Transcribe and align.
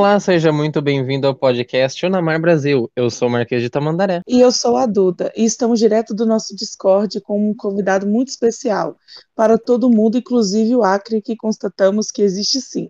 Olá, 0.00 0.18
seja 0.18 0.50
muito 0.50 0.80
bem-vindo 0.80 1.26
ao 1.26 1.34
podcast 1.34 2.06
Unamar 2.06 2.40
Brasil. 2.40 2.90
Eu 2.96 3.10
sou 3.10 3.28
o 3.28 3.30
Marquês 3.30 3.60
de 3.60 3.68
Tamandaré. 3.68 4.22
E 4.26 4.40
eu 4.40 4.50
sou 4.50 4.78
a 4.78 4.86
Duda, 4.86 5.30
e 5.36 5.44
estamos 5.44 5.78
direto 5.78 6.14
do 6.14 6.24
nosso 6.24 6.56
Discord 6.56 7.20
com 7.20 7.50
um 7.50 7.54
convidado 7.54 8.06
muito 8.06 8.28
especial 8.28 8.96
para 9.36 9.58
todo 9.58 9.90
mundo, 9.90 10.16
inclusive 10.16 10.74
o 10.74 10.82
Acre, 10.82 11.20
que 11.20 11.36
constatamos 11.36 12.10
que 12.10 12.22
existe 12.22 12.62
sim. 12.62 12.88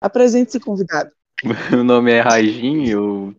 Apresente-se, 0.00 0.58
convidado. 0.58 1.10
Meu 1.70 1.84
nome 1.84 2.10
é 2.10 2.22
Rajin, 2.22 2.88
eu 2.88 3.34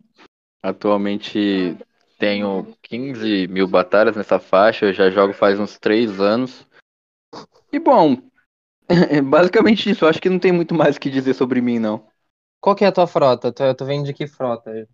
atualmente 0.61 1.75
tenho 2.19 2.67
15 2.83 3.47
mil 3.47 3.67
batalhas 3.67 4.15
nessa 4.15 4.37
faixa, 4.37 4.85
eu 4.85 4.93
já 4.93 5.09
jogo 5.09 5.33
faz 5.33 5.59
uns 5.59 5.79
3 5.79 6.19
anos. 6.19 6.67
E 7.73 7.79
bom, 7.79 8.15
basicamente 9.25 9.89
isso, 9.89 10.05
eu 10.05 10.09
acho 10.09 10.21
que 10.21 10.29
não 10.29 10.37
tem 10.37 10.51
muito 10.51 10.75
mais 10.75 10.97
o 10.97 10.99
que 10.99 11.09
dizer 11.09 11.33
sobre 11.33 11.61
mim, 11.61 11.79
não. 11.79 12.06
Qual 12.61 12.75
que 12.75 12.83
é 12.83 12.87
a 12.87 12.91
tua 12.91 13.07
frota? 13.07 13.51
Tu, 13.51 13.73
tu 13.75 13.85
vem 13.85 14.03
de 14.03 14.13
que 14.13 14.27
frota? 14.27 14.87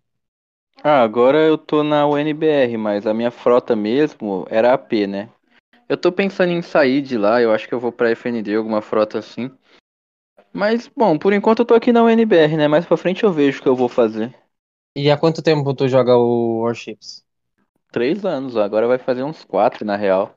Ah, 0.82 1.02
agora 1.02 1.38
eu 1.38 1.56
tô 1.56 1.82
na 1.82 2.06
UNBR, 2.06 2.76
mas 2.76 3.06
a 3.06 3.14
minha 3.14 3.30
frota 3.30 3.74
mesmo 3.74 4.46
era 4.50 4.72
AP, 4.72 5.06
né? 5.06 5.30
Eu 5.88 5.96
tô 5.96 6.12
pensando 6.12 6.52
em 6.52 6.62
sair 6.62 7.02
de 7.02 7.18
lá, 7.18 7.40
eu 7.42 7.52
acho 7.52 7.68
que 7.68 7.74
eu 7.74 7.80
vou 7.80 7.92
pra 7.92 8.10
FND, 8.10 8.54
alguma 8.56 8.82
frota 8.82 9.18
assim. 9.18 9.50
Mas, 10.52 10.88
bom, 10.88 11.18
por 11.18 11.32
enquanto 11.32 11.60
eu 11.60 11.64
tô 11.64 11.74
aqui 11.74 11.92
na 11.92 12.02
UNBR, 12.02 12.56
né? 12.56 12.68
Mais 12.68 12.86
pra 12.86 12.96
frente 12.96 13.24
eu 13.24 13.32
vejo 13.32 13.60
o 13.60 13.62
que 13.62 13.68
eu 13.68 13.76
vou 13.76 13.88
fazer. 13.88 14.34
E 14.96 15.10
há 15.10 15.16
quanto 15.16 15.42
tempo 15.42 15.74
tu 15.74 15.88
joga 15.88 16.16
o 16.16 16.60
Warships? 16.62 17.24
Três 17.92 18.24
anos, 18.24 18.56
agora 18.56 18.86
vai 18.86 18.98
fazer 18.98 19.22
uns 19.22 19.44
quatro 19.44 19.84
na 19.84 19.96
real. 19.96 20.36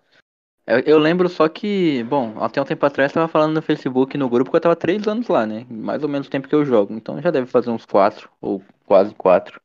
Eu, 0.67 0.79
eu 0.79 0.99
lembro 0.99 1.29
só 1.29 1.47
que, 1.47 2.03
bom, 2.03 2.43
até 2.43 2.61
um 2.61 2.65
tempo 2.65 2.85
atrás 2.85 3.11
eu 3.11 3.15
tava 3.15 3.27
falando 3.29 3.53
no 3.55 3.61
Facebook, 3.61 4.17
no 4.17 4.29
grupo, 4.29 4.51
que 4.51 4.57
eu 4.57 4.61
tava 4.61 4.75
três 4.75 5.07
anos 5.07 5.27
lá, 5.29 5.45
né? 5.45 5.65
Mais 5.69 6.03
ou 6.03 6.09
menos 6.09 6.27
o 6.27 6.29
tempo 6.29 6.47
que 6.47 6.53
eu 6.53 6.65
jogo. 6.65 6.93
Então 6.93 7.21
já 7.21 7.31
deve 7.31 7.47
fazer 7.47 7.69
uns 7.69 7.85
quatro, 7.85 8.29
ou 8.41 8.61
quase 8.85 9.15
quatro. 9.15 9.61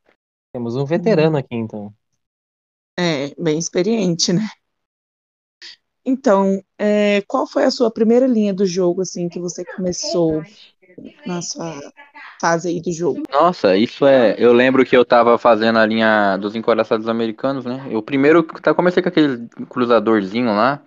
Temos 0.53 0.77
um 0.77 0.84
veterano 0.84 1.36
aqui, 1.36 1.56
então. 1.56 1.92
É, 2.97 3.34
bem 3.36 3.59
experiente, 3.59 4.33
né? 4.33 4.48
Então, 6.05 6.61
é, 6.78 7.22
qual 7.22 7.47
foi 7.47 7.64
a 7.64 7.70
sua 7.70 7.91
primeira 7.91 8.27
linha 8.27 8.53
do 8.53 8.66
jogo, 8.66 9.03
assim, 9.03 9.28
que 9.28 9.41
você 9.41 9.64
começou 9.64 10.42
na 11.27 11.43
sua 11.43 11.81
fase 12.41 12.69
aí 12.69 12.81
do 12.81 12.93
jogo? 12.93 13.23
Nossa, 13.31 13.77
isso 13.77 14.07
é. 14.07 14.35
Eu 14.39 14.53
lembro 14.53 14.85
que 14.85 14.97
eu 14.97 15.05
tava 15.05 15.37
fazendo 15.39 15.79
a 15.79 15.87
linha 15.87 16.37
dos 16.37 16.55
encoraçados 16.55 17.09
americanos, 17.09 17.65
né? 17.65 17.87
Eu 17.91 18.03
primeiro 18.03 18.43
tá, 18.43 18.75
comecei 18.75 19.03
com 19.03 19.09
aquele 19.09 19.49
cruzadorzinho 19.69 20.47
lá. 20.47 20.83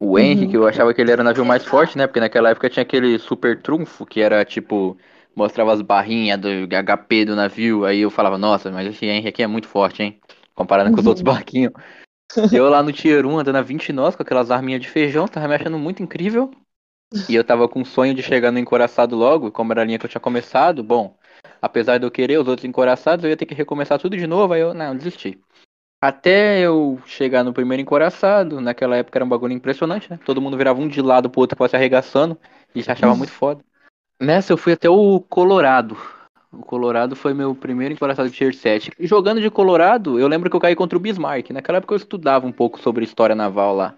O 0.00 0.12
Uhum. 0.12 0.18
Henry, 0.18 0.48
que 0.48 0.56
eu 0.56 0.66
achava 0.66 0.94
que 0.94 1.00
ele 1.00 1.10
era 1.10 1.20
o 1.22 1.24
navio 1.24 1.44
mais 1.44 1.64
forte, 1.64 1.98
né? 1.98 2.06
Porque 2.06 2.20
naquela 2.20 2.50
época 2.50 2.70
tinha 2.70 2.82
aquele 2.82 3.18
super 3.18 3.60
trunfo, 3.60 4.06
que 4.06 4.20
era 4.20 4.44
tipo. 4.44 4.96
Mostrava 5.34 5.72
as 5.72 5.80
barrinhas 5.82 6.40
do 6.40 6.48
HP 6.74 7.24
do 7.24 7.36
navio. 7.36 7.84
Aí 7.84 8.00
eu 8.00 8.10
falava, 8.10 8.36
nossa, 8.36 8.72
mas 8.72 8.88
esse 8.88 9.06
Henry 9.06 9.28
aqui 9.28 9.40
é 9.40 9.46
muito 9.46 9.68
forte, 9.68 10.02
hein? 10.02 10.20
Comparado 10.52 10.90
com 10.90 10.98
os 10.98 11.04
Uhum. 11.06 11.10
outros 11.10 11.22
barquinhos. 11.22 11.72
Eu 12.52 12.68
lá 12.68 12.82
no 12.82 12.92
Tier 12.92 13.24
1, 13.24 13.38
andando 13.38 13.56
a 13.56 13.62
20 13.62 13.92
nós, 13.92 14.16
com 14.16 14.22
aquelas 14.22 14.50
arminhas 14.50 14.80
de 14.80 14.88
feijão, 14.88 15.28
tava 15.28 15.46
me 15.46 15.54
achando 15.54 15.78
muito 15.78 16.02
incrível. 16.02 16.50
E 17.28 17.34
eu 17.34 17.42
tava 17.42 17.68
com 17.68 17.84
sonho 17.84 18.14
de 18.14 18.22
chegar 18.22 18.52
no 18.52 18.58
encoraçado 18.58 19.16
logo, 19.16 19.50
como 19.50 19.72
era 19.72 19.82
a 19.82 19.84
linha 19.84 19.98
que 19.98 20.04
eu 20.04 20.10
tinha 20.10 20.20
começado, 20.20 20.82
bom, 20.82 21.16
apesar 21.60 21.98
de 21.98 22.04
eu 22.04 22.10
querer 22.10 22.38
os 22.38 22.46
outros 22.46 22.66
encoraçados, 22.66 23.24
eu 23.24 23.30
ia 23.30 23.36
ter 23.36 23.46
que 23.46 23.54
recomeçar 23.54 23.98
tudo 23.98 24.16
de 24.16 24.26
novo, 24.26 24.52
aí 24.52 24.60
eu, 24.60 24.74
não, 24.74 24.96
desisti. 24.96 25.40
Até 26.00 26.60
eu 26.60 27.00
chegar 27.06 27.42
no 27.42 27.52
primeiro 27.52 27.80
encoraçado, 27.80 28.60
naquela 28.60 28.96
época 28.96 29.18
era 29.18 29.24
um 29.24 29.28
bagulho 29.28 29.52
impressionante, 29.52 30.10
né? 30.10 30.18
Todo 30.24 30.40
mundo 30.40 30.56
virava 30.56 30.80
um 30.80 30.86
de 30.86 31.02
lado 31.02 31.28
pro 31.28 31.40
outro 31.40 31.56
quase 31.56 31.70
se 31.70 31.76
arregaçando, 31.76 32.38
e 32.74 32.82
se 32.82 32.90
achava 32.90 33.16
muito 33.16 33.32
foda. 33.32 33.64
Nessa 34.20 34.52
eu 34.52 34.56
fui 34.56 34.74
até 34.74 34.88
o 34.88 35.20
Colorado. 35.20 35.96
O 36.52 36.58
Colorado 36.58 37.16
foi 37.16 37.34
meu 37.34 37.54
primeiro 37.54 37.94
encoraçado 37.94 38.28
de 38.28 38.36
Tier 38.36 38.54
7. 38.54 38.90
E 38.98 39.06
jogando 39.06 39.40
de 39.40 39.50
Colorado, 39.50 40.18
eu 40.18 40.28
lembro 40.28 40.48
que 40.48 40.56
eu 40.56 40.60
caí 40.60 40.74
contra 40.74 40.96
o 40.96 41.00
Bismarck. 41.00 41.50
Naquela 41.50 41.78
época 41.78 41.94
eu 41.94 41.98
estudava 41.98 42.46
um 42.46 42.52
pouco 42.52 42.80
sobre 42.80 43.04
história 43.04 43.34
naval 43.34 43.74
lá. 43.74 43.94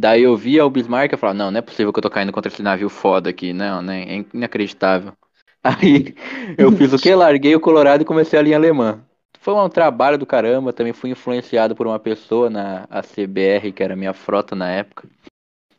Daí 0.00 0.22
eu 0.22 0.34
via 0.34 0.64
o 0.64 0.70
Bismarck 0.70 1.12
e 1.12 1.16
falava, 1.18 1.36
não, 1.36 1.50
não 1.50 1.58
é 1.58 1.60
possível 1.60 1.92
que 1.92 1.98
eu 1.98 2.02
tô 2.02 2.08
caindo 2.08 2.32
contra 2.32 2.50
esse 2.50 2.62
navio 2.62 2.88
foda 2.88 3.28
aqui, 3.28 3.52
não, 3.52 3.82
né? 3.82 4.02
É 4.04 4.24
inacreditável. 4.32 5.12
Aí 5.62 6.14
eu 6.56 6.72
fiz 6.72 6.94
o 6.94 6.96
que? 6.96 7.14
Larguei 7.14 7.54
o 7.54 7.60
Colorado 7.60 8.02
e 8.02 8.06
comecei 8.06 8.38
a 8.38 8.42
linha 8.42 8.56
alemã. 8.56 9.04
Foi 9.40 9.52
um 9.52 9.68
trabalho 9.68 10.16
do 10.16 10.24
caramba, 10.24 10.72
também 10.72 10.94
fui 10.94 11.10
influenciado 11.10 11.76
por 11.76 11.86
uma 11.86 11.98
pessoa 11.98 12.48
na 12.48 12.86
ACBR, 12.88 13.72
que 13.72 13.82
era 13.82 13.94
minha 13.94 14.14
frota 14.14 14.56
na 14.56 14.70
época, 14.70 15.06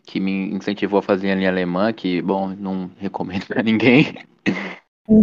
que 0.05 0.19
me 0.19 0.53
incentivou 0.53 0.99
a 0.99 1.03
fazer 1.03 1.31
a 1.31 1.35
linha 1.35 1.49
alemã, 1.49 1.91
que, 1.91 2.21
bom, 2.21 2.49
não 2.49 2.91
recomendo 2.99 3.47
pra 3.47 3.63
ninguém. 3.63 4.13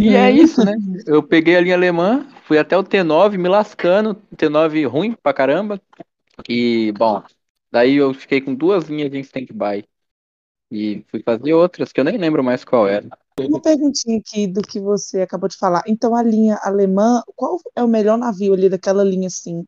E 0.01 0.13
é 0.13 0.29
isso, 0.29 0.65
né? 0.65 0.75
Eu 1.07 1.23
peguei 1.23 1.55
a 1.55 1.61
linha 1.61 1.75
alemã, 1.75 2.27
fui 2.43 2.57
até 2.57 2.77
o 2.77 2.83
T9 2.83 3.37
me 3.37 3.47
lascando, 3.47 4.21
T9 4.35 4.85
ruim 4.89 5.15
pra 5.23 5.33
caramba. 5.33 5.81
E, 6.49 6.91
bom, 6.97 7.23
daí 7.71 7.95
eu 7.95 8.13
fiquei 8.13 8.41
com 8.41 8.53
duas 8.53 8.85
linhas 8.85 9.13
em 9.13 9.19
stand-by. 9.19 9.85
E 10.71 11.03
fui 11.07 11.21
fazer 11.23 11.53
outras 11.53 11.91
que 11.91 11.99
eu 11.99 12.03
nem 12.03 12.17
lembro 12.17 12.43
mais 12.43 12.63
qual 12.63 12.87
era. 12.87 13.07
Uma 13.39 13.61
perguntinha 13.61 14.19
aqui 14.19 14.45
do 14.47 14.61
que 14.61 14.79
você 14.79 15.21
acabou 15.21 15.49
de 15.49 15.57
falar. 15.57 15.81
Então, 15.87 16.15
a 16.15 16.21
linha 16.21 16.59
alemã, 16.61 17.23
qual 17.35 17.57
é 17.75 17.83
o 17.83 17.87
melhor 17.87 18.17
navio 18.17 18.53
ali 18.53 18.69
daquela 18.69 19.03
linha 19.03 19.27
assim? 19.27 19.65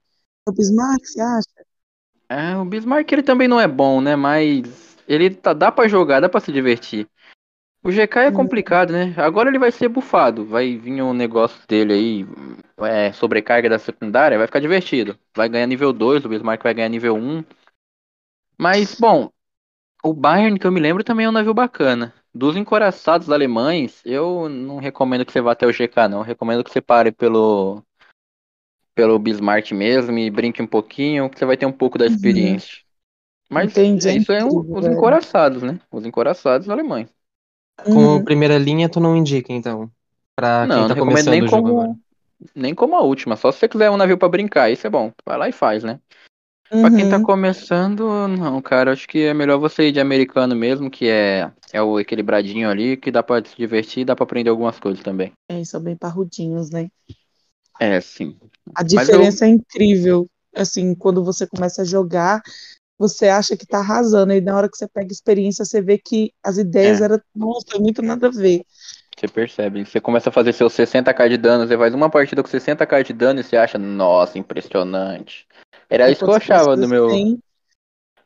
O 0.48 0.52
Bismarck, 0.52 1.06
você 1.06 1.22
acha? 1.22 1.50
É, 2.30 2.56
o 2.56 2.66
Bismarck 2.66 3.12
ele 3.12 3.24
também 3.24 3.48
não 3.48 3.60
é 3.60 3.68
bom, 3.68 4.00
né? 4.00 4.16
Mas 4.16 4.98
ele 5.08 5.30
tá, 5.30 5.54
dá 5.54 5.72
pra 5.72 5.88
jogar, 5.88 6.20
dá 6.20 6.30
pra 6.30 6.40
se 6.40 6.52
divertir. 6.52 7.08
O 7.84 7.92
GK 7.92 8.26
é 8.26 8.30
Hum. 8.30 8.34
complicado, 8.34 8.94
né? 8.94 9.14
Agora 9.18 9.50
ele 9.50 9.58
vai 9.58 9.72
ser 9.72 9.90
bufado. 9.90 10.46
Vai 10.46 10.78
vir 10.78 11.02
um 11.02 11.14
negócio 11.14 11.60
dele 11.68 11.94
aí, 11.94 12.26
é, 12.88 13.12
sobrecarga 13.12 13.68
da 13.70 13.80
secundária, 13.80 14.38
vai 14.38 14.46
ficar 14.46 14.60
divertido. 14.60 15.18
Vai 15.36 15.50
ganhar 15.50 15.66
nível 15.66 15.92
2, 15.92 16.24
o 16.24 16.30
Bismarck 16.30 16.62
vai 16.64 16.74
ganhar 16.74 16.90
nível 16.90 17.16
1. 17.16 17.44
Mas, 18.62 18.94
bom, 18.94 19.32
o 20.04 20.14
Bayern, 20.14 20.60
que 20.60 20.68
eu 20.68 20.72
me 20.72 20.80
lembro, 20.80 21.04
também 21.04 21.26
é 21.26 21.30
um 21.30 21.34
navio 21.34 21.54
bacana. 21.54 22.14
Dos 22.34 22.56
encoraçados 22.56 23.30
alemães, 23.32 24.02
eu 24.06 24.48
não 24.48 24.78
recomendo 24.78 25.26
que 25.26 25.32
você 25.32 25.42
vá 25.42 25.54
até 25.54 25.66
o 25.66 25.74
GK, 25.74 26.08
não. 26.08 26.20
Eu 26.20 26.24
recomendo 26.24 26.64
que 26.64 26.70
você 26.72 26.80
pare 26.80 27.12
pelo, 27.12 27.84
pelo 28.94 29.18
Bismarck 29.18 29.72
mesmo 29.72 30.18
e 30.18 30.30
brinque 30.30 30.62
um 30.62 30.68
pouquinho, 30.68 31.30
que 31.30 31.40
você 31.40 31.46
vai 31.46 31.58
ter 31.58 31.66
um 31.66 31.72
pouco 31.72 31.98
da 31.98 32.06
Uhum. 32.06 32.14
experiência. 32.14 32.78
Mas 33.50 33.74
Entendi, 33.74 34.08
é 34.08 34.16
isso 34.16 34.32
é 34.32 34.46
um- 34.46 34.72
os 34.72 34.86
encoraçados, 34.86 35.64
né? 35.64 35.80
Os 35.92 36.06
encoraçados 36.06 36.70
alemães. 36.70 37.10
Como 37.84 38.18
Uhum. 38.18 38.24
primeira 38.24 38.58
linha, 38.60 38.88
tu 38.88 39.00
não 39.00 39.16
indica, 39.18 39.52
então. 39.52 39.92
Pra 40.36 40.68
Não, 40.68 40.76
quem 40.76 40.82
não 40.84 40.88
tá 40.88 40.94
recomendo 40.94 41.18
começando 41.18 41.32
nem 41.32 41.42
o 41.42 41.48
jogo 41.48 41.68
como, 41.68 41.80
agora. 41.80 42.00
nem 42.56 42.76
como 42.76 42.96
a 42.96 43.02
última. 43.02 43.36
Só 43.36 43.52
se 43.52 43.60
você 43.60 43.68
quiser 43.68 43.90
um 43.90 43.98
navio 43.98 44.18
pra 44.18 44.30
brincar, 44.30 44.70
isso 44.70 44.86
é 44.88 44.90
bom. 44.90 45.12
Vai 45.26 45.38
lá 45.38 45.50
e 45.50 45.52
faz, 45.52 45.84
né? 45.84 46.00
Pra 46.72 46.90
quem 46.90 47.10
tá 47.10 47.18
Uhum. 47.18 47.24
começando, 47.24 48.28
não, 48.30 48.62
cara, 48.62 48.94
acho 48.94 49.06
que 49.06 49.24
é 49.24 49.34
melhor 49.34 49.60
você 49.60 49.90
ir 49.90 49.92
de 49.92 50.00
americano 50.00 50.56
mesmo, 50.56 50.90
que 50.90 51.06
é, 51.10 51.52
é 51.74 51.82
o 51.82 52.00
equilibradinho 52.00 52.70
ali, 52.70 52.96
que 52.96 53.12
dá 53.12 53.22
pra 53.22 53.44
se 53.44 53.58
divertir 53.58 54.02
e 54.02 54.06
dá 54.06 54.16
pra 54.16 54.24
aprender 54.24 54.50
algumas 54.50 54.80
coisas 54.80 55.04
também. 55.04 55.34
É, 55.50 55.62
são 55.66 55.82
bem 55.82 55.98
parrudinhos, 55.98 56.70
né? 56.70 56.88
É, 57.78 58.00
sim. 58.00 58.38
A 58.74 58.84
Mas 58.84 59.10
eu- 59.10 59.16
diferença 59.16 59.46
é 59.46 59.50
incrível. 59.50 60.28
Assim, 60.56 60.96
quando 60.96 61.24
você 61.26 61.46
começa 61.46 61.82
a 61.82 61.86
jogar, 61.86 62.42
você 62.98 63.28
acha 63.28 63.58
que 63.58 63.66
tá 63.66 63.80
arrasando, 63.80 64.32
e 64.32 64.40
na 64.40 64.56
hora 64.56 64.70
que 64.70 64.78
você 64.78 64.88
pega 64.88 65.12
experiência, 65.12 65.66
você 65.66 65.82
vê 65.82 65.98
que 65.98 66.32
as 66.42 66.58
ideias 66.58 67.02
É. 67.02 67.04
eram, 67.06 67.20
nossa, 67.36 67.78
muito 67.80 68.02
nada 68.02 68.28
a 68.28 68.32
ver. 68.32 68.64
Você 69.18 69.28
percebe. 69.28 69.86
Você 69.86 70.00
começa 70.00 70.30
a 70.30 70.32
fazer 70.32 70.54
seus 70.54 70.72
60k 70.74 71.28
de 71.28 71.38
dano, 71.38 71.68
você 71.68 71.78
faz 71.78 71.94
uma 71.94 72.10
partida 72.10 72.42
com 72.42 72.50
60k 72.50 73.04
de 73.04 73.12
dano 73.14 73.40
e 73.42 73.44
você 73.44 73.58
acha, 73.58 73.78
nossa, 73.78 74.40
impressionante. 74.40 75.46
Era 75.92 76.10
isso 76.10 76.24
que 76.24 76.30
eu 76.30 76.34
se 76.34 76.38
achava 76.54 76.76
do 76.76 76.88
meu. 76.88 77.08
tem- 77.10 77.40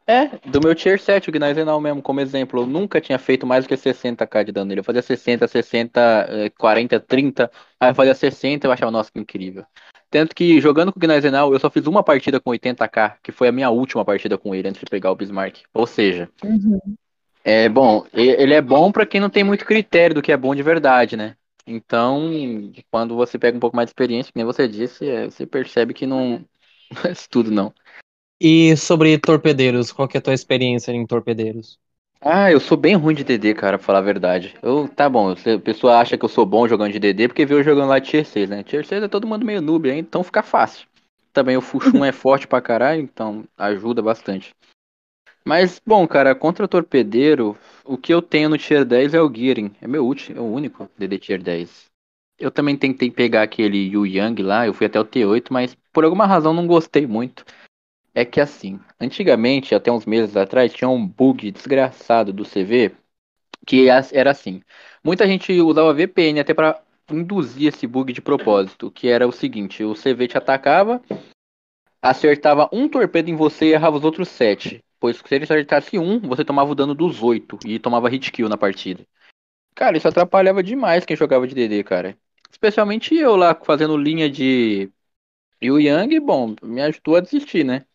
É, 0.07 0.27
do 0.51 0.61
meu 0.61 0.75
tier 0.75 0.99
7, 0.99 1.29
o 1.29 1.31
Gneisenau 1.33 1.81
mesmo, 1.81 1.99
como 1.99 2.19
exemplo. 2.21 2.61
Eu 2.61 2.67
nunca 2.67 3.01
tinha 3.01 3.17
feito 3.17 3.45
mais 3.47 3.65
do 3.65 3.67
que 3.67 3.75
60k 3.75 4.43
de 4.43 4.51
dano 4.51 4.67
nele. 4.67 4.79
Eu 4.81 4.83
fazia 4.83 5.01
60, 5.01 5.47
60, 5.47 5.99
eh, 6.29 6.49
40, 6.51 6.99
30. 6.99 7.49
Aí 7.79 7.89
eu 7.89 7.95
fazia 7.95 8.13
60 8.13 8.67
eu 8.67 8.71
achava, 8.71 8.91
nossa, 8.91 9.11
que 9.11 9.19
incrível. 9.19 9.65
Tanto 10.11 10.35
que 10.35 10.61
jogando 10.61 10.93
com 10.93 10.99
o 10.99 11.01
Gneisenau, 11.01 11.51
eu 11.53 11.59
só 11.59 11.71
fiz 11.71 11.87
uma 11.87 12.03
partida 12.03 12.39
com 12.39 12.51
80k, 12.51 13.17
que 13.23 13.31
foi 13.31 13.47
a 13.47 13.51
minha 13.51 13.71
última 13.71 14.05
partida 14.05 14.37
com 14.37 14.53
ele 14.53 14.67
antes 14.67 14.79
de 14.79 14.89
pegar 14.89 15.11
o 15.11 15.15
Bismarck. 15.15 15.63
Ou 15.73 15.87
seja, 15.87 16.29
Uhum. 16.43 16.79
é 17.43 17.67
bom, 17.67 18.05
ele 18.13 18.53
é 18.53 18.61
bom 18.61 18.91
pra 18.91 19.05
quem 19.05 19.19
não 19.19 19.29
tem 19.29 19.43
muito 19.43 19.65
critério 19.65 20.13
do 20.15 20.21
que 20.21 20.31
é 20.31 20.37
bom 20.37 20.53
de 20.53 20.61
verdade, 20.63 21.17
né? 21.17 21.35
Então, 21.67 22.29
quando 22.91 23.15
você 23.15 23.39
pega 23.39 23.57
um 23.57 23.59
pouco 23.59 23.75
mais 23.75 23.87
de 23.87 23.89
experiência, 23.91 24.31
que 24.31 24.37
nem 24.37 24.45
você 24.45 24.67
disse, 24.67 25.09
é, 25.09 25.25
você 25.25 25.47
percebe 25.47 25.93
que 25.95 26.05
não 26.05 26.45
não 26.95 27.09
é 27.09 27.11
isso 27.11 27.27
tudo, 27.29 27.51
não. 27.51 27.73
E 28.39 28.75
sobre 28.75 29.17
torpedeiros, 29.17 29.91
qual 29.91 30.07
que 30.07 30.17
é 30.17 30.19
a 30.19 30.21
tua 30.21 30.33
experiência 30.33 30.91
em 30.91 31.05
torpedeiros? 31.05 31.79
Ah, 32.21 32.51
eu 32.51 32.59
sou 32.59 32.75
bem 32.75 32.95
ruim 32.95 33.13
de 33.13 33.23
DD, 33.23 33.53
cara, 33.53 33.77
pra 33.77 33.85
falar 33.85 33.99
a 33.99 34.01
verdade. 34.01 34.55
Eu, 34.61 34.87
tá 34.87 35.07
bom, 35.07 35.31
a 35.31 35.59
pessoa 35.59 35.99
acha 35.99 36.17
que 36.17 36.25
eu 36.25 36.29
sou 36.29 36.45
bom 36.45 36.67
jogando 36.67 36.91
de 36.91 36.99
DD 36.99 37.27
porque 37.27 37.45
viu 37.45 37.59
eu 37.59 37.63
jogando 37.63 37.89
lá 37.89 37.99
de 37.99 38.09
Tier 38.09 38.25
6, 38.25 38.49
né? 38.49 38.63
Tier 38.63 38.85
6 38.85 39.03
é 39.03 39.07
todo 39.07 39.27
mundo 39.27 39.45
meio 39.45 39.61
noob, 39.61 39.89
aí, 39.89 39.99
então 39.99 40.23
fica 40.23 40.41
fácil. 40.41 40.87
Também 41.31 41.55
o 41.55 41.61
Fuxum 41.61 42.03
é 42.03 42.11
forte 42.11 42.47
pra 42.47 42.61
caralho, 42.61 43.01
então 43.01 43.45
ajuda 43.57 44.01
bastante. 44.01 44.53
Mas, 45.47 45.79
bom, 45.85 46.07
cara, 46.07 46.33
contra 46.35 46.67
torpedeiro, 46.67 47.57
o 47.83 47.97
que 47.97 48.13
eu 48.13 48.21
tenho 48.21 48.49
no 48.49 48.57
Tier 48.57 48.83
10 48.83 49.13
é 49.13 49.21
o 49.21 49.31
Gearing. 49.31 49.75
É 49.79 49.87
meu 49.87 50.05
último, 50.05 50.37
é 50.39 50.41
o 50.41 50.45
único 50.45 50.89
DD 50.97 51.19
Tier 51.19 51.41
10. 51.41 51.85
Eu 52.37 52.51
também 52.51 52.75
tentei 52.77 53.09
pegar 53.09 53.43
aquele 53.43 53.77
Yu 53.77 54.05
Yang 54.05 54.43
lá, 54.43 54.67
eu 54.67 54.73
fui 54.73 54.87
até 54.87 54.99
o 54.99 55.05
T8, 55.05 55.51
mas 55.51 55.75
por 55.93 56.03
alguma 56.03 56.25
razão 56.25 56.53
não 56.53 56.67
gostei 56.67 57.07
muito. 57.07 57.45
É 58.13 58.23
que 58.25 58.39
assim, 58.39 58.79
antigamente, 58.99 59.75
até 59.75 59.91
uns 59.91 60.05
meses 60.05 60.35
atrás, 60.37 60.73
tinha 60.73 60.89
um 60.89 61.05
bug 61.05 61.51
desgraçado 61.51 62.31
do 62.31 62.45
CV 62.45 62.95
que 63.65 63.87
era 63.89 64.31
assim. 64.31 64.61
Muita 65.03 65.25
gente 65.27 65.51
usava 65.59 65.93
VPN 65.93 66.39
até 66.39 66.53
para 66.53 66.81
induzir 67.11 67.73
esse 67.73 67.87
bug 67.87 68.13
de 68.13 68.21
propósito, 68.21 68.91
que 68.91 69.07
era 69.07 69.27
o 69.27 69.31
seguinte, 69.31 69.83
o 69.83 69.95
CV 69.95 70.27
te 70.27 70.37
atacava, 70.37 71.01
acertava 72.01 72.69
um 72.71 72.87
torpedo 72.87 73.29
em 73.29 73.35
você 73.35 73.65
e 73.65 73.73
errava 73.73 73.97
os 73.97 74.03
outros 74.03 74.29
sete. 74.29 74.83
Pois 74.99 75.17
se 75.17 75.35
ele 75.35 75.43
acertasse 75.43 75.97
um, 75.99 76.19
você 76.19 76.45
tomava 76.45 76.71
o 76.71 76.75
dano 76.75 76.95
dos 76.95 77.21
oito 77.21 77.59
e 77.65 77.79
tomava 77.79 78.09
hit 78.09 78.31
kill 78.31 78.49
na 78.49 78.57
partida. 78.57 79.05
Cara, 79.75 79.97
isso 79.97 80.07
atrapalhava 80.07 80.63
demais 80.63 81.05
quem 81.05 81.17
jogava 81.17 81.47
de 81.47 81.53
DD, 81.53 81.83
cara. 81.83 82.17
Especialmente 82.55 83.13
eu 83.13 83.35
lá 83.35 83.53
fazendo 83.53 83.97
linha 83.97 84.29
de 84.29 84.89
Yu 85.61 85.77
Yang, 85.77 86.21
bom, 86.21 86.55
me 86.63 86.81
ajudou 86.81 87.17
a 87.17 87.19
desistir, 87.19 87.65
né? 87.65 87.85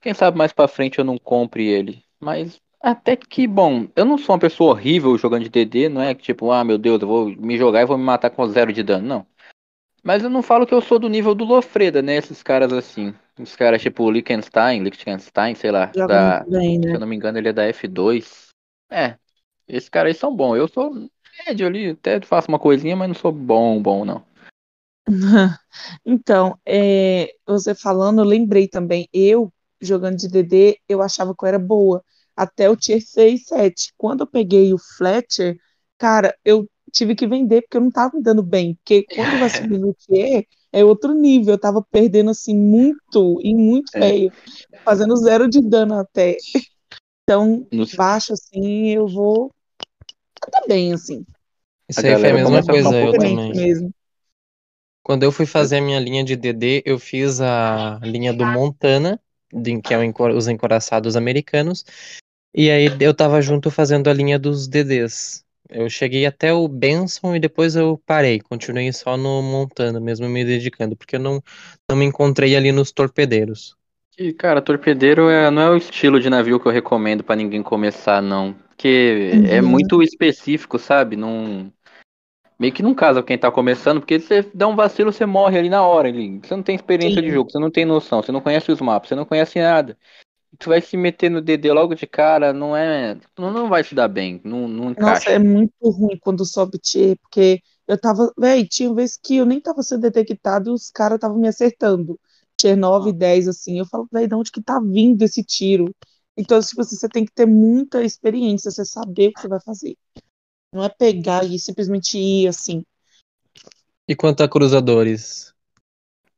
Quem 0.00 0.14
sabe 0.14 0.38
mais 0.38 0.52
pra 0.52 0.68
frente 0.68 1.00
eu 1.00 1.04
não 1.04 1.18
compre 1.18 1.66
ele. 1.66 2.00
Mas 2.20 2.60
até 2.80 3.16
que, 3.16 3.44
bom, 3.44 3.88
eu 3.96 4.04
não 4.04 4.16
sou 4.16 4.34
uma 4.34 4.40
pessoa 4.40 4.70
horrível 4.70 5.18
jogando 5.18 5.42
de 5.42 5.48
DD, 5.48 5.88
não 5.88 6.00
é 6.00 6.14
que 6.14 6.22
tipo, 6.22 6.52
ah, 6.52 6.62
meu 6.62 6.78
Deus, 6.78 7.02
eu 7.02 7.08
vou 7.08 7.28
me 7.28 7.58
jogar 7.58 7.82
e 7.82 7.84
vou 7.84 7.98
me 7.98 8.04
matar 8.04 8.30
com 8.30 8.46
zero 8.46 8.72
de 8.72 8.84
dano, 8.84 9.04
não. 9.04 9.26
Mas 10.00 10.22
eu 10.22 10.30
não 10.30 10.42
falo 10.44 10.64
que 10.64 10.74
eu 10.74 10.80
sou 10.80 11.00
do 11.00 11.08
nível 11.08 11.34
do 11.34 11.44
Lofreda, 11.44 12.00
né? 12.00 12.14
Esses 12.14 12.40
caras 12.40 12.72
assim. 12.72 13.12
Os 13.36 13.56
caras 13.56 13.82
tipo 13.82 14.08
Liechtenstein, 14.08 14.80
Liechtenstein, 14.84 15.56
sei 15.56 15.72
lá. 15.72 15.86
Da, 15.86 16.44
bem, 16.48 16.78
né? 16.78 16.88
Se 16.88 16.94
eu 16.94 17.00
não 17.00 17.06
me 17.08 17.16
engano, 17.16 17.36
ele 17.36 17.48
é 17.48 17.52
da 17.52 17.66
F2. 17.66 18.50
É. 18.88 19.16
Esses 19.66 19.88
caras 19.88 20.14
aí 20.14 20.18
são 20.18 20.34
bons. 20.34 20.54
Eu 20.54 20.68
sou 20.68 21.08
médio 21.46 21.66
ali, 21.66 21.90
até 21.90 22.20
faço 22.20 22.48
uma 22.48 22.58
coisinha, 22.58 22.96
mas 22.96 23.08
não 23.08 23.14
sou 23.14 23.32
bom, 23.32 23.80
bom, 23.80 24.04
não. 24.04 24.24
Então, 26.04 26.58
é, 26.66 27.34
você 27.46 27.74
falando, 27.74 28.20
eu 28.20 28.24
lembrei 28.24 28.68
também, 28.68 29.08
eu 29.12 29.52
jogando 29.80 30.16
de 30.16 30.28
DD, 30.28 30.78
eu 30.88 31.02
achava 31.02 31.34
que 31.34 31.44
eu 31.44 31.48
era 31.48 31.58
boa 31.58 32.04
até 32.36 32.70
o 32.70 32.76
tier 32.76 33.00
6, 33.00 33.44
7. 33.46 33.92
Quando 33.96 34.20
eu 34.20 34.26
peguei 34.26 34.72
o 34.72 34.78
Fletcher, 34.78 35.56
cara, 35.98 36.34
eu 36.44 36.68
tive 36.92 37.14
que 37.14 37.26
vender 37.26 37.62
porque 37.62 37.76
eu 37.76 37.80
não 37.80 37.90
tava 37.90 38.16
me 38.16 38.22
dando 38.22 38.42
bem. 38.42 38.74
Porque 38.76 39.04
quando 39.14 39.38
vai 39.38 39.50
subir 39.50 39.78
no 39.78 39.94
tier, 39.94 40.46
é 40.72 40.84
outro 40.84 41.12
nível. 41.14 41.54
Eu 41.54 41.60
tava 41.60 41.82
perdendo 41.90 42.30
assim 42.30 42.56
muito 42.56 43.38
e 43.42 43.54
muito 43.54 43.96
é. 43.96 44.00
feio, 44.00 44.32
fazendo 44.84 45.16
zero 45.16 45.48
de 45.48 45.60
dano 45.60 45.94
até. 45.94 46.36
Então, 47.24 47.64
baixo 47.96 48.32
assim, 48.32 48.88
eu 48.88 49.06
vou 49.06 49.54
até 50.42 50.66
bem 50.66 50.92
assim. 50.92 51.24
Isso 51.92 52.06
aí 52.06 52.18
foi 52.18 52.30
a 52.30 52.34
mesma 52.34 52.62
coisa, 52.62 53.00
eu 53.00 53.12
também. 53.12 53.52
Mesmo. 53.52 53.94
Quando 55.02 55.24
eu 55.24 55.32
fui 55.32 55.46
fazer 55.46 55.78
a 55.78 55.80
minha 55.80 55.98
linha 55.98 56.22
de 56.22 56.36
DD, 56.36 56.82
eu 56.86 56.98
fiz 56.98 57.40
a 57.40 57.98
linha 58.02 58.32
do 58.32 58.46
Montana, 58.46 59.20
que 59.84 59.92
é 59.92 59.98
os 60.34 60.48
encoraçados 60.48 61.16
americanos, 61.16 61.84
e 62.54 62.70
aí 62.70 62.86
eu 63.00 63.12
tava 63.12 63.42
junto 63.42 63.70
fazendo 63.70 64.08
a 64.08 64.12
linha 64.12 64.38
dos 64.38 64.68
DDs. 64.68 65.44
Eu 65.68 65.88
cheguei 65.88 66.26
até 66.26 66.52
o 66.52 66.68
Benson 66.68 67.34
e 67.34 67.40
depois 67.40 67.74
eu 67.74 68.00
parei, 68.06 68.40
continuei 68.40 68.92
só 68.92 69.16
no 69.16 69.42
Montana, 69.42 69.98
mesmo 69.98 70.28
me 70.28 70.44
dedicando, 70.44 70.94
porque 70.94 71.16
eu 71.16 71.20
não, 71.20 71.42
não 71.90 71.96
me 71.96 72.04
encontrei 72.04 72.54
ali 72.54 72.70
nos 72.70 72.92
torpedeiros. 72.92 73.74
E, 74.18 74.32
cara, 74.32 74.60
torpedeiro 74.60 75.30
é, 75.30 75.50
não 75.50 75.62
é 75.62 75.70
o 75.70 75.76
estilo 75.76 76.20
de 76.20 76.28
navio 76.28 76.60
que 76.60 76.68
eu 76.68 76.72
recomendo 76.72 77.24
para 77.24 77.36
ninguém 77.36 77.62
começar, 77.62 78.20
não. 78.20 78.54
Porque 78.68 79.32
é 79.32 79.36
uhum. 79.36 79.46
é 79.46 79.60
muito 79.62 80.02
específico, 80.02 80.78
sabe? 80.78 81.16
Não. 81.16 81.72
Meio 82.62 82.72
que 82.72 82.82
não 82.82 82.94
casa 82.94 83.24
quem 83.24 83.36
tá 83.36 83.50
começando, 83.50 83.98
porque 83.98 84.20
você 84.20 84.48
dá 84.54 84.68
um 84.68 84.76
vacilo, 84.76 85.12
você 85.12 85.26
morre 85.26 85.58
ali 85.58 85.68
na 85.68 85.84
hora. 85.84 86.06
Ali. 86.06 86.38
Você 86.38 86.54
não 86.54 86.62
tem 86.62 86.76
experiência 86.76 87.20
Sim. 87.20 87.26
de 87.26 87.34
jogo, 87.34 87.50
você 87.50 87.58
não 87.58 87.72
tem 87.72 87.84
noção, 87.84 88.22
você 88.22 88.30
não 88.30 88.40
conhece 88.40 88.70
os 88.70 88.80
mapas, 88.80 89.08
você 89.08 89.16
não 89.16 89.24
conhece 89.24 89.60
nada 89.60 89.98
tu 90.58 90.68
vai 90.68 90.80
se 90.80 90.96
meter 90.96 91.30
no 91.30 91.40
DD 91.40 91.72
logo 91.72 91.94
de 91.94 92.06
cara, 92.06 92.52
não 92.52 92.76
é. 92.76 93.18
Não, 93.38 93.50
não 93.50 93.68
vai 93.68 93.82
se 93.82 93.94
dar 93.94 94.08
bem. 94.08 94.40
Não, 94.44 94.68
não 94.68 94.90
encaixa. 94.90 95.12
Nossa, 95.12 95.30
é 95.30 95.38
muito 95.38 95.72
ruim 95.82 96.16
quando 96.20 96.44
sobe 96.44 96.78
tier, 96.78 97.16
porque 97.18 97.60
eu 97.88 97.98
tava. 97.98 98.32
Véi, 98.38 98.66
tinha 98.66 98.92
vezes 98.94 99.18
que 99.20 99.36
eu 99.36 99.46
nem 99.46 99.60
tava 99.60 99.82
sendo 99.82 100.02
detectado 100.02 100.70
e 100.70 100.72
os 100.72 100.90
caras 100.90 101.16
estavam 101.16 101.38
me 101.38 101.48
acertando. 101.48 102.18
Tier 102.56 102.76
9, 102.76 103.10
ah. 103.10 103.12
10, 103.12 103.48
assim. 103.48 103.78
Eu 103.78 103.86
falo, 103.86 104.06
véi, 104.12 104.28
de 104.28 104.34
onde 104.34 104.52
que 104.52 104.62
tá 104.62 104.78
vindo 104.80 105.22
esse 105.22 105.42
tiro? 105.42 105.92
Então, 106.36 106.60
tipo 106.60 106.80
assim, 106.80 106.96
você 106.96 107.08
tem 107.08 107.24
que 107.24 107.32
ter 107.32 107.46
muita 107.46 108.02
experiência, 108.02 108.70
você 108.70 108.84
saber 108.84 109.28
o 109.28 109.32
que 109.32 109.40
você 109.40 109.48
vai 109.48 109.60
fazer. 109.60 109.96
Não 110.72 110.82
é 110.82 110.88
pegar 110.88 111.44
e 111.44 111.58
simplesmente 111.58 112.18
ir 112.18 112.48
assim. 112.48 112.82
E 114.08 114.16
quanto 114.16 114.42
a 114.42 114.48
cruzadores? 114.48 115.52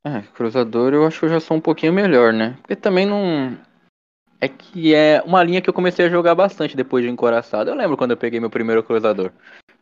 É, 0.05 0.21
cruzador 0.35 0.93
eu 0.93 1.07
acho 1.07 1.21
que 1.21 1.25
eu 1.27 1.31
já 1.31 1.41
sou 1.41 1.57
um 1.57 1.61
pouquinho 1.61 1.93
melhor, 1.93 2.33
né? 2.33 2.59
Porque 2.61 2.77
também 2.77 3.07
não 3.07 3.59
é 4.41 4.49
que 4.49 4.95
é 4.95 5.23
uma 5.23 5.43
linha 5.43 5.63
que 5.63 5.71
eu 5.71 5.75
comecei 5.75 6.05
a 6.05 6.11
jogar 6.11 6.35
bastante 6.35 6.77
depois 6.77 7.03
de 7.03 7.11
Encoraçado. 7.11 7.71
Eu 7.71 7.75
lembro 7.75 7.97
quando 7.97 8.11
eu 8.11 8.17
peguei 8.17 8.39
meu 8.39 8.51
primeiro 8.51 8.83
cruzador. 8.83 9.33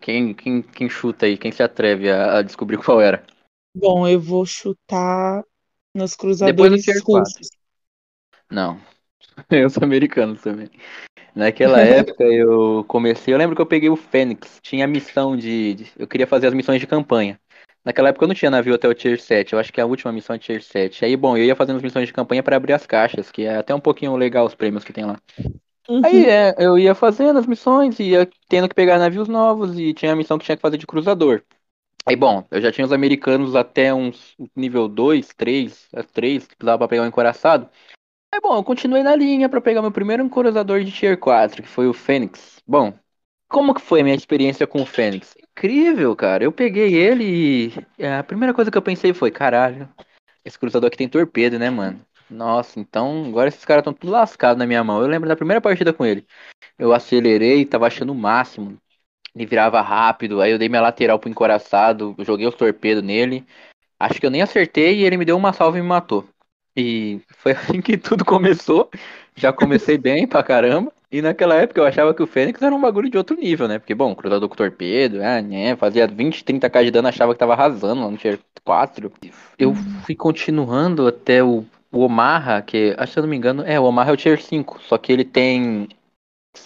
Quem, 0.00 0.34
quem, 0.34 0.62
quem 0.62 0.88
chuta 0.88 1.26
aí? 1.26 1.36
Quem 1.36 1.50
se 1.50 1.62
atreve 1.62 2.10
a, 2.10 2.38
a 2.38 2.42
descobrir 2.42 2.76
qual 2.78 3.00
era? 3.00 3.24
Bom, 3.74 4.06
eu 4.06 4.20
vou 4.20 4.44
chutar 4.44 5.42
nos 5.94 6.14
cruzadores 6.14 6.86
russos. 7.02 7.48
Não. 8.50 8.80
Eu 9.50 9.70
sou 9.70 9.82
americano 9.82 10.36
também. 10.36 10.70
Naquela 11.34 11.80
época 11.82 12.24
eu 12.24 12.84
comecei. 12.86 13.32
Eu 13.32 13.38
lembro 13.38 13.56
que 13.56 13.62
eu 13.62 13.66
peguei 13.66 13.88
o 13.88 13.96
Fênix. 13.96 14.60
Tinha 14.62 14.84
a 14.84 14.88
missão 14.88 15.36
de, 15.36 15.74
de. 15.74 15.92
Eu 15.98 16.06
queria 16.06 16.26
fazer 16.26 16.46
as 16.46 16.54
missões 16.54 16.80
de 16.80 16.86
campanha. 16.86 17.40
Naquela 17.84 18.10
época 18.10 18.24
eu 18.24 18.28
não 18.28 18.34
tinha 18.34 18.50
navio 18.50 18.74
até 18.74 18.86
o 18.86 18.94
Tier 18.94 19.20
7, 19.20 19.52
eu 19.52 19.58
acho 19.58 19.72
que 19.72 19.80
é 19.80 19.82
a 19.82 19.86
última 19.86 20.12
missão 20.12 20.36
é 20.36 20.38
Tier 20.38 20.62
7. 20.62 21.04
Aí, 21.04 21.16
bom, 21.16 21.36
eu 21.36 21.44
ia 21.44 21.56
fazendo 21.56 21.76
as 21.76 21.82
missões 21.82 22.06
de 22.06 22.12
campanha 22.12 22.42
para 22.42 22.56
abrir 22.56 22.72
as 22.74 22.86
caixas, 22.86 23.30
que 23.30 23.42
é 23.42 23.56
até 23.56 23.74
um 23.74 23.80
pouquinho 23.80 24.14
legal 24.14 24.46
os 24.46 24.54
prêmios 24.54 24.84
que 24.84 24.92
tem 24.92 25.04
lá. 25.04 25.18
Uhum. 25.88 26.00
Aí 26.04 26.26
é, 26.26 26.54
eu 26.58 26.78
ia 26.78 26.94
fazendo 26.94 27.40
as 27.40 27.46
missões, 27.46 27.98
ia 27.98 28.28
tendo 28.48 28.68
que 28.68 28.74
pegar 28.74 29.00
navios 29.00 29.26
novos, 29.26 29.76
e 29.76 29.92
tinha 29.92 30.12
a 30.12 30.16
missão 30.16 30.38
que 30.38 30.44
tinha 30.44 30.56
que 30.56 30.62
fazer 30.62 30.78
de 30.78 30.86
cruzador. 30.86 31.42
Aí, 32.06 32.14
bom, 32.14 32.44
eu 32.50 32.60
já 32.60 32.70
tinha 32.70 32.84
os 32.84 32.92
americanos 32.92 33.56
até 33.56 33.92
uns 33.92 34.36
nível 34.54 34.88
2, 34.88 35.28
3, 35.36 35.88
3, 36.12 36.46
que 36.46 36.64
dava 36.64 36.78
pra 36.78 36.88
pegar 36.88 37.02
um 37.02 37.06
encoraçado. 37.06 37.68
Aí, 38.34 38.40
bom, 38.40 38.56
eu 38.56 38.64
continuei 38.64 39.02
na 39.02 39.14
linha 39.14 39.46
para 39.46 39.60
pegar 39.60 39.82
meu 39.82 39.92
primeiro 39.92 40.22
encorajador 40.22 40.82
de 40.82 40.90
Tier 40.90 41.18
4, 41.18 41.62
que 41.62 41.68
foi 41.68 41.86
o 41.86 41.92
Fênix. 41.92 42.62
Bom, 42.66 42.94
como 43.46 43.74
que 43.74 43.80
foi 43.82 44.00
a 44.00 44.04
minha 44.04 44.16
experiência 44.16 44.66
com 44.66 44.80
o 44.80 44.86
Fênix? 44.86 45.34
Incrível, 45.38 46.16
cara. 46.16 46.42
Eu 46.42 46.50
peguei 46.50 46.94
ele 46.94 47.74
e 47.98 48.06
a 48.06 48.24
primeira 48.24 48.54
coisa 48.54 48.70
que 48.70 48.78
eu 48.78 48.82
pensei 48.82 49.12
foi, 49.12 49.30
caralho, 49.30 49.86
esse 50.42 50.58
cruzador 50.58 50.88
aqui 50.88 50.96
tem 50.96 51.10
torpedo, 51.10 51.58
né, 51.58 51.68
mano? 51.68 52.00
Nossa, 52.30 52.80
então 52.80 53.26
agora 53.26 53.48
esses 53.48 53.66
caras 53.66 53.82
estão 53.82 53.92
tudo 53.92 54.10
lascados 54.10 54.58
na 54.58 54.66
minha 54.66 54.82
mão. 54.82 55.02
Eu 55.02 55.08
lembro 55.08 55.28
da 55.28 55.36
primeira 55.36 55.60
partida 55.60 55.92
com 55.92 56.06
ele. 56.06 56.26
Eu 56.78 56.94
acelerei, 56.94 57.66
tava 57.66 57.86
achando 57.86 58.12
o 58.12 58.14
máximo. 58.14 58.78
Ele 59.34 59.44
virava 59.44 59.82
rápido, 59.82 60.40
aí 60.40 60.52
eu 60.52 60.58
dei 60.58 60.70
minha 60.70 60.80
lateral 60.80 61.18
pro 61.18 61.28
encoraçado, 61.28 62.16
joguei 62.20 62.46
os 62.46 62.54
torpedos 62.54 63.02
nele. 63.02 63.46
Acho 64.00 64.18
que 64.18 64.26
eu 64.26 64.30
nem 64.30 64.42
acertei 64.42 65.00
e 65.00 65.04
ele 65.04 65.18
me 65.18 65.24
deu 65.26 65.36
uma 65.36 65.52
salva 65.52 65.78
e 65.78 65.82
me 65.82 65.88
matou. 65.88 66.26
E 66.76 67.20
foi 67.28 67.52
assim 67.52 67.80
que 67.80 67.96
tudo 67.96 68.24
começou. 68.24 68.90
Já 69.34 69.52
comecei 69.52 69.96
bem 69.96 70.26
pra 70.26 70.42
caramba. 70.42 70.92
E 71.10 71.20
naquela 71.20 71.54
época 71.56 71.78
eu 71.78 71.84
achava 71.84 72.14
que 72.14 72.22
o 72.22 72.26
Fênix 72.26 72.62
era 72.62 72.74
um 72.74 72.80
bagulho 72.80 73.10
de 73.10 73.18
outro 73.18 73.36
nível, 73.36 73.68
né? 73.68 73.78
Porque, 73.78 73.94
bom, 73.94 74.14
cruzador 74.14 74.48
com 74.48 74.56
torpedo, 74.56 75.22
ah, 75.22 75.42
né? 75.42 75.76
Fazia 75.76 76.06
20, 76.06 76.42
30k 76.42 76.84
de 76.84 76.90
dano, 76.90 77.08
achava 77.08 77.34
que 77.34 77.38
tava 77.38 77.52
arrasando 77.52 78.00
lá 78.00 78.10
no 78.10 78.16
tier 78.16 78.38
4. 78.64 79.12
Eu 79.58 79.74
fui 80.06 80.14
continuando 80.14 81.06
até 81.06 81.44
o, 81.44 81.66
o 81.90 82.00
Omaha, 82.00 82.62
que, 82.62 82.96
se 83.06 83.18
eu 83.18 83.22
não 83.22 83.28
me 83.28 83.36
engano, 83.36 83.62
é, 83.62 83.78
o 83.78 83.84
Omaha 83.84 84.10
é 84.10 84.14
o 84.14 84.16
tier 84.16 84.40
5, 84.40 84.80
só 84.80 84.96
que 84.96 85.12
ele 85.12 85.24
tem 85.24 85.86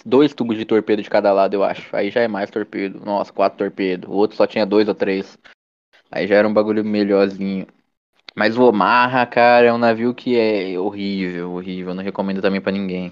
dois 0.05 0.33
tubos 0.33 0.57
de 0.57 0.65
torpedo 0.65 1.01
de 1.01 1.09
cada 1.09 1.31
lado, 1.33 1.53
eu 1.53 1.63
acho. 1.63 1.95
Aí 1.95 2.09
já 2.09 2.21
é 2.21 2.27
mais 2.27 2.49
torpedo. 2.49 3.01
Nossa, 3.03 3.31
quatro 3.31 3.57
torpedos. 3.57 4.09
O 4.09 4.13
outro 4.13 4.37
só 4.37 4.47
tinha 4.47 4.65
dois 4.65 4.87
ou 4.87 4.95
três. 4.95 5.37
Aí 6.11 6.27
já 6.27 6.35
era 6.35 6.47
um 6.47 6.53
bagulho 6.53 6.83
melhorzinho. 6.83 7.67
Mas 8.37 8.55
o 8.55 8.65
Omaha, 8.65 9.25
cara, 9.25 9.65
é 9.65 9.73
um 9.73 9.79
navio 9.79 10.13
que 10.13 10.37
é 10.37 10.77
horrível, 10.77 11.53
horrível. 11.53 11.95
Não 11.95 12.03
recomendo 12.03 12.39
também 12.39 12.61
para 12.61 12.71
ninguém. 12.71 13.11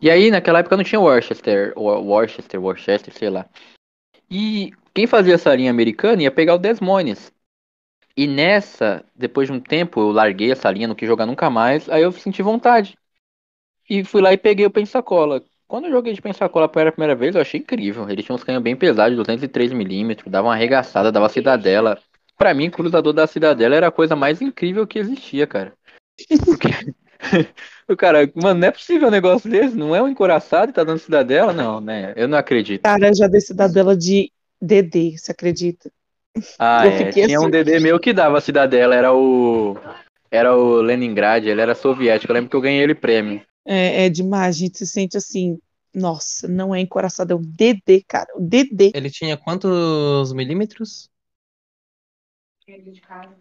E 0.00 0.08
aí, 0.08 0.30
naquela 0.30 0.60
época 0.60 0.78
não 0.78 0.82
tinha 0.82 0.98
Worcester, 0.98 1.74
Worcester, 1.76 2.58
Worcester, 2.58 3.12
sei 3.12 3.28
lá. 3.28 3.46
E 4.30 4.72
quem 4.94 5.06
fazia 5.06 5.34
essa 5.34 5.54
linha 5.54 5.70
americana 5.70 6.22
ia 6.22 6.30
pegar 6.30 6.54
o 6.54 6.58
Desmoines. 6.58 7.30
E 8.16 8.26
nessa, 8.26 9.04
depois 9.14 9.46
de 9.46 9.52
um 9.52 9.60
tempo, 9.60 10.00
eu 10.00 10.10
larguei 10.10 10.50
essa 10.50 10.70
linha, 10.70 10.88
não 10.88 10.94
quis 10.94 11.06
jogar 11.06 11.26
nunca 11.26 11.50
mais, 11.50 11.86
aí 11.90 12.00
eu 12.00 12.10
senti 12.10 12.40
vontade. 12.40 12.96
E 13.90 14.04
fui 14.04 14.22
lá 14.22 14.32
e 14.32 14.38
peguei 14.38 14.64
o 14.64 14.70
Pensacola. 14.70 15.44
Quando 15.68 15.84
eu 15.84 15.90
joguei 15.90 16.14
de 16.14 16.22
Pensacola 16.22 16.66
pela 16.66 16.90
primeira 16.90 17.14
vez, 17.14 17.34
eu 17.34 17.42
achei 17.42 17.60
incrível. 17.60 18.08
Ele 18.08 18.22
tinha 18.22 18.34
uns 18.34 18.42
canhões 18.42 18.62
bem 18.62 18.74
pesados, 18.74 19.18
203mm, 19.18 20.30
dava 20.30 20.48
uma 20.48 20.54
arregaçada, 20.54 21.12
dava 21.12 21.28
cidadela. 21.28 22.00
Pra 22.36 22.52
mim, 22.52 22.70
cruzador 22.70 23.12
da 23.12 23.26
cidadela 23.26 23.74
era 23.74 23.88
a 23.88 23.92
coisa 23.92 24.14
mais 24.14 24.42
incrível 24.42 24.86
que 24.86 24.98
existia, 24.98 25.46
cara. 25.46 25.72
Porque 26.44 26.68
o 27.88 27.96
cara, 27.96 28.30
mano, 28.34 28.60
não 28.60 28.68
é 28.68 28.70
possível 28.70 29.08
um 29.08 29.10
negócio 29.10 29.50
desse, 29.50 29.76
não 29.76 29.94
é 29.94 30.02
um 30.02 30.08
encoraçado 30.08 30.70
e 30.70 30.74
tá 30.74 30.84
dando 30.84 30.98
cidadela? 30.98 31.52
Não, 31.52 31.80
né? 31.80 32.12
Eu 32.16 32.28
não 32.28 32.38
acredito. 32.38 32.82
Cara, 32.82 33.12
já 33.14 33.26
dei 33.26 33.40
cidadela 33.40 33.96
de 33.96 34.30
DD, 34.60 35.16
você 35.18 35.32
acredita? 35.32 35.90
Ah, 36.58 36.86
é. 36.86 37.10
Tinha 37.10 37.26
assim... 37.26 37.46
um 37.46 37.50
DD 37.50 37.80
meu 37.80 37.98
que 37.98 38.12
dava 38.12 38.38
a 38.38 38.40
cidadela, 38.40 38.94
era 38.94 39.14
o. 39.14 39.76
Era 40.30 40.54
o 40.54 40.80
Leningrad, 40.82 41.46
ele 41.46 41.60
era 41.60 41.74
soviético. 41.74 42.30
Eu 42.30 42.34
lembro 42.34 42.50
que 42.50 42.56
eu 42.56 42.60
ganhei 42.60 42.82
ele 42.82 42.94
prêmio. 42.94 43.40
É, 43.64 44.06
é 44.06 44.08
demais, 44.08 44.56
a 44.56 44.58
gente 44.58 44.78
se 44.78 44.86
sente 44.86 45.16
assim. 45.16 45.58
Nossa, 45.94 46.46
não 46.46 46.74
é 46.74 46.80
encoraçado, 46.80 47.32
é 47.32 47.36
o 47.36 47.40
DD, 47.40 48.04
cara. 48.06 48.26
O 48.36 48.40
DD. 48.40 48.92
Ele 48.94 49.08
tinha 49.08 49.36
quantos 49.36 50.32
milímetros? 50.34 51.08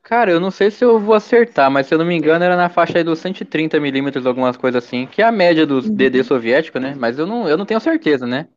Cara, 0.04 0.32
eu 0.32 0.40
não 0.40 0.52
sei 0.52 0.70
se 0.70 0.86
eu 0.86 1.00
vou 1.00 1.16
acertar, 1.16 1.72
mas 1.72 1.88
se 1.88 1.94
eu 1.94 1.98
não 1.98 2.06
me 2.06 2.16
engano 2.16 2.44
era 2.44 2.56
na 2.56 2.70
faixa 2.70 3.00
aí 3.00 3.04
dos 3.04 3.20
130 3.20 3.80
milímetros, 3.80 4.26
algumas 4.26 4.56
coisas 4.56 4.84
assim, 4.84 5.08
que 5.08 5.22
é 5.22 5.26
a 5.26 5.32
média 5.32 5.66
dos 5.66 5.88
uhum. 5.88 5.96
DD 5.96 6.24
soviético, 6.24 6.80
né? 6.80 6.96
Mas 6.96 7.18
eu 7.18 7.26
não, 7.26 7.50
eu 7.50 7.58
não 7.58 7.66
tenho 7.66 7.80
certeza, 7.80 8.28
né? 8.28 8.48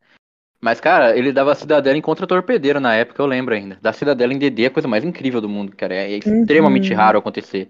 Mas, 0.61 0.81
cara, 0.81 1.17
ele 1.17 1.33
dava 1.33 1.55
Cidadela 1.55 1.97
em 1.97 2.03
contra-torpedeiro 2.03 2.81
na 2.81 2.95
época, 2.95 3.23
eu 3.23 3.27
lembro 3.27 3.55
ainda. 3.55 3.79
Da 3.81 3.93
Cidadela 3.93 4.35
em 4.35 4.39
DD 4.39 4.65
é 4.65 4.67
a 4.67 4.71
coisa 4.71 4.89
mais 4.89 5.05
incrível 5.05 5.41
do 5.41 5.49
mundo, 5.49 5.75
cara. 5.75 5.95
É 5.95 6.19
extremamente 6.19 6.91
uhum. 6.91 6.97
raro 6.97 7.19
acontecer. 7.19 7.69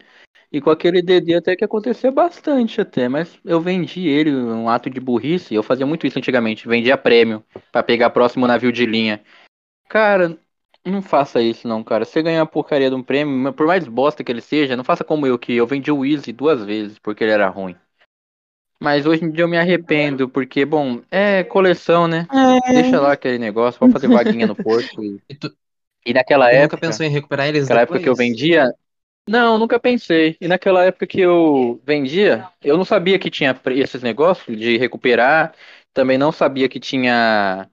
E 0.50 0.60
com 0.60 0.70
aquele 0.70 1.02
DD 1.02 1.34
até 1.34 1.54
que 1.54 1.64
acontecia 1.64 2.10
bastante 2.10 2.80
até, 2.80 3.06
mas 3.06 3.38
eu 3.44 3.60
vendi 3.60 4.08
ele, 4.08 4.34
um 4.34 4.68
ato 4.68 4.88
de 4.88 4.98
burrice, 4.98 5.54
eu 5.54 5.62
fazia 5.62 5.84
muito 5.84 6.06
isso 6.06 6.18
antigamente, 6.18 6.66
vendia 6.66 6.96
prêmio 6.96 7.44
para 7.70 7.82
pegar 7.82 8.08
próximo 8.08 8.46
navio 8.46 8.72
de 8.72 8.86
linha. 8.86 9.22
Cara, 9.90 10.38
não 10.84 11.02
faça 11.02 11.40
isso 11.40 11.66
não, 11.66 11.82
cara. 11.84 12.04
Você 12.04 12.22
ganhar 12.22 12.42
a 12.42 12.46
porcaria 12.46 12.88
de 12.88 12.96
um 12.96 13.02
prêmio, 13.02 13.52
por 13.52 13.66
mais 13.66 13.86
bosta 13.86 14.24
que 14.24 14.32
ele 14.32 14.40
seja, 14.40 14.76
não 14.76 14.84
faça 14.84 15.04
como 15.04 15.26
eu, 15.26 15.38
que 15.38 15.52
eu 15.54 15.66
vendi 15.66 15.90
o 15.90 16.04
Easy 16.04 16.32
duas 16.32 16.64
vezes 16.64 16.98
porque 16.98 17.24
ele 17.24 17.32
era 17.32 17.48
ruim. 17.48 17.76
Mas 18.80 19.06
hoje 19.06 19.24
em 19.24 19.30
dia 19.30 19.42
eu 19.42 19.48
me 19.48 19.58
arrependo, 19.58 20.28
porque, 20.28 20.64
bom, 20.64 21.02
é 21.10 21.42
coleção, 21.42 22.06
né? 22.06 22.26
É... 22.32 22.72
Deixa 22.74 23.00
lá 23.00 23.12
aquele 23.12 23.38
negócio, 23.38 23.78
pode 23.78 23.92
fazer 23.92 24.06
vaguinha 24.06 24.46
no 24.46 24.54
porto. 24.56 25.02
E, 25.02 25.20
e, 25.28 25.34
tu... 25.34 25.52
e 26.06 26.14
naquela 26.14 26.48
época. 26.48 26.76
nunca 26.76 26.78
pensou 26.78 27.04
em 27.04 27.10
recuperar 27.10 27.48
eles 27.48 27.62
Naquela 27.62 27.80
época 27.82 27.98
que 27.98 28.08
eu 28.08 28.14
vendia. 28.14 28.72
Não, 29.28 29.58
nunca 29.58 29.80
pensei. 29.80 30.36
E 30.40 30.46
naquela 30.46 30.84
época 30.84 31.06
que 31.06 31.20
eu 31.20 31.80
vendia, 31.84 32.48
eu 32.62 32.78
não 32.78 32.84
sabia 32.84 33.18
que 33.18 33.30
tinha 33.30 33.58
esses 33.72 34.02
negócios 34.02 34.56
de 34.56 34.78
recuperar. 34.78 35.52
Também 35.92 36.16
não 36.16 36.30
sabia 36.30 36.68
que 36.68 36.78
tinha 36.78 37.68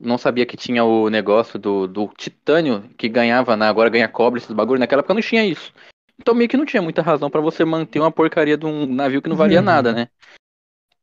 não 0.00 0.16
sabia 0.16 0.46
que 0.46 0.56
tinha 0.56 0.82
o 0.82 1.10
negócio 1.10 1.58
do, 1.58 1.86
do 1.86 2.08
titânio 2.16 2.88
que 2.96 3.08
ganhava, 3.08 3.56
né? 3.56 3.68
agora 3.68 3.90
ganha 3.90 4.08
cobre, 4.08 4.40
esses 4.40 4.52
bagulho. 4.52 4.80
Naquela 4.80 5.00
época 5.00 5.14
não 5.14 5.20
tinha 5.20 5.44
isso. 5.44 5.72
Então 6.18 6.34
meio 6.34 6.48
que 6.48 6.56
não 6.56 6.66
tinha 6.66 6.82
muita 6.82 7.02
razão 7.02 7.30
para 7.30 7.40
você 7.40 7.64
manter 7.64 8.00
uma 8.00 8.10
porcaria 8.10 8.56
de 8.56 8.66
um 8.66 8.86
navio 8.86 9.22
que 9.22 9.28
não 9.28 9.36
valia 9.36 9.58
uhum. 9.58 9.64
nada, 9.64 9.92
né? 9.92 10.08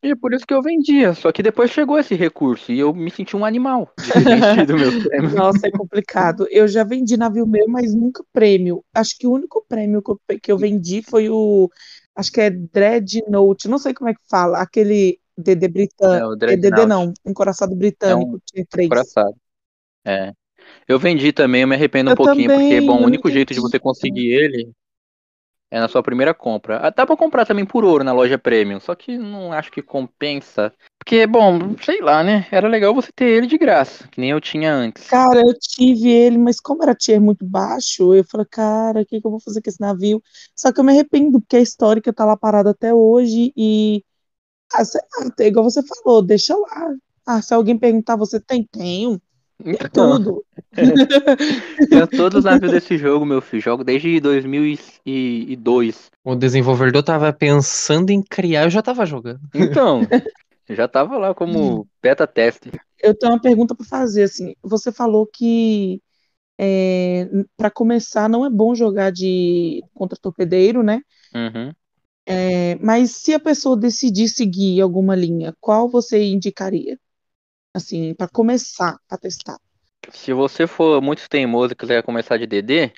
E 0.03 0.11
é 0.11 0.15
por 0.15 0.33
isso 0.33 0.45
que 0.45 0.53
eu 0.53 0.61
vendia. 0.61 1.13
Só 1.13 1.31
que 1.31 1.41
depois 1.41 1.71
chegou 1.71 1.97
esse 1.97 2.13
recurso 2.13 2.71
e 2.71 2.79
eu 2.79 2.93
me 2.93 3.09
senti 3.09 3.35
um 3.35 3.43
animal 3.43 3.91
de 3.97 4.65
ter 4.65 4.73
meu 4.77 5.03
prêmio. 5.03 5.35
Nossa, 5.35 5.67
é 5.67 5.71
complicado. 5.71 6.47
Eu 6.51 6.67
já 6.67 6.83
vendi 6.83 7.17
navio 7.17 7.47
meu, 7.47 7.67
mas 7.67 7.95
nunca 7.95 8.23
prêmio. 8.31 8.83
Acho 8.93 9.17
que 9.17 9.25
o 9.25 9.31
único 9.31 9.65
prêmio 9.67 10.01
que 10.01 10.11
eu, 10.11 10.19
que 10.41 10.51
eu 10.51 10.57
vendi 10.57 11.01
foi 11.01 11.29
o. 11.29 11.69
Acho 12.15 12.31
que 12.31 12.41
é 12.41 12.49
Dreadnought, 12.49 13.67
não 13.67 13.77
sei 13.77 13.93
como 13.93 14.09
é 14.09 14.13
que 14.13 14.21
fala, 14.27 14.59
aquele 14.59 15.19
DD 15.37 15.67
britânico. 15.67 16.45
É, 16.45 16.57
DD 16.57 16.85
não, 16.85 17.13
encoraçado 17.25 17.75
britânico, 17.75 18.41
é 18.53 18.61
um 18.61 18.65
três. 18.65 18.85
Encoraçado. 18.85 19.35
É. 20.05 20.33
Eu 20.87 20.97
vendi 20.97 21.31
também, 21.31 21.61
eu 21.61 21.67
me 21.67 21.75
arrependo 21.75 22.09
um 22.09 22.13
eu 22.13 22.17
pouquinho, 22.17 22.49
também, 22.49 22.69
porque, 22.69 22.81
bom, 22.81 23.01
o 23.01 23.05
único 23.05 23.29
jeito 23.29 23.53
de 23.53 23.59
você 23.59 23.79
conseguir 23.79 24.27
ele 24.27 24.71
é 25.69 25.79
na 25.79 25.87
sua 25.87 26.01
primeira 26.01 26.33
compra. 26.33 26.79
Ah, 26.81 26.89
dá 26.89 27.05
pra 27.05 27.17
comprar 27.17 27.45
também 27.45 27.65
por 27.65 27.83
ouro 27.83 28.03
na 28.03 28.13
loja 28.13 28.37
premium, 28.37 28.79
só 28.79 28.95
que 28.95 29.17
não 29.17 29.51
acho 29.51 29.71
que 29.71 29.81
compensa. 29.81 30.73
Porque, 30.97 31.27
bom, 31.27 31.75
sei 31.83 32.01
lá, 32.01 32.23
né? 32.23 32.47
Era 32.51 32.67
legal 32.67 32.93
você 32.93 33.11
ter 33.13 33.25
ele 33.25 33.47
de 33.47 33.57
graça, 33.57 34.07
que 34.07 34.19
nem 34.19 34.31
eu 34.31 34.39
tinha 34.39 34.73
antes. 34.73 35.07
Cara, 35.07 35.41
eu 35.41 35.53
tive 35.59 36.09
ele, 36.09 36.37
mas 36.37 36.59
como 36.59 36.83
era 36.83 36.95
tier 36.95 37.19
muito 37.19 37.45
baixo, 37.45 38.13
eu 38.13 38.23
falei, 38.23 38.47
cara, 38.49 39.01
o 39.01 39.05
que, 39.05 39.19
que 39.19 39.27
eu 39.27 39.31
vou 39.31 39.41
fazer 39.41 39.61
com 39.61 39.69
esse 39.69 39.79
navio? 39.79 40.21
Só 40.55 40.71
que 40.71 40.79
eu 40.79 40.83
me 40.83 40.91
arrependo, 40.93 41.39
porque 41.39 41.57
a 41.57 41.61
histórica 41.61 42.13
tá 42.13 42.25
lá 42.25 42.37
parada 42.37 42.69
até 42.71 42.93
hoje 42.93 43.51
e 43.55 44.03
ah, 44.73 44.85
sei 44.85 45.01
lá, 45.19 45.45
igual 45.45 45.63
você 45.63 45.81
falou, 45.83 46.21
deixa 46.21 46.55
lá. 46.55 46.93
Ah, 47.25 47.41
se 47.41 47.53
alguém 47.53 47.77
perguntar, 47.77 48.15
você 48.15 48.39
tem? 48.39 48.63
Tenho. 48.63 49.21
É 49.65 49.87
tudo. 49.89 50.45
Tenho 51.89 52.07
todos 52.07 52.39
os 52.39 52.45
navios 52.45 52.71
desse 52.71 52.97
jogo, 52.97 53.25
meu 53.25 53.41
filho. 53.41 53.61
Jogo 53.61 53.83
desde 53.83 54.19
2002. 54.19 56.11
O 56.23 56.35
desenvolvedor 56.35 57.01
tava 57.01 57.33
pensando 57.33 58.11
em 58.11 58.21
criar, 58.21 58.65
eu 58.65 58.69
já 58.69 58.83
tava 58.83 59.05
jogando. 59.05 59.39
Então, 59.55 60.01
já 60.69 60.87
tava 60.87 61.17
lá 61.17 61.33
como 61.33 61.87
beta 62.01 62.27
teste. 62.27 62.71
Eu 63.01 63.17
tenho 63.17 63.33
uma 63.33 63.41
pergunta 63.41 63.73
para 63.73 63.85
fazer, 63.85 64.23
assim. 64.23 64.53
Você 64.61 64.91
falou 64.91 65.25
que 65.25 66.01
é, 66.59 67.27
para 67.55 67.71
começar 67.71 68.29
não 68.29 68.45
é 68.45 68.49
bom 68.49 68.75
jogar 68.75 69.11
de 69.11 69.83
contra 69.93 70.17
torpedeiro, 70.19 70.83
né? 70.83 71.01
Uhum. 71.33 71.73
É, 72.29 72.75
mas 72.75 73.11
se 73.11 73.33
a 73.33 73.39
pessoa 73.39 73.77
decidir 73.77 74.27
seguir 74.27 74.81
alguma 74.81 75.15
linha, 75.15 75.55
qual 75.61 75.87
você 75.87 76.25
indicaria? 76.25 76.99
Assim, 77.73 78.13
para 78.13 78.27
começar 78.27 78.97
a 79.09 79.17
testar. 79.17 79.57
Se 80.11 80.33
você 80.33 80.67
for 80.67 81.01
muito 81.01 81.29
teimoso 81.29 81.71
e 81.71 81.75
quiser 81.75 82.03
começar 82.03 82.37
de 82.37 82.45
DD, 82.45 82.91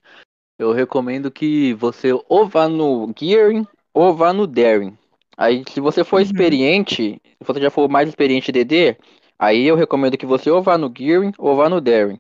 eu 0.58 0.74
recomendo 0.74 1.30
que 1.30 1.76
você 1.76 2.10
ou 2.28 2.48
vá 2.48 2.68
no 2.68 3.14
Gearing 3.18 3.68
ou 3.94 4.16
vá 4.16 4.34
no 4.34 4.48
Daring. 4.48 4.98
Aí, 5.38 5.64
se 5.70 5.80
você 5.80 6.04
for 6.04 6.18
uhum. 6.18 6.24
experiente, 6.24 7.22
se 7.24 7.46
você 7.46 7.62
já 7.62 7.70
for 7.70 7.88
mais 7.88 8.10
experiente 8.10 8.52
de 8.52 8.64
DD, 8.64 8.98
aí 9.38 9.66
eu 9.68 9.76
recomendo 9.76 10.18
que 10.18 10.26
você 10.26 10.50
ou 10.50 10.62
vá 10.62 10.76
no 10.76 10.92
Gearing 10.96 11.34
ou 11.38 11.56
vá 11.56 11.70
no 11.70 11.80
Daring. 11.80 12.20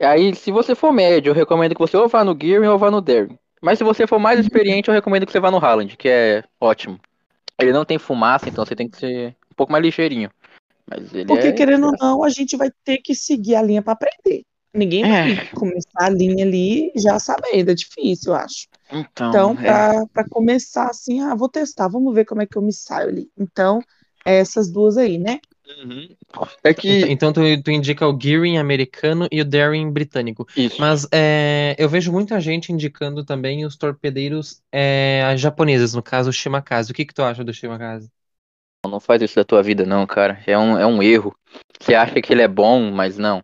Aí, 0.00 0.34
se 0.34 0.50
você 0.50 0.74
for 0.74 0.92
médio, 0.92 1.30
eu 1.30 1.34
recomendo 1.34 1.74
que 1.74 1.80
você 1.80 1.96
ou 1.96 2.08
vá 2.08 2.24
no 2.24 2.36
Gearing 2.38 2.66
ou 2.66 2.78
vá 2.78 2.90
no 2.90 3.00
Daring. 3.00 3.38
Mas 3.64 3.78
se 3.78 3.84
você 3.84 4.06
for 4.06 4.18
mais 4.18 4.38
experiente, 4.38 4.88
eu 4.88 4.94
recomendo 4.94 5.24
que 5.24 5.32
você 5.32 5.40
vá 5.40 5.50
no 5.50 5.56
Haaland, 5.56 5.96
que 5.96 6.06
é 6.06 6.44
ótimo. 6.60 7.00
Ele 7.58 7.72
não 7.72 7.82
tem 7.82 7.98
fumaça, 7.98 8.46
então 8.46 8.62
você 8.62 8.76
tem 8.76 8.86
que 8.86 8.98
ser 8.98 9.28
um 9.50 9.54
pouco 9.56 9.72
mais 9.72 9.82
ligeirinho. 9.82 10.30
Mas 10.86 11.14
ele 11.14 11.24
Porque, 11.24 11.46
é... 11.46 11.52
querendo 11.52 11.86
ou 11.86 11.92
não, 11.98 12.22
a 12.22 12.28
gente 12.28 12.58
vai 12.58 12.70
ter 12.84 12.98
que 12.98 13.14
seguir 13.14 13.54
a 13.54 13.62
linha 13.62 13.80
para 13.80 13.94
aprender. 13.94 14.44
Ninguém 14.74 15.08
vai 15.08 15.32
é. 15.32 15.46
começar 15.54 16.02
a 16.02 16.10
linha 16.10 16.44
ali 16.44 16.92
já 16.94 17.18
sabendo, 17.18 17.70
é 17.70 17.74
difícil, 17.74 18.32
eu 18.32 18.36
acho. 18.36 18.66
Então, 18.92 19.30
então 19.30 19.56
para 19.56 20.04
é. 20.14 20.28
começar 20.28 20.90
assim, 20.90 21.22
ah, 21.22 21.34
vou 21.34 21.48
testar, 21.48 21.88
vamos 21.88 22.14
ver 22.14 22.26
como 22.26 22.42
é 22.42 22.46
que 22.46 22.58
eu 22.58 22.62
me 22.62 22.72
saio 22.72 23.08
ali. 23.08 23.30
Então, 23.38 23.80
é 24.26 24.36
essas 24.36 24.70
duas 24.70 24.98
aí, 24.98 25.16
né? 25.16 25.40
Uhum. 25.66 26.08
É 26.62 26.74
que... 26.74 27.00
Então, 27.10 27.30
então 27.30 27.32
tu, 27.32 27.62
tu, 27.62 27.70
indica 27.70 28.06
o 28.06 28.18
Gearing 28.20 28.58
americano 28.58 29.26
e 29.30 29.40
o 29.40 29.44
Daring 29.44 29.90
britânico. 29.90 30.46
Isso. 30.56 30.80
Mas 30.80 31.06
é, 31.10 31.74
eu 31.78 31.88
vejo 31.88 32.12
muita 32.12 32.40
gente 32.40 32.72
indicando 32.72 33.24
também 33.24 33.64
os 33.64 33.76
torpedeiros 33.76 34.62
é, 34.70 35.34
japoneses, 35.36 35.94
no 35.94 36.02
caso 36.02 36.30
o 36.30 36.32
Shimakaze. 36.32 36.92
O 36.92 36.94
que, 36.94 37.04
que 37.04 37.14
tu 37.14 37.22
acha 37.22 37.42
do 37.42 37.52
Shimakaze? 37.52 38.10
Não 38.86 39.00
faz 39.00 39.22
isso 39.22 39.36
da 39.36 39.44
tua 39.44 39.62
vida, 39.62 39.86
não, 39.86 40.06
cara. 40.06 40.42
É 40.46 40.58
um, 40.58 40.78
é 40.78 40.86
um 40.86 41.02
erro. 41.02 41.34
Você 41.80 41.94
acha 41.94 42.20
que 42.20 42.32
ele 42.32 42.42
é 42.42 42.48
bom, 42.48 42.90
mas 42.90 43.16
não. 43.16 43.42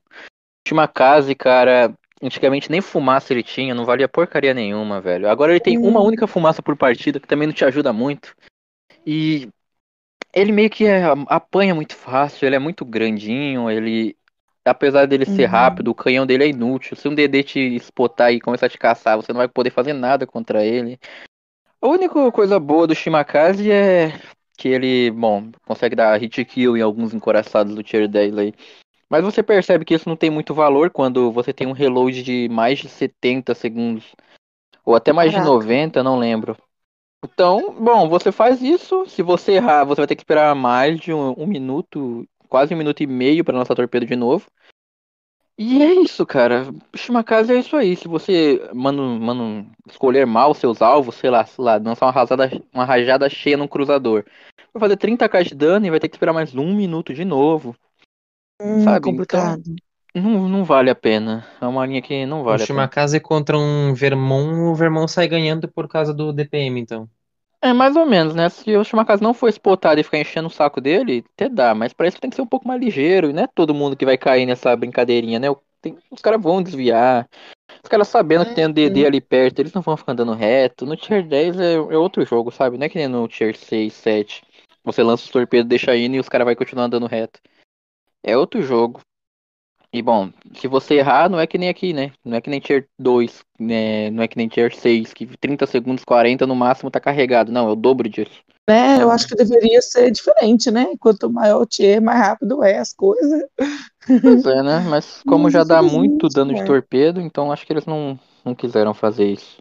Shimakaze, 0.68 1.34
cara, 1.34 1.94
antigamente 2.22 2.70
nem 2.70 2.80
fumaça 2.80 3.32
ele 3.32 3.42
tinha, 3.42 3.74
não 3.74 3.86
valia 3.86 4.08
porcaria 4.08 4.52
nenhuma, 4.52 5.00
velho. 5.00 5.28
Agora 5.28 5.52
ele 5.52 5.60
tem 5.60 5.78
hum. 5.78 5.86
uma 5.86 6.00
única 6.00 6.26
fumaça 6.26 6.62
por 6.62 6.76
partida, 6.76 7.18
que 7.18 7.26
também 7.26 7.46
não 7.46 7.54
te 7.54 7.64
ajuda 7.64 7.92
muito. 7.92 8.34
E 9.06 9.48
ele 10.32 10.52
meio 10.52 10.70
que 10.70 10.86
é, 10.86 11.02
apanha 11.26 11.74
muito 11.74 11.96
fácil, 11.96 12.46
ele 12.46 12.56
é 12.56 12.58
muito 12.58 12.84
grandinho, 12.84 13.70
ele. 13.70 14.16
Apesar 14.62 15.06
dele 15.06 15.24
ser 15.24 15.44
uhum. 15.44 15.50
rápido, 15.50 15.88
o 15.88 15.94
canhão 15.94 16.26
dele 16.26 16.44
é 16.44 16.48
inútil. 16.48 16.94
Se 16.94 17.08
um 17.08 17.14
DD 17.14 17.42
te 17.42 17.76
spotar 17.76 18.30
e 18.30 18.40
começar 18.40 18.66
a 18.66 18.68
te 18.68 18.76
caçar, 18.76 19.16
você 19.16 19.32
não 19.32 19.38
vai 19.38 19.48
poder 19.48 19.70
fazer 19.70 19.94
nada 19.94 20.26
contra 20.26 20.64
ele. 20.64 20.98
A 21.80 21.88
única 21.88 22.30
coisa 22.30 22.60
boa 22.60 22.86
do 22.86 22.94
Shimakaze 22.94 23.70
é 23.70 24.12
que 24.58 24.68
ele, 24.68 25.10
bom, 25.10 25.50
consegue 25.64 25.96
dar 25.96 26.14
hit 26.20 26.44
kill 26.44 26.76
em 26.76 26.82
alguns 26.82 27.14
encoraçados 27.14 27.74
do 27.74 27.82
tier 27.82 28.06
10 28.06 28.36
aí. 28.36 28.54
Mas 29.08 29.24
você 29.24 29.42
percebe 29.42 29.84
que 29.84 29.94
isso 29.94 30.08
não 30.08 30.16
tem 30.16 30.28
muito 30.28 30.52
valor 30.52 30.90
quando 30.90 31.32
você 31.32 31.54
tem 31.54 31.66
um 31.66 31.72
reload 31.72 32.22
de 32.22 32.46
mais 32.50 32.78
de 32.78 32.88
70 32.88 33.54
segundos. 33.54 34.14
Ou 34.84 34.94
até 34.94 35.12
mais 35.12 35.32
Caraca. 35.32 35.48
de 35.48 35.54
90, 35.54 36.02
não 36.02 36.18
lembro. 36.18 36.56
Então, 37.22 37.74
bom, 37.78 38.08
você 38.08 38.32
faz 38.32 38.62
isso. 38.62 39.06
Se 39.06 39.22
você 39.22 39.52
errar, 39.52 39.84
você 39.84 40.00
vai 40.00 40.06
ter 40.06 40.16
que 40.16 40.22
esperar 40.22 40.54
mais 40.54 40.98
de 40.98 41.12
um, 41.12 41.34
um 41.38 41.46
minuto, 41.46 42.26
quase 42.48 42.74
um 42.74 42.78
minuto 42.78 43.02
e 43.02 43.06
meio 43.06 43.44
para 43.44 43.56
lançar 43.56 43.74
torpedo 43.74 44.06
de 44.06 44.16
novo. 44.16 44.46
E 45.58 45.82
é 45.82 45.92
isso, 45.92 46.24
cara. 46.24 46.72
Shimakaze 46.96 47.52
é 47.52 47.58
isso 47.58 47.76
aí. 47.76 47.94
Se 47.94 48.08
você, 48.08 48.66
mano, 48.74 49.20
mano, 49.20 49.70
escolher 49.86 50.26
mal 50.26 50.54
seus 50.54 50.80
alvos, 50.80 51.16
sei 51.16 51.28
lá, 51.28 51.44
sei 51.44 51.62
lá, 51.62 51.76
lançar 51.76 52.06
uma 52.06 52.12
rajada, 52.12 52.62
uma 52.72 52.84
rajada 52.86 53.28
cheia 53.28 53.58
num 53.58 53.68
cruzador, 53.68 54.24
vai 54.72 54.80
fazer 54.80 54.96
30k 54.96 55.44
de 55.44 55.54
dano 55.54 55.84
e 55.84 55.90
vai 55.90 56.00
ter 56.00 56.08
que 56.08 56.16
esperar 56.16 56.32
mais 56.32 56.54
um 56.54 56.74
minuto 56.74 57.12
de 57.12 57.26
novo. 57.26 57.76
Hum, 58.58 58.80
sabe? 58.80 59.04
complicado. 59.04 59.60
Então, 59.60 59.76
não, 60.14 60.48
não 60.48 60.64
vale 60.64 60.90
a 60.90 60.94
pena. 60.94 61.46
É 61.60 61.66
uma 61.66 61.86
linha 61.86 62.02
que 62.02 62.26
não 62.26 62.42
vale 62.42 62.62
o 62.62 62.64
a 62.64 62.66
pena. 62.66 62.66
Shimakaze 62.66 63.20
contra 63.20 63.56
um 63.56 63.94
Vermon, 63.94 64.70
o 64.70 64.74
Vermon 64.74 65.06
sai 65.06 65.28
ganhando 65.28 65.68
por 65.68 65.88
causa 65.88 66.12
do 66.12 66.32
DPM, 66.32 66.80
então. 66.80 67.08
É, 67.62 67.72
mais 67.72 67.94
ou 67.94 68.06
menos, 68.06 68.34
né? 68.34 68.48
Se 68.48 68.74
o 68.74 68.82
Shimakaze 68.82 69.22
não 69.22 69.34
for 69.34 69.48
spotado 69.48 70.00
e 70.00 70.04
ficar 70.04 70.18
enchendo 70.18 70.48
o 70.48 70.50
saco 70.50 70.80
dele, 70.80 71.24
até 71.34 71.48
dá, 71.48 71.74
mas 71.74 71.92
pra 71.92 72.08
isso 72.08 72.18
tem 72.18 72.30
que 72.30 72.36
ser 72.36 72.42
um 72.42 72.46
pouco 72.46 72.66
mais 72.66 72.80
ligeiro, 72.80 73.28
e 73.28 73.32
não 73.32 73.42
é 73.42 73.46
todo 73.46 73.74
mundo 73.74 73.96
que 73.96 74.06
vai 74.06 74.16
cair 74.16 74.46
nessa 74.46 74.74
brincadeirinha, 74.74 75.38
né? 75.38 75.48
Tem, 75.82 75.96
os 76.10 76.20
caras 76.20 76.40
vão 76.42 76.62
desviar. 76.62 77.28
Os 77.82 77.88
caras 77.88 78.08
sabendo 78.08 78.44
que 78.46 78.54
tem 78.54 78.66
um 78.66 78.72
DD 78.72 79.06
ali 79.06 79.20
perto, 79.20 79.60
eles 79.60 79.72
não 79.72 79.82
vão 79.82 79.96
ficar 79.96 80.12
andando 80.12 80.32
reto. 80.32 80.84
No 80.84 80.96
Tier 80.96 81.26
10 81.26 81.60
é, 81.60 81.74
é 81.74 81.78
outro 81.78 82.24
jogo, 82.24 82.50
sabe? 82.50 82.76
Não 82.76 82.86
é 82.86 82.88
que 82.88 82.98
nem 82.98 83.08
no 83.08 83.28
Tier 83.28 83.56
6, 83.56 83.92
7. 83.92 84.42
Você 84.82 85.02
lança 85.02 85.24
os 85.24 85.30
torpedos, 85.30 85.68
deixa 85.68 85.96
indo 85.96 86.16
e 86.16 86.20
os 86.20 86.28
caras 86.28 86.46
vão 86.46 86.56
continuar 86.56 86.84
andando 86.84 87.06
reto. 87.06 87.38
É 88.22 88.36
outro 88.36 88.60
jogo. 88.62 89.00
E 89.92 90.00
bom, 90.02 90.30
se 90.54 90.68
você 90.68 90.94
errar, 90.94 91.28
não 91.28 91.40
é 91.40 91.46
que 91.46 91.58
nem 91.58 91.68
aqui, 91.68 91.92
né? 91.92 92.12
Não 92.24 92.36
é 92.36 92.40
que 92.40 92.48
nem 92.48 92.60
Tier 92.60 92.86
2, 92.96 93.40
né? 93.58 94.08
não 94.10 94.22
é 94.22 94.28
que 94.28 94.36
nem 94.36 94.46
Tier 94.46 94.72
6, 94.72 95.12
que 95.12 95.26
30 95.38 95.66
segundos, 95.66 96.04
40 96.04 96.46
no 96.46 96.54
máximo 96.54 96.90
tá 96.90 97.00
carregado. 97.00 97.50
Não, 97.50 97.68
é 97.68 97.72
o 97.72 97.76
dobro 97.76 98.08
disso. 98.08 98.40
É, 98.68 99.02
eu 99.02 99.10
acho 99.10 99.26
que 99.26 99.34
deveria 99.34 99.82
ser 99.82 100.12
diferente, 100.12 100.70
né? 100.70 100.92
Quanto 101.00 101.28
maior 101.28 101.62
o 101.62 101.66
tier, 101.66 102.00
mais 102.00 102.20
rápido 102.20 102.62
é 102.62 102.78
as 102.78 102.92
coisas. 102.92 103.42
Pois 104.22 104.46
é, 104.46 104.62
né? 104.62 104.86
Mas 104.88 105.22
como 105.26 105.50
já 105.50 105.64
dá 105.64 105.82
muito 105.82 106.28
dano 106.28 106.54
de 106.54 106.64
torpedo, 106.64 107.20
então 107.20 107.50
acho 107.50 107.66
que 107.66 107.72
eles 107.72 107.86
não, 107.86 108.16
não 108.44 108.54
quiseram 108.54 108.94
fazer 108.94 109.26
isso. 109.26 109.56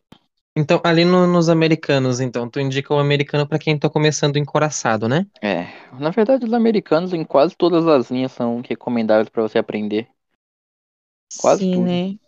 Então, 0.56 0.82
ali 0.84 1.06
no, 1.06 1.26
nos 1.26 1.48
americanos, 1.50 2.20
então, 2.20 2.50
tu 2.50 2.60
indica 2.60 2.94
o 2.94 3.00
americano 3.00 3.48
para 3.48 3.58
quem 3.58 3.80
tá 3.80 3.90
começando 3.90 4.38
encoraçado, 4.38 5.08
né? 5.08 5.26
É, 5.42 5.68
na 5.98 6.10
verdade 6.10 6.46
os 6.46 6.54
americanos 6.54 7.14
em 7.14 7.24
quase 7.24 7.56
todas 7.56 7.88
as 7.88 8.12
linhas 8.12 8.32
são 8.32 8.62
recomendáveis 8.68 9.30
para 9.30 9.42
você 9.42 9.58
aprender. 9.58 10.08
Quase 11.38 11.66
Sim, 11.66 11.72
tudo. 11.72 12.02
né? 12.14 12.20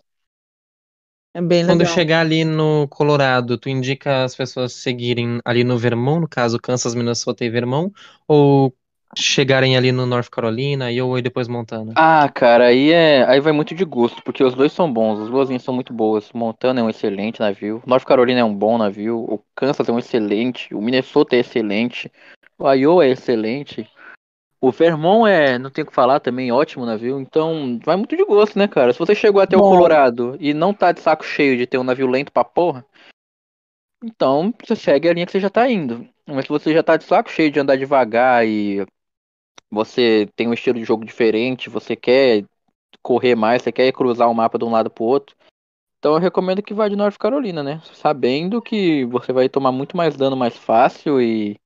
É 1.33 1.41
bem 1.41 1.63
Quando 1.65 1.79
legal. 1.79 1.95
chegar 1.95 2.21
ali 2.21 2.43
no 2.43 2.87
Colorado, 2.89 3.57
tu 3.57 3.69
indica 3.69 4.23
as 4.23 4.35
pessoas 4.35 4.73
seguirem 4.73 5.39
ali 5.45 5.63
no 5.63 5.77
Vermont, 5.77 6.21
no 6.21 6.27
caso 6.27 6.59
Kansas, 6.59 6.93
Minnesota 6.95 7.45
e 7.45 7.49
Vermont, 7.49 7.93
ou 8.27 8.75
chegarem 9.17 9.77
ali 9.77 9.91
no 9.91 10.05
North 10.05 10.29
Carolina, 10.29 10.91
e 10.91 11.21
depois 11.21 11.47
Montana? 11.47 11.93
Ah, 11.95 12.29
cara, 12.29 12.67
aí 12.67 12.91
é, 12.91 13.23
aí 13.25 13.39
vai 13.41 13.51
muito 13.51 13.75
de 13.75 13.83
gosto, 13.83 14.23
porque 14.23 14.43
os 14.43 14.55
dois 14.55 14.71
são 14.71 14.91
bons, 14.91 15.19
as 15.19 15.29
duas 15.29 15.49
linhas 15.49 15.63
são 15.63 15.73
muito 15.73 15.93
boas. 15.93 16.31
Montana 16.31 16.79
é 16.79 16.83
um 16.83 16.89
excelente 16.89 17.39
navio, 17.41 17.81
North 17.85 18.05
Carolina 18.05 18.39
é 18.39 18.43
um 18.43 18.55
bom 18.55 18.77
navio, 18.77 19.17
o 19.19 19.39
Kansas 19.55 19.87
é 19.87 19.91
um 19.91 19.99
excelente, 19.99 20.73
o 20.73 20.81
Minnesota 20.81 21.35
é 21.35 21.39
excelente, 21.39 22.09
o 22.57 22.69
Iowa 22.71 23.05
é 23.05 23.09
excelente. 23.09 23.87
O 24.63 24.71
Vermont 24.71 25.27
é, 25.27 25.57
não 25.57 25.71
tenho 25.71 25.87
o 25.87 25.89
que 25.89 25.95
falar 25.95 26.19
também, 26.19 26.51
ótimo 26.51 26.85
navio. 26.85 27.19
Então, 27.19 27.79
vai 27.83 27.95
muito 27.95 28.15
de 28.15 28.23
gosto, 28.23 28.59
né, 28.59 28.67
cara? 28.67 28.93
Se 28.93 28.99
você 28.99 29.15
chegou 29.15 29.41
até 29.41 29.57
Bom. 29.57 29.65
o 29.65 29.69
Colorado 29.69 30.37
e 30.39 30.53
não 30.53 30.71
tá 30.71 30.91
de 30.91 31.01
saco 31.01 31.25
cheio 31.25 31.57
de 31.57 31.65
ter 31.65 31.79
um 31.79 31.83
navio 31.83 32.07
lento 32.07 32.31
pra 32.31 32.43
porra, 32.43 32.85
então 34.03 34.53
você 34.63 34.75
segue 34.75 35.09
a 35.09 35.13
linha 35.13 35.25
que 35.25 35.31
você 35.31 35.39
já 35.39 35.49
tá 35.49 35.67
indo. 35.67 36.07
Mas 36.27 36.45
se 36.45 36.49
você 36.49 36.71
já 36.71 36.83
tá 36.83 36.95
de 36.95 37.05
saco 37.05 37.31
cheio 37.31 37.49
de 37.49 37.59
andar 37.59 37.75
devagar 37.75 38.47
e 38.47 38.85
você 39.69 40.29
tem 40.35 40.47
um 40.47 40.53
estilo 40.53 40.77
de 40.77 40.85
jogo 40.85 41.03
diferente, 41.03 41.67
você 41.67 41.95
quer 41.95 42.45
correr 43.01 43.33
mais, 43.33 43.63
você 43.63 43.71
quer 43.71 43.91
cruzar 43.91 44.29
o 44.29 44.35
mapa 44.35 44.59
de 44.59 44.65
um 44.65 44.69
lado 44.69 44.91
pro 44.91 45.05
outro, 45.05 45.35
então 45.97 46.13
eu 46.13 46.19
recomendo 46.19 46.61
que 46.61 46.73
vá 46.73 46.87
de 46.87 46.95
North 46.95 47.17
Carolina, 47.17 47.63
né? 47.63 47.81
Sabendo 47.93 48.61
que 48.61 49.05
você 49.05 49.33
vai 49.33 49.49
tomar 49.49 49.71
muito 49.71 49.97
mais 49.97 50.15
dano 50.15 50.35
mais 50.35 50.55
fácil 50.55 51.19
e 51.19 51.59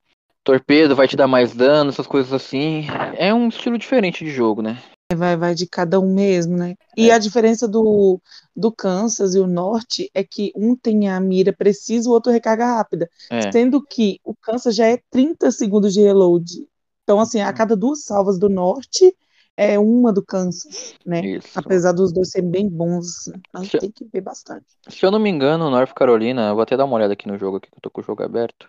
torpedo 0.46 0.96
vai 0.96 1.08
te 1.08 1.18
dar 1.18 1.28
mais 1.28 1.54
dano, 1.54 1.90
essas 1.90 2.08
coisas 2.08 2.32
assim. 2.32 2.86
É 3.18 3.34
um 3.34 3.50
estilo 3.50 3.78
diferente 3.78 4.24
de 4.24 4.32
jogo, 4.32 4.62
né? 4.62 4.82
Vai, 5.14 5.36
vai 5.36 5.54
de 5.54 5.68
cada 5.68 6.00
um 6.00 6.14
mesmo, 6.14 6.56
né? 6.56 6.75
E 6.96 7.10
é. 7.10 7.14
a 7.14 7.20
diferença 7.20 7.68
do, 7.68 8.20
do 8.56 8.72
Kansas 8.72 9.36
e 9.36 9.40
o 9.40 9.48
Norte 9.48 10.10
é 10.14 10.24
que 10.24 10.52
um 10.56 10.75
tem 10.75 11.10
a 11.10 11.20
mira 11.20 11.52
precisa, 11.52 12.10
o 12.10 12.14
outro 12.14 12.32
recarga 12.32 12.66
rápida. 12.66 13.10
É. 13.30 13.52
Sendo 13.52 13.82
que 13.82 14.20
o 14.24 14.34
Kansas 14.36 14.75
já 14.75 14.88
é 14.88 15.00
30 15.10 15.52
segundos 15.52 15.94
de 15.94 16.02
reload. 16.02 16.68
Então, 17.04 17.20
assim, 17.20 17.42
a 17.42 17.52
cada 17.52 17.75
duas 17.75 18.04
salvas 18.04 18.40
do 18.40 18.50
Norte 18.50 19.16
é 19.58 19.80
uma 19.80 20.12
do 20.12 20.24
Kansas, 20.24 20.96
né? 21.06 21.22
Isso. 21.22 21.52
Apesar 21.56 21.92
dos 21.92 22.12
dois 22.12 22.30
serem 22.30 22.50
bem 22.50 22.69
bons, 22.69 23.32
mas 23.54 23.69
se, 23.69 23.78
tem 23.78 23.91
que 23.91 24.06
ver 24.12 24.22
bastante. 24.22 24.65
Se 24.89 25.06
eu 25.06 25.12
não 25.12 25.19
me 25.19 25.30
engano, 25.30 25.69
North 25.69 25.93
Carolina, 25.93 26.50
eu 26.50 26.56
vou 26.56 26.63
até 26.63 26.76
dar 26.76 26.86
uma 26.86 26.96
olhada 26.96 27.13
aqui 27.13 27.28
no 27.28 27.38
jogo, 27.38 27.58
aqui, 27.58 27.69
que 27.69 27.78
eu 27.78 27.82
tô 27.82 27.89
com 27.89 28.02
o 28.02 28.04
jogo 28.04 28.24
aberto. 28.24 28.67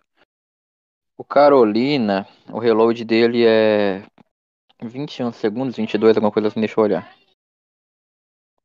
O 1.18 1.24
Carolina, 1.24 2.26
o 2.50 2.58
reload 2.58 3.04
dele 3.04 3.44
é 3.46 4.02
21 4.82 5.32
segundos, 5.32 5.76
22, 5.76 6.16
alguma 6.16 6.30
coisa 6.30 6.48
assim, 6.48 6.60
deixa 6.60 6.78
eu 6.78 6.84
olhar. 6.84 7.10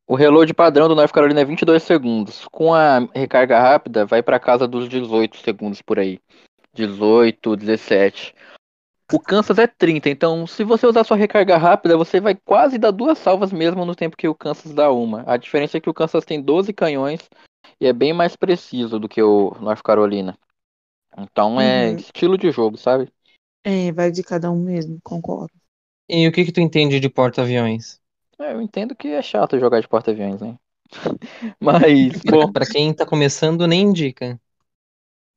O 0.05 0.15
reload 0.15 0.53
padrão 0.53 0.89
do 0.89 0.95
North 0.95 1.13
Carolina 1.13 1.39
é 1.39 1.45
22 1.45 1.81
segundos. 1.81 2.45
Com 2.51 2.73
a 2.73 2.99
recarga 3.15 3.57
rápida, 3.57 4.05
vai 4.05 4.21
para 4.21 4.39
casa 4.39 4.67
dos 4.67 4.89
18 4.89 5.37
segundos 5.37 5.81
por 5.81 5.97
aí. 5.97 6.19
18, 6.73 7.55
17. 7.55 8.35
O 9.13 9.19
Kansas 9.19 9.57
é 9.57 9.67
30, 9.67 10.09
então 10.09 10.45
se 10.45 10.63
você 10.63 10.85
usar 10.85 11.05
sua 11.05 11.17
recarga 11.17 11.57
rápida, 11.57 11.97
você 11.97 12.19
vai 12.19 12.35
quase 12.35 12.77
dar 12.77 12.91
duas 12.91 13.17
salvas 13.17 13.53
mesmo 13.53 13.85
no 13.85 13.95
tempo 13.95 14.17
que 14.17 14.27
o 14.27 14.35
Kansas 14.35 14.73
dá 14.73 14.91
uma. 14.91 15.23
A 15.25 15.37
diferença 15.37 15.77
é 15.77 15.81
que 15.81 15.89
o 15.89 15.93
Kansas 15.93 16.25
tem 16.25 16.41
12 16.41 16.73
canhões 16.73 17.29
e 17.79 17.87
é 17.87 17.93
bem 17.93 18.11
mais 18.11 18.35
preciso 18.35 18.99
do 18.99 19.09
que 19.09 19.21
o 19.21 19.55
North 19.59 19.81
Carolina. 19.81 20.37
Então 21.17 21.59
é 21.59 21.89
uhum. 21.89 21.95
estilo 21.95 22.37
de 22.37 22.51
jogo, 22.51 22.77
sabe? 22.77 23.11
É, 23.63 23.91
vai 23.91 24.11
de 24.11 24.23
cada 24.23 24.51
um 24.51 24.59
mesmo, 24.59 24.99
concordo. 25.03 25.53
E 26.09 26.27
o 26.27 26.31
que 26.31 26.45
que 26.45 26.51
tu 26.51 26.59
entende 26.59 26.99
de 26.99 27.09
porta-aviões? 27.09 27.99
É, 28.39 28.53
eu 28.53 28.61
entendo 28.61 28.95
que 28.95 29.09
é 29.09 29.21
chato 29.21 29.59
jogar 29.59 29.79
de 29.81 29.87
porta-aviões, 29.87 30.41
né? 30.41 30.57
Mas, 31.59 32.21
bom... 32.23 32.51
Pra 32.51 32.65
quem 32.65 32.93
tá 32.93 33.05
começando, 33.05 33.67
nem 33.67 33.81
indica. 33.81 34.39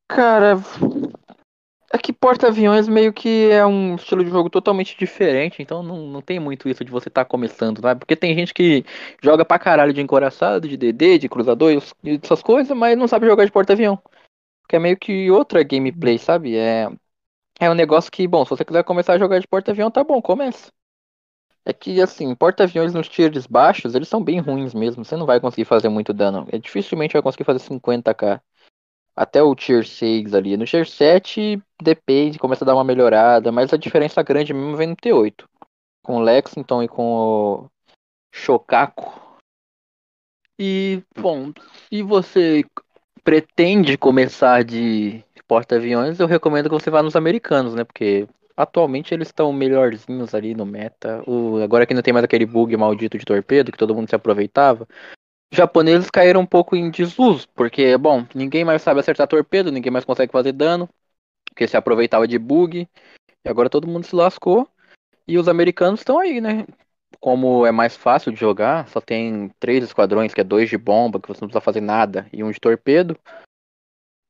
Cara, 0.08 0.56
é 1.92 1.98
que 1.98 2.12
porta-aviões 2.12 2.88
meio 2.88 3.12
que 3.12 3.50
é 3.50 3.64
um 3.64 3.94
estilo 3.94 4.24
de 4.24 4.30
jogo 4.30 4.50
totalmente 4.50 4.98
diferente, 4.98 5.62
então 5.62 5.82
não, 5.82 6.08
não 6.08 6.20
tem 6.20 6.40
muito 6.40 6.68
isso 6.68 6.84
de 6.84 6.90
você 6.90 7.08
estar 7.08 7.24
tá 7.24 7.30
começando, 7.30 7.80
né? 7.80 7.94
Porque 7.94 8.16
tem 8.16 8.34
gente 8.34 8.52
que 8.52 8.84
joga 9.22 9.44
pra 9.44 9.60
caralho 9.60 9.92
de 9.92 10.00
encoraçado, 10.00 10.66
de 10.66 10.76
DD, 10.76 11.18
de 11.18 11.28
cruzador 11.28 11.72
e 12.02 12.20
essas 12.22 12.42
coisas, 12.42 12.76
mas 12.76 12.98
não 12.98 13.06
sabe 13.06 13.26
jogar 13.26 13.44
de 13.44 13.52
porta-avião. 13.52 14.02
Que 14.68 14.76
é 14.76 14.78
meio 14.78 14.96
que 14.96 15.30
outra 15.30 15.62
gameplay, 15.62 16.18
sabe? 16.18 16.56
É, 16.56 16.88
é 17.60 17.70
um 17.70 17.74
negócio 17.74 18.10
que, 18.10 18.26
bom, 18.26 18.44
se 18.44 18.50
você 18.50 18.64
quiser 18.64 18.84
começar 18.84 19.14
a 19.14 19.18
jogar 19.18 19.38
de 19.38 19.46
porta-avião, 19.46 19.90
tá 19.90 20.02
bom, 20.02 20.20
começa. 20.20 20.72
É 21.64 21.72
que, 21.72 22.00
assim, 22.00 22.34
porta-aviões 22.34 22.92
nos 22.92 23.08
tiers 23.08 23.46
baixos, 23.46 23.94
eles 23.94 24.08
são 24.08 24.22
bem 24.22 24.38
ruins 24.38 24.74
mesmo. 24.74 25.04
Você 25.04 25.16
não 25.16 25.24
vai 25.24 25.40
conseguir 25.40 25.64
fazer 25.64 25.88
muito 25.88 26.12
dano. 26.12 26.46
É, 26.52 26.58
dificilmente 26.58 27.14
vai 27.14 27.22
conseguir 27.22 27.44
fazer 27.44 27.60
50k. 27.60 28.42
Até 29.16 29.42
o 29.42 29.54
tier 29.54 29.86
6 29.86 30.34
ali. 30.34 30.56
No 30.56 30.66
tier 30.66 30.86
7, 30.86 31.62
depende, 31.80 32.38
começa 32.38 32.64
a 32.64 32.66
dar 32.66 32.74
uma 32.74 32.84
melhorada. 32.84 33.50
Mas 33.50 33.72
a 33.72 33.78
diferença 33.78 34.22
grande 34.22 34.52
mesmo 34.52 34.76
vem 34.76 34.88
no 34.88 34.96
T8. 34.96 35.48
Com 36.02 36.16
o 36.16 36.20
Lexington 36.20 36.82
e 36.82 36.88
com 36.88 37.14
o 37.14 37.70
Shokaku. 38.32 39.24
E, 40.58 41.02
bom, 41.16 41.52
se 41.88 42.02
você 42.02 42.64
pretende 43.24 43.96
começar 43.96 44.62
de 44.62 45.24
porta-aviões, 45.48 46.20
eu 46.20 46.26
recomendo 46.26 46.68
que 46.68 46.74
você 46.74 46.90
vá 46.90 47.02
nos 47.02 47.16
americanos, 47.16 47.74
né? 47.74 47.84
Porque 47.84 48.28
atualmente 48.56 49.12
eles 49.12 49.28
estão 49.28 49.52
melhorzinhos 49.52 50.34
ali 50.34 50.54
no 50.54 50.64
meta. 50.64 51.22
O, 51.26 51.58
agora 51.62 51.86
que 51.86 51.94
não 51.94 52.02
tem 52.02 52.12
mais 52.12 52.24
aquele 52.24 52.46
bug 52.46 52.76
maldito 52.76 53.18
de 53.18 53.24
torpedo 53.24 53.72
que 53.72 53.78
todo 53.78 53.94
mundo 53.94 54.08
se 54.08 54.14
aproveitava. 54.14 54.86
Os 55.52 55.56
japoneses 55.56 56.10
caíram 56.10 56.40
um 56.40 56.46
pouco 56.46 56.76
em 56.76 56.90
desuso, 56.90 57.48
porque, 57.54 57.96
bom, 57.96 58.26
ninguém 58.34 58.64
mais 58.64 58.82
sabe 58.82 59.00
acertar 59.00 59.26
torpedo, 59.26 59.72
ninguém 59.72 59.92
mais 59.92 60.04
consegue 60.04 60.32
fazer 60.32 60.52
dano, 60.52 60.88
porque 61.48 61.66
se 61.66 61.76
aproveitava 61.76 62.26
de 62.28 62.38
bug. 62.38 62.88
E 63.44 63.48
agora 63.48 63.70
todo 63.70 63.88
mundo 63.88 64.04
se 64.04 64.14
lascou. 64.14 64.68
E 65.26 65.38
os 65.38 65.48
americanos 65.48 66.00
estão 66.00 66.18
aí, 66.18 66.40
né? 66.40 66.66
Como 67.20 67.66
é 67.66 67.72
mais 67.72 67.96
fácil 67.96 68.32
de 68.32 68.38
jogar, 68.38 68.88
só 68.88 69.00
tem 69.00 69.50
três 69.58 69.84
esquadrões, 69.84 70.34
que 70.34 70.40
é 70.40 70.44
dois 70.44 70.68
de 70.68 70.76
bomba, 70.76 71.20
que 71.20 71.28
você 71.28 71.40
não 71.40 71.48
precisa 71.48 71.60
fazer 71.60 71.80
nada, 71.80 72.26
e 72.32 72.42
um 72.42 72.50
de 72.50 72.60
torpedo. 72.60 73.18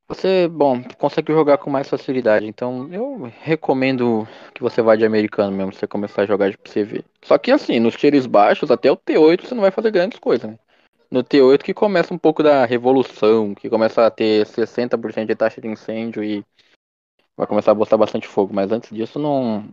Você, 0.07 0.47
bom, 0.49 0.83
consegue 0.99 1.33
jogar 1.33 1.57
com 1.59 1.71
mais 1.71 1.89
facilidade. 1.89 2.47
Então, 2.47 2.93
eu 2.93 3.23
recomendo 3.41 4.29
que 4.55 4.63
você 4.63 4.83
vá 4.83 4.95
de 4.97 5.05
americano 5.05 5.57
mesmo, 5.57 5.73
você 5.73 5.87
começar 5.87 6.23
a 6.23 6.27
jogar 6.27 6.51
de 6.51 6.59
PCV. 6.59 7.05
Só 7.23 7.39
que 7.39 7.51
assim, 7.51 7.81
nos 7.81 7.97
tiros 7.97 8.27
baixos, 8.27 8.71
até 8.71 8.91
o 8.91 8.97
T8 8.97 9.47
você 9.47 9.55
não 9.55 9.63
vai 9.63 9.71
fazer 9.71 9.91
grandes 9.91 10.19
coisas, 10.19 10.51
né? 10.51 10.59
No 11.11 11.25
T8 11.25 11.65
que 11.65 11.73
começa 11.73 12.13
um 12.13 12.19
pouco 12.19 12.43
da 12.43 12.67
revolução, 12.67 13.55
que 13.55 13.71
começa 13.71 14.07
a 14.07 14.11
ter 14.11 14.47
60% 14.47 15.29
de 15.29 15.37
taxa 15.37 15.61
de 15.61 15.69
incêndio 15.69 16.23
e 16.23 16.45
vai 17.37 17.47
começar 17.47 17.71
a 17.71 17.75
botar 17.75 17.97
bastante 17.97 18.29
fogo. 18.29 18.53
Mas 18.55 18.71
antes 18.73 18.91
disso 18.91 19.19
não, 19.19 19.67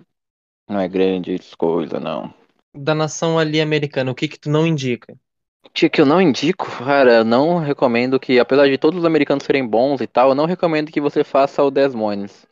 não 0.69 0.79
é 0.79 0.87
grande 0.87 1.37
coisa, 1.57 1.99
não 1.99 2.33
da 2.73 2.95
nação 2.95 3.37
ali 3.37 3.61
americana, 3.61 4.11
o 4.11 4.15
que 4.15 4.27
que 4.27 4.39
tu 4.39 4.49
não 4.49 4.65
indica? 4.65 5.15
Que, 5.73 5.89
que 5.89 6.01
eu 6.01 6.05
não 6.05 6.21
indico, 6.21 6.65
cara, 6.79 7.17
eu 7.17 7.25
não 7.25 7.59
recomendo 7.59 8.19
que, 8.19 8.39
apesar 8.39 8.67
de 8.67 8.77
todos 8.77 8.99
os 8.99 9.05
americanos 9.05 9.43
serem 9.43 9.65
bons 9.65 10.01
e 10.01 10.07
tal, 10.07 10.29
eu 10.29 10.35
não 10.35 10.45
recomendo 10.45 10.91
que 10.91 10.99
você 10.99 11.23
faça 11.23 11.63
o 11.63 11.71
Desmoines. 11.71 12.45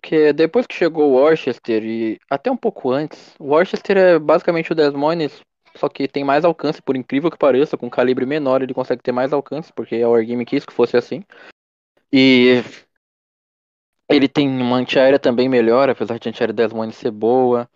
Porque 0.00 0.32
depois 0.32 0.66
que 0.66 0.74
chegou 0.74 1.10
o 1.10 1.14
Worcester 1.14 1.84
e 1.84 2.18
até 2.28 2.50
um 2.50 2.56
pouco 2.56 2.90
antes, 2.90 3.34
o 3.38 3.46
Worcester 3.46 3.96
é 3.96 4.18
basicamente 4.18 4.72
o 4.72 4.74
Desmoines, 4.74 5.42
só 5.76 5.88
que 5.88 6.08
tem 6.08 6.24
mais 6.24 6.44
alcance, 6.44 6.80
por 6.80 6.96
incrível 6.96 7.30
que 7.30 7.38
pareça, 7.38 7.76
com 7.76 7.90
calibre 7.90 8.24
menor 8.26 8.62
ele 8.62 8.74
consegue 8.74 9.02
ter 9.02 9.12
mais 9.12 9.32
alcance, 9.32 9.72
porque 9.72 9.96
a 9.96 10.08
Wargame 10.08 10.44
quis 10.44 10.64
que 10.64 10.72
fosse 10.72 10.96
assim. 10.96 11.22
E 12.12 12.62
ele 14.08 14.28
tem 14.28 14.48
uma 14.48 14.76
antiaérea 14.76 15.18
também 15.18 15.48
melhor, 15.48 15.88
apesar 15.88 16.18
de 16.18 16.28
a 16.28 16.30
antiaérea 16.30 16.54
Desmoines 16.54 16.96
ser 16.96 17.10
boa. 17.10 17.68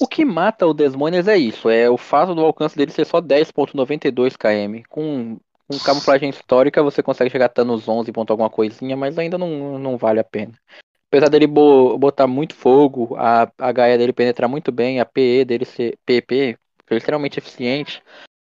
O 0.00 0.06
que 0.06 0.24
mata 0.24 0.66
o 0.66 0.74
Desmonias 0.74 1.28
é 1.28 1.36
isso, 1.36 1.68
é 1.68 1.88
o 1.88 1.96
fato 1.96 2.34
do 2.34 2.40
alcance 2.40 2.76
dele 2.76 2.90
ser 2.90 3.04
só 3.04 3.20
10.92 3.20 4.36
km. 4.36 4.82
Com, 4.88 5.38
com 5.68 5.78
camuflagem 5.78 6.30
histórica 6.30 6.82
você 6.82 7.02
consegue 7.02 7.30
chegar 7.30 7.46
até 7.46 7.62
nos 7.62 7.88
11 7.88 8.10
ponto 8.12 8.30
alguma 8.30 8.50
coisinha, 8.50 8.96
mas 8.96 9.18
ainda 9.18 9.38
não, 9.38 9.78
não 9.78 9.96
vale 9.96 10.20
a 10.20 10.24
pena. 10.24 10.52
Apesar 11.08 11.28
dele 11.28 11.46
botar 11.46 12.26
muito 12.26 12.54
fogo, 12.54 13.14
a 13.18 13.42
HE 13.58 13.98
dele 13.98 14.14
penetrar 14.14 14.48
muito 14.48 14.72
bem, 14.72 14.98
a 14.98 15.04
PE 15.04 15.44
dele 15.44 15.66
ser 15.66 15.98
PP, 16.06 16.56
é 16.88 16.96
extremamente 16.96 17.38
eficiente. 17.38 18.02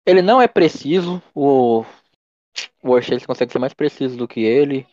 Ele 0.05 0.21
não 0.21 0.41
é 0.41 0.47
preciso, 0.47 1.21
o, 1.35 1.81
o 2.81 2.89
Worcester 2.89 3.27
consegue 3.27 3.51
ser 3.51 3.59
mais 3.59 3.73
preciso 3.73 4.17
do 4.17 4.27
que 4.27 4.39
ele. 4.39 4.87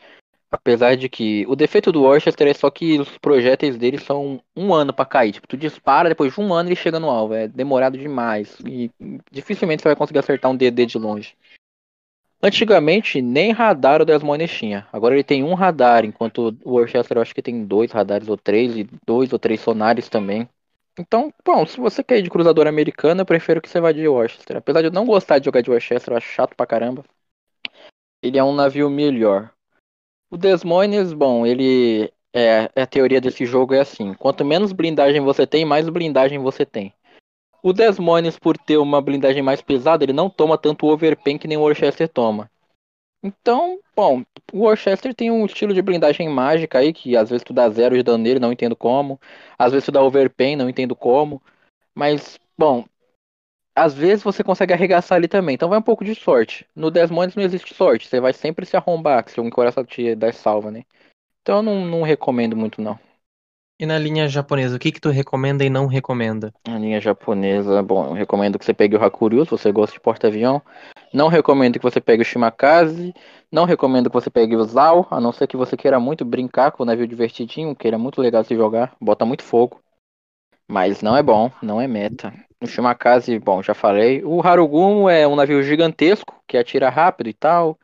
Apesar 0.54 0.96
de 0.96 1.08
que 1.08 1.44
o 1.48 1.56
defeito 1.56 1.90
do 1.90 2.02
Worcester 2.02 2.46
é 2.46 2.54
só 2.54 2.70
que 2.70 3.00
os 3.00 3.18
projéteis 3.18 3.76
dele 3.76 3.98
são 3.98 4.40
um 4.54 4.72
ano 4.72 4.92
para 4.92 5.04
cair. 5.04 5.32
Tipo, 5.32 5.48
tu 5.48 5.56
dispara, 5.56 6.08
depois 6.08 6.32
de 6.32 6.40
um 6.40 6.54
ano 6.54 6.68
ele 6.68 6.76
chega 6.76 7.00
no 7.00 7.10
alvo. 7.10 7.34
É 7.34 7.48
demorado 7.48 7.98
demais. 7.98 8.56
E 8.64 8.88
dificilmente 9.32 9.82
você 9.82 9.88
vai 9.88 9.96
conseguir 9.96 10.20
acertar 10.20 10.50
um 10.50 10.56
DD 10.56 10.86
de 10.86 10.96
longe. 10.96 11.34
Antigamente, 12.40 13.20
nem 13.20 13.50
radar 13.50 14.00
o 14.00 14.04
Desmoines 14.04 14.50
tinha. 14.50 14.86
Agora 14.92 15.14
ele 15.14 15.24
tem 15.24 15.42
um 15.42 15.54
radar, 15.54 16.04
enquanto 16.04 16.56
o 16.62 16.74
Worcester 16.74 17.16
eu 17.16 17.22
acho 17.22 17.34
que 17.34 17.42
tem 17.42 17.64
dois 17.64 17.90
radares 17.90 18.28
ou 18.28 18.36
três, 18.36 18.76
e 18.76 18.88
dois 19.04 19.32
ou 19.32 19.38
três 19.40 19.60
sonares 19.60 20.08
também. 20.08 20.48
Então, 20.96 21.32
bom, 21.44 21.66
se 21.66 21.80
você 21.80 22.04
quer 22.04 22.18
ir 22.18 22.22
de 22.22 22.30
cruzador 22.30 22.68
americano, 22.68 23.22
eu 23.22 23.26
prefiro 23.26 23.60
que 23.60 23.68
você 23.68 23.80
vá 23.80 23.90
de 23.90 24.06
Worcester. 24.06 24.58
Apesar 24.58 24.82
de 24.82 24.86
eu 24.86 24.92
não 24.92 25.04
gostar 25.04 25.40
de 25.40 25.46
jogar 25.46 25.62
de 25.62 25.70
Worcester, 25.70 26.12
eu 26.12 26.16
acho 26.16 26.28
chato 26.28 26.54
pra 26.54 26.66
caramba. 26.66 27.04
Ele 28.22 28.38
é 28.38 28.44
um 28.44 28.54
navio 28.54 28.88
melhor. 28.88 29.50
O 30.34 30.36
Desmoines, 30.36 31.12
bom, 31.12 31.46
ele. 31.46 32.12
É, 32.32 32.68
a 32.74 32.84
teoria 32.84 33.20
desse 33.20 33.46
jogo 33.46 33.72
é 33.72 33.78
assim: 33.78 34.12
quanto 34.14 34.44
menos 34.44 34.72
blindagem 34.72 35.20
você 35.20 35.46
tem, 35.46 35.64
mais 35.64 35.88
blindagem 35.88 36.40
você 36.40 36.66
tem. 36.66 36.92
O 37.62 37.72
Desmoines, 37.72 38.36
por 38.36 38.58
ter 38.58 38.76
uma 38.78 39.00
blindagem 39.00 39.44
mais 39.44 39.62
pesada, 39.62 40.02
ele 40.02 40.12
não 40.12 40.28
toma 40.28 40.58
tanto 40.58 40.88
overpen 40.88 41.38
que 41.38 41.46
nem 41.46 41.56
o 41.56 41.60
Worcester 41.60 42.08
toma. 42.08 42.50
Então, 43.22 43.78
bom, 43.94 44.24
o 44.52 44.62
Worcester 44.64 45.14
tem 45.14 45.30
um 45.30 45.46
estilo 45.46 45.72
de 45.72 45.80
blindagem 45.80 46.28
mágica 46.28 46.80
aí, 46.80 46.92
que 46.92 47.16
às 47.16 47.30
vezes 47.30 47.44
tu 47.44 47.52
dá 47.52 47.70
zero 47.70 47.94
de 47.94 48.02
dano 48.02 48.24
nele, 48.24 48.40
não 48.40 48.52
entendo 48.52 48.74
como. 48.74 49.20
Às 49.56 49.70
vezes 49.70 49.86
tu 49.86 49.92
dá 49.92 50.02
overpen, 50.02 50.56
não 50.56 50.68
entendo 50.68 50.96
como. 50.96 51.40
Mas, 51.94 52.40
bom, 52.58 52.84
às 53.74 53.94
vezes 53.94 54.22
você 54.22 54.44
consegue 54.44 54.72
arregaçar 54.72 55.16
ali 55.16 55.28
também. 55.28 55.54
Então 55.54 55.68
vai 55.68 55.78
um 55.78 55.82
pouco 55.82 56.04
de 56.04 56.14
sorte. 56.14 56.66
No 56.74 56.90
Desmondes 56.90 57.34
não 57.34 57.42
existe 57.42 57.74
sorte. 57.74 58.06
Você 58.06 58.20
vai 58.20 58.32
sempre 58.32 58.64
se 58.64 58.76
arrombar, 58.76 59.28
se 59.28 59.40
o 59.40 59.50
coração 59.50 59.84
te 59.84 60.14
dar 60.14 60.32
salva, 60.32 60.70
né? 60.70 60.84
Então 61.42 61.56
eu 61.56 61.62
não, 61.62 61.84
não 61.84 62.02
recomendo 62.02 62.56
muito, 62.56 62.80
não. 62.80 62.98
E 63.78 63.84
na 63.84 63.98
linha 63.98 64.28
japonesa, 64.28 64.76
o 64.76 64.78
que 64.78 64.92
que 64.92 65.00
tu 65.00 65.10
recomenda 65.10 65.64
e 65.64 65.68
não 65.68 65.86
recomenda? 65.86 66.54
Na 66.66 66.78
linha 66.78 67.00
japonesa, 67.00 67.82
bom, 67.82 68.06
eu 68.06 68.12
recomendo 68.12 68.56
que 68.56 68.64
você 68.64 68.72
pegue 68.72 68.96
o 68.96 69.02
Hakuryu, 69.02 69.44
se 69.44 69.50
você 69.50 69.72
gosta 69.72 69.92
de 69.92 70.00
porta-avião. 70.00 70.62
Não 71.12 71.26
recomendo 71.26 71.78
que 71.78 71.82
você 71.82 72.00
pegue 72.00 72.22
o 72.22 72.24
Shimakaze. 72.24 73.12
Não 73.50 73.64
recomendo 73.64 74.08
que 74.08 74.14
você 74.14 74.30
pegue 74.30 74.54
o 74.54 74.64
Zao, 74.64 75.08
a 75.10 75.20
não 75.20 75.32
ser 75.32 75.48
que 75.48 75.56
você 75.56 75.76
queira 75.76 75.98
muito 75.98 76.24
brincar 76.24 76.70
com 76.70 76.84
o 76.84 76.86
navio 76.86 77.06
divertidinho, 77.06 77.74
que 77.74 77.86
ele 77.86 77.96
é 77.96 77.98
muito 77.98 78.20
legal 78.20 78.42
de 78.42 78.48
se 78.48 78.56
jogar, 78.56 78.96
bota 79.00 79.24
muito 79.24 79.42
fogo. 79.42 79.80
Mas 80.68 81.02
não 81.02 81.16
é 81.16 81.22
bom, 81.22 81.50
não 81.60 81.80
é 81.80 81.86
meta. 81.86 82.32
O 82.60 82.66
Shimakaze, 82.66 83.38
bom, 83.38 83.62
já 83.62 83.74
falei. 83.74 84.22
O 84.24 84.40
Harugumo 84.40 85.08
é 85.08 85.26
um 85.26 85.36
navio 85.36 85.62
gigantesco, 85.62 86.42
que 86.46 86.56
atira 86.56 86.88
rápido 86.88 87.28
e 87.28 87.34
tal. 87.34 87.78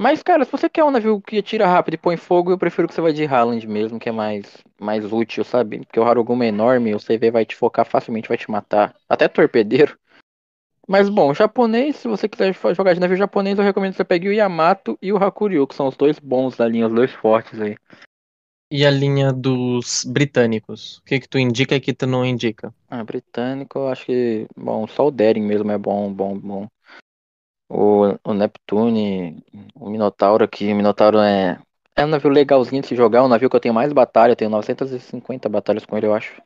Mas, 0.00 0.22
cara, 0.22 0.44
se 0.44 0.52
você 0.52 0.68
quer 0.68 0.84
um 0.84 0.92
navio 0.92 1.20
que 1.20 1.38
atira 1.38 1.66
rápido 1.66 1.94
e 1.94 1.98
põe 1.98 2.16
fogo, 2.16 2.52
eu 2.52 2.58
prefiro 2.58 2.86
que 2.86 2.94
você 2.94 3.00
vá 3.00 3.10
de 3.10 3.24
Haaland 3.24 3.66
mesmo, 3.66 3.98
que 3.98 4.08
é 4.08 4.12
mais, 4.12 4.62
mais 4.80 5.12
útil, 5.12 5.42
sabe? 5.42 5.80
Porque 5.80 5.98
o 5.98 6.04
Harugumo 6.04 6.44
é 6.44 6.48
enorme, 6.48 6.94
o 6.94 7.00
CV 7.00 7.32
vai 7.32 7.44
te 7.44 7.56
focar 7.56 7.84
facilmente, 7.84 8.28
vai 8.28 8.38
te 8.38 8.48
matar. 8.48 8.94
Até 9.08 9.26
torpedeiro. 9.26 9.98
Mas, 10.86 11.08
bom, 11.08 11.34
japonês, 11.34 11.96
se 11.96 12.08
você 12.08 12.28
quiser 12.28 12.54
jogar 12.74 12.94
de 12.94 13.00
navio 13.00 13.16
japonês, 13.16 13.58
eu 13.58 13.64
recomendo 13.64 13.90
que 13.90 13.96
você 13.98 14.04
pegue 14.04 14.28
o 14.28 14.32
Yamato 14.32 14.96
e 15.02 15.12
o 15.12 15.16
Hakuryu, 15.16 15.66
que 15.66 15.74
são 15.74 15.88
os 15.88 15.96
dois 15.96 16.18
bons 16.18 16.56
da 16.56 16.66
linha, 16.66 16.86
os 16.86 16.94
dois 16.94 17.12
fortes 17.12 17.60
aí. 17.60 17.76
E 18.70 18.84
a 18.84 18.90
linha 18.90 19.32
dos 19.32 20.04
britânicos? 20.04 20.98
O 20.98 21.02
que, 21.04 21.20
que 21.20 21.28
tu 21.28 21.38
indica 21.38 21.74
e 21.74 21.80
que 21.80 21.94
tu 21.94 22.06
não 22.06 22.24
indica? 22.24 22.72
Ah, 22.88 23.02
britânico, 23.02 23.78
eu 23.78 23.88
acho 23.88 24.04
que. 24.04 24.46
Bom, 24.54 24.86
só 24.86 25.06
o 25.06 25.10
Dering 25.10 25.40
mesmo 25.40 25.70
é 25.70 25.78
bom, 25.78 26.12
bom, 26.12 26.38
bom. 26.38 26.68
O, 27.70 28.14
o 28.24 28.34
Neptune, 28.34 29.42
o 29.74 29.88
Minotauro 29.88 30.44
aqui, 30.44 30.70
o 30.70 30.76
Minotauro 30.76 31.18
é. 31.18 31.58
É 31.96 32.04
um 32.04 32.08
navio 32.08 32.30
legalzinho 32.30 32.82
de 32.82 32.88
se 32.88 32.94
jogar, 32.94 33.20
é 33.20 33.22
um 33.22 33.28
navio 33.28 33.48
que 33.48 33.56
eu 33.56 33.60
tenho 33.60 33.74
mais 33.74 33.92
batalha, 33.92 34.32
eu 34.32 34.36
tenho 34.36 34.50
950 34.50 35.48
batalhas 35.48 35.84
com 35.84 35.96
ele, 35.96 36.06
eu 36.06 36.14
acho. 36.14 36.40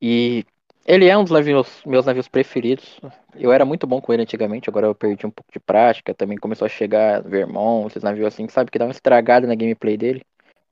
E 0.00 0.44
ele 0.84 1.08
é 1.08 1.16
um 1.16 1.22
dos 1.22 1.32
navios, 1.32 1.80
meus 1.86 2.04
navios 2.04 2.26
preferidos. 2.28 3.00
Eu 3.36 3.52
era 3.52 3.64
muito 3.64 3.86
bom 3.86 4.00
com 4.00 4.12
ele 4.12 4.22
antigamente, 4.22 4.68
agora 4.68 4.88
eu 4.88 4.94
perdi 4.94 5.26
um 5.26 5.30
pouco 5.30 5.52
de 5.52 5.60
prática. 5.60 6.12
Também 6.12 6.36
começou 6.36 6.66
a 6.66 6.68
chegar 6.68 7.22
Vermont, 7.22 7.86
esses 7.86 8.02
navios 8.02 8.26
assim, 8.26 8.48
sabe, 8.48 8.70
que 8.70 8.78
dá 8.78 8.84
uma 8.84 8.90
estragada 8.90 9.46
na 9.46 9.54
gameplay 9.54 9.96
dele 9.96 10.22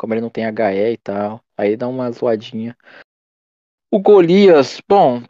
como 0.01 0.15
ele 0.15 0.23
não 0.23 0.31
tem 0.31 0.47
HE 0.47 0.93
e 0.93 0.97
tal. 0.97 1.45
Aí 1.55 1.77
dá 1.77 1.87
uma 1.87 2.11
zoadinha. 2.11 2.75
O 3.91 4.01
Golias, 4.01 4.81
bom, 4.89 5.23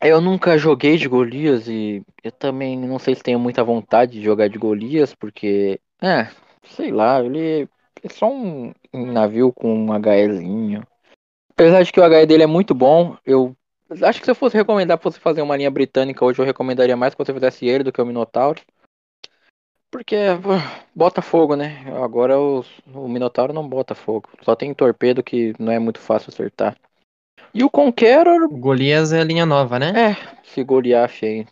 eu 0.00 0.18
nunca 0.18 0.56
joguei 0.56 0.96
de 0.96 1.06
Golias 1.06 1.68
e 1.68 2.02
eu 2.24 2.32
também 2.32 2.78
não 2.78 2.98
sei 2.98 3.14
se 3.14 3.22
tenho 3.22 3.38
muita 3.38 3.62
vontade 3.62 4.12
de 4.12 4.22
jogar 4.22 4.48
de 4.48 4.58
Golias, 4.58 5.14
porque, 5.14 5.78
é, 6.00 6.30
sei 6.70 6.90
lá, 6.90 7.22
ele 7.22 7.68
é 8.02 8.08
só 8.08 8.32
um, 8.32 8.72
navio 8.94 9.52
com 9.52 9.74
um 9.74 9.94
HEzinho. 9.94 10.86
Apesar 11.50 11.82
de 11.82 11.92
que 11.92 12.00
o 12.00 12.04
HE 12.04 12.24
dele 12.24 12.44
é 12.44 12.46
muito 12.46 12.74
bom, 12.74 13.14
eu 13.26 13.54
acho 13.90 14.20
que 14.20 14.24
se 14.24 14.30
eu 14.30 14.34
fosse 14.34 14.56
recomendar 14.56 14.96
pra 14.96 15.10
você 15.10 15.20
fazer 15.20 15.42
uma 15.42 15.56
linha 15.56 15.70
britânica 15.70 16.24
hoje, 16.24 16.40
eu 16.40 16.46
recomendaria 16.46 16.96
mais 16.96 17.14
que 17.14 17.22
você 17.22 17.34
fizesse 17.34 17.66
ele 17.66 17.84
do 17.84 17.92
que 17.92 18.00
o 18.00 18.06
Minotauro. 18.06 18.62
Porque 19.90 20.16
bota 20.94 21.22
fogo, 21.22 21.56
né? 21.56 21.84
Agora 22.02 22.38
o, 22.38 22.64
o 22.94 23.08
Minotauro 23.08 23.52
não 23.52 23.66
bota 23.66 23.94
fogo. 23.94 24.28
Só 24.42 24.54
tem 24.54 24.74
torpedo 24.74 25.22
que 25.22 25.54
não 25.58 25.72
é 25.72 25.78
muito 25.78 25.98
fácil 25.98 26.30
acertar. 26.30 26.76
E 27.54 27.64
o 27.64 27.70
Conqueror. 27.70 28.44
O 28.44 28.58
Golias 28.58 29.12
é 29.12 29.20
a 29.20 29.24
linha 29.24 29.46
nova, 29.46 29.78
né? 29.78 29.92
É, 30.10 30.16
se 30.44 30.62
Goliath 30.62 31.22
aí. 31.22 31.46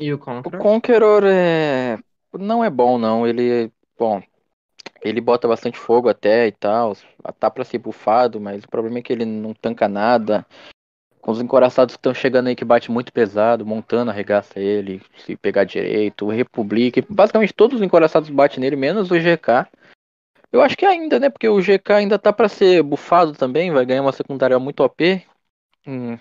E 0.00 0.12
o 0.12 0.18
Conqueror? 0.18 0.60
O 0.60 0.62
Conqueror 0.62 1.22
é. 1.24 1.98
Não 2.32 2.64
é 2.64 2.68
bom, 2.68 2.98
não. 2.98 3.26
Ele. 3.26 3.70
Bom. 3.98 4.20
Ele 5.02 5.20
bota 5.20 5.46
bastante 5.46 5.78
fogo 5.78 6.08
até 6.08 6.48
e 6.48 6.52
tal. 6.52 6.96
Tá 7.38 7.50
pra 7.50 7.64
ser 7.64 7.78
bufado, 7.78 8.40
mas 8.40 8.64
o 8.64 8.68
problema 8.68 8.98
é 8.98 9.02
que 9.02 9.12
ele 9.12 9.24
não 9.24 9.54
tanca 9.54 9.86
nada 9.86 10.44
com 11.26 11.32
os 11.32 11.40
encoraçados 11.40 11.96
que 11.96 11.98
estão 11.98 12.14
chegando 12.14 12.46
aí 12.46 12.54
que 12.54 12.64
bate 12.64 12.88
muito 12.88 13.12
pesado, 13.12 13.66
montando 13.66 14.12
arregaça 14.12 14.60
ele, 14.60 15.02
se 15.16 15.34
pegar 15.34 15.64
direito, 15.64 16.28
Republic, 16.28 17.04
basicamente 17.10 17.52
todos 17.52 17.80
os 17.80 17.82
encoraçados 17.84 18.30
batem 18.30 18.60
nele, 18.60 18.76
menos 18.76 19.10
o 19.10 19.18
GK. 19.18 19.66
Eu 20.52 20.62
acho 20.62 20.76
que 20.76 20.86
ainda, 20.86 21.18
né? 21.18 21.28
Porque 21.28 21.48
o 21.48 21.60
GK 21.60 21.94
ainda 21.94 22.16
tá 22.16 22.32
para 22.32 22.48
ser 22.48 22.80
bufado 22.80 23.32
também, 23.32 23.72
vai 23.72 23.84
ganhar 23.84 24.02
uma 24.02 24.12
secundária 24.12 24.56
muito 24.60 24.84
OP. 24.84 25.26
Hum. 25.84 26.16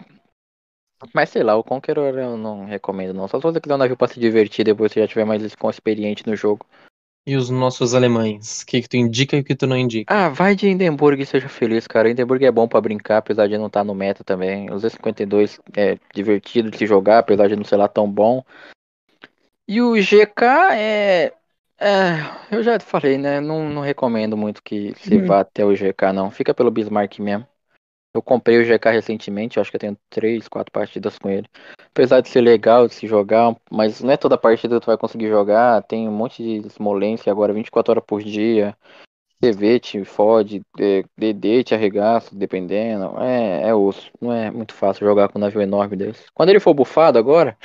Mas 1.13 1.29
sei 1.29 1.43
lá, 1.43 1.55
o 1.55 1.63
Conqueror 1.63 2.17
eu 2.17 2.35
não 2.35 2.65
recomendo 2.65 3.13
não. 3.13 3.27
Só 3.27 3.37
se 3.37 3.43
você 3.43 3.61
quiser 3.61 3.75
um 3.75 3.77
navio 3.77 3.95
pra 3.95 4.07
se 4.07 4.19
divertir 4.19 4.65
depois 4.65 4.91
que 4.91 4.99
já 4.99 5.07
tiver 5.07 5.23
mais 5.23 5.43
experiente 5.43 6.25
no 6.25 6.35
jogo. 6.35 6.65
E 7.27 7.35
os 7.35 7.49
nossos 7.49 7.95
alemães? 7.95 8.61
O 8.61 8.65
que, 8.67 8.83
que 8.83 8.87
tu 8.87 8.97
indica 8.97 9.35
e 9.35 9.39
o 9.39 9.43
que 9.43 9.55
tu 9.55 9.65
não 9.65 9.75
indica? 9.75 10.13
Ah, 10.13 10.29
vai 10.29 10.55
de 10.55 10.69
Hindenburg 10.69 11.19
e 11.19 11.25
seja 11.25 11.49
feliz, 11.49 11.87
cara. 11.87 12.09
Hindenburg 12.09 12.45
é 12.45 12.51
bom 12.51 12.67
para 12.67 12.79
brincar, 12.79 13.17
apesar 13.17 13.47
de 13.47 13.57
não 13.57 13.65
estar 13.65 13.79
tá 13.79 13.83
no 13.83 13.95
meta 13.95 14.23
também. 14.23 14.69
O 14.69 14.75
Z52 14.75 15.59
é 15.75 15.97
divertido 16.13 16.69
de 16.69 16.77
se 16.77 16.85
jogar, 16.85 17.19
apesar 17.19 17.47
de 17.47 17.55
não 17.55 17.63
ser 17.63 17.77
lá 17.77 17.87
tão 17.87 18.07
bom. 18.07 18.43
E 19.67 19.81
o 19.81 19.95
GK 19.95 20.73
é. 20.73 21.33
É, 21.77 22.55
eu 22.55 22.61
já 22.61 22.79
falei, 22.79 23.17
né? 23.17 23.41
Não, 23.41 23.69
não 23.69 23.81
recomendo 23.81 24.37
muito 24.37 24.61
que 24.63 24.93
se 24.95 25.15
uhum. 25.15 25.25
vá 25.25 25.39
até 25.39 25.65
o 25.65 25.73
GK, 25.73 26.13
não. 26.13 26.29
Fica 26.29 26.53
pelo 26.53 26.69
Bismarck 26.69 27.19
mesmo. 27.19 27.47
Eu 28.15 28.21
comprei 28.21 28.57
o 28.57 28.63
GK 28.63 28.91
recentemente, 28.91 29.59
acho 29.59 29.69
que 29.69 29.75
eu 29.75 29.79
tenho 29.79 29.97
3, 30.09 30.47
4 30.47 30.71
partidas 30.71 31.19
com 31.19 31.29
ele. 31.29 31.45
Apesar 31.87 32.21
de 32.21 32.29
ser 32.29 32.39
legal 32.39 32.87
de 32.87 32.93
se 32.93 33.05
jogar, 33.07 33.53
mas 33.69 34.01
não 34.01 34.11
é 34.11 34.15
toda 34.15 34.37
partida 34.37 34.75
que 34.75 34.85
tu 34.85 34.87
vai 34.87 34.97
conseguir 34.97 35.27
jogar. 35.27 35.83
Tem 35.83 36.07
um 36.07 36.13
monte 36.13 36.41
de 36.41 36.69
Smolensk 36.69 37.27
agora 37.27 37.51
24 37.51 37.91
horas 37.91 38.03
por 38.07 38.23
dia. 38.23 38.73
CV 39.43 39.81
te 39.81 40.05
fode, 40.05 40.61
DD 41.17 41.65
te 41.65 41.75
arregaça, 41.75 42.33
dependendo. 42.33 43.21
É, 43.21 43.67
é 43.67 43.75
osso. 43.75 44.09
Não 44.21 44.31
é 44.31 44.49
muito 44.49 44.73
fácil 44.73 45.05
jogar 45.05 45.27
com 45.27 45.37
um 45.37 45.41
navio 45.41 45.61
enorme 45.61 45.97
desse. 45.97 46.23
Quando 46.33 46.51
ele 46.51 46.61
for 46.61 46.73
bufado 46.73 47.19
agora, 47.19 47.57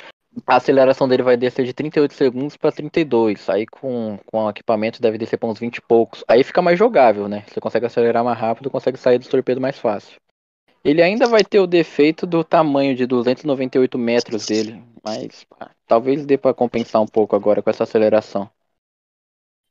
a 0.45 0.57
aceleração 0.57 1.07
dele 1.07 1.23
vai 1.23 1.37
descer 1.37 1.63
de 1.63 1.73
38 1.73 2.13
segundos 2.13 2.57
para 2.57 2.73
32. 2.73 3.49
Aí 3.49 3.65
com, 3.65 4.19
com 4.25 4.43
o 4.43 4.49
equipamento 4.49 5.01
deve 5.01 5.17
descer 5.17 5.37
para 5.37 5.47
uns 5.47 5.59
20 5.59 5.77
e 5.77 5.81
poucos. 5.81 6.25
Aí 6.27 6.43
fica 6.43 6.61
mais 6.61 6.77
jogável, 6.77 7.29
né? 7.29 7.45
Você 7.47 7.61
consegue 7.61 7.85
acelerar 7.85 8.23
mais 8.25 8.37
rápido, 8.37 8.69
consegue 8.69 8.97
sair 8.97 9.17
dos 9.17 9.29
torpedos 9.29 9.61
mais 9.61 9.79
fácil. 9.79 10.19
Ele 10.83 11.01
ainda 11.01 11.27
vai 11.27 11.43
ter 11.43 11.59
o 11.59 11.67
defeito 11.67 12.25
do 12.25 12.43
tamanho 12.43 12.95
de 12.95 13.05
298 13.05 13.97
metros 13.97 14.45
dele, 14.47 14.81
mas 15.03 15.45
talvez 15.87 16.25
dê 16.25 16.37
para 16.37 16.53
compensar 16.53 17.01
um 17.01 17.07
pouco 17.07 17.35
agora 17.35 17.61
com 17.61 17.69
essa 17.69 17.83
aceleração. 17.83 18.49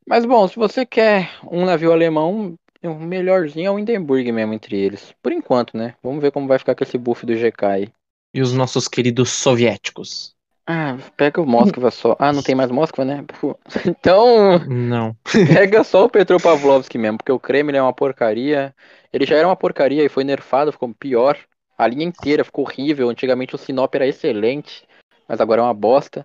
Mas 0.06 0.24
bom, 0.24 0.46
se 0.46 0.56
você 0.56 0.86
quer 0.86 1.30
um 1.50 1.64
navio 1.64 1.92
alemão, 1.92 2.54
o 2.82 2.94
melhorzinho 2.94 3.66
é 3.66 3.70
o 3.70 3.78
Hindenburg 3.78 4.30
mesmo 4.32 4.54
entre 4.54 4.76
eles. 4.76 5.14
Por 5.22 5.32
enquanto, 5.32 5.76
né? 5.76 5.94
Vamos 6.02 6.22
ver 6.22 6.32
como 6.32 6.48
vai 6.48 6.58
ficar 6.58 6.74
com 6.74 6.84
esse 6.84 6.96
buff 6.96 7.26
do 7.26 7.34
GK 7.34 7.66
aí. 7.66 7.88
E 8.32 8.40
os 8.40 8.52
nossos 8.52 8.86
queridos 8.88 9.30
soviéticos? 9.30 10.34
Ah, 10.72 10.96
pega 11.16 11.40
o 11.40 11.46
Moskva 11.46 11.90
só. 11.90 12.14
Ah, 12.16 12.32
não 12.32 12.44
tem 12.44 12.54
mais 12.54 12.70
Moskva, 12.70 13.04
né? 13.04 13.24
Então. 13.84 14.60
Não. 14.68 15.16
pega 15.52 15.82
só 15.82 16.04
o 16.04 16.08
Petropavlovsk 16.08 16.94
mesmo, 16.94 17.18
porque 17.18 17.32
o 17.32 17.40
Kremlin 17.40 17.78
é 17.78 17.82
uma 17.82 17.92
porcaria. 17.92 18.72
Ele 19.12 19.26
já 19.26 19.34
era 19.36 19.48
uma 19.48 19.56
porcaria 19.56 20.04
e 20.04 20.08
foi 20.08 20.22
nerfado, 20.22 20.70
ficou 20.70 20.94
pior. 20.94 21.36
A 21.76 21.88
linha 21.88 22.04
inteira 22.04 22.44
ficou 22.44 22.64
horrível. 22.64 23.10
Antigamente 23.10 23.52
o 23.52 23.58
Sinop 23.58 23.92
era 23.96 24.06
excelente, 24.06 24.86
mas 25.28 25.40
agora 25.40 25.60
é 25.60 25.64
uma 25.64 25.74
bosta. 25.74 26.24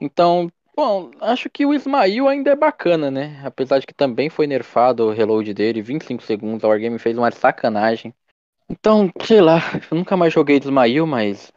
Então, 0.00 0.48
bom, 0.76 1.10
acho 1.20 1.50
que 1.50 1.66
o 1.66 1.74
Ismail 1.74 2.28
ainda 2.28 2.52
é 2.52 2.56
bacana, 2.56 3.10
né? 3.10 3.40
Apesar 3.44 3.80
de 3.80 3.88
que 3.88 3.94
também 3.94 4.30
foi 4.30 4.46
nerfado 4.46 5.08
o 5.08 5.12
reload 5.12 5.52
dele, 5.52 5.82
25 5.82 6.22
segundos. 6.22 6.62
A 6.62 6.68
Wargame 6.68 7.00
fez 7.00 7.18
uma 7.18 7.30
sacanagem. 7.32 8.14
Então, 8.68 9.10
sei 9.24 9.40
lá, 9.40 9.58
eu 9.90 9.98
nunca 9.98 10.16
mais 10.16 10.32
joguei 10.32 10.60
de 10.60 10.66
Ismail, 10.66 11.04
mas 11.08 11.52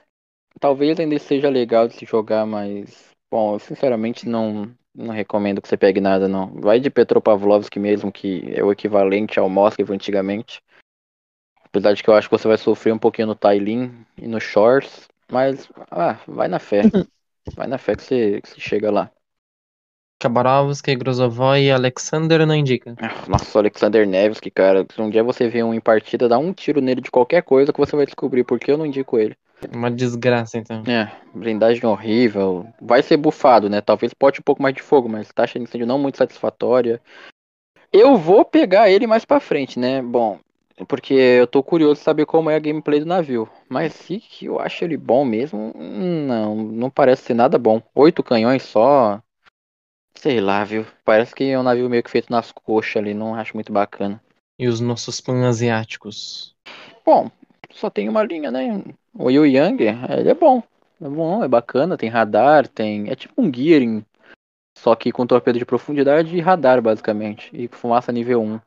talvez 0.59 0.99
ainda 0.99 1.17
seja 1.19 1.49
legal 1.49 1.87
de 1.87 1.95
se 1.95 2.05
jogar, 2.05 2.45
mas 2.45 3.09
bom, 3.31 3.55
eu 3.55 3.59
sinceramente 3.59 4.27
não 4.27 4.73
não 4.95 5.13
recomendo 5.13 5.61
que 5.61 5.67
você 5.67 5.75
pegue 5.75 5.99
nada 5.99 6.27
não. 6.27 6.47
Vai 6.53 6.79
de 6.79 6.89
Petropavlovsk 6.89 7.75
mesmo, 7.77 8.11
que 8.11 8.43
é 8.53 8.63
o 8.63 8.71
equivalente 8.71 9.39
ao 9.39 9.49
Moskva 9.49 9.93
antigamente. 9.93 10.61
Apesar 11.63 11.93
de 11.93 12.03
que 12.03 12.09
eu 12.09 12.13
acho 12.13 12.29
que 12.29 12.37
você 12.37 12.47
vai 12.47 12.57
sofrer 12.57 12.93
um 12.93 12.99
pouquinho 12.99 13.29
no 13.29 13.35
Tailin 13.35 14.05
e 14.15 14.27
no 14.27 14.39
Shores, 14.39 15.07
mas 15.31 15.67
ah, 15.89 16.19
vai 16.27 16.47
na 16.47 16.59
fé. 16.59 16.83
vai 17.55 17.65
na 17.65 17.79
fé 17.79 17.95
que 17.95 18.03
você, 18.03 18.41
que 18.41 18.49
você 18.49 18.59
chega 18.59 18.91
lá. 18.91 19.11
Khabarovsk, 20.21 20.95
Grozovoi 20.95 21.63
e 21.63 21.71
Alexander 21.71 22.45
não 22.45 22.55
indica. 22.55 22.95
Ah, 23.01 23.27
nossa, 23.27 23.57
o 23.57 23.59
Alexander 23.59 24.07
Nevsky, 24.07 24.51
cara. 24.51 24.85
Se 24.93 25.01
um 25.01 25.09
dia 25.09 25.23
você 25.23 25.49
vê 25.49 25.63
um 25.63 25.73
em 25.73 25.81
partida, 25.81 26.29
dá 26.29 26.37
um 26.37 26.53
tiro 26.53 26.79
nele 26.79 27.01
de 27.01 27.11
qualquer 27.11 27.41
coisa 27.41 27.73
que 27.73 27.79
você 27.79 27.95
vai 27.95 28.05
descobrir 28.05 28.43
porque 28.43 28.71
eu 28.71 28.77
não 28.77 28.85
indico 28.85 29.17
ele. 29.17 29.35
Uma 29.71 29.91
desgraça, 29.91 30.57
então. 30.57 30.83
É, 30.87 31.11
blindagem 31.33 31.85
horrível. 31.85 32.67
Vai 32.81 33.03
ser 33.03 33.17
bufado, 33.17 33.69
né? 33.69 33.81
Talvez 33.81 34.13
pote 34.13 34.39
um 34.39 34.43
pouco 34.43 34.61
mais 34.61 34.75
de 34.75 34.81
fogo, 34.81 35.07
mas 35.07 35.31
taxa 35.31 35.59
de 35.59 35.65
incêndio 35.65 35.87
não 35.87 35.99
muito 35.99 36.17
satisfatória. 36.17 37.01
Eu 37.91 38.17
vou 38.17 38.43
pegar 38.43 38.89
ele 38.89 39.05
mais 39.05 39.23
pra 39.23 39.39
frente, 39.39 39.77
né? 39.77 40.01
Bom, 40.01 40.39
porque 40.87 41.13
eu 41.13 41.45
tô 41.45 41.61
curioso 41.61 41.99
de 41.99 42.03
saber 42.03 42.25
como 42.25 42.49
é 42.49 42.55
a 42.55 42.59
gameplay 42.59 42.99
do 42.99 43.05
navio. 43.05 43.47
Mas 43.69 43.93
se 43.93 44.19
que 44.19 44.45
eu 44.45 44.59
acho 44.59 44.83
ele 44.83 44.97
bom 44.97 45.23
mesmo, 45.23 45.71
não, 45.75 46.55
não 46.55 46.89
parece 46.89 47.23
ser 47.23 47.33
nada 47.35 47.57
bom. 47.57 47.81
Oito 47.93 48.23
canhões 48.23 48.63
só. 48.63 49.21
Sei 50.15 50.39
lá, 50.39 50.63
viu? 50.63 50.85
Parece 51.03 51.35
que 51.35 51.43
é 51.43 51.59
um 51.59 51.63
navio 51.63 51.89
meio 51.89 52.03
que 52.03 52.09
feito 52.09 52.31
nas 52.31 52.51
coxas 52.51 52.97
ali, 52.97 53.13
não 53.13 53.35
acho 53.35 53.55
muito 53.55 53.71
bacana. 53.71 54.21
E 54.57 54.67
os 54.67 54.79
nossos 54.79 55.19
pan-asiáticos? 55.19 56.55
Bom, 57.05 57.29
só 57.71 57.89
tem 57.89 58.07
uma 58.07 58.23
linha, 58.23 58.51
né? 58.51 58.83
O 59.13 59.29
Yu 59.29 59.45
Yang, 59.45 59.83
ele 59.83 60.29
é 60.29 60.33
bom. 60.33 60.63
É 61.01 61.07
bom, 61.07 61.43
é 61.43 61.47
bacana, 61.47 61.97
tem 61.97 62.09
radar, 62.09 62.67
tem. 62.67 63.09
É 63.09 63.15
tipo 63.15 63.41
um 63.41 63.53
Gearing, 63.53 64.05
só 64.77 64.95
que 64.95 65.11
com 65.11 65.27
torpedo 65.27 65.59
de 65.59 65.65
profundidade 65.65 66.35
e 66.35 66.41
radar, 66.41 66.81
basicamente. 66.81 67.49
E 67.53 67.67
fumaça 67.67 68.11
nível 68.11 68.41
1. 68.41 68.59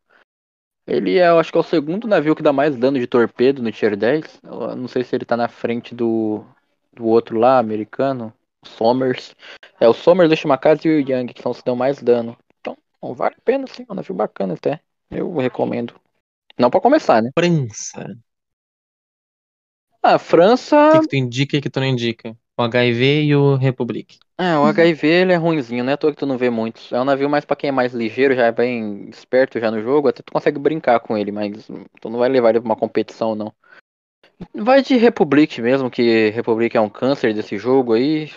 Ele 0.87 1.19
é, 1.19 1.29
eu 1.29 1.39
acho 1.39 1.51
que 1.51 1.59
é 1.59 1.61
o 1.61 1.65
segundo 1.65 2.07
navio 2.07 2.37
que 2.37 2.43
dá 2.43 2.53
mais 2.53 2.77
dano 2.77 2.99
de 2.99 3.07
torpedo 3.07 3.63
no 3.63 3.73
Tier 3.73 3.97
10. 3.97 4.41
Eu 4.43 4.77
não 4.77 4.87
sei 4.87 5.03
se 5.03 5.17
ele 5.17 5.25
tá 5.25 5.37
na 5.37 5.49
frente 5.49 5.95
do, 5.95 6.45
do 6.93 7.07
outro 7.07 7.39
lá, 7.39 7.59
americano. 7.59 8.33
Somers. 8.65 9.35
É 9.81 9.89
o 9.89 9.93
Somers, 9.93 10.31
o 10.31 10.37
Shimakaze 10.37 10.89
e 10.89 11.03
o 11.03 11.09
Yang, 11.09 11.35
que 11.35 11.43
são 11.43 11.53
os 11.53 11.59
que 11.59 11.65
dão 11.65 11.77
mais 11.77 12.01
dano. 12.01 12.37
Então, 12.61 12.77
vale 13.15 13.35
a 13.37 13.41
pena 13.45 13.67
sim, 13.67 13.85
é 13.89 13.93
um 13.93 13.97
navio 13.97 14.15
bacana 14.15 14.55
até. 14.55 14.81
Eu 15.11 15.35
recomendo. 15.37 15.95
Não 16.59 16.71
para 16.71 16.81
começar, 16.81 17.23
né? 17.23 17.31
França. 17.37 18.17
A 20.07 20.19
França. 20.21 20.77
O 20.89 20.93
que, 20.93 21.01
que 21.01 21.09
tu 21.09 21.17
indica 21.17 21.57
e 21.57 21.61
que 21.61 21.69
tu 21.69 21.81
não 21.81 21.87
indica? 21.87 22.37
O 22.57 22.63
HIV 22.63 23.25
e 23.25 23.35
o 23.35 23.57
Republic. 23.57 24.19
É, 24.39 24.57
o 24.57 24.65
HIV 24.65 25.07
ele 25.07 25.33
é 25.33 25.37
ruimzinho, 25.37 25.83
né? 25.83 25.97
Tô 25.97 26.11
que 26.11 26.17
tu 26.17 26.27
não 26.27 26.39
vê 26.39 26.49
muitos. 26.49 26.93
É 26.93 27.01
um 27.01 27.05
navio 27.05 27.29
mais 27.29 27.45
para 27.45 27.57
quem 27.57 27.69
é 27.69 27.73
mais 27.73 27.93
ligeiro, 27.93 28.35
já 28.35 28.47
é 28.47 28.53
bem 28.53 29.09
esperto 29.11 29.59
já 29.59 29.71
no 29.71 29.83
jogo, 29.83 30.09
até 30.09 30.23
tu 30.23 30.33
consegue 30.33 30.61
brincar 30.61 31.01
com 31.01 31.19
ele, 31.19 31.33
mas 31.33 31.67
tu 32.01 32.09
não 32.09 32.21
vai 32.21 32.29
levar 32.29 32.51
ele 32.51 32.61
pra 32.61 32.69
uma 32.69 32.77
competição, 32.77 33.35
não. 33.35 33.53
Vai 34.55 34.83
de 34.83 34.97
Republic 34.97 35.61
mesmo, 35.61 35.91
que 35.91 36.31
Republic 36.31 36.77
é 36.77 36.81
um 36.81 36.89
câncer 36.89 37.35
desse 37.35 37.59
jogo 37.59 37.95
aí. 37.95 38.31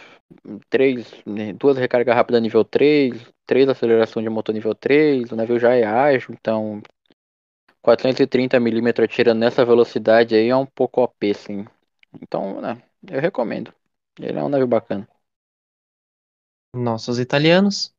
Três, 0.70 1.14
né, 1.26 1.54
duas 1.54 1.78
recarga 1.78 2.14
rápida 2.14 2.40
nível 2.40 2.64
3, 2.64 3.22
três 3.46 3.70
aceleração 3.70 4.22
de 4.22 4.30
motor 4.30 4.54
nível 4.54 4.74
3, 4.74 5.32
o 5.32 5.36
navio 5.36 5.60
já 5.60 5.76
é 5.76 5.84
ágil, 5.84 6.36
então 6.40 6.82
430mm 7.82 9.04
atirando 9.04 9.40
nessa 9.40 9.66
velocidade 9.66 10.36
aí 10.36 10.50
é 10.50 10.56
um 10.56 10.66
pouco 10.66 11.02
OP, 11.02 11.34
sim. 11.34 11.66
Então, 12.22 12.62
né, 12.62 12.82
eu 13.08 13.22
recomendo. 13.22 13.74
Ele 14.20 14.38
é 14.38 14.44
um 14.44 14.50
navio 14.50 14.68
bacana. 14.68 15.08
Nossos 16.74 17.20
italianos. 17.20 17.94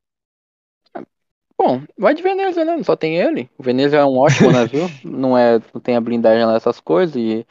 Bom, 1.58 1.82
vai 1.98 2.14
de 2.14 2.22
Veneza, 2.22 2.64
né? 2.64 2.82
Só 2.82 2.96
tem 2.96 3.18
ele. 3.18 3.50
O 3.58 3.62
Veneza 3.62 3.96
é 3.96 4.04
um 4.04 4.16
ótimo 4.16 4.50
navio. 4.52 4.86
não 5.04 5.36
é, 5.36 5.60
não 5.74 5.80
tem 5.80 5.94
a 5.94 6.00
blindagem 6.00 6.46
lá, 6.46 6.56
essas 6.56 6.80
coisas. 6.80 7.16
E 7.16 7.46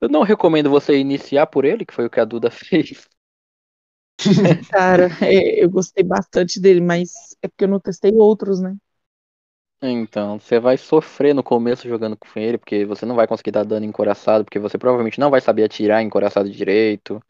eu 0.00 0.08
não 0.08 0.22
recomendo 0.22 0.70
você 0.70 0.98
iniciar 0.98 1.46
por 1.46 1.64
ele, 1.64 1.84
que 1.84 1.92
foi 1.92 2.06
o 2.06 2.10
que 2.10 2.20
a 2.20 2.24
Duda 2.24 2.50
fez. 2.50 3.06
Cara, 4.70 5.08
é, 5.22 5.62
eu 5.62 5.70
gostei 5.70 6.04
bastante 6.04 6.60
dele, 6.60 6.80
mas 6.80 7.36
é 7.42 7.48
porque 7.48 7.64
eu 7.64 7.68
não 7.68 7.80
testei 7.80 8.12
outros, 8.14 8.60
né? 8.60 8.76
Então, 9.82 10.38
você 10.38 10.60
vai 10.60 10.76
sofrer 10.76 11.34
no 11.34 11.42
começo 11.42 11.88
jogando 11.88 12.16
com 12.16 12.38
ele, 12.38 12.58
porque 12.58 12.84
você 12.84 13.06
não 13.06 13.14
vai 13.14 13.26
conseguir 13.26 13.50
dar 13.50 13.64
dano 13.64 13.86
encoraçado, 13.86 14.44
porque 14.44 14.58
você 14.58 14.76
provavelmente 14.76 15.18
não 15.18 15.30
vai 15.30 15.40
saber 15.40 15.64
atirar 15.64 16.02
encoraçado 16.02 16.50
direito. 16.50 17.22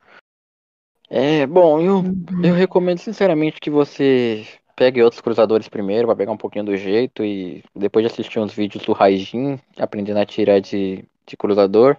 É, 1.09 1.47
bom, 1.47 1.81
eu, 1.81 1.97
uhum. 1.99 2.45
eu 2.45 2.55
recomendo 2.55 2.99
sinceramente 2.99 3.61
que 3.61 3.71
você 3.71 4.47
pegue 4.75 5.03
outros 5.03 5.21
cruzadores 5.21 5.69
primeiro, 5.69 6.07
para 6.07 6.17
pegar 6.17 6.33
um 6.33 6.37
pouquinho 6.37 6.65
do 6.65 6.77
jeito, 6.77 7.25
e 7.25 7.63
depois 7.75 8.05
de 8.05 8.13
assistir 8.13 8.41
uns 8.41 8.53
vídeos 8.53 8.85
do 8.85 8.93
Raijin, 8.93 9.61
aprendendo 9.77 10.19
a 10.19 10.23
atirar 10.23 10.61
de, 10.61 11.05
de 11.27 11.37
cruzador. 11.37 11.97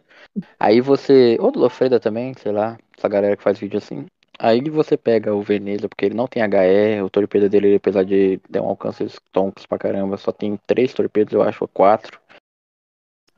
Aí 0.59 0.81
você. 0.81 1.37
Ou 1.39 1.51
do 1.51 1.59
Lofreda 1.59 1.99
também, 1.99 2.33
sei 2.33 2.51
lá, 2.51 2.77
essa 2.97 3.07
galera 3.07 3.37
que 3.37 3.43
faz 3.43 3.59
vídeo 3.59 3.77
assim. 3.77 4.05
Aí 4.43 4.59
você 4.71 4.97
pega 4.97 5.35
o 5.35 5.43
Veneza, 5.43 5.87
porque 5.87 6.03
ele 6.03 6.15
não 6.15 6.25
tem 6.25 6.41
HE, 6.41 6.99
o 7.03 7.11
torpedo 7.11 7.47
dele, 7.47 7.75
apesar 7.75 8.03
de 8.03 8.39
ter 8.51 8.59
um 8.59 8.69
alcance 8.69 9.05
tonks 9.31 9.67
pra 9.67 9.77
caramba, 9.77 10.17
só 10.17 10.31
tem 10.31 10.57
três 10.65 10.95
torpedos, 10.95 11.31
eu 11.31 11.43
acho, 11.43 11.63
ou 11.63 11.67
quatro. 11.67 12.19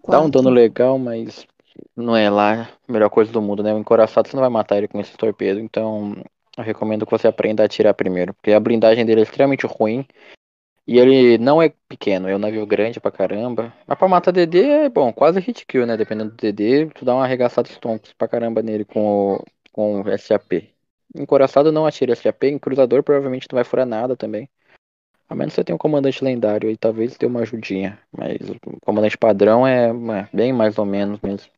quatro. 0.02 0.22
Dá 0.22 0.22
um 0.22 0.30
dano 0.30 0.50
legal, 0.50 0.98
mas 0.98 1.46
não 1.94 2.16
é 2.16 2.30
lá 2.30 2.70
a 2.88 2.92
melhor 2.92 3.10
coisa 3.10 3.34
do 3.34 3.42
mundo, 3.42 3.62
né? 3.62 3.74
O 3.74 3.80
encoraçado 3.80 4.30
você 4.30 4.38
não 4.38 4.42
vai 4.42 4.50
matar 4.50 4.78
ele 4.78 4.88
com 4.88 5.02
esse 5.02 5.18
torpedo, 5.18 5.60
então 5.60 6.16
eu 6.58 6.64
recomendo 6.64 7.06
que 7.06 7.12
você 7.12 7.28
aprenda 7.28 7.64
a 7.64 7.66
atirar 7.66 7.94
primeiro, 7.94 8.34
porque 8.34 8.54
a 8.54 8.60
blindagem 8.60 9.06
dele 9.06 9.20
é 9.20 9.24
extremamente 9.24 9.68
ruim. 9.68 10.08
E 10.88 11.00
ele 11.00 11.38
não 11.38 11.62
é 11.62 11.74
pequeno, 11.90 12.30
é 12.30 12.36
um 12.36 12.40
navio 12.40 12.66
grande 12.66 13.02
pra 13.02 13.12
caramba. 13.12 13.74
Mas 13.86 13.98
pra 13.98 14.08
matar 14.08 14.32
DD 14.32 14.62
é 14.62 14.90
bom, 14.90 15.12
quase 15.12 15.40
hit 15.42 15.66
kill, 15.66 15.86
né? 15.86 15.98
Dependendo 15.98 16.32
do 16.32 16.38
DD, 16.38 16.88
tu 16.96 17.04
dá 17.04 17.14
uma 17.14 17.26
arregaçada 17.26 17.68
de 17.68 17.74
stonks 17.76 18.14
pra 18.14 18.28
caramba 18.28 18.62
nele 18.62 18.86
com 18.86 19.36
o, 19.36 19.46
com 19.74 20.02
o 20.02 20.18
SAP. 20.18 20.73
Encoraçado 21.16 21.72
não 21.72 21.86
atira 21.86 22.16
SAP, 22.16 22.44
em 22.46 22.60
cruzador 22.60 23.04
provavelmente 23.04 23.48
não 23.52 23.58
vai 23.58 23.64
furar 23.64 23.86
nada 23.86 24.16
também. 24.16 24.50
A 25.30 25.36
menos 25.36 25.54
que 25.54 25.56
você 25.56 25.64
tenha 25.64 25.76
um 25.76 25.80
comandante 25.80 26.24
lendário 26.24 26.70
aí, 26.70 26.78
talvez 26.78 27.18
dê 27.18 27.26
uma 27.26 27.42
ajudinha. 27.42 28.00
Mas 28.12 28.38
o 28.50 28.56
comandante 28.86 29.18
padrão 29.18 29.66
é, 29.66 29.90
é, 29.90 30.30
bem 30.34 30.52
mais 30.54 30.78
ou 30.78 30.86
menos 30.86 31.20
mesmo. 31.22 31.52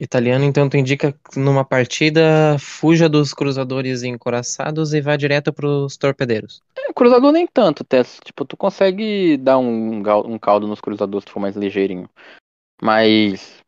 Italiano, 0.00 0.44
então 0.44 0.68
tu 0.68 0.76
indica 0.76 1.12
numa 1.36 1.64
partida 1.64 2.56
fuja 2.60 3.08
dos 3.08 3.34
cruzadores 3.34 4.04
encoraçados 4.04 4.94
e 4.94 5.00
vá 5.00 5.16
direto 5.16 5.52
pros 5.52 5.96
torpedeiros. 5.96 6.62
É, 6.76 6.92
cruzador 6.92 7.32
nem 7.32 7.46
tanto, 7.48 7.82
Tess. 7.82 8.20
Tipo, 8.24 8.44
tu 8.44 8.56
consegue 8.56 9.36
dar 9.36 9.58
um, 9.58 9.96
um 10.24 10.38
caldo 10.38 10.68
nos 10.68 10.80
cruzadores 10.80 11.24
se 11.24 11.32
for 11.32 11.40
mais 11.40 11.56
ligeirinho. 11.56 12.08
Mas 12.80 13.64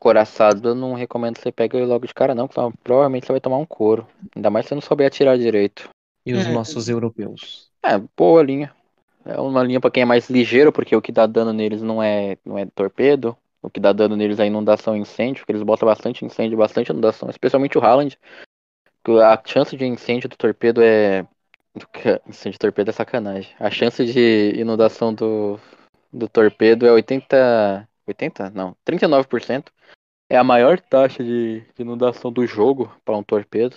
coraçado, 0.00 0.70
eu 0.70 0.74
não 0.74 0.94
recomendo 0.94 1.36
que 1.36 1.42
você 1.42 1.52
pegue 1.52 1.78
logo 1.84 2.06
de 2.06 2.14
cara, 2.14 2.34
não, 2.34 2.48
porque 2.48 2.78
provavelmente 2.82 3.26
você 3.26 3.32
vai 3.32 3.40
tomar 3.40 3.58
um 3.58 3.66
couro. 3.66 4.08
Ainda 4.34 4.50
mais 4.50 4.64
se 4.64 4.70
você 4.70 4.74
não 4.74 4.82
souber 4.82 5.06
atirar 5.06 5.38
direito. 5.38 5.88
E 6.24 6.32
os 6.32 6.46
é. 6.46 6.52
nossos 6.52 6.88
europeus? 6.88 7.70
É, 7.82 7.98
boa 8.16 8.42
linha. 8.42 8.74
É 9.24 9.38
uma 9.38 9.62
linha 9.62 9.80
para 9.80 9.90
quem 9.90 10.02
é 10.02 10.06
mais 10.06 10.30
ligeiro, 10.30 10.72
porque 10.72 10.96
o 10.96 11.02
que 11.02 11.12
dá 11.12 11.26
dano 11.26 11.52
neles 11.52 11.82
não 11.82 12.02
é, 12.02 12.38
não 12.44 12.58
é 12.58 12.66
torpedo. 12.66 13.36
O 13.62 13.68
que 13.68 13.78
dá 13.78 13.92
dano 13.92 14.16
neles 14.16 14.38
é 14.38 14.46
inundação 14.46 14.96
e 14.96 15.00
incêndio, 15.00 15.42
porque 15.42 15.52
eles 15.52 15.62
botam 15.62 15.86
bastante 15.86 16.24
incêndio, 16.24 16.56
bastante 16.56 16.90
inundação, 16.90 17.28
especialmente 17.28 17.76
o 17.76 17.84
Haaland. 17.84 18.18
A 19.06 19.40
chance 19.46 19.76
de 19.76 19.84
incêndio 19.84 20.28
do 20.28 20.36
torpedo 20.36 20.82
é. 20.82 21.26
Incêndio 22.26 22.52
de 22.52 22.58
torpedo 22.58 22.88
é 22.88 22.92
sacanagem. 22.92 23.54
A 23.60 23.70
chance 23.70 24.04
de 24.04 24.54
inundação 24.56 25.14
do, 25.14 25.60
do 26.12 26.28
torpedo 26.28 26.86
é 26.86 26.92
80. 26.92 27.88
80? 28.06 28.50
Não, 28.50 28.76
39% 28.84 29.72
é 30.28 30.36
a 30.36 30.44
maior 30.44 30.80
taxa 30.80 31.24
de, 31.24 31.60
de 31.60 31.82
inundação 31.82 32.32
do 32.32 32.46
jogo 32.46 32.94
para 33.04 33.16
um 33.16 33.22
torpedo. 33.22 33.76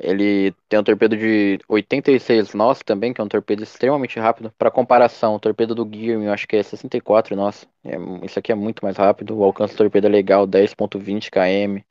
Ele 0.00 0.52
tem 0.68 0.78
um 0.78 0.84
torpedo 0.84 1.16
de 1.16 1.58
86 1.68 2.54
nós 2.54 2.80
também, 2.80 3.12
que 3.12 3.20
é 3.20 3.24
um 3.24 3.28
torpedo 3.28 3.62
extremamente 3.62 4.18
rápido. 4.18 4.52
Para 4.56 4.70
comparação, 4.70 5.34
o 5.34 5.40
torpedo 5.40 5.74
do 5.74 5.88
Gear, 5.92 6.20
eu 6.22 6.32
acho 6.32 6.46
que 6.46 6.56
é 6.56 6.62
64 6.62 7.34
nós. 7.34 7.66
É, 7.84 7.96
isso 8.24 8.38
aqui 8.38 8.52
é 8.52 8.54
muito 8.54 8.84
mais 8.84 8.96
rápido. 8.96 9.36
O 9.36 9.44
alcance 9.44 9.74
do 9.74 9.78
torpedo 9.78 10.06
é 10.06 10.10
legal, 10.10 10.46
10.20 10.46 11.30
km. 11.30 11.82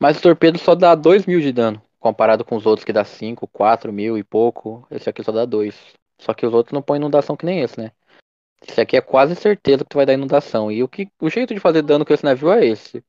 Mas 0.00 0.18
o 0.18 0.22
torpedo 0.22 0.58
só 0.58 0.74
dá 0.74 0.94
2 0.94 1.26
mil 1.26 1.40
de 1.40 1.52
dano. 1.52 1.82
comparado 1.98 2.44
com 2.44 2.56
os 2.56 2.66
outros 2.66 2.84
que 2.84 2.92
dá 2.92 3.04
5, 3.04 3.46
4 3.48 3.92
mil 3.92 4.16
e 4.16 4.24
pouco, 4.24 4.86
esse 4.90 5.08
aqui 5.10 5.22
só 5.24 5.32
dá 5.32 5.44
2. 5.44 5.74
Só 6.18 6.34
que 6.34 6.46
os 6.46 6.54
outros 6.54 6.72
não 6.72 6.82
põem 6.82 6.98
inundação 6.98 7.36
que 7.36 7.46
nem 7.46 7.60
esse, 7.60 7.80
né? 7.80 7.92
Esse 8.66 8.80
aqui 8.80 8.96
é 8.96 9.00
quase 9.00 9.34
certeza 9.36 9.84
que 9.84 9.90
tu 9.90 9.96
vai 9.96 10.06
dar 10.06 10.14
inundação. 10.14 10.70
E 10.70 10.82
o, 10.82 10.88
que, 10.88 11.08
o 11.20 11.30
jeito 11.30 11.54
de 11.54 11.60
fazer 11.60 11.82
dano 11.82 12.04
com 12.04 12.12
esse 12.12 12.24
navio 12.24 12.50
é 12.52 12.66
esse. 12.66 13.02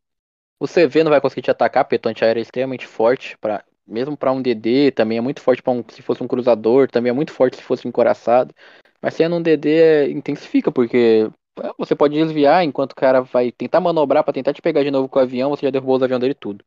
O 0.60 0.68
CV 0.68 1.04
não 1.04 1.12
vai 1.12 1.22
conseguir 1.22 1.44
te 1.44 1.52
atacar, 1.52 1.86
porque 1.86 2.08
o 2.08 2.10
antiaéreo 2.12 2.40
é 2.40 2.44
extremamente 2.44 2.86
forte, 2.88 3.38
pra, 3.40 3.64
mesmo 3.88 4.18
para 4.18 4.32
um 4.32 4.42
DD, 4.42 4.92
também 4.92 5.18
é 5.18 5.22
muito 5.22 5.42
forte 5.42 5.62
para 5.64 5.74
um, 5.74 5.84
se 5.90 6.02
fosse 6.02 6.24
um 6.24 6.28
cruzador, 6.28 6.90
também 6.90 7.10
é 7.12 7.14
muito 7.14 7.32
forte 7.34 7.58
se 7.58 7.64
fosse 7.64 7.88
um 7.88 7.90
encoraçado. 7.90 8.54
Mas 9.02 9.14
sendo 9.16 9.36
um 9.38 9.42
DD, 9.42 9.70
é, 9.82 10.10
intensifica, 10.12 10.72
porque 10.72 11.30
é, 11.64 11.72
você 11.78 11.96
pode 11.96 12.16
desviar 12.16 12.64
enquanto 12.66 12.92
o 12.94 12.96
cara 12.96 13.22
vai 13.22 13.52
tentar 13.52 13.80
manobrar 13.82 14.24
para 14.24 14.34
tentar 14.34 14.54
te 14.54 14.62
pegar 14.62 14.84
de 14.84 14.92
novo 14.92 15.10
com 15.10 15.20
o 15.20 15.22
avião, 15.22 15.50
você 15.52 15.66
já 15.66 15.72
derrubou 15.72 15.96
os 15.98 16.04
aviões 16.04 16.22
dele 16.22 16.36
tudo. 16.36 16.64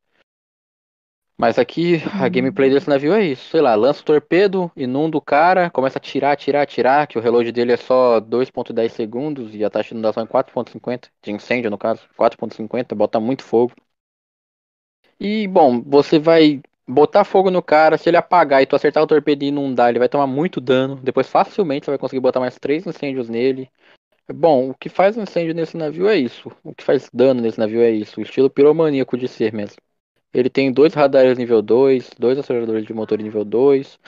Mas 1.43 1.59
aqui 1.59 1.97
a 2.21 2.29
gameplay 2.29 2.71
desse 2.71 2.89
navio 2.89 3.13
é 3.13 3.25
isso, 3.25 3.51
sei 3.51 3.61
lá, 3.61 3.75
lança 3.75 4.01
o 4.01 4.05
torpedo, 4.05 4.71
inunda 4.77 5.17
o 5.17 5.21
cara, 5.21 5.69
começa 5.71 5.99
a 5.99 6.01
tirar, 6.01 6.37
tirar, 6.37 6.65
tirar, 6.67 7.09
que 7.09 7.19
o 7.19 7.21
relógio 7.21 7.53
dele 7.53 7.73
é 7.73 7.77
só 7.77 8.21
2.10 8.21 8.93
segundos 8.93 9.53
e 9.53 9.65
a 9.65 9.69
taxa 9.69 9.89
de 9.89 9.95
inundação 9.95 10.23
é 10.23 10.27
4.50, 10.29 11.11
de 11.21 11.33
incêndio 11.33 11.69
no 11.69 11.77
caso, 11.77 12.09
4.50, 12.17 12.95
bota 12.95 13.19
muito 13.19 13.43
fogo. 13.43 13.73
E 15.19 15.49
bom, 15.49 15.83
você 15.83 16.17
vai 16.17 16.63
botar 16.87 17.25
fogo 17.25 17.51
no 17.51 17.61
cara, 17.61 17.99
se 17.99 18.09
ele 18.09 18.17
apagar 18.17 18.63
e 18.63 18.67
tu 18.67 18.77
acertar 18.77 19.03
o 19.03 19.07
torpedo 19.09 19.43
e 19.43 19.49
inundar, 19.49 19.89
ele 19.89 19.99
vai 19.99 20.09
tomar 20.09 20.29
muito 20.29 20.61
dano, 20.61 20.95
depois 20.95 21.29
facilmente 21.29 21.87
você 21.87 21.91
vai 21.91 21.99
conseguir 21.99 22.21
botar 22.21 22.39
mais 22.39 22.57
três 22.57 22.87
incêndios 22.87 23.29
nele. 23.29 23.69
Bom, 24.33 24.71
o 24.71 24.75
que 24.77 24.89
faz 24.89 25.17
incêndio 25.17 25.57
nesse 25.57 25.77
navio 25.77 26.09
é 26.09 26.15
isso, 26.15 26.53
o 26.63 26.73
que 26.73 26.85
faz 26.85 27.11
dano 27.13 27.41
nesse 27.41 27.59
navio 27.59 27.81
é 27.81 27.91
isso, 27.91 28.21
o 28.21 28.23
estilo 28.23 28.49
piromaníaco 28.49 29.19
de 29.19 29.27
ser 29.27 29.53
mesmo. 29.53 29.83
Ele 30.33 30.49
tem 30.49 30.73
dois 30.73 30.95
radares 30.95 31.37
nível 31.37 31.61
2, 31.61 32.11
dois 32.19 32.39
aceleradores 32.39 32.87
de 32.87 32.95
motor 32.95 33.19
nível 33.19 33.45
2. 33.45 33.99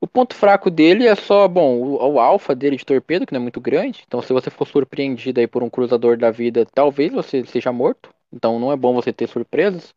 O 0.00 0.06
ponto 0.06 0.34
fraco 0.34 0.70
dele 0.70 1.06
é 1.06 1.14
só, 1.14 1.46
bom, 1.48 1.76
o, 1.76 2.12
o 2.12 2.20
alfa 2.20 2.54
dele 2.54 2.76
de 2.76 2.84
torpedo, 2.84 3.26
que 3.26 3.32
não 3.32 3.40
é 3.40 3.42
muito 3.42 3.60
grande. 3.60 4.02
Então, 4.06 4.20
se 4.22 4.32
você 4.32 4.50
for 4.50 4.66
surpreendido 4.66 5.40
aí 5.40 5.46
por 5.46 5.62
um 5.62 5.70
cruzador 5.70 6.16
da 6.16 6.30
vida, 6.30 6.66
talvez 6.74 7.12
você 7.12 7.44
seja 7.44 7.72
morto. 7.72 8.10
Então, 8.32 8.58
não 8.58 8.72
é 8.72 8.76
bom 8.76 8.94
você 8.94 9.12
ter 9.12 9.28
surpresas. 9.28 9.94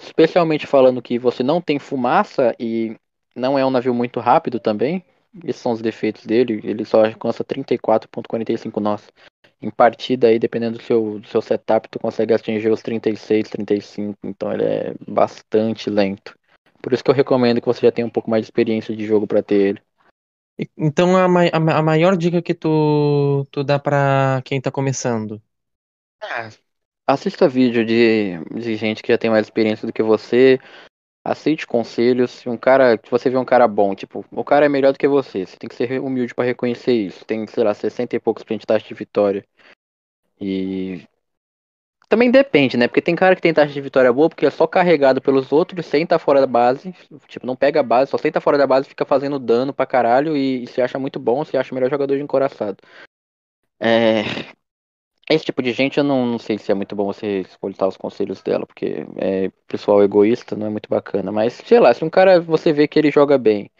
Especialmente 0.00 0.66
falando 0.66 1.02
que 1.02 1.18
você 1.18 1.42
não 1.42 1.60
tem 1.60 1.78
fumaça 1.78 2.54
e 2.58 2.96
não 3.34 3.58
é 3.58 3.64
um 3.64 3.70
navio 3.70 3.94
muito 3.94 4.18
rápido 4.20 4.58
também. 4.58 5.04
Esses 5.44 5.62
são 5.62 5.72
os 5.72 5.80
defeitos 5.80 6.26
dele. 6.26 6.60
Ele 6.64 6.84
só 6.84 7.04
alcança 7.04 7.44
34.45 7.44 8.80
nós 8.80 9.08
em 9.60 9.70
partida 9.70 10.28
aí, 10.28 10.38
dependendo 10.38 10.78
do 10.78 10.84
seu, 10.84 11.18
do 11.18 11.28
seu 11.28 11.42
setup, 11.42 11.88
tu 11.88 11.98
consegue 11.98 12.32
atingir 12.32 12.70
os 12.70 12.82
36, 12.82 13.48
35, 13.48 14.18
então 14.24 14.52
ele 14.52 14.64
é 14.64 14.94
bastante 15.06 15.90
lento. 15.90 16.34
Por 16.82 16.92
isso 16.92 17.04
que 17.04 17.10
eu 17.10 17.14
recomendo 17.14 17.60
que 17.60 17.66
você 17.66 17.86
já 17.86 17.92
tenha 17.92 18.06
um 18.06 18.10
pouco 18.10 18.30
mais 18.30 18.42
de 18.42 18.46
experiência 18.46 18.96
de 18.96 19.06
jogo 19.06 19.26
para 19.26 19.42
ter 19.42 19.54
ele. 19.54 19.82
Então 20.76 21.16
a, 21.16 21.26
a, 21.26 21.78
a, 21.78 21.82
maior 21.82 22.16
dica 22.16 22.42
que 22.42 22.54
tu, 22.54 23.46
tu 23.50 23.62
dá 23.62 23.78
para 23.78 24.42
quem 24.44 24.60
tá 24.60 24.70
começando? 24.70 25.40
Ah, 26.22 26.50
assista 27.06 27.48
vídeo 27.48 27.84
de, 27.84 28.38
de 28.54 28.76
gente 28.76 29.02
que 29.02 29.12
já 29.12 29.18
tem 29.18 29.30
mais 29.30 29.46
experiência 29.46 29.86
do 29.86 29.92
que 29.92 30.02
você. 30.02 30.58
Aceite 31.24 31.66
conselhos. 31.66 32.30
Se 32.30 32.48
um 32.48 32.56
cara, 32.56 32.98
se 33.02 33.10
você 33.10 33.28
vê 33.28 33.36
um 33.36 33.44
cara 33.44 33.68
bom, 33.68 33.94
tipo, 33.94 34.24
o 34.30 34.44
cara 34.44 34.66
é 34.66 34.68
melhor 34.68 34.92
do 34.92 34.98
que 34.98 35.08
você, 35.08 35.46
você 35.46 35.56
tem 35.56 35.68
que 35.68 35.74
ser 35.74 36.00
humilde 36.00 36.34
para 36.34 36.44
reconhecer 36.44 36.92
isso. 36.92 37.24
Tem, 37.24 37.46
sei 37.46 37.64
lá, 37.64 37.74
60 37.74 38.16
e 38.16 38.20
poucos 38.20 38.42
print 38.42 38.66
taxa 38.66 38.86
de 38.86 38.94
vitória. 38.94 39.44
E 40.40 41.06
também 42.10 42.28
depende, 42.28 42.76
né? 42.76 42.88
Porque 42.88 43.00
tem 43.00 43.14
cara 43.14 43.36
que 43.36 43.40
tem 43.40 43.54
taxa 43.54 43.72
de 43.72 43.80
vitória 43.80 44.12
boa 44.12 44.28
porque 44.28 44.44
é 44.44 44.50
só 44.50 44.66
carregado 44.66 45.22
pelos 45.22 45.52
outros 45.52 45.86
sem 45.86 46.02
estar 46.02 46.18
fora 46.18 46.40
da 46.40 46.46
base. 46.46 46.92
Tipo, 47.28 47.46
não 47.46 47.54
pega 47.54 47.78
a 47.78 47.84
base, 47.84 48.10
só 48.10 48.18
senta 48.18 48.40
fora 48.40 48.58
da 48.58 48.66
base 48.66 48.88
fica 48.88 49.04
fazendo 49.04 49.38
dano 49.38 49.72
pra 49.72 49.86
caralho 49.86 50.36
e, 50.36 50.64
e 50.64 50.66
se 50.66 50.82
acha 50.82 50.98
muito 50.98 51.20
bom, 51.20 51.44
se 51.44 51.56
acha 51.56 51.70
o 51.70 51.74
melhor 51.76 51.88
jogador 51.88 52.16
de 52.16 52.22
encoraçado. 52.22 52.78
É, 53.78 54.22
esse 55.30 55.44
tipo 55.44 55.62
de 55.62 55.72
gente 55.72 55.98
eu 55.98 56.04
não, 56.04 56.26
não 56.26 56.38
sei 56.38 56.58
se 56.58 56.70
é 56.72 56.74
muito 56.74 56.94
bom 56.96 57.06
você 57.06 57.40
escutar 57.40 57.86
os 57.88 57.96
conselhos 57.96 58.42
dela, 58.42 58.66
porque 58.66 59.06
é 59.16 59.50
pessoal 59.68 60.02
egoísta, 60.02 60.56
não 60.56 60.66
é 60.66 60.70
muito 60.70 60.88
bacana. 60.88 61.30
Mas, 61.32 61.54
sei 61.54 61.80
lá, 61.80 61.94
se 61.94 62.04
um 62.04 62.10
cara 62.10 62.40
você 62.40 62.72
vê 62.72 62.88
que 62.88 62.98
ele 62.98 63.10
joga 63.10 63.38
bem, 63.38 63.70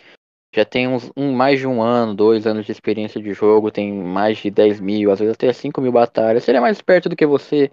já 0.54 0.64
tem 0.64 0.88
uns 0.88 1.10
um, 1.16 1.32
mais 1.32 1.60
de 1.60 1.66
um 1.66 1.82
ano, 1.82 2.14
dois 2.14 2.46
anos 2.46 2.66
de 2.66 2.72
experiência 2.72 3.20
de 3.20 3.32
jogo, 3.32 3.70
tem 3.70 3.92
mais 3.92 4.38
de 4.38 4.50
10 4.50 4.80
mil, 4.80 5.10
às 5.10 5.18
vezes 5.20 5.34
até 5.34 5.52
5 5.52 5.80
mil 5.80 5.92
batalhas, 5.92 6.44
se 6.44 6.50
ele 6.50 6.58
é 6.58 6.60
mais 6.60 6.76
esperto 6.78 7.08
do 7.08 7.16
que 7.16 7.26
você, 7.26 7.70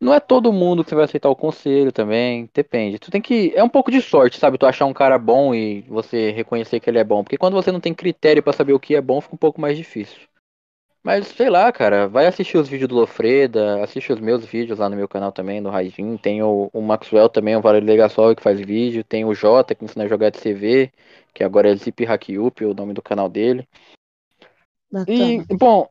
não 0.00 0.12
é 0.12 0.20
todo 0.20 0.52
mundo 0.52 0.84
que 0.84 0.90
você 0.90 0.94
vai 0.96 1.04
aceitar 1.04 1.30
o 1.30 1.36
conselho 1.36 1.90
também, 1.92 2.48
depende. 2.54 2.98
Tu 2.98 3.10
tem 3.10 3.22
que. 3.22 3.52
É 3.56 3.64
um 3.64 3.68
pouco 3.68 3.90
de 3.90 4.02
sorte, 4.02 4.38
sabe? 4.38 4.58
Tu 4.58 4.66
achar 4.66 4.86
um 4.86 4.92
cara 4.92 5.18
bom 5.18 5.54
e 5.54 5.82
você 5.82 6.30
reconhecer 6.32 6.80
que 6.80 6.90
ele 6.90 6.98
é 6.98 7.04
bom. 7.04 7.22
Porque 7.24 7.38
quando 7.38 7.54
você 7.54 7.72
não 7.72 7.80
tem 7.80 7.94
critério 7.94 8.42
para 8.42 8.52
saber 8.52 8.72
o 8.74 8.80
que 8.80 8.94
é 8.94 9.00
bom, 9.00 9.20
fica 9.20 9.34
um 9.34 9.38
pouco 9.38 9.60
mais 9.60 9.76
difícil. 9.76 10.20
Mas 11.04 11.28
sei 11.28 11.50
lá, 11.50 11.70
cara, 11.70 12.08
vai 12.08 12.26
assistir 12.26 12.56
os 12.56 12.66
vídeos 12.66 12.88
do 12.88 12.94
Lofreda, 12.94 13.84
assiste 13.84 14.10
os 14.10 14.18
meus 14.18 14.42
vídeos 14.46 14.78
lá 14.78 14.88
no 14.88 14.96
meu 14.96 15.06
canal 15.06 15.30
também, 15.30 15.62
do 15.62 15.68
Raijin. 15.68 16.16
Tem 16.16 16.42
o, 16.42 16.70
o 16.72 16.80
Maxwell 16.80 17.28
também, 17.28 17.54
o 17.54 17.60
Valerio 17.60 17.86
Legasol 17.86 18.34
que 18.34 18.42
faz 18.42 18.58
vídeo. 18.58 19.04
Tem 19.04 19.22
o 19.22 19.34
Jota 19.34 19.74
que 19.74 19.84
ensina 19.84 20.06
a 20.06 20.08
jogar 20.08 20.30
de 20.30 20.38
CV, 20.38 20.90
que 21.34 21.44
agora 21.44 21.70
é 21.70 21.76
Zip 21.76 22.06
Hakyup, 22.06 22.64
o 22.64 22.72
nome 22.72 22.94
do 22.94 23.02
canal 23.02 23.28
dele. 23.28 23.68
Bacana. 24.90 25.44
E, 25.50 25.54
bom, 25.54 25.86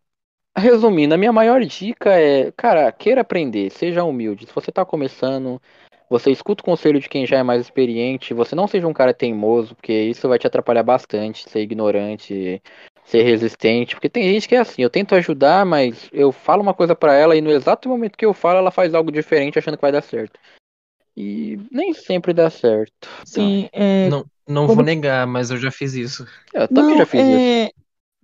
resumindo, 0.57 1.13
a 1.13 1.17
minha 1.17 1.31
maior 1.31 1.61
dica 1.63 2.09
é, 2.09 2.51
cara, 2.53 2.91
queira 2.91 3.21
aprender, 3.21 3.69
seja 3.69 4.03
humilde. 4.03 4.47
Se 4.47 4.55
você 4.55 4.71
tá 4.71 4.83
começando, 4.83 5.61
você 6.09 6.31
escuta 6.31 6.63
o 6.63 6.65
conselho 6.65 6.99
de 6.99 7.07
quem 7.07 7.27
já 7.27 7.37
é 7.37 7.43
mais 7.43 7.61
experiente, 7.61 8.33
você 8.33 8.55
não 8.55 8.67
seja 8.67 8.87
um 8.87 8.93
cara 8.93 9.13
teimoso, 9.13 9.75
porque 9.75 9.93
isso 9.93 10.27
vai 10.27 10.39
te 10.39 10.47
atrapalhar 10.47 10.81
bastante, 10.81 11.47
ser 11.47 11.59
ignorante, 11.61 12.59
ser 13.05 13.23
resistente, 13.23 13.95
porque 13.95 14.09
tem 14.09 14.23
gente 14.23 14.47
que 14.47 14.55
é 14.55 14.59
assim, 14.59 14.81
eu 14.81 14.89
tento 14.89 15.15
ajudar, 15.15 15.65
mas 15.65 16.09
eu 16.11 16.31
falo 16.31 16.61
uma 16.61 16.73
coisa 16.73 16.95
para 16.95 17.13
ela 17.13 17.35
e 17.35 17.41
no 17.41 17.51
exato 17.51 17.89
momento 17.89 18.17
que 18.17 18.25
eu 18.25 18.33
falo, 18.33 18.59
ela 18.59 18.71
faz 18.71 18.93
algo 18.93 19.11
diferente 19.11 19.59
achando 19.59 19.75
que 19.75 19.81
vai 19.81 19.91
dar 19.91 20.01
certo. 20.01 20.39
E 21.15 21.59
nem 21.71 21.93
sempre 21.93 22.33
dá 22.33 22.49
certo. 22.49 23.07
Sim, 23.25 23.69
então, 23.71 23.79
é... 23.81 24.09
não, 24.09 24.25
não 24.47 24.63
Como... 24.63 24.77
vou 24.77 24.83
negar, 24.83 25.27
mas 25.27 25.51
eu 25.51 25.57
já 25.57 25.69
fiz 25.69 25.93
isso. 25.93 26.25
Eu 26.53 26.67
também 26.67 26.91
não, 26.91 26.97
já 26.97 27.05
fiz 27.05 27.21
é... 27.21 27.65
isso. 27.65 27.73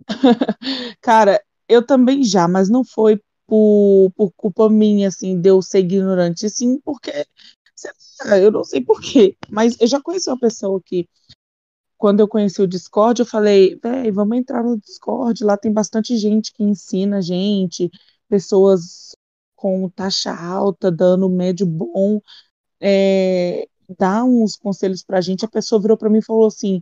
Cara, 1.02 1.42
eu 1.68 1.86
também 1.86 2.24
já, 2.24 2.48
mas 2.48 2.70
não 2.70 2.84
foi 2.84 3.22
por, 3.46 4.12
por 4.16 4.32
culpa 4.36 4.70
minha, 4.70 5.08
assim, 5.08 5.40
de 5.40 5.50
eu 5.50 5.62
ser 5.62 5.80
ignorante, 5.80 6.50
sim, 6.50 6.80
porque 6.84 7.12
eu 8.42 8.52
não 8.52 8.64
sei 8.64 8.82
porquê, 8.82 9.36
mas 9.50 9.80
eu 9.80 9.88
já 9.88 10.02
conheci 10.02 10.30
uma 10.30 10.40
pessoa 10.40 10.82
que 10.84 11.08
quando 12.00 12.22
eu 12.22 12.30
conheci 12.30 12.62
o 12.62 12.68
Discord, 12.68 13.20
eu 13.20 13.26
falei, 13.26 13.78
véi, 13.84 14.10
vamos 14.10 14.38
entrar 14.38 14.64
no 14.64 14.80
Discord, 14.80 15.44
lá 15.44 15.58
tem 15.58 15.72
bastante 15.72 16.16
gente 16.18 16.54
que 16.54 16.64
ensina 16.64 17.18
a 17.18 17.22
gente, 17.22 17.92
pessoas 18.30 19.14
com 19.54 19.90
taxa 19.90 20.34
alta, 20.34 20.90
dando 20.90 21.30
médio 21.30 21.68
bom, 21.68 22.22
é, 22.80 23.68
dá 23.98 24.24
uns 24.24 24.56
conselhos 24.56 25.04
pra 25.04 25.20
gente. 25.20 25.44
A 25.44 25.50
pessoa 25.50 25.82
virou 25.82 25.98
pra 25.98 26.10
mim 26.10 26.20
e 26.20 26.26
falou 26.26 26.48
assim: 26.48 26.82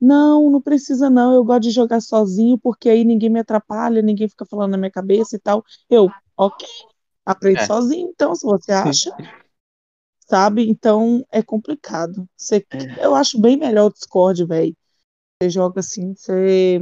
Não, 0.00 0.48
não 0.48 0.62
precisa 0.62 1.10
não, 1.10 1.34
eu 1.34 1.42
gosto 1.42 1.62
de 1.62 1.70
jogar 1.70 2.00
sozinho, 2.00 2.56
porque 2.56 2.88
aí 2.88 3.04
ninguém 3.04 3.30
me 3.30 3.40
atrapalha, 3.40 4.00
ninguém 4.00 4.28
fica 4.28 4.46
falando 4.46 4.70
na 4.70 4.78
minha 4.78 4.92
cabeça 4.92 5.34
e 5.34 5.40
tal. 5.40 5.64
Eu, 5.90 6.08
ok, 6.36 6.68
aprende 7.26 7.62
é. 7.62 7.66
sozinho, 7.66 8.08
então, 8.08 8.32
se 8.36 8.46
você 8.46 8.70
acha 8.70 9.10
sabe? 10.32 10.66
Então 10.66 11.22
é 11.30 11.42
complicado. 11.42 12.26
Você, 12.34 12.64
é. 12.70 13.04
Eu 13.04 13.14
acho 13.14 13.38
bem 13.38 13.54
melhor 13.54 13.90
o 13.90 13.92
Discord, 13.92 14.46
velho. 14.46 14.74
Você 15.42 15.50
joga 15.50 15.80
assim, 15.80 16.14
você 16.14 16.80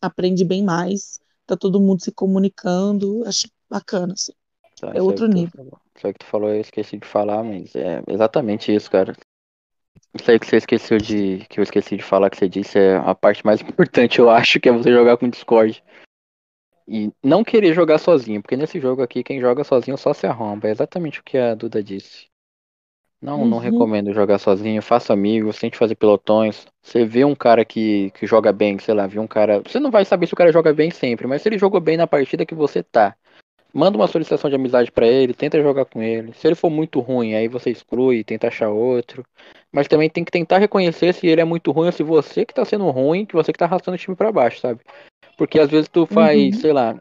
aprende 0.00 0.44
bem 0.44 0.62
mais. 0.62 1.18
Tá 1.44 1.56
todo 1.56 1.80
mundo 1.80 2.04
se 2.04 2.12
comunicando. 2.12 3.24
Acho 3.26 3.48
bacana, 3.68 4.12
assim. 4.12 4.32
Tá, 4.80 4.92
é 4.94 5.02
outro 5.02 5.26
nível. 5.26 5.76
Aí 6.04 6.12
que 6.12 6.20
tu 6.20 6.26
falou, 6.26 6.50
eu 6.50 6.60
esqueci 6.60 6.98
de 6.98 7.06
falar, 7.06 7.42
mas 7.42 7.74
é 7.74 8.00
exatamente 8.06 8.72
isso, 8.72 8.88
cara. 8.88 9.12
Isso 10.14 10.30
aí 10.30 10.38
que 10.38 10.46
você 10.46 10.58
esqueceu 10.58 10.98
de. 10.98 11.44
que 11.50 11.58
eu 11.58 11.64
esqueci 11.64 11.96
de 11.96 12.02
falar 12.04 12.30
que 12.30 12.36
você 12.36 12.48
disse 12.48 12.78
é 12.78 12.96
a 12.96 13.12
parte 13.12 13.44
mais 13.44 13.60
importante, 13.62 14.20
eu 14.20 14.30
acho, 14.30 14.60
que 14.60 14.68
é 14.68 14.72
você 14.72 14.92
jogar 14.92 15.16
com 15.16 15.28
Discord. 15.28 15.82
E 16.86 17.10
não 17.24 17.42
querer 17.42 17.74
jogar 17.74 17.98
sozinho, 17.98 18.40
porque 18.40 18.56
nesse 18.56 18.80
jogo 18.80 19.02
aqui, 19.02 19.24
quem 19.24 19.40
joga 19.40 19.64
sozinho 19.64 19.96
só 19.96 20.12
se 20.12 20.26
arromba. 20.26 20.68
É 20.68 20.70
exatamente 20.70 21.18
o 21.18 21.24
que 21.24 21.36
a 21.36 21.54
Duda 21.56 21.82
disse. 21.82 22.31
Não, 23.22 23.42
uhum. 23.42 23.46
não 23.46 23.58
recomendo 23.58 24.12
jogar 24.12 24.38
sozinho. 24.38 24.82
Faça 24.82 25.12
amigos, 25.12 25.58
tente 25.58 25.78
fazer 25.78 25.94
pelotões. 25.94 26.66
Você 26.82 27.04
vê 27.04 27.24
um 27.24 27.36
cara 27.36 27.64
que, 27.64 28.10
que 28.10 28.26
joga 28.26 28.52
bem, 28.52 28.78
sei 28.80 28.94
lá, 28.94 29.06
vê 29.06 29.20
um 29.20 29.28
cara. 29.28 29.62
Você 29.64 29.78
não 29.78 29.92
vai 29.92 30.04
saber 30.04 30.26
se 30.26 30.34
o 30.34 30.36
cara 30.36 30.50
joga 30.50 30.74
bem 30.74 30.90
sempre, 30.90 31.28
mas 31.28 31.40
se 31.40 31.48
ele 31.48 31.56
jogou 31.56 31.80
bem 31.80 31.96
na 31.96 32.06
partida 32.06 32.44
que 32.44 32.54
você 32.54 32.82
tá, 32.82 33.14
manda 33.72 33.96
uma 33.96 34.08
solicitação 34.08 34.50
de 34.50 34.56
amizade 34.56 34.90
para 34.90 35.06
ele, 35.06 35.32
tenta 35.32 35.62
jogar 35.62 35.84
com 35.84 36.02
ele. 36.02 36.32
Se 36.34 36.48
ele 36.48 36.56
for 36.56 36.68
muito 36.68 36.98
ruim, 36.98 37.34
aí 37.34 37.46
você 37.46 37.70
exclui, 37.70 38.18
e 38.18 38.24
tenta 38.24 38.48
achar 38.48 38.70
outro. 38.70 39.24
Mas 39.70 39.86
também 39.86 40.10
tem 40.10 40.24
que 40.24 40.32
tentar 40.32 40.58
reconhecer 40.58 41.14
se 41.14 41.28
ele 41.28 41.40
é 41.40 41.44
muito 41.44 41.70
ruim 41.70 41.86
ou 41.86 41.92
se 41.92 42.02
você 42.02 42.44
que 42.44 42.52
tá 42.52 42.64
sendo 42.64 42.90
ruim, 42.90 43.24
que 43.24 43.34
você 43.34 43.52
que 43.52 43.58
tá 43.58 43.66
arrastando 43.66 43.94
o 43.94 43.98
time 43.98 44.16
para 44.16 44.32
baixo, 44.32 44.60
sabe? 44.60 44.80
Porque 45.38 45.60
às 45.60 45.70
vezes 45.70 45.88
tu 45.88 46.06
faz, 46.06 46.56
uhum. 46.56 46.60
sei 46.60 46.72
lá, 46.72 47.00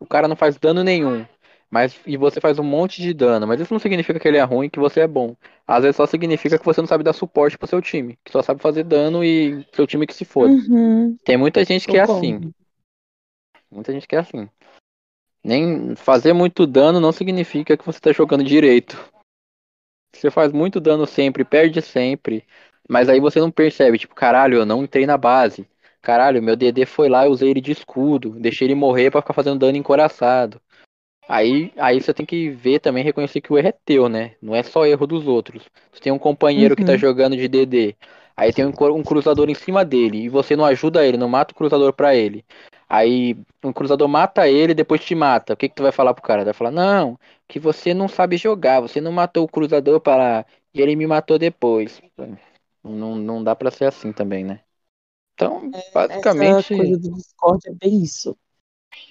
o 0.00 0.06
cara 0.06 0.28
não 0.28 0.36
faz 0.36 0.56
dano 0.56 0.82
nenhum. 0.82 1.26
Mas 1.70 1.98
e 2.06 2.16
você 2.16 2.40
faz 2.40 2.58
um 2.58 2.64
monte 2.64 3.02
de 3.02 3.12
dano, 3.12 3.46
mas 3.46 3.60
isso 3.60 3.74
não 3.74 3.80
significa 3.80 4.20
que 4.20 4.28
ele 4.28 4.36
é 4.36 4.42
ruim, 4.42 4.70
que 4.70 4.78
você 4.78 5.00
é 5.00 5.06
bom. 5.06 5.36
Às 5.66 5.82
vezes 5.82 5.96
só 5.96 6.06
significa 6.06 6.58
que 6.58 6.64
você 6.64 6.80
não 6.80 6.86
sabe 6.86 7.02
dar 7.02 7.12
suporte 7.12 7.58
pro 7.58 7.66
seu 7.66 7.82
time, 7.82 8.18
que 8.24 8.30
só 8.30 8.40
sabe 8.40 8.62
fazer 8.62 8.84
dano 8.84 9.24
e 9.24 9.66
seu 9.72 9.86
time 9.86 10.06
que 10.06 10.14
se 10.14 10.24
foda. 10.24 10.52
Uhum. 10.52 11.16
Tem 11.24 11.36
muita 11.36 11.64
gente 11.64 11.86
que 11.86 11.96
é 11.96 12.02
assim. 12.02 12.52
Muita 13.70 13.92
gente 13.92 14.06
que 14.06 14.14
é 14.14 14.20
assim. 14.20 14.48
Nem 15.42 15.94
fazer 15.96 16.32
muito 16.32 16.66
dano 16.66 17.00
não 17.00 17.12
significa 17.12 17.76
que 17.76 17.84
você 17.84 18.00
tá 18.00 18.12
jogando 18.12 18.44
direito. 18.44 18.96
Você 20.14 20.30
faz 20.30 20.52
muito 20.52 20.80
dano 20.80 21.06
sempre, 21.06 21.44
perde 21.44 21.82
sempre, 21.82 22.44
mas 22.88 23.08
aí 23.08 23.20
você 23.20 23.38
não 23.40 23.50
percebe, 23.50 23.98
tipo, 23.98 24.14
caralho, 24.14 24.58
eu 24.58 24.66
não 24.66 24.84
entrei 24.84 25.04
na 25.04 25.18
base. 25.18 25.68
Caralho, 26.00 26.42
meu 26.42 26.56
DD 26.56 26.86
foi 26.86 27.08
lá, 27.08 27.26
eu 27.26 27.32
usei 27.32 27.50
ele 27.50 27.60
de 27.60 27.72
escudo, 27.72 28.30
deixei 28.38 28.68
ele 28.68 28.74
morrer 28.74 29.10
para 29.10 29.20
ficar 29.20 29.34
fazendo 29.34 29.58
dano 29.58 29.76
encoraçado. 29.76 30.60
Aí, 31.28 31.72
aí 31.76 32.00
você 32.00 32.14
tem 32.14 32.24
que 32.24 32.50
ver 32.50 32.78
também, 32.78 33.02
reconhecer 33.02 33.40
que 33.40 33.52
o 33.52 33.58
erro 33.58 33.68
é 33.68 33.72
teu, 33.72 34.08
né? 34.08 34.34
Não 34.40 34.54
é 34.54 34.62
só 34.62 34.86
erro 34.86 35.06
dos 35.06 35.26
outros. 35.26 35.64
Você 35.92 36.00
tem 36.00 36.12
um 36.12 36.18
companheiro 36.18 36.72
uhum. 36.72 36.76
que 36.76 36.84
tá 36.84 36.92
uhum. 36.92 36.98
jogando 36.98 37.36
de 37.36 37.48
DD, 37.48 37.96
aí 38.36 38.52
tem 38.52 38.64
um, 38.64 38.72
um, 38.94 39.02
cruzador 39.02 39.50
em 39.50 39.54
cima 39.54 39.84
dele, 39.84 40.24
e 40.24 40.28
você 40.28 40.54
não 40.54 40.64
ajuda 40.64 41.04
ele, 41.04 41.16
não 41.16 41.28
mata 41.28 41.52
o 41.52 41.56
cruzador 41.56 41.92
pra 41.92 42.14
ele. 42.14 42.44
Aí 42.88 43.36
um 43.64 43.72
cruzador 43.72 44.06
mata 44.06 44.48
ele 44.48 44.72
depois 44.72 45.04
te 45.04 45.14
mata. 45.14 45.54
O 45.54 45.56
que, 45.56 45.68
que 45.68 45.74
tu 45.74 45.82
vai 45.82 45.90
falar 45.90 46.14
pro 46.14 46.22
cara? 46.22 46.44
Vai 46.44 46.54
falar, 46.54 46.70
não, 46.70 47.18
que 47.48 47.58
você 47.58 47.92
não 47.92 48.06
sabe 48.06 48.36
jogar, 48.36 48.80
você 48.80 49.00
não 49.00 49.10
matou 49.10 49.44
o 49.44 49.48
cruzador 49.48 50.00
para. 50.00 50.46
E 50.72 50.80
ele 50.80 50.94
me 50.94 51.06
matou 51.06 51.38
depois. 51.38 52.00
Não, 52.84 53.16
não 53.16 53.42
dá 53.42 53.56
pra 53.56 53.70
ser 53.72 53.86
assim 53.86 54.12
também, 54.12 54.44
né? 54.44 54.60
Então, 55.34 55.70
é, 55.74 55.90
basicamente. 55.92 56.74
Essa 56.74 56.76
coisa 56.76 56.98
do 56.98 57.14
Discord 57.14 57.68
é 57.68 57.72
bem 57.72 58.02
isso. 58.02 58.36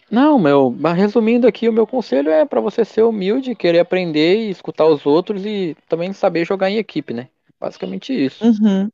Não, 0.09 0.37
meu, 0.37 0.69
resumindo 0.95 1.47
aqui, 1.47 1.67
o 1.67 1.73
meu 1.73 1.87
conselho 1.87 2.29
é 2.29 2.45
para 2.45 2.61
você 2.61 2.85
ser 2.85 3.03
humilde, 3.03 3.55
querer 3.55 3.79
aprender 3.79 4.37
e 4.37 4.49
escutar 4.49 4.85
os 4.85 5.05
outros 5.05 5.45
e 5.45 5.75
também 5.89 6.13
saber 6.13 6.45
jogar 6.45 6.69
em 6.69 6.77
equipe, 6.77 7.13
né? 7.13 7.29
Basicamente 7.59 8.13
isso. 8.13 8.45
Uhum. 8.45 8.89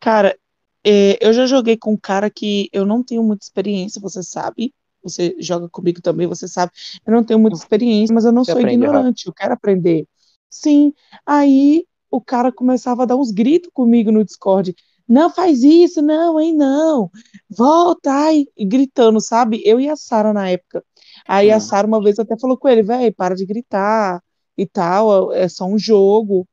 Cara, 0.00 0.36
é, 0.84 1.16
eu 1.24 1.32
já 1.32 1.46
joguei 1.46 1.76
com 1.76 1.92
um 1.92 1.96
cara 1.96 2.28
que 2.28 2.68
eu 2.72 2.84
não 2.84 3.04
tenho 3.04 3.22
muita 3.22 3.44
experiência, 3.44 4.00
você 4.00 4.22
sabe. 4.22 4.74
Você 5.02 5.34
joga 5.38 5.68
comigo 5.68 6.00
também, 6.00 6.26
você 6.26 6.46
sabe. 6.46 6.72
Eu 7.06 7.12
não 7.12 7.24
tenho 7.24 7.38
muita 7.38 7.56
experiência, 7.56 8.14
mas 8.14 8.24
eu 8.24 8.32
não 8.32 8.44
você 8.44 8.52
sou 8.52 8.60
ignorante, 8.60 9.26
eu 9.26 9.32
quero 9.32 9.52
aprender. 9.52 10.06
Sim, 10.48 10.92
aí 11.24 11.84
o 12.10 12.20
cara 12.20 12.52
começava 12.52 13.02
a 13.02 13.06
dar 13.06 13.16
uns 13.16 13.30
gritos 13.30 13.70
comigo 13.72 14.12
no 14.12 14.24
Discord 14.24 14.74
não 15.08 15.30
faz 15.30 15.62
isso, 15.62 16.00
não, 16.02 16.40
hein, 16.40 16.54
não, 16.54 17.10
volta, 17.50 18.10
ai, 18.10 18.44
gritando, 18.58 19.20
sabe? 19.20 19.62
Eu 19.64 19.80
e 19.80 19.88
a 19.88 19.96
Sara 19.96 20.32
na 20.32 20.48
época. 20.48 20.84
Aí 21.26 21.50
a 21.50 21.56
hum. 21.56 21.60
Sara 21.60 21.86
uma 21.86 22.02
vez 22.02 22.18
até 22.18 22.36
falou 22.38 22.56
com 22.56 22.68
ele, 22.68 22.82
velho, 22.82 23.14
para 23.14 23.34
de 23.34 23.44
gritar 23.46 24.22
e 24.56 24.66
tal, 24.66 25.32
é 25.32 25.48
só 25.48 25.66
um 25.66 25.78
jogo. 25.78 26.46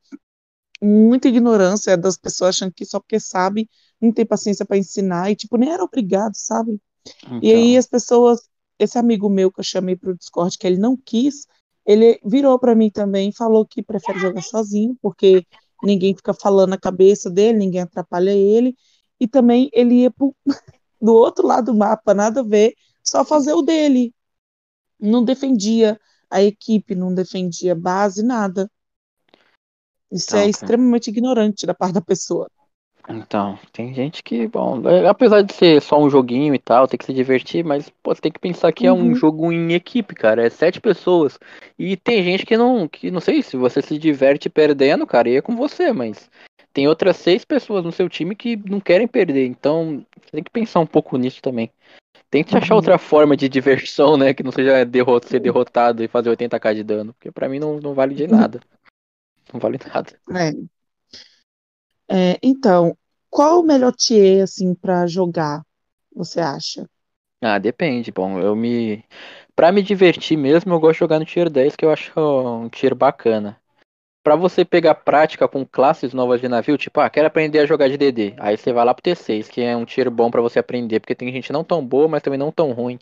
Muita 0.82 1.28
ignorância 1.28 1.96
das 1.96 2.16
pessoas 2.16 2.56
achando 2.56 2.72
que 2.72 2.86
só 2.86 2.98
porque 3.00 3.20
sabe 3.20 3.68
não 4.00 4.12
tem 4.12 4.24
paciência 4.24 4.64
para 4.64 4.78
ensinar 4.78 5.30
e 5.30 5.36
tipo 5.36 5.56
nem 5.56 5.70
era 5.70 5.84
obrigado, 5.84 6.34
sabe? 6.34 6.80
Então. 7.22 7.40
E 7.42 7.52
aí 7.52 7.68
então. 7.70 7.78
as 7.78 7.86
pessoas, 7.86 8.40
esse 8.78 8.98
amigo 8.98 9.28
meu 9.28 9.52
que 9.52 9.60
eu 9.60 9.64
chamei 9.64 9.94
pro 9.94 10.16
Discord 10.16 10.56
que 10.56 10.66
ele 10.66 10.78
não 10.78 10.96
quis, 10.96 11.46
ele 11.84 12.18
virou 12.24 12.58
para 12.58 12.74
mim 12.74 12.90
também 12.90 13.28
e 13.28 13.36
falou 13.36 13.66
que 13.66 13.82
prefere 13.82 14.18
jogar 14.18 14.42
sozinho 14.42 14.96
porque 15.02 15.44
ninguém 15.82 16.14
fica 16.14 16.34
falando 16.34 16.70
na 16.70 16.78
cabeça 16.78 17.30
dele, 17.30 17.58
ninguém 17.58 17.82
atrapalha 17.82 18.32
ele, 18.32 18.76
e 19.18 19.26
também 19.26 19.70
ele 19.72 20.02
ia 20.02 20.10
pro, 20.10 20.34
do 21.00 21.14
outro 21.14 21.46
lado 21.46 21.72
do 21.72 21.78
mapa, 21.78 22.14
nada 22.14 22.40
a 22.40 22.44
ver, 22.44 22.74
só 23.02 23.24
fazer 23.24 23.52
o 23.52 23.62
dele. 23.62 24.14
Não 24.98 25.24
defendia 25.24 25.98
a 26.30 26.42
equipe, 26.42 26.94
não 26.94 27.14
defendia 27.14 27.72
a 27.72 27.74
base, 27.74 28.22
nada. 28.22 28.70
Isso 30.10 30.36
é 30.36 30.48
extremamente 30.48 31.08
ignorante 31.08 31.66
da 31.66 31.74
parte 31.74 31.94
da 31.94 32.00
pessoa. 32.00 32.50
Então, 33.12 33.58
tem 33.72 33.92
gente 33.92 34.22
que, 34.22 34.46
bom, 34.46 34.88
é, 34.88 35.08
apesar 35.08 35.42
de 35.42 35.52
ser 35.52 35.82
só 35.82 36.00
um 36.00 36.08
joguinho 36.08 36.54
e 36.54 36.58
tal, 36.58 36.86
tem 36.86 36.96
que 36.96 37.04
se 37.04 37.12
divertir, 37.12 37.64
mas 37.64 37.90
pô, 38.02 38.14
tem 38.14 38.30
que 38.30 38.38
pensar 38.38 38.72
que 38.72 38.88
uhum. 38.88 38.96
é 38.96 39.02
um 39.02 39.06
uhum. 39.08 39.14
jogo 39.14 39.52
em 39.52 39.72
equipe, 39.72 40.14
cara, 40.14 40.46
é 40.46 40.50
sete 40.50 40.80
pessoas. 40.80 41.38
E 41.78 41.96
tem 41.96 42.22
gente 42.22 42.46
que 42.46 42.56
não, 42.56 42.86
que 42.86 43.10
não 43.10 43.20
sei 43.20 43.42
se 43.42 43.56
você 43.56 43.82
se 43.82 43.98
diverte 43.98 44.48
perdendo, 44.48 45.06
cara, 45.06 45.28
e 45.28 45.36
é 45.36 45.42
com 45.42 45.56
você, 45.56 45.92
mas 45.92 46.30
tem 46.72 46.86
outras 46.86 47.16
seis 47.16 47.44
pessoas 47.44 47.84
no 47.84 47.90
seu 47.90 48.08
time 48.08 48.36
que 48.36 48.56
não 48.56 48.78
querem 48.78 49.08
perder, 49.08 49.46
então 49.46 50.06
tem 50.30 50.42
que 50.42 50.50
pensar 50.50 50.78
um 50.78 50.86
pouco 50.86 51.16
nisso 51.16 51.42
também. 51.42 51.70
Tem 52.30 52.44
que 52.44 52.56
achar 52.56 52.74
uhum. 52.74 52.78
outra 52.78 52.96
forma 52.96 53.36
de 53.36 53.48
diversão, 53.50 54.16
né, 54.16 54.32
que 54.32 54.44
não 54.44 54.52
seja 54.52 54.84
derrot 54.84 55.26
ser 55.26 55.40
derrotado 55.40 56.04
e 56.04 56.08
fazer 56.08 56.30
80k 56.30 56.74
de 56.74 56.84
dano, 56.84 57.12
porque 57.14 57.32
para 57.32 57.48
mim 57.48 57.58
não, 57.58 57.80
não 57.80 57.92
vale 57.92 58.14
de 58.14 58.28
nada. 58.28 58.60
Não 59.52 59.58
vale 59.58 59.78
nada. 59.92 60.12
É. 60.30 60.52
É, 62.12 62.36
então, 62.42 62.96
qual 63.30 63.60
o 63.60 63.64
melhor 63.64 63.92
tier, 63.92 64.42
assim, 64.42 64.74
para 64.74 65.06
jogar, 65.06 65.64
você 66.14 66.40
acha? 66.40 66.88
Ah, 67.42 67.58
depende. 67.58 68.12
Bom, 68.12 68.38
eu 68.38 68.54
me. 68.54 69.04
Pra 69.56 69.72
me 69.72 69.82
divertir 69.82 70.36
mesmo, 70.36 70.72
eu 70.74 70.80
gosto 70.80 70.94
de 70.94 70.98
jogar 71.00 71.18
no 71.18 71.24
tier 71.24 71.48
10, 71.48 71.76
que 71.76 71.84
eu 71.84 71.90
acho 71.90 72.12
um 72.18 72.68
tier 72.68 72.94
bacana. 72.94 73.58
Pra 74.22 74.36
você 74.36 74.64
pegar 74.64 74.94
prática 74.96 75.48
com 75.48 75.64
classes 75.64 76.12
novas 76.12 76.40
de 76.40 76.48
navio, 76.48 76.76
tipo, 76.76 77.00
ah, 77.00 77.08
quero 77.08 77.26
aprender 77.26 77.60
a 77.60 77.66
jogar 77.66 77.88
de 77.88 77.96
DD. 77.96 78.34
Aí 78.38 78.56
você 78.56 78.72
vai 78.72 78.84
lá 78.84 78.92
pro 78.92 79.02
T6, 79.02 79.48
que 79.48 79.62
é 79.62 79.74
um 79.74 79.86
tier 79.86 80.10
bom 80.10 80.30
para 80.30 80.42
você 80.42 80.58
aprender, 80.58 81.00
porque 81.00 81.14
tem 81.14 81.32
gente 81.32 81.52
não 81.52 81.64
tão 81.64 81.84
boa, 81.84 82.06
mas 82.06 82.22
também 82.22 82.38
não 82.38 82.52
tão 82.52 82.72
ruim. 82.72 82.98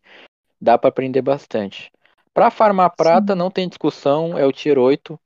Dá 0.60 0.78
para 0.78 0.88
aprender 0.88 1.22
bastante. 1.22 1.90
Pra 2.32 2.50
farmar 2.50 2.94
prata, 2.94 3.32
Sim. 3.32 3.38
não 3.38 3.50
tem 3.50 3.68
discussão, 3.68 4.38
é 4.38 4.46
o 4.46 4.52
tier 4.52 4.78
8. 4.78 5.18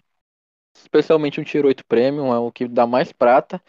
Especialmente 0.75 1.41
um 1.41 1.45
tier 1.45 1.67
8 1.67 1.85
Premium, 1.85 2.33
é 2.33 2.39
o 2.39 2.51
que 2.51 2.67
dá 2.67 2.87
mais 2.87 3.13
prata. 3.13 3.63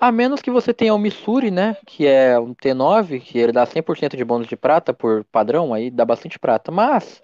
A 0.00 0.12
menos 0.12 0.40
que 0.40 0.50
você 0.50 0.72
tenha 0.72 0.94
o 0.94 0.98
Missouri, 0.98 1.50
né? 1.50 1.76
Que 1.84 2.06
é 2.06 2.38
um 2.38 2.54
T9, 2.54 3.20
que 3.20 3.38
ele 3.38 3.52
dá 3.52 3.66
100% 3.66 4.16
de 4.16 4.24
bônus 4.24 4.46
de 4.46 4.56
prata 4.56 4.94
por 4.94 5.24
padrão, 5.24 5.74
aí 5.74 5.90
dá 5.90 6.04
bastante 6.04 6.38
prata. 6.38 6.70
Mas 6.70 7.22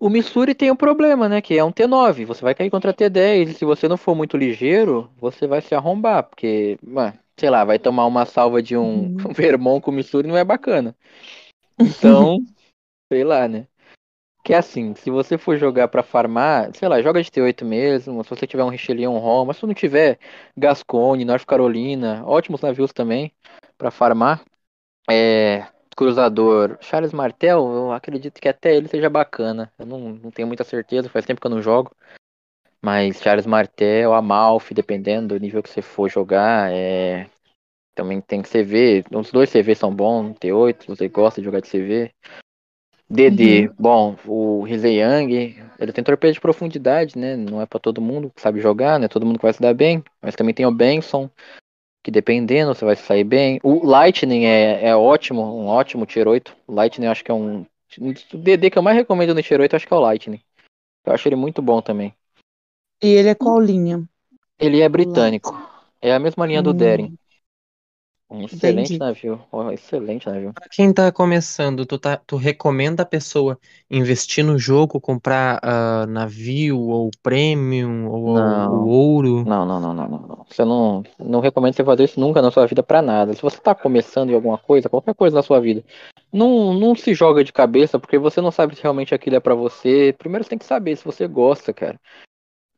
o 0.00 0.10
Missouri 0.10 0.54
tem 0.54 0.70
um 0.70 0.76
problema, 0.76 1.28
né? 1.28 1.40
Que 1.40 1.56
é 1.56 1.64
um 1.64 1.72
T9. 1.72 2.24
Você 2.24 2.42
vai 2.42 2.54
cair 2.54 2.70
contra 2.70 2.92
T10 2.92 3.48
e 3.48 3.54
se 3.54 3.64
você 3.64 3.88
não 3.88 3.96
for 3.96 4.14
muito 4.14 4.36
ligeiro, 4.36 5.10
você 5.16 5.46
vai 5.46 5.60
se 5.60 5.74
arrombar. 5.74 6.24
Porque, 6.24 6.78
mano, 6.82 7.16
sei 7.38 7.50
lá, 7.50 7.64
vai 7.64 7.78
tomar 7.78 8.06
uma 8.06 8.26
salva 8.26 8.62
de 8.62 8.76
um, 8.76 8.82
uhum. 8.82 9.16
um 9.30 9.32
Vermont 9.34 9.82
com 9.82 9.90
o 9.90 9.94
Missouri 9.94 10.28
não 10.28 10.36
é 10.36 10.44
bacana. 10.44 10.94
Então, 11.78 12.38
sei 13.12 13.22
lá, 13.22 13.46
né? 13.46 13.66
Que 14.46 14.54
é 14.54 14.58
assim, 14.58 14.94
se 14.94 15.10
você 15.10 15.36
for 15.36 15.58
jogar 15.58 15.88
para 15.88 16.04
farmar, 16.04 16.72
sei 16.72 16.88
lá, 16.88 17.02
joga 17.02 17.20
de 17.20 17.28
T8 17.32 17.64
mesmo, 17.64 18.22
se 18.22 18.30
você 18.30 18.46
tiver 18.46 18.62
um 18.62 18.68
Richelieu, 18.68 19.10
um 19.10 19.18
Roma, 19.18 19.52
se 19.52 19.66
não 19.66 19.74
tiver 19.74 20.20
Gascone, 20.56 21.24
North 21.24 21.44
Carolina, 21.44 22.24
ótimos 22.24 22.60
navios 22.60 22.92
também 22.92 23.32
para 23.76 23.90
farmar. 23.90 24.44
É, 25.10 25.66
cruzador 25.96 26.78
Charles 26.80 27.12
Martel, 27.12 27.58
eu 27.58 27.90
acredito 27.90 28.40
que 28.40 28.48
até 28.48 28.76
ele 28.76 28.86
seja 28.86 29.10
bacana. 29.10 29.72
Eu 29.76 29.84
não, 29.84 29.98
não 30.10 30.30
tenho 30.30 30.46
muita 30.46 30.62
certeza, 30.62 31.08
faz 31.08 31.26
tempo 31.26 31.40
que 31.40 31.46
eu 31.48 31.50
não 31.50 31.60
jogo. 31.60 31.90
Mas 32.80 33.20
Charles 33.20 33.46
Martel, 33.46 34.14
Amalfi, 34.14 34.72
dependendo 34.72 35.34
do 35.34 35.40
nível 35.40 35.60
que 35.60 35.68
você 35.68 35.82
for 35.82 36.08
jogar, 36.08 36.72
é... 36.72 37.28
também 37.96 38.20
tem 38.20 38.42
que 38.42 38.48
CV. 38.48 39.04
Os 39.10 39.32
dois 39.32 39.50
CV 39.50 39.74
são 39.74 39.92
bons, 39.92 40.36
T8, 40.38 40.82
se 40.82 40.86
você 40.86 41.08
gosta 41.08 41.40
de 41.40 41.46
jogar 41.46 41.60
de 41.60 41.68
CV. 41.68 42.14
DD, 43.08 43.68
uhum. 43.68 43.74
bom, 43.78 44.16
o 44.26 44.62
Rizei 44.62 44.98
Yang, 44.98 45.62
ele 45.78 45.92
tem 45.92 46.02
torpedo 46.02 46.32
de 46.32 46.40
profundidade, 46.40 47.16
né? 47.16 47.36
Não 47.36 47.60
é 47.60 47.66
para 47.66 47.78
todo 47.78 48.00
mundo 48.00 48.32
que 48.34 48.40
sabe 48.40 48.60
jogar, 48.60 48.98
né? 48.98 49.06
Todo 49.06 49.24
mundo 49.24 49.38
que 49.38 49.44
vai 49.44 49.52
se 49.52 49.60
dar 49.60 49.74
bem. 49.74 50.02
Mas 50.20 50.34
também 50.34 50.52
tem 50.52 50.66
o 50.66 50.72
Benson, 50.72 51.30
que 52.02 52.10
dependendo, 52.10 52.74
você 52.74 52.84
vai 52.84 52.96
sair 52.96 53.22
bem. 53.22 53.60
O 53.62 53.86
Lightning 53.86 54.44
é, 54.44 54.88
é 54.88 54.96
ótimo, 54.96 55.42
um 55.42 55.66
ótimo 55.66 56.04
tier 56.04 56.26
8. 56.26 56.56
O 56.66 56.74
Lightning 56.74 57.06
eu 57.06 57.12
acho 57.12 57.24
que 57.24 57.30
é 57.30 57.34
um. 57.34 57.64
O 57.98 58.36
DD 58.36 58.70
que 58.70 58.78
eu 58.78 58.82
mais 58.82 58.96
recomendo 58.96 59.34
no 59.34 59.42
tier 59.42 59.60
8 59.60 59.72
eu 59.72 59.76
acho 59.76 59.86
que 59.86 59.94
é 59.94 59.96
o 59.96 60.00
Lightning. 60.00 60.40
Eu 61.04 61.12
acho 61.12 61.28
ele 61.28 61.36
muito 61.36 61.62
bom 61.62 61.80
também. 61.80 62.12
E 63.02 63.06
ele 63.06 63.28
é 63.28 63.34
qual 63.34 63.60
linha? 63.60 64.02
Ele 64.58 64.80
é 64.80 64.88
britânico. 64.88 65.54
É 66.00 66.12
a 66.12 66.18
mesma 66.18 66.44
linha 66.46 66.60
hum. 66.60 66.64
do 66.64 66.74
Deren. 66.74 67.14
Um 68.28 68.44
excelente 68.44 68.92
Entendi. 68.92 68.98
navio. 68.98 69.40
Oh, 69.52 69.70
excelente 69.70 70.26
navio. 70.26 70.52
Pra 70.52 70.68
quem 70.68 70.92
tá 70.92 71.12
começando, 71.12 71.86
tu, 71.86 71.98
tá, 71.98 72.16
tu 72.16 72.36
recomenda 72.36 73.04
a 73.04 73.06
pessoa 73.06 73.58
investir 73.88 74.44
no 74.44 74.58
jogo, 74.58 75.00
comprar 75.00 75.60
uh, 75.62 76.06
navio 76.08 76.78
ou 76.78 77.10
premium 77.22 78.08
ou, 78.08 78.34
não, 78.34 78.82
ou 78.82 78.88
ouro? 78.88 79.44
Não, 79.44 79.64
não, 79.64 79.78
não, 79.78 79.94
não, 79.94 80.08
não, 80.08 80.18
não. 80.20 80.46
Você 80.48 80.64
não, 80.64 81.04
não 81.20 81.40
recomendo 81.40 81.74
você 81.74 81.84
fazer 81.84 82.04
isso 82.04 82.18
nunca 82.18 82.42
na 82.42 82.50
sua 82.50 82.66
vida 82.66 82.82
para 82.82 83.00
nada. 83.00 83.32
Se 83.32 83.40
você 83.42 83.58
tá 83.58 83.74
começando 83.74 84.30
em 84.30 84.34
alguma 84.34 84.58
coisa, 84.58 84.88
qualquer 84.88 85.14
coisa 85.14 85.36
na 85.36 85.42
sua 85.42 85.60
vida, 85.60 85.84
não, 86.32 86.74
não 86.74 86.96
se 86.96 87.14
joga 87.14 87.44
de 87.44 87.52
cabeça 87.52 87.98
porque 87.98 88.18
você 88.18 88.40
não 88.40 88.50
sabe 88.50 88.74
se 88.74 88.82
realmente 88.82 89.14
aquilo 89.14 89.36
é 89.36 89.40
para 89.40 89.54
você. 89.54 90.14
Primeiro 90.18 90.42
você 90.42 90.50
tem 90.50 90.58
que 90.58 90.64
saber 90.64 90.96
se 90.96 91.04
você 91.04 91.28
gosta, 91.28 91.72
cara. 91.72 92.00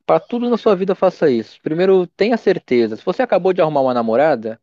Para 0.06 0.20
tudo 0.20 0.48
na 0.48 0.56
sua 0.56 0.74
vida 0.74 0.94
faça 0.94 1.30
isso. 1.30 1.60
Primeiro 1.62 2.06
tenha 2.06 2.36
certeza. 2.36 2.96
Se 2.96 3.04
você 3.04 3.22
acabou 3.22 3.52
de 3.52 3.60
arrumar 3.60 3.82
uma 3.82 3.94
namorada, 3.94 4.58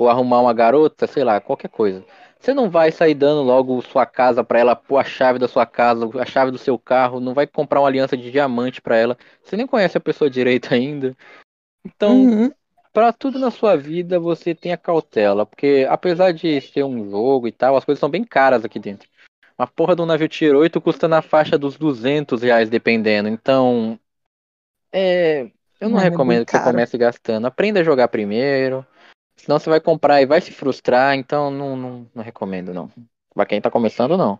ou 0.00 0.08
arrumar 0.08 0.40
uma 0.40 0.54
garota, 0.54 1.06
sei 1.06 1.22
lá, 1.22 1.40
qualquer 1.40 1.68
coisa. 1.68 2.04
Você 2.38 2.54
não 2.54 2.70
vai 2.70 2.90
sair 2.90 3.14
dando 3.14 3.42
logo 3.42 3.82
sua 3.82 4.06
casa 4.06 4.42
para 4.42 4.58
ela, 4.58 4.74
pôr 4.74 4.96
a 4.96 5.04
chave 5.04 5.38
da 5.38 5.46
sua 5.46 5.66
casa, 5.66 6.08
a 6.18 6.24
chave 6.24 6.50
do 6.50 6.56
seu 6.56 6.78
carro, 6.78 7.20
não 7.20 7.34
vai 7.34 7.46
comprar 7.46 7.80
uma 7.80 7.88
aliança 7.88 8.16
de 8.16 8.30
diamante 8.30 8.80
para 8.80 8.96
ela. 8.96 9.18
Você 9.42 9.58
nem 9.58 9.66
conhece 9.66 9.98
a 9.98 10.00
pessoa 10.00 10.30
direito 10.30 10.72
ainda. 10.74 11.14
Então, 11.84 12.16
uhum. 12.16 12.50
para 12.94 13.12
tudo 13.12 13.38
na 13.38 13.50
sua 13.50 13.76
vida, 13.76 14.18
você 14.18 14.54
tem 14.54 14.72
a 14.72 14.78
cautela, 14.78 15.44
porque 15.44 15.86
apesar 15.88 16.32
de 16.32 16.60
ser 16.62 16.82
um 16.82 17.10
jogo 17.10 17.46
e 17.46 17.52
tal, 17.52 17.76
as 17.76 17.84
coisas 17.84 18.00
são 18.00 18.08
bem 18.08 18.24
caras 18.24 18.64
aqui 18.64 18.78
dentro. 18.78 19.06
Uma 19.58 19.66
porra 19.66 19.94
do 19.94 20.06
navio 20.06 20.28
Tier 20.28 20.56
8 20.56 20.80
custa 20.80 21.06
na 21.06 21.20
faixa 21.20 21.58
dos 21.58 21.76
200 21.76 22.40
reais, 22.40 22.70
dependendo. 22.70 23.28
Então, 23.28 24.00
é, 24.90 25.50
eu 25.80 25.88
não 25.88 25.96
Mano, 25.96 26.06
é 26.06 26.10
recomendo 26.10 26.42
é 26.42 26.44
que 26.46 26.52
você 26.52 26.62
comece 26.62 26.98
gastando. 26.98 27.46
Aprenda 27.46 27.80
a 27.80 27.84
jogar 27.84 28.08
primeiro. 28.08 28.86
Senão 29.42 29.58
você 29.58 29.70
vai 29.70 29.80
comprar 29.80 30.20
e 30.20 30.26
vai 30.26 30.40
se 30.40 30.52
frustrar, 30.52 31.16
então 31.16 31.50
não, 31.50 31.76
não, 31.76 32.06
não 32.14 32.22
recomendo, 32.22 32.74
não. 32.74 32.90
Pra 33.34 33.46
quem 33.46 33.60
tá 33.60 33.70
começando, 33.70 34.16
não. 34.16 34.38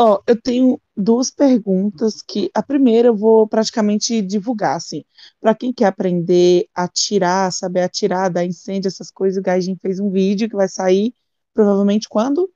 Ó, 0.00 0.14
oh, 0.14 0.22
eu 0.26 0.40
tenho 0.40 0.80
duas 0.96 1.30
perguntas 1.30 2.22
que 2.22 2.50
a 2.54 2.62
primeira 2.62 3.08
eu 3.08 3.16
vou 3.16 3.48
praticamente 3.48 4.22
divulgar, 4.22 4.76
assim. 4.76 5.04
Para 5.40 5.54
quem 5.54 5.72
quer 5.72 5.86
aprender 5.86 6.66
a 6.74 6.84
atirar, 6.84 7.52
saber 7.52 7.82
atirar, 7.82 8.30
dar 8.30 8.44
incêndio, 8.44 8.88
essas 8.88 9.10
coisas, 9.10 9.38
o 9.38 9.42
Gaijin 9.42 9.76
fez 9.76 9.98
um 9.98 10.10
vídeo 10.10 10.48
que 10.48 10.56
vai 10.56 10.68
sair 10.68 11.12
provavelmente 11.52 12.08
quando? 12.08 12.48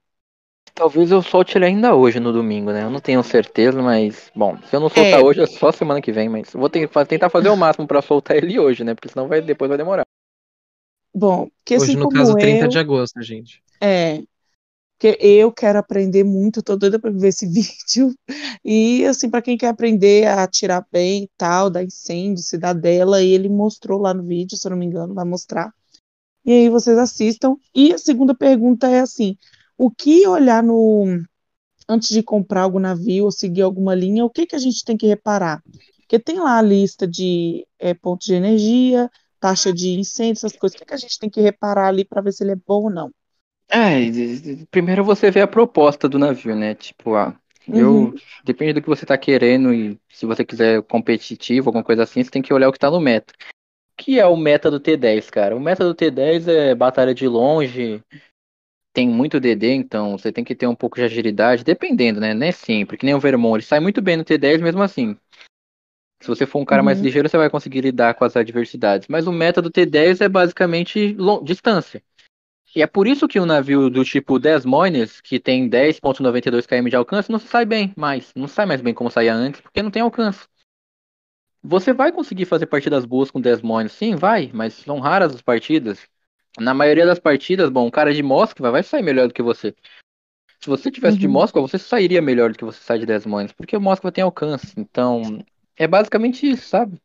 Talvez 0.75 1.11
eu 1.11 1.21
solte 1.21 1.59
ele 1.59 1.67
ainda 1.67 1.95
hoje, 1.95 2.19
no 2.19 2.33
domingo, 2.33 2.73
né? 2.73 2.85
Eu 2.85 2.91
não 2.91 3.01
tenho 3.01 3.23
certeza, 3.23 3.83
mas, 3.83 4.31
bom, 4.35 4.57
se 4.63 4.75
eu 4.75 4.81
não 4.81 4.89
soltar 4.89 5.21
é... 5.21 5.23
hoje, 5.23 5.43
é 5.43 5.47
só 5.47 5.71
semana 5.73 6.01
que 6.01 6.13
vem, 6.13 6.29
mas 6.29 6.53
vou 6.53 6.71
tentar 6.71 7.29
fazer 7.29 7.51
o 7.51 7.57
máximo 7.57 7.87
para 7.87 8.01
soltar 8.01 8.37
ele 8.37 8.59
hoje, 8.59 8.83
né? 8.83 8.95
Porque 8.95 9.09
senão 9.09 9.29
vai, 9.29 9.43
depois 9.43 9.69
vai 9.69 9.77
demorar. 9.77 10.05
Bom, 11.15 11.49
que 11.65 11.77
Hoje, 11.77 11.93
assim 11.93 11.97
no 11.97 12.09
caso, 12.09 12.35
30 12.35 12.65
eu, 12.65 12.69
de 12.69 12.79
agosto, 12.79 13.21
gente. 13.23 13.63
É. 13.81 14.23
Porque 14.99 15.19
eu 15.21 15.51
quero 15.51 15.81
aprender 15.81 16.23
muito, 16.23 16.63
tô 16.63 16.77
doida 16.77 16.99
para 16.99 17.11
ver 17.11 17.29
esse 17.29 17.45
vídeo. 17.51 18.15
E, 18.65 19.05
assim, 19.05 19.29
para 19.29 19.43
quem 19.43 19.59
quer 19.59 19.69
aprender 19.69 20.27
a 20.27 20.45
atirar 20.45 20.87
bem 20.93 21.25
e 21.25 21.31
tal, 21.37 21.69
dar 21.69 21.83
incêndio, 21.83 22.43
cidadela, 22.43 23.21
ele 23.21 23.49
mostrou 23.49 24.01
lá 24.01 24.15
no 24.15 24.23
vídeo, 24.23 24.57
se 24.57 24.67
eu 24.67 24.71
não 24.71 24.79
me 24.79 24.87
engano, 24.87 25.13
vai 25.13 25.25
mostrar. 25.25 25.73
E 26.45 26.53
aí 26.53 26.69
vocês 26.69 26.97
assistam. 26.99 27.57
E 27.75 27.93
a 27.93 27.99
segunda 27.99 28.35
pergunta 28.35 28.89
é 28.89 29.01
assim: 29.01 29.37
o 29.77 29.91
que 29.91 30.27
olhar 30.27 30.63
no. 30.63 31.21
Antes 31.89 32.11
de 32.11 32.23
comprar 32.23 32.63
algum 32.63 32.79
navio 32.79 33.25
ou 33.25 33.33
seguir 33.33 33.63
alguma 33.63 33.95
linha, 33.95 34.25
o 34.25 34.31
que, 34.31 34.47
que 34.47 34.55
a 34.55 34.59
gente 34.59 34.85
tem 34.85 34.97
que 34.97 35.07
reparar? 35.07 35.61
Porque 35.99 36.19
tem 36.19 36.39
lá 36.39 36.59
a 36.59 36.63
lista 36.63 37.07
de 37.09 37.67
é, 37.79 37.93
pontos 37.93 38.27
de 38.27 38.35
energia, 38.35 39.11
taxa 39.43 39.73
de 39.73 39.99
incêndio, 39.99 40.35
essas 40.35 40.57
coisas. 40.57 40.77
O 40.77 40.79
que, 40.79 40.87
que 40.87 40.95
a 40.95 40.97
gente 40.97 41.19
tem 41.19 41.29
que 41.29 41.41
reparar 41.41 41.89
ali 41.89 42.05
para 42.05 42.23
ver 42.23 42.31
se 42.31 42.45
ele 42.45 42.53
é 42.53 42.57
bom 42.57 42.85
ou 42.85 42.91
não? 42.91 43.11
É, 43.69 43.99
primeiro 44.71 45.03
você 45.03 45.33
vê 45.33 45.41
a 45.41 45.49
proposta 45.49 46.09
do 46.09 46.19
navio, 46.19 46.55
né? 46.55 46.77
Tipo, 46.77 47.17
ah, 47.17 47.35
eu. 47.67 47.91
Uhum. 47.91 48.15
Depende 48.45 48.75
do 48.75 48.83
que 48.83 48.89
você 48.89 49.05
tá 49.05 49.19
querendo 49.19 49.75
e 49.75 49.99
se 50.09 50.27
você 50.27 50.45
quiser 50.45 50.83
competitivo, 50.83 51.71
alguma 51.71 51.83
coisa 51.83 52.05
assim, 52.05 52.23
você 52.23 52.31
tem 52.31 52.43
que 52.43 52.55
olhar 52.55 52.69
o 52.69 52.73
que 52.73 52.79
tá 52.79 52.91
no 52.91 53.01
meta. 53.01 53.35
O 53.35 54.05
que 54.05 54.21
é 54.21 54.27
o 54.27 54.37
meta 54.37 54.71
do 54.71 54.79
T10, 54.79 55.29
cara? 55.31 55.57
O 55.57 55.61
meta 55.61 55.85
do 55.85 55.95
T10 55.95 56.47
é 56.49 56.75
batalha 56.75 57.15
de 57.15 57.27
longe, 57.27 58.01
tem 58.93 59.09
muito 59.09 59.41
DD, 59.41 59.73
então 59.73 60.19
você 60.19 60.31
tem 60.31 60.45
que 60.45 60.55
ter 60.55 60.67
um 60.67 60.75
pouco 60.75 60.97
de 60.97 61.05
agilidade, 61.05 61.65
dependendo, 61.65 62.21
né? 62.21 62.35
Não 62.35 62.47
é 62.47 62.53
sempre, 62.53 62.97
que 62.97 63.07
nem 63.07 63.15
o 63.15 63.21
Vermont, 63.21 63.57
ele 63.57 63.63
sai 63.63 63.81
muito 63.81 64.03
bem 64.03 64.17
no 64.17 64.25
T10 64.25 64.61
mesmo 64.61 64.83
assim. 64.83 65.17
Se 66.23 66.29
você 66.29 66.47
for 66.47 66.61
um 66.61 66.65
cara 66.65 66.81
uhum. 66.81 66.87
mais 66.87 67.01
ligeiro, 67.01 67.29
você 67.29 67.37
vai 67.37 67.51
conseguir 67.51 67.81
lidar 67.81 68.15
com 68.15 68.25
as 68.25 68.37
adversidades. 68.37 69.09
Mas 69.09 69.27
o 69.27 69.33
meta 69.33 69.61
do 69.61 69.71
T10 69.71 70.21
é 70.21 70.29
basicamente 70.29 71.17
distância. 71.43 72.01
E 72.75 72.81
é 72.81 72.87
por 72.87 73.07
isso 73.07 73.29
que 73.29 73.41
um 73.41 73.45
navio 73.45 73.91
do 73.91 74.05
tipo 74.05 74.39
10 74.39 74.65
Moines, 74.65 75.21
que 75.21 75.39
tem 75.39 75.69
10.92 75.69 76.65
km 76.65 76.89
de 76.89 76.97
alcance, 76.97 77.31
não 77.31 77.39
sai 77.39 77.67
bem 77.67 77.93
mais. 77.97 78.33
Não 78.35 78.47
sai 78.47 78.65
mais 78.65 78.81
bem 78.81 78.95
como 78.95 79.11
saía 79.11 79.35
antes, 79.35 79.61
porque 79.61 79.83
não 79.83 79.91
tem 79.91 80.01
alcance. 80.01 80.47
Você 81.63 81.93
vai 81.93 82.11
conseguir 82.13 82.47
fazer 82.47 82.67
partidas 82.67 83.05
boas 83.05 83.31
com 83.31 83.41
10 83.41 83.61
Moines? 83.61 83.93
Sim, 83.93 84.15
vai, 84.15 84.51
mas 84.55 84.75
são 84.75 85.01
raras 85.01 85.35
as 85.35 85.43
partidas. 85.43 86.01
Na 86.59 86.73
maioria 86.73 87.05
das 87.05 87.19
partidas, 87.19 87.69
bom, 87.69 87.87
um 87.87 87.91
cara 87.91 88.15
de 88.15 88.23
Moskva 88.23 88.71
vai 88.71 88.83
sair 88.83 89.03
melhor 89.03 89.29
do 89.29 89.35
que 89.35 89.43
você. 89.43 89.75
Se 90.61 90.69
você 90.69 90.91
tivesse 90.91 91.17
uhum. 91.17 91.21
de 91.21 91.29
Moskva, 91.29 91.61
você 91.61 91.79
sairia 91.79 92.23
melhor 92.23 92.53
do 92.53 92.59
que 92.59 92.65
você 92.65 92.81
sai 92.81 92.99
de 93.01 93.07
10 93.07 93.27
Moines, 93.27 93.53
porque 93.53 93.77
o 93.77 93.81
Moskva 93.81 94.13
tem 94.13 94.23
alcance. 94.23 94.73
Então, 94.77 95.45
é 95.77 95.87
basicamente 95.87 96.49
isso, 96.49 96.69
sabe? 96.69 97.01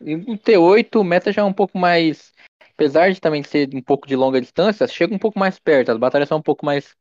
E 0.00 0.14
o 0.14 0.36
T8, 0.36 1.00
o 1.00 1.04
meta 1.04 1.32
já 1.32 1.42
é 1.42 1.44
um 1.44 1.52
pouco 1.52 1.78
mais. 1.78 2.32
Apesar 2.72 3.12
de 3.12 3.20
também 3.20 3.42
ser 3.42 3.70
um 3.74 3.82
pouco 3.82 4.06
de 4.06 4.16
longa 4.16 4.40
distância, 4.40 4.86
chega 4.88 5.14
um 5.14 5.18
pouco 5.18 5.38
mais 5.38 5.58
perto, 5.58 5.92
as 5.92 5.98
batalhas 5.98 6.28
são 6.28 6.38
um 6.38 6.42
pouco 6.42 6.66
mais 6.66 6.96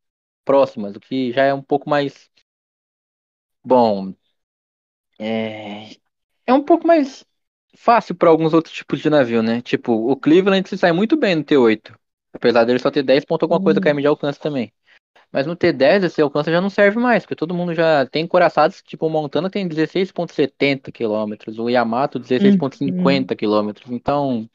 próximas, 0.46 0.96
o 0.96 1.00
que 1.00 1.32
já 1.32 1.44
é 1.44 1.54
um 1.54 1.64
pouco 1.64 1.90
mais. 1.90 2.30
Bom. 3.64 4.14
É, 5.20 5.90
é 6.46 6.54
um 6.54 6.64
pouco 6.64 6.86
mais 6.86 7.26
fácil 7.76 8.14
para 8.16 8.30
alguns 8.30 8.54
outros 8.54 8.74
tipos 8.74 9.00
de 9.00 9.10
navio, 9.10 9.42
né? 9.42 9.62
Tipo, 9.62 9.94
o 9.94 10.16
Cleveland 10.16 10.68
se 10.68 10.78
sai 10.78 10.92
muito 10.92 11.18
bem 11.18 11.36
no 11.36 11.44
T8. 11.44 11.98
Apesar 12.34 12.66
dele 12.66 12.80
só 12.80 12.92
ter 12.92 13.04
10 13.04 13.26
pontos 13.26 13.44
alguma 13.44 13.62
coisa 13.62 13.80
uhum. 13.80 13.84
KM 13.84 14.02
de 14.02 14.08
alcance 14.08 14.40
também. 14.40 14.72
Mas 15.34 15.48
no 15.48 15.56
T10 15.56 16.04
esse 16.04 16.22
alcance 16.22 16.52
já 16.52 16.62
não 16.62 16.70
serve 16.70 17.00
mais, 17.00 17.24
porque 17.24 17.36
todo 17.36 17.56
mundo 17.56 17.74
já 17.74 18.06
tem 18.06 18.28
coraçados, 18.28 18.84
tipo 18.84 19.08
o 19.08 19.10
Montana 19.10 19.50
tem 19.50 19.68
16.70 19.68 20.92
km, 20.92 21.60
o 21.60 21.70
Yamato 21.72 22.20
16.50 22.20 23.32
uhum. 23.32 23.74
km. 23.74 23.82
Então, 23.90 24.50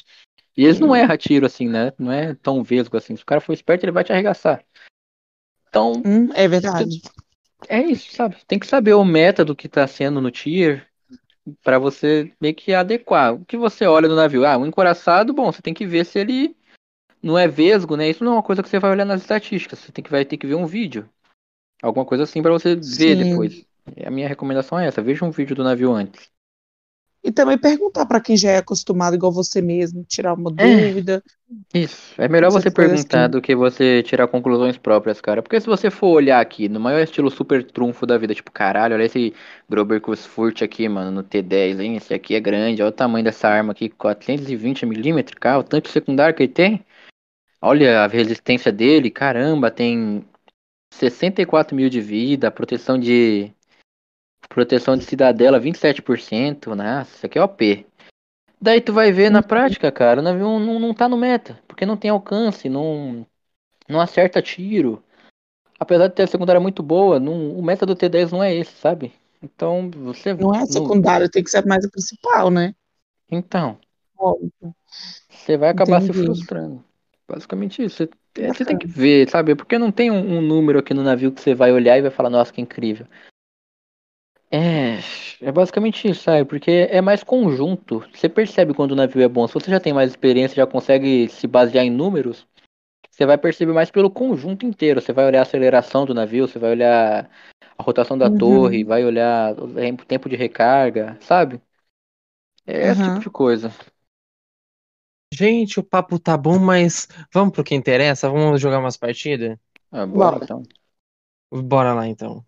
e 0.56 0.64
eles 0.64 0.78
não 0.78 0.94
erram 0.94 1.16
tiro 1.16 1.46
assim, 1.46 1.68
né? 1.68 1.92
Não 1.98 2.12
é 2.12 2.32
tão 2.36 2.62
vesgo 2.62 2.96
assim. 2.96 3.16
Se 3.16 3.24
o 3.24 3.26
cara 3.26 3.40
for 3.40 3.52
esperto, 3.52 3.84
ele 3.84 3.92
vai 3.92 4.04
te 4.04 4.12
arregaçar. 4.12 4.64
Então, 5.68 5.94
hum, 6.06 6.30
é 6.32 6.46
verdade. 6.46 7.02
É 7.68 7.80
isso, 7.80 8.14
sabe? 8.14 8.36
Tem 8.46 8.58
que 8.58 8.66
saber 8.66 8.94
o 8.94 9.04
método 9.04 9.56
que 9.56 9.68
tá 9.68 9.84
sendo 9.84 10.20
no 10.20 10.30
tier 10.30 10.86
para 11.64 11.78
você 11.78 12.32
meio 12.40 12.54
que 12.54 12.72
adequar. 12.72 13.34
O 13.34 13.44
que 13.44 13.56
você 13.56 13.84
olha 13.84 14.08
no 14.08 14.14
navio? 14.14 14.46
Ah, 14.46 14.56
um 14.56 14.66
encoraçado, 14.66 15.34
bom, 15.34 15.50
você 15.50 15.60
tem 15.60 15.74
que 15.74 15.86
ver 15.86 16.06
se 16.06 16.20
ele 16.20 16.56
não 17.22 17.38
é 17.38 17.46
vesgo, 17.48 17.96
né? 17.96 18.08
Isso 18.08 18.24
não 18.24 18.32
é 18.32 18.34
uma 18.36 18.42
coisa 18.42 18.62
que 18.62 18.68
você 18.68 18.78
vai 18.78 18.90
olhar 18.90 19.04
nas 19.04 19.20
estatísticas. 19.22 19.78
Você 19.78 19.92
tem 19.92 20.04
que 20.04 20.10
vai 20.10 20.24
ter 20.24 20.36
que 20.36 20.46
ver 20.46 20.54
um 20.54 20.66
vídeo. 20.66 21.08
Alguma 21.82 22.04
coisa 22.04 22.24
assim 22.24 22.42
para 22.42 22.52
você 22.52 22.80
Sim. 22.82 22.98
ver 22.98 23.24
depois. 23.24 23.64
A 24.04 24.10
minha 24.10 24.28
recomendação 24.28 24.78
é 24.78 24.86
essa, 24.86 25.00
veja 25.00 25.24
um 25.24 25.30
vídeo 25.30 25.56
do 25.56 25.64
navio 25.64 25.92
antes. 25.92 26.30
E 27.22 27.32
também 27.32 27.58
perguntar 27.58 28.06
para 28.06 28.20
quem 28.20 28.36
já 28.36 28.50
é 28.50 28.56
acostumado 28.58 29.14
igual 29.14 29.32
você 29.32 29.60
mesmo, 29.60 30.04
tirar 30.04 30.34
uma 30.34 30.52
é. 30.56 30.86
dúvida. 30.86 31.22
Isso. 31.74 32.14
É 32.16 32.28
melhor 32.28 32.50
você 32.50 32.70
perguntar 32.70 33.22
assim. 33.22 33.30
do 33.30 33.42
que 33.42 33.56
você 33.56 34.02
tirar 34.04 34.28
conclusões 34.28 34.78
próprias, 34.78 35.20
cara. 35.20 35.42
Porque 35.42 35.60
se 35.60 35.66
você 35.66 35.90
for 35.90 36.08
olhar 36.08 36.40
aqui, 36.40 36.68
no 36.68 36.78
maior 36.78 37.00
estilo 37.00 37.30
super 37.30 37.64
trunfo 37.64 38.06
da 38.06 38.16
vida, 38.16 38.34
tipo, 38.34 38.52
caralho, 38.52 38.94
olha 38.94 39.04
esse 39.04 39.34
Grober 39.68 40.00
Kursfurt 40.00 40.62
aqui, 40.62 40.88
mano, 40.88 41.10
no 41.10 41.24
T10, 41.24 41.80
hein? 41.80 41.96
Esse 41.96 42.14
aqui 42.14 42.34
é 42.34 42.40
grande, 42.40 42.82
olha 42.82 42.90
o 42.90 42.92
tamanho 42.92 43.24
dessa 43.24 43.48
arma 43.48 43.72
aqui, 43.72 43.88
420mm, 43.88 45.34
cara, 45.34 45.58
o 45.58 45.64
tanque 45.64 45.90
secundário 45.90 46.34
que 46.34 46.44
ele 46.44 46.52
tem. 46.52 46.84
Olha 47.61 48.04
a 48.04 48.06
resistência 48.06 48.70
dele, 48.70 49.11
caramba, 49.11 49.70
tem 49.70 50.24
64 50.92 51.74
mil 51.74 51.88
de 51.88 52.00
vida, 52.00 52.50
proteção 52.50 52.98
de. 52.98 53.52
Proteção 54.48 54.96
de 54.96 55.04
cidadela 55.04 55.61
27%, 55.61 56.74
né? 56.74 57.02
Isso 57.02 57.26
aqui 57.26 57.38
é 57.38 57.42
OP. 57.42 57.86
Daí 58.61 58.80
tu 58.80 58.92
vai 58.92 59.12
ver 59.12 59.30
na 59.30 59.42
prática, 59.42 59.92
cara, 59.92 60.20
o 60.20 60.22
navio 60.22 60.59
não, 60.59 60.80
não 60.80 60.94
tá 60.94 61.09
no 61.09 61.16
meta, 61.16 61.61
porque 61.68 61.86
não 61.86 61.96
tem 61.96 62.11
alcance, 62.11 62.68
não, 62.68 63.26
não 63.88 64.00
acerta 64.00 64.42
tiro. 64.42 65.02
Apesar 65.78 66.09
de 66.09 66.14
ter 66.14 66.24
a 66.24 66.26
secundária 66.26 66.61
muito 66.61 66.82
boa, 66.82 67.20
não, 67.20 67.52
o 67.52 67.62
meta 67.62 67.86
do 67.86 67.94
T10 67.94 68.32
não 68.32 68.42
é 68.42 68.54
esse, 68.54 68.72
sabe? 68.72 69.12
Então 69.42 69.90
você. 69.90 70.34
Não 70.34 70.54
é 70.54 70.62
a 70.62 70.66
secundária, 70.66 71.24
não... 71.24 71.30
tem 71.30 71.44
que 71.44 71.50
ser 71.50 71.64
mais 71.66 71.84
a 71.84 71.90
principal, 71.90 72.50
né? 72.50 72.74
Então. 73.30 73.78
Óbvio. 74.16 74.50
Você 75.28 75.56
vai 75.56 75.68
acabar 75.68 76.02
Entendi. 76.02 76.18
se 76.18 76.24
frustrando. 76.24 76.84
Basicamente 77.28 77.84
isso. 77.84 77.96
Você, 77.96 78.10
é, 78.42 78.48
você 78.48 78.64
tem 78.64 78.78
que 78.78 78.86
ver, 78.86 79.28
sabe? 79.28 79.54
Porque 79.54 79.78
não 79.78 79.92
tem 79.92 80.10
um, 80.10 80.38
um, 80.38 80.40
número 80.40 80.78
aqui 80.78 80.94
no 80.94 81.02
navio 81.02 81.30
que 81.30 81.40
você 81.40 81.54
vai 81.54 81.70
olhar 81.70 81.98
e 81.98 82.02
vai 82.02 82.10
falar, 82.10 82.30
nossa, 82.30 82.52
que 82.52 82.60
incrível. 82.60 83.06
É, 84.50 84.98
é 85.42 85.52
basicamente 85.52 86.08
isso, 86.08 86.22
sabe? 86.22 86.46
Porque 86.46 86.88
é 86.90 87.02
mais 87.02 87.22
conjunto. 87.22 88.02
Você 88.14 88.30
percebe 88.30 88.72
quando 88.72 88.92
o 88.92 88.96
navio 88.96 89.22
é 89.22 89.28
bom. 89.28 89.46
Se 89.46 89.52
você 89.52 89.70
já 89.70 89.78
tem 89.78 89.92
mais 89.92 90.10
experiência, 90.10 90.56
já 90.56 90.66
consegue 90.66 91.28
se 91.28 91.46
basear 91.46 91.84
em 91.84 91.90
números, 91.90 92.46
você 93.10 93.26
vai 93.26 93.36
perceber 93.36 93.74
mais 93.74 93.90
pelo 93.90 94.10
conjunto 94.10 94.64
inteiro. 94.64 95.02
Você 95.02 95.12
vai 95.12 95.26
olhar 95.26 95.40
a 95.40 95.42
aceleração 95.42 96.06
do 96.06 96.14
navio, 96.14 96.48
você 96.48 96.58
vai 96.58 96.70
olhar 96.70 97.30
a 97.76 97.82
rotação 97.82 98.16
da 98.16 98.28
uhum. 98.28 98.38
torre, 98.38 98.84
vai 98.84 99.04
olhar 99.04 99.52
o 99.58 99.96
tempo 100.06 100.30
de 100.30 100.36
recarga, 100.36 101.18
sabe? 101.20 101.60
É 102.66 102.86
uhum. 102.86 102.92
esse 102.92 103.02
tipo 103.02 103.20
de 103.20 103.30
coisa. 103.30 103.70
Gente, 105.32 105.78
o 105.78 105.84
papo 105.84 106.18
tá 106.18 106.36
bom, 106.36 106.58
mas 106.58 107.06
vamos 107.32 107.52
pro 107.52 107.62
que 107.64 107.74
interessa? 107.74 108.28
Vamos 108.30 108.60
jogar 108.60 108.78
umas 108.78 108.96
partidas? 108.96 109.58
Ah, 109.92 110.06
bora, 110.06 110.38
bora. 110.38 110.44
então. 110.44 110.62
Bora 111.50 111.94
lá 111.94 112.06
então. 112.06 112.44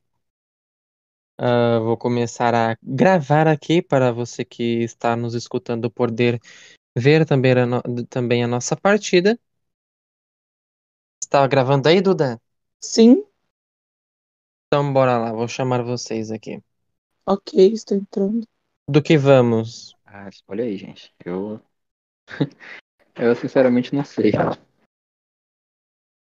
Uh, 1.41 1.83
vou 1.83 1.97
começar 1.97 2.55
a 2.55 2.77
gravar 2.83 3.49
aqui 3.49 3.81
para 3.81 4.13
você 4.13 4.45
que 4.45 4.83
está 4.83 5.17
nos 5.17 5.35
escutando 5.35 5.91
poder 5.91 6.39
ver 6.97 7.25
também 7.27 7.53
a, 7.53 7.67
no... 7.67 7.83
também 8.07 8.45
a 8.45 8.47
nossa 8.47 8.77
partida. 8.77 9.39
Está 11.23 11.47
gravando 11.47 11.89
aí, 11.89 12.01
Duda? 12.03 12.39
Sim. 12.81 13.25
Então 14.67 14.93
bora 14.93 15.19
lá, 15.19 15.33
vou 15.33 15.49
chamar 15.49 15.83
vocês 15.83 16.31
aqui. 16.31 16.63
Ok, 17.25 17.55
estou 17.73 17.97
entrando. 17.97 18.47
Do 18.89 19.03
que 19.03 19.17
vamos? 19.17 19.97
Ah, 20.05 20.29
escolhe 20.29 20.63
aí, 20.63 20.77
gente. 20.77 21.15
Eu. 21.25 21.61
Eu 23.17 23.35
sinceramente 23.35 23.95
não 23.95 24.05
sei. 24.05 24.33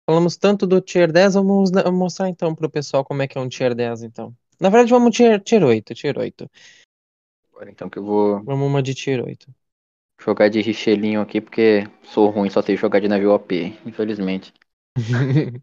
Falamos 0.08 0.36
tanto 0.36 0.66
do 0.66 0.80
Tier 0.80 1.12
10, 1.12 1.34
vamos 1.34 1.70
mostrar 1.92 2.28
então 2.28 2.54
pro 2.54 2.70
pessoal 2.70 3.04
como 3.04 3.22
é 3.22 3.28
que 3.28 3.36
é 3.36 3.40
um 3.40 3.48
Tier 3.48 3.74
10, 3.74 4.04
então. 4.04 4.34
Na 4.58 4.70
verdade, 4.70 4.90
vamos 4.90 5.14
Tier, 5.14 5.40
tier 5.40 5.62
8, 5.62 5.94
Tier 5.94 6.18
8. 6.18 6.50
Agora 7.52 7.70
então 7.70 7.90
que 7.90 7.98
eu 7.98 8.04
vou. 8.04 8.42
Vamos 8.42 8.66
uma 8.66 8.82
de 8.82 8.94
Tier 8.94 9.22
8. 9.24 9.46
Jogar 10.20 10.48
de 10.48 10.60
Richelinho 10.60 11.20
aqui, 11.20 11.40
porque 11.40 11.86
sou 12.02 12.30
ruim, 12.30 12.50
só 12.50 12.60
sei 12.62 12.76
jogar 12.76 13.00
de 13.00 13.08
navio 13.08 13.32
OP, 13.32 13.78
infelizmente. 13.86 14.52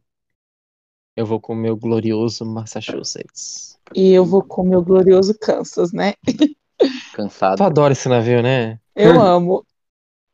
eu 1.16 1.26
vou 1.26 1.42
com 1.42 1.54
o 1.54 1.56
meu 1.58 1.76
glorioso 1.76 2.46
Massachusetts. 2.46 3.78
E 3.94 4.14
eu 4.14 4.26
vou 4.26 4.44
com 4.44 4.62
o 4.62 4.66
meu 4.66 4.82
glorioso 4.82 5.38
Kansas, 5.40 5.92
né? 5.92 6.14
Cansado. 7.14 7.58
Tu 7.58 7.64
adora 7.64 7.94
esse 7.94 8.08
navio, 8.08 8.42
né? 8.42 8.80
Eu 8.96 9.20
amo. 9.20 9.66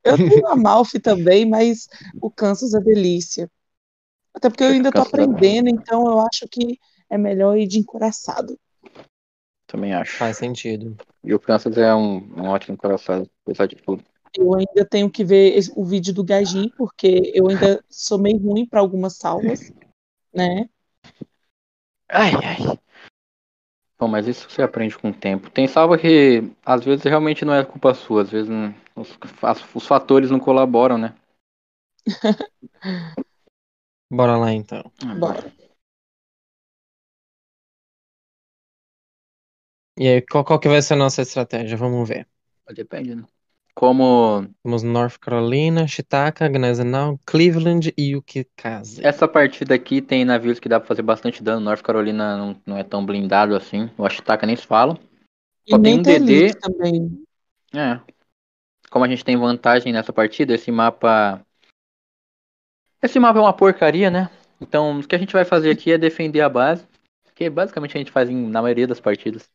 Eu 0.04 0.18
tenho 0.18 0.48
a 0.48 0.56
Malfi 0.56 1.00
também, 1.00 1.46
mas 1.46 1.88
o 2.22 2.30
Kansas 2.30 2.74
é 2.74 2.80
delícia. 2.80 3.50
Até 4.34 4.50
porque 4.50 4.64
eu 4.64 4.70
ainda 4.70 4.92
tô 4.92 5.00
é 5.00 5.02
aprendendo, 5.02 5.70
então 5.70 6.06
eu 6.06 6.20
acho 6.22 6.48
que 6.50 6.80
é 7.10 7.18
melhor 7.18 7.58
ir 7.58 7.68
de 7.68 7.80
encoraçado. 7.80 8.58
Também 9.68 9.94
acho. 9.94 10.18
Faz 10.18 10.38
sentido. 10.38 10.98
E 11.24 11.34
o 11.34 11.40
Kansas 11.40 11.78
é 11.78 11.94
um, 11.94 12.18
um 12.38 12.48
ótimo 12.48 12.74
encoraçado, 12.74 13.30
apesar 13.46 13.68
de 13.68 13.76
tudo. 13.76 14.04
Eu 14.38 14.54
ainda 14.56 14.86
tenho 14.90 15.10
que 15.10 15.24
ver 15.24 15.60
o 15.76 15.84
vídeo 15.84 16.14
do 16.14 16.24
Gajin, 16.24 16.70
porque 16.78 17.32
eu 17.36 17.50
ainda 17.50 17.84
sou 17.90 18.18
meio 18.18 18.38
ruim 18.38 18.66
para 18.66 18.80
algumas 18.80 19.18
salvas, 19.18 19.74
né? 20.34 20.70
Ai, 22.10 22.32
ai. 22.44 22.80
Bom, 24.02 24.08
mas 24.08 24.28
isso 24.28 24.50
você 24.50 24.64
aprende 24.64 24.98
com 24.98 25.12
o 25.12 25.14
tempo. 25.14 25.52
Tem 25.52 25.68
salva 25.68 25.96
que 25.96 26.42
às 26.66 26.84
vezes 26.84 27.06
realmente 27.06 27.46
não 27.46 27.54
é 27.54 27.64
culpa 27.64 27.94
sua, 27.94 28.24
às 28.24 28.32
vezes 28.32 28.50
não, 28.50 28.74
os, 28.96 29.16
os 29.76 29.86
fatores 29.86 30.32
não 30.32 30.40
colaboram, 30.40 30.98
né? 30.98 31.14
Bora 34.10 34.38
lá 34.38 34.52
então. 34.52 34.92
Ah, 35.06 35.14
bora. 35.14 35.54
E 39.98 40.08
aí, 40.08 40.22
qual, 40.22 40.44
qual 40.44 40.60
que 40.60 40.68
vai 40.68 40.82
ser 40.82 40.96
a 40.96 40.98
nossa 40.98 41.22
estratégia? 41.22 41.78
Vamos 41.78 42.10
ver. 42.10 42.28
Depende, 42.74 43.16
né? 43.16 43.24
Como. 43.82 44.48
Temos 44.62 44.84
North 44.84 45.18
Carolina, 45.18 45.88
Chitaka, 45.88 46.48
Gneisenau, 46.48 47.20
Cleveland 47.26 47.92
e 47.98 48.16
Ukikaze. 48.16 49.04
Essa 49.04 49.28
partida 49.28 49.74
aqui 49.74 50.04
tem 50.04 50.24
navios 50.24 50.60
que 50.60 50.70
dá 50.70 50.80
pra 50.80 50.88
fazer 50.88 51.02
bastante 51.02 51.42
dano. 51.42 51.62
North 51.62 51.82
Carolina 51.82 52.38
não, 52.38 52.62
não 52.64 52.78
é 52.78 52.84
tão 52.84 53.04
blindado 53.04 53.56
assim. 53.56 53.90
O 53.98 54.08
Chitaka 54.08 54.46
nem 54.46 54.56
se 54.56 54.68
fala. 54.68 55.00
Só 55.68 55.78
e 55.78 55.82
tem 55.82 55.98
um 55.98 56.02
DD. 56.04 56.54
Também. 56.60 57.24
É. 57.74 58.00
Como 58.92 59.04
a 59.04 59.08
gente 59.08 59.26
tem 59.26 59.36
vantagem 59.36 59.92
nessa 59.92 60.14
partida, 60.14 60.54
esse 60.54 60.72
mapa. 60.72 61.44
Esse 63.02 63.20
mapa 63.20 63.40
é 63.40 63.42
uma 63.42 63.52
porcaria, 63.52 64.12
né? 64.12 64.30
Então, 64.62 65.00
o 65.00 65.08
que 65.08 65.16
a 65.16 65.20
gente 65.20 65.34
vai 65.34 65.44
fazer 65.44 65.72
aqui 65.72 65.92
é 65.92 65.98
defender 65.98 66.42
a 66.42 66.50
base. 66.50 66.88
Que 67.34 67.50
basicamente 67.50 67.98
a 67.98 68.00
gente 68.00 68.12
faz 68.12 68.30
em, 68.30 68.48
na 68.48 68.62
maioria 68.62 68.86
das 68.86 69.00
partidas. 69.00 69.50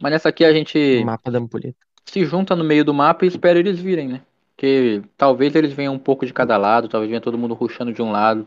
Mas 0.00 0.12
nessa 0.12 0.28
aqui 0.28 0.44
a 0.44 0.52
gente. 0.52 1.02
Mapa 1.04 1.28
da 1.28 1.40
ampulheta 1.40 1.91
se 2.04 2.24
junta 2.24 2.54
no 2.56 2.64
meio 2.64 2.84
do 2.84 2.94
mapa 2.94 3.24
e 3.24 3.28
espera 3.28 3.58
eles 3.58 3.78
virem, 3.78 4.08
né? 4.08 4.22
Porque 4.54 5.02
talvez 5.16 5.54
eles 5.54 5.72
venham 5.72 5.94
um 5.94 5.98
pouco 5.98 6.24
de 6.26 6.32
cada 6.32 6.56
lado, 6.56 6.88
talvez 6.88 7.10
venha 7.10 7.20
todo 7.20 7.38
mundo 7.38 7.54
ruxando 7.54 7.92
de 7.92 8.02
um 8.02 8.12
lado. 8.12 8.46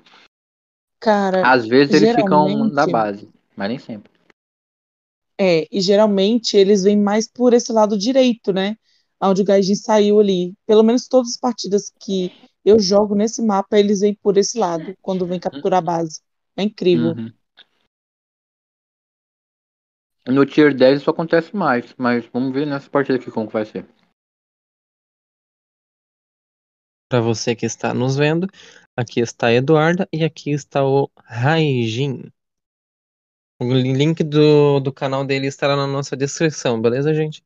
Cara, 1.00 1.46
às 1.46 1.68
vezes 1.68 1.94
eles 1.94 2.16
ficam 2.16 2.70
na 2.70 2.88
base, 2.88 3.30
mas 3.56 3.70
nem 3.70 3.80
sempre. 3.80 4.12
É, 5.38 5.68
e 5.70 5.82
geralmente 5.82 6.56
eles 6.56 6.84
vêm 6.84 6.98
mais 6.98 7.28
por 7.28 7.54
esse 7.54 7.72
lado 7.72 7.98
direito, 7.98 8.54
né? 8.54 8.78
Onde 9.22 9.42
o 9.42 9.46
Gaijin 9.46 9.76
saiu 9.76 10.20
ali. 10.20 10.54
Pelo 10.66 10.84
menos 10.84 11.08
todas 11.08 11.32
as 11.32 11.38
partidas 11.38 11.92
que 12.00 12.32
eu 12.64 12.80
jogo 12.80 13.16
nesse 13.16 13.42
mapa, 13.42 13.78
eles 13.78 14.00
vêm 14.00 14.14
por 14.14 14.38
esse 14.38 14.58
lado, 14.58 14.96
quando 15.02 15.26
vem 15.26 15.40
capturar 15.40 15.80
a 15.80 15.82
base. 15.82 16.22
É 16.56 16.64
incrível. 16.64 17.12
Uhum. 17.12 17.32
No 20.28 20.44
Tier 20.46 20.74
10 20.74 21.02
isso 21.02 21.10
acontece 21.10 21.56
mais, 21.56 21.94
mas 21.98 22.26
vamos 22.34 22.52
ver 22.52 22.66
nessa 22.66 22.90
partida 22.90 23.18
aqui 23.20 23.30
como 23.30 23.48
vai 23.48 23.64
ser. 23.64 23.86
Para 27.08 27.22
você 27.22 27.56
que 27.56 27.68
está 27.68 27.94
nos 27.94 28.18
vendo, 28.18 28.48
aqui 28.98 29.20
está 29.20 29.48
a 29.48 29.54
Eduarda 29.54 30.10
e 30.12 30.24
aqui 30.24 30.50
está 30.50 30.84
o 30.84 31.12
Raijin. 31.24 32.32
O 33.62 33.72
link 33.72 34.24
do, 34.24 34.80
do 34.80 34.92
canal 34.92 35.24
dele 35.24 35.46
estará 35.46 35.76
na 35.76 35.86
nossa 35.86 36.18
descrição, 36.18 36.82
beleza, 36.82 37.14
gente? 37.14 37.44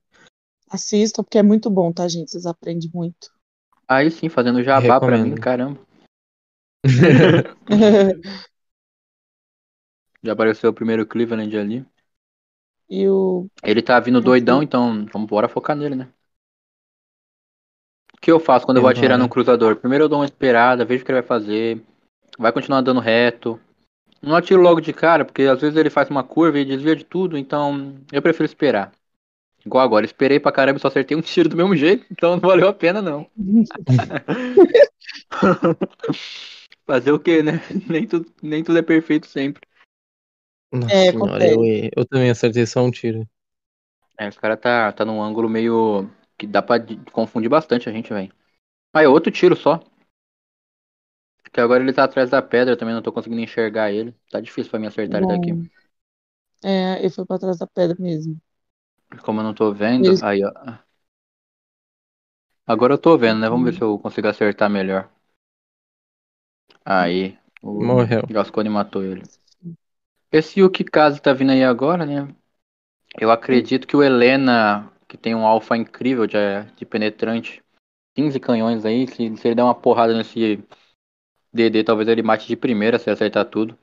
Assistam, 0.70 1.24
porque 1.24 1.38
é 1.38 1.44
muito 1.44 1.70
bom, 1.70 1.92
tá, 1.92 2.08
gente? 2.08 2.32
Vocês 2.32 2.46
aprendem 2.46 2.90
muito. 2.94 3.32
Aí 3.88 4.10
sim, 4.10 4.30
fazendo 4.30 4.64
jabá 4.64 5.00
para 5.00 5.18
mim, 5.18 5.36
caramba. 5.36 5.80
Já 10.24 10.34
apareceu 10.34 10.70
o 10.70 10.74
primeiro 10.74 11.06
Cleveland 11.06 11.58
ali. 11.58 11.86
E 12.90 13.08
o. 13.08 13.48
Ele 13.64 13.82
tá 13.82 14.00
vindo 14.00 14.20
doidão, 14.20 14.64
então 14.64 15.06
vamos 15.14 15.30
bora 15.30 15.48
focar 15.48 15.76
nele, 15.76 15.96
né? 15.96 16.10
O 18.14 18.18
que 18.20 18.32
eu 18.32 18.40
faço 18.40 18.66
quando 18.66 18.78
eu 18.78 18.82
vou 18.82 18.90
atirar 18.90 19.18
num 19.18 19.30
cruzador? 19.30 19.76
Primeiro 19.78 20.06
eu 20.06 20.10
dou 20.10 20.20
uma 20.20 20.26
esperada, 20.26 20.84
vejo 20.84 21.04
o 21.04 21.06
que 21.06 21.12
ele 21.12 21.22
vai 21.22 21.28
fazer. 21.28 21.82
Vai 22.38 22.52
continuar 22.52 22.82
dando 22.82 23.00
reto. 23.00 23.60
Não 24.22 24.36
atiro 24.36 24.62
logo 24.62 24.82
de 24.82 24.92
cara, 24.92 25.24
porque 25.24 25.44
às 25.44 25.62
vezes 25.62 25.78
ele 25.78 25.90
faz 25.90 26.10
uma 26.10 26.24
curva 26.24 26.60
e 26.60 26.66
desvia 26.66 26.96
de 26.96 27.06
tudo, 27.06 27.38
então 27.38 27.96
eu 28.12 28.22
prefiro 28.22 28.46
esperar. 28.46 28.92
Igual 29.66 29.84
agora, 29.84 30.06
esperei 30.06 30.40
pra 30.40 30.52
caramba 30.52 30.78
e 30.78 30.82
só 30.82 30.88
acertei 30.90 31.16
um 31.16 31.22
tiro 31.24 31.48
do 31.48 31.56
mesmo 31.56 31.76
jeito, 31.76 32.06
então 32.12 32.32
não 32.32 32.40
valeu 32.40 32.68
a 32.68 32.74
pena 32.74 33.02
não. 33.02 33.28
Fazer 36.86 37.12
o 37.12 37.20
que, 37.20 37.44
né? 37.44 37.62
Nem 37.88 38.08
tudo, 38.08 38.26
nem 38.42 38.64
tudo 38.64 38.80
é 38.80 38.82
perfeito 38.82 39.28
sempre. 39.28 39.62
Nossa 40.72 40.94
é, 40.94 41.12
senhora, 41.12 41.46
eu, 41.46 41.90
eu 41.96 42.06
também 42.06 42.30
acertei 42.30 42.66
só 42.66 42.82
um 42.84 42.92
tiro. 42.92 43.28
É, 44.18 44.28
os 44.28 44.38
cara 44.38 44.58
tá, 44.58 44.92
tá 44.92 45.06
num 45.06 45.22
ângulo 45.22 45.50
meio. 45.50 46.10
que 46.38 46.46
dá 46.46 46.62
pra 46.62 46.76
confundir 47.12 47.50
bastante 47.50 47.90
a 47.90 47.92
gente, 47.92 48.14
velho. 48.14 48.32
Ah, 48.94 49.04
é 49.04 49.08
outro 49.08 49.32
tiro 49.32 49.56
só. 49.56 49.80
Porque 51.44 51.60
agora 51.60 51.82
ele 51.84 51.94
tá 51.94 52.04
atrás 52.04 52.30
da 52.30 52.42
pedra, 52.42 52.78
também 52.78 52.94
não 52.94 53.02
tô 53.02 53.12
conseguindo 53.12 53.42
enxergar 53.42 53.92
ele. 53.92 54.14
Tá 54.32 54.40
difícil 54.40 54.70
pra 54.70 54.80
mim 54.80 54.88
acertar 54.88 55.22
Bom. 55.22 55.32
ele 55.32 55.38
daqui. 55.38 55.70
É, 56.64 57.00
ele 57.00 57.10
foi 57.10 57.26
pra 57.26 57.40
trás 57.40 57.58
da 57.58 57.68
pedra 57.68 57.96
mesmo. 58.00 58.40
Como 59.24 59.40
eu 59.40 59.44
não 59.44 59.54
tô 59.54 59.74
vendo, 59.74 60.12
ele... 60.12 60.24
aí 60.24 60.44
ó. 60.44 60.52
Agora 62.66 62.94
eu 62.94 62.98
tô 62.98 63.18
vendo, 63.18 63.42
né? 63.42 63.50
Vamos 63.50 63.66
ver 63.66 63.76
se 63.78 63.82
eu 63.82 64.00
consigo 64.00 64.28
acertar 64.30 64.70
melhor. 64.70 65.10
Aí. 66.84 67.38
O 67.64 67.74
Morreu. 67.86 68.24
Gascone 68.30 68.70
matou 68.70 69.04
ele. 69.04 69.24
Esse 70.32 70.60
Yukikaze 70.60 71.22
tá 71.22 71.34
vindo 71.34 71.52
aí 71.52 71.64
agora, 71.64 72.06
né? 72.06 72.28
Eu 73.20 73.32
acredito 73.32 73.88
que 73.88 73.96
o 73.96 74.04
Helena, 74.04 74.92
que 75.08 75.18
tem 75.18 75.34
um 75.34 75.46
alfa 75.46 75.76
incrível 75.76 76.28
de, 76.28 76.38
de 76.76 76.86
penetrante, 76.86 77.64
15 78.16 78.40
canhões 78.40 78.86
aí, 78.86 79.08
se, 79.08 79.36
se 79.38 79.48
ele 79.48 79.56
der 79.56 79.64
uma 79.64 79.74
porrada 79.74 80.16
nesse 80.16 80.64
DD, 81.52 81.84
talvez 81.84 82.08
ele 82.08 82.22
mate 82.22 82.48
de 82.48 82.56
primeira 82.56 83.00
se 83.00 83.10
acertar 83.10 83.46
tudo. 83.46 83.78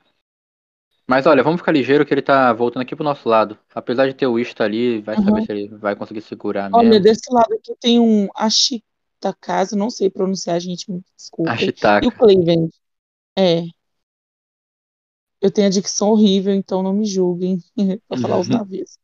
Mas 1.08 1.24
olha, 1.26 1.42
vamos 1.42 1.60
ficar 1.60 1.72
ligeiro 1.72 2.04
que 2.04 2.12
ele 2.12 2.22
tá 2.22 2.52
voltando 2.52 2.82
aqui 2.82 2.96
pro 2.96 3.04
nosso 3.04 3.28
lado. 3.28 3.56
Apesar 3.72 4.08
de 4.08 4.14
ter 4.14 4.26
o 4.26 4.38
Ishta 4.38 4.64
ali, 4.64 5.00
vai 5.00 5.16
uhum. 5.16 5.24
saber 5.24 5.42
se 5.42 5.52
ele 5.52 5.68
vai 5.68 5.94
conseguir 5.94 6.20
segurar 6.20 6.64
olha, 6.72 6.88
mesmo. 6.88 6.94
Olha, 6.94 7.00
desse 7.00 7.32
lado 7.32 7.54
aqui 7.54 7.74
tem 7.80 8.00
um 8.00 8.28
Ashitakaze, 8.34 9.76
não 9.76 9.88
sei 9.88 10.10
pronunciar, 10.10 10.60
gente, 10.60 10.90
me 10.90 11.02
desculpa. 11.16 11.52
Ashitaka. 11.52 12.04
E 12.04 12.08
o 12.08 12.12
Cleveland. 12.12 12.70
É, 13.38 13.62
eu 15.40 15.50
tenho 15.50 15.66
a 15.66 15.70
dicção 15.70 16.08
horrível, 16.08 16.54
então 16.54 16.82
não 16.82 16.92
me 16.92 17.04
julguem 17.04 17.58
pra 18.08 18.18
falar 18.18 18.38
os 18.38 18.48
navios. 18.48 18.98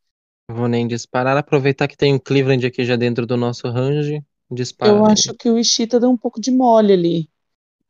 Vou 0.51 0.69
nem 0.69 0.87
disparar. 0.87 1.37
Aproveitar 1.37 1.89
que 1.89 1.97
tem 1.97 2.15
um 2.15 2.19
Cleveland 2.19 2.67
aqui 2.67 2.85
já 2.85 2.97
dentro 2.97 3.27
do 3.27 3.37
nosso 3.37 3.69
range. 3.69 4.23
Dispara. 4.51 4.93
Eu 4.93 5.05
acho 5.07 5.35
que 5.35 5.49
o 5.49 5.59
Ishita 5.59 5.99
deu 5.99 6.11
um 6.11 6.17
pouco 6.17 6.39
de 6.41 6.51
mole 6.51 6.93
ali. 6.93 7.31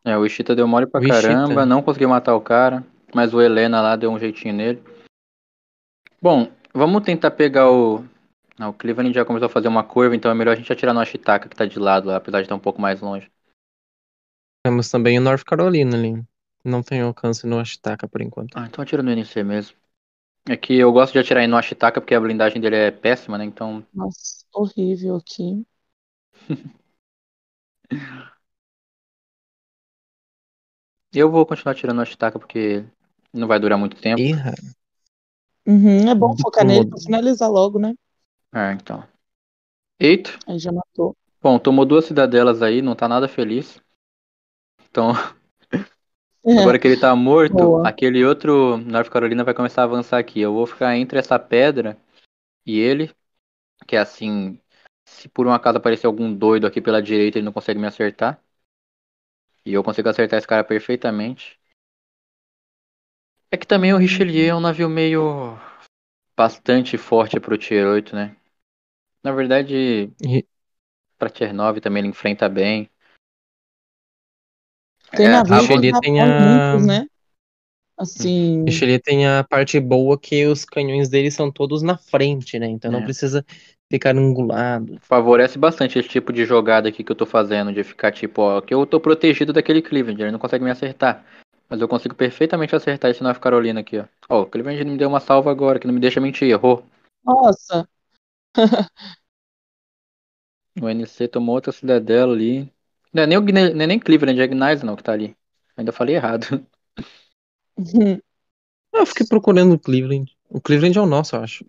É, 0.04 0.16
o 0.16 0.24
Ishita 0.24 0.54
deu 0.54 0.66
mole 0.68 0.86
pra 0.86 1.00
o 1.00 1.08
caramba, 1.08 1.44
Ishita. 1.44 1.66
não 1.66 1.82
conseguiu 1.82 2.08
matar 2.08 2.36
o 2.36 2.40
cara, 2.40 2.84
mas 3.14 3.34
o 3.34 3.40
Helena 3.40 3.80
lá 3.80 3.96
deu 3.96 4.10
um 4.10 4.18
jeitinho 4.18 4.54
nele. 4.54 4.82
Bom, 6.20 6.48
vamos 6.72 7.02
tentar 7.02 7.32
pegar 7.32 7.70
o. 7.70 8.04
Não, 8.58 8.70
o 8.70 8.72
Cleveland 8.72 9.12
já 9.14 9.24
começou 9.24 9.46
a 9.46 9.50
fazer 9.50 9.66
uma 9.66 9.82
curva, 9.82 10.14
então 10.14 10.30
é 10.30 10.34
melhor 10.34 10.52
a 10.52 10.56
gente 10.56 10.72
atirar 10.72 10.94
no 10.94 11.00
Ashitaka 11.00 11.48
que 11.48 11.56
tá 11.56 11.66
de 11.66 11.78
lado 11.78 12.06
lá, 12.06 12.16
apesar 12.16 12.38
de 12.38 12.44
estar 12.44 12.54
um 12.54 12.60
pouco 12.60 12.80
mais 12.80 13.00
longe. 13.00 13.28
Temos 14.64 14.88
também 14.88 15.18
o 15.18 15.22
North 15.22 15.42
Carolina 15.42 15.96
ali. 15.96 16.22
Não 16.64 16.82
tem 16.82 17.00
alcance 17.00 17.46
no 17.46 17.58
Ashitaka 17.58 18.06
por 18.08 18.20
enquanto. 18.20 18.56
Ah, 18.56 18.66
então 18.66 18.82
atira 18.82 19.02
no 19.02 19.10
NC 19.10 19.42
mesmo. 19.42 19.76
É 20.48 20.56
que 20.56 20.74
eu 20.74 20.92
gosto 20.92 21.12
de 21.12 21.18
atirar 21.18 21.46
no 21.46 21.56
Ashitaka 21.56 22.00
porque 22.00 22.14
a 22.14 22.20
blindagem 22.20 22.60
dele 22.60 22.76
é 22.76 22.90
péssima, 22.90 23.38
né? 23.38 23.44
Então. 23.44 23.84
Nossa, 23.92 24.44
horrível 24.52 25.16
aqui. 25.16 25.64
eu 31.12 31.30
vou 31.30 31.44
continuar 31.46 31.72
atirando 31.72 31.96
no 31.96 32.02
Ashitaka 32.02 32.38
porque 32.38 32.84
Não 33.32 33.48
vai 33.48 33.58
durar 33.58 33.78
muito 33.78 33.96
tempo. 33.96 34.20
Irra. 34.20 34.52
Uhum, 35.66 36.10
é 36.10 36.14
bom 36.14 36.36
focar 36.36 36.66
nele 36.66 36.88
pra 36.88 36.98
finalizar 36.98 37.50
logo, 37.50 37.78
né? 37.78 37.94
É, 38.52 38.72
então. 38.72 39.06
Eito. 39.98 40.38
Aí 40.46 40.58
já 40.58 40.72
matou. 40.72 41.16
Bom, 41.40 41.58
tomou 41.58 41.84
duas 41.84 42.04
cidadelas 42.04 42.62
aí, 42.62 42.82
não 42.82 42.94
tá 42.94 43.08
nada 43.08 43.28
feliz. 43.28 43.80
Então. 44.90 45.12
É. 46.44 46.58
Agora 46.58 46.78
que 46.78 46.88
ele 46.88 47.00
tá 47.00 47.14
morto, 47.14 47.54
Boa. 47.54 47.88
aquele 47.88 48.24
outro 48.24 48.76
North 48.78 49.08
Carolina 49.08 49.44
vai 49.44 49.54
começar 49.54 49.82
a 49.82 49.84
avançar 49.84 50.18
aqui. 50.18 50.40
Eu 50.40 50.52
vou 50.52 50.66
ficar 50.66 50.96
entre 50.96 51.18
essa 51.18 51.38
pedra 51.38 51.96
e 52.66 52.78
ele, 52.78 53.10
que 53.86 53.94
é 53.94 54.00
assim, 54.00 54.58
se 55.04 55.28
por 55.28 55.46
um 55.46 55.52
acaso 55.52 55.78
aparecer 55.78 56.06
algum 56.06 56.34
doido 56.34 56.66
aqui 56.66 56.80
pela 56.80 57.02
direita, 57.02 57.38
ele 57.38 57.44
não 57.44 57.52
consegue 57.52 57.78
me 57.78 57.86
acertar. 57.86 58.42
E 59.64 59.72
eu 59.72 59.84
consigo 59.84 60.08
acertar 60.08 60.38
esse 60.38 60.46
cara 60.46 60.64
perfeitamente. 60.64 61.60
É 63.50 63.56
que 63.56 63.66
também 63.66 63.92
o 63.92 63.98
Richelieu 63.98 64.48
é 64.48 64.54
um 64.54 64.60
navio 64.60 64.88
meio 64.88 65.56
bastante 66.36 66.96
forte 66.98 67.38
pro 67.38 67.58
Tier 67.58 67.86
8, 67.86 68.16
né? 68.16 68.36
Na 69.22 69.30
verdade, 69.30 70.10
pra 71.16 71.30
Tier 71.30 71.54
9 71.54 71.80
também 71.80 72.00
ele 72.00 72.08
enfrenta 72.08 72.48
bem. 72.48 72.90
Tem 75.16 75.26
é, 75.26 75.30
navios 75.30 75.66
que 75.66 76.00
tem 76.00 76.20
a... 76.20 76.26
muitos, 76.26 76.86
né? 76.86 77.06
Assim. 77.96 78.64
Richelieu 78.64 79.00
tem 79.00 79.26
a 79.26 79.44
parte 79.44 79.78
boa 79.78 80.18
que 80.18 80.46
os 80.46 80.64
canhões 80.64 81.08
dele 81.08 81.30
são 81.30 81.52
todos 81.52 81.82
na 81.82 81.96
frente, 81.96 82.58
né? 82.58 82.66
Então 82.66 82.90
é. 82.90 82.94
não 82.94 83.04
precisa 83.04 83.44
ficar 83.90 84.16
angulado. 84.16 84.98
Favorece 85.02 85.58
bastante 85.58 85.98
esse 85.98 86.08
tipo 86.08 86.32
de 86.32 86.44
jogada 86.44 86.88
aqui 86.88 87.04
que 87.04 87.12
eu 87.12 87.16
tô 87.16 87.26
fazendo, 87.26 87.72
de 87.72 87.84
ficar 87.84 88.10
tipo, 88.10 88.40
ó, 88.42 88.60
que 88.60 88.72
eu 88.72 88.86
tô 88.86 88.98
protegido 88.98 89.52
daquele 89.52 89.82
Cleveland, 89.82 90.20
ele 90.20 90.32
não 90.32 90.38
consegue 90.38 90.64
me 90.64 90.70
acertar. 90.70 91.24
Mas 91.68 91.80
eu 91.80 91.88
consigo 91.88 92.14
perfeitamente 92.14 92.74
acertar 92.74 93.10
esse 93.10 93.22
North 93.22 93.38
Carolina 93.38 93.80
aqui, 93.80 93.98
ó. 93.98 94.04
Ó, 94.28 94.42
o 94.42 94.46
Cleveland 94.46 94.84
me 94.84 94.96
deu 94.96 95.08
uma 95.08 95.20
salva 95.20 95.50
agora, 95.50 95.78
que 95.78 95.86
não 95.86 95.94
me 95.94 96.00
deixa 96.00 96.20
mentir, 96.20 96.48
errou. 96.48 96.84
Nossa! 97.24 97.88
o 100.80 100.88
NC 100.88 101.28
tomou 101.28 101.54
outra 101.54 101.72
cidadela 101.72 102.32
ali. 102.32 102.72
Não 103.12 103.22
é 103.22 103.26
nem, 103.26 103.38
o, 103.38 103.42
não 103.42 103.82
é 103.82 103.86
nem 103.86 103.98
Cleveland, 103.98 104.40
é 104.40 104.46
Gnais 104.46 104.82
não 104.82 104.96
que 104.96 105.02
tá 105.02 105.12
ali. 105.12 105.36
Ainda 105.76 105.92
falei 105.92 106.16
errado. 106.16 106.66
eu 108.94 109.06
fiquei 109.06 109.26
procurando 109.26 109.74
o 109.74 109.78
Cleveland. 109.78 110.36
O 110.48 110.60
Cleveland 110.60 110.98
é 110.98 111.00
o 111.00 111.06
nosso, 111.06 111.36
eu 111.36 111.42
acho. 111.42 111.64
O 111.64 111.68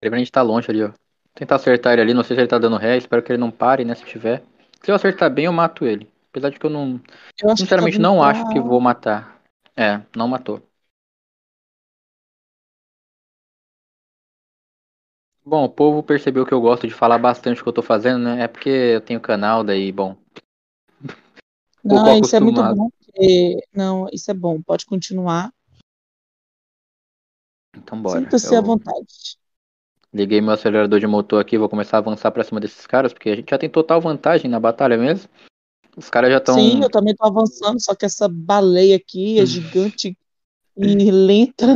Cleveland 0.00 0.30
tá 0.30 0.42
longe 0.42 0.70
ali, 0.70 0.82
ó. 0.84 0.92
Tentar 1.34 1.56
acertar 1.56 1.94
ele 1.94 2.02
ali, 2.02 2.14
não 2.14 2.22
sei 2.22 2.36
se 2.36 2.42
ele 2.42 2.48
tá 2.48 2.58
dando 2.58 2.76
ré, 2.76 2.96
espero 2.96 3.22
que 3.22 3.32
ele 3.32 3.40
não 3.40 3.50
pare, 3.50 3.84
né, 3.84 3.94
se 3.94 4.04
tiver. 4.04 4.42
Se 4.82 4.90
eu 4.90 4.94
acertar 4.94 5.30
bem, 5.30 5.46
eu 5.46 5.52
mato 5.52 5.86
ele. 5.86 6.10
Apesar 6.30 6.50
de 6.50 6.58
que 6.58 6.66
eu 6.66 6.70
não. 6.70 7.00
Eu 7.42 7.56
sinceramente 7.56 7.98
não 7.98 8.18
pra... 8.18 8.28
acho 8.28 8.48
que 8.48 8.60
vou 8.60 8.80
matar. 8.80 9.40
É, 9.76 10.00
não 10.16 10.28
matou. 10.28 10.62
Bom, 15.44 15.64
o 15.64 15.68
povo 15.68 16.02
percebeu 16.02 16.44
que 16.46 16.52
eu 16.54 16.60
gosto 16.60 16.86
de 16.86 16.94
falar 16.94 17.18
bastante 17.18 17.60
o 17.60 17.64
que 17.64 17.68
eu 17.68 17.72
tô 17.72 17.82
fazendo, 17.82 18.18
né? 18.22 18.42
É 18.44 18.48
porque 18.48 18.68
eu 18.68 19.00
tenho 19.00 19.20
canal, 19.20 19.64
daí, 19.64 19.90
bom. 19.92 20.16
Não, 21.84 22.18
isso 22.18 22.36
é 22.36 22.40
muito 22.40 22.62
bom. 22.62 22.88
Porque... 22.90 23.56
Não, 23.74 24.08
isso 24.12 24.30
é 24.30 24.34
bom. 24.34 24.60
Pode 24.62 24.86
continuar. 24.86 25.52
Então 27.76 28.00
bora. 28.00 28.20
Sinta-se 28.20 28.54
eu... 28.54 28.58
à 28.58 28.60
vontade. 28.60 29.38
Liguei 30.14 30.42
meu 30.42 30.52
acelerador 30.52 31.00
de 31.00 31.06
motor 31.06 31.40
aqui, 31.40 31.56
vou 31.56 31.70
começar 31.70 31.96
a 31.96 32.00
avançar 32.00 32.30
pra 32.30 32.44
cima 32.44 32.60
desses 32.60 32.86
caras, 32.86 33.14
porque 33.14 33.30
a 33.30 33.36
gente 33.36 33.48
já 33.48 33.56
tem 33.56 33.70
total 33.70 33.98
vantagem 33.98 34.50
na 34.50 34.60
batalha 34.60 34.98
mesmo. 34.98 35.28
Os 35.96 36.10
caras 36.10 36.30
já 36.30 36.36
estão. 36.36 36.54
Sim, 36.54 36.82
eu 36.82 36.90
também 36.90 37.14
tô 37.14 37.24
avançando, 37.26 37.82
só 37.82 37.94
que 37.94 38.04
essa 38.04 38.28
baleia 38.28 38.96
aqui 38.96 39.38
é 39.38 39.46
gigante 39.46 40.16
e 40.76 41.10
lenta. 41.10 41.66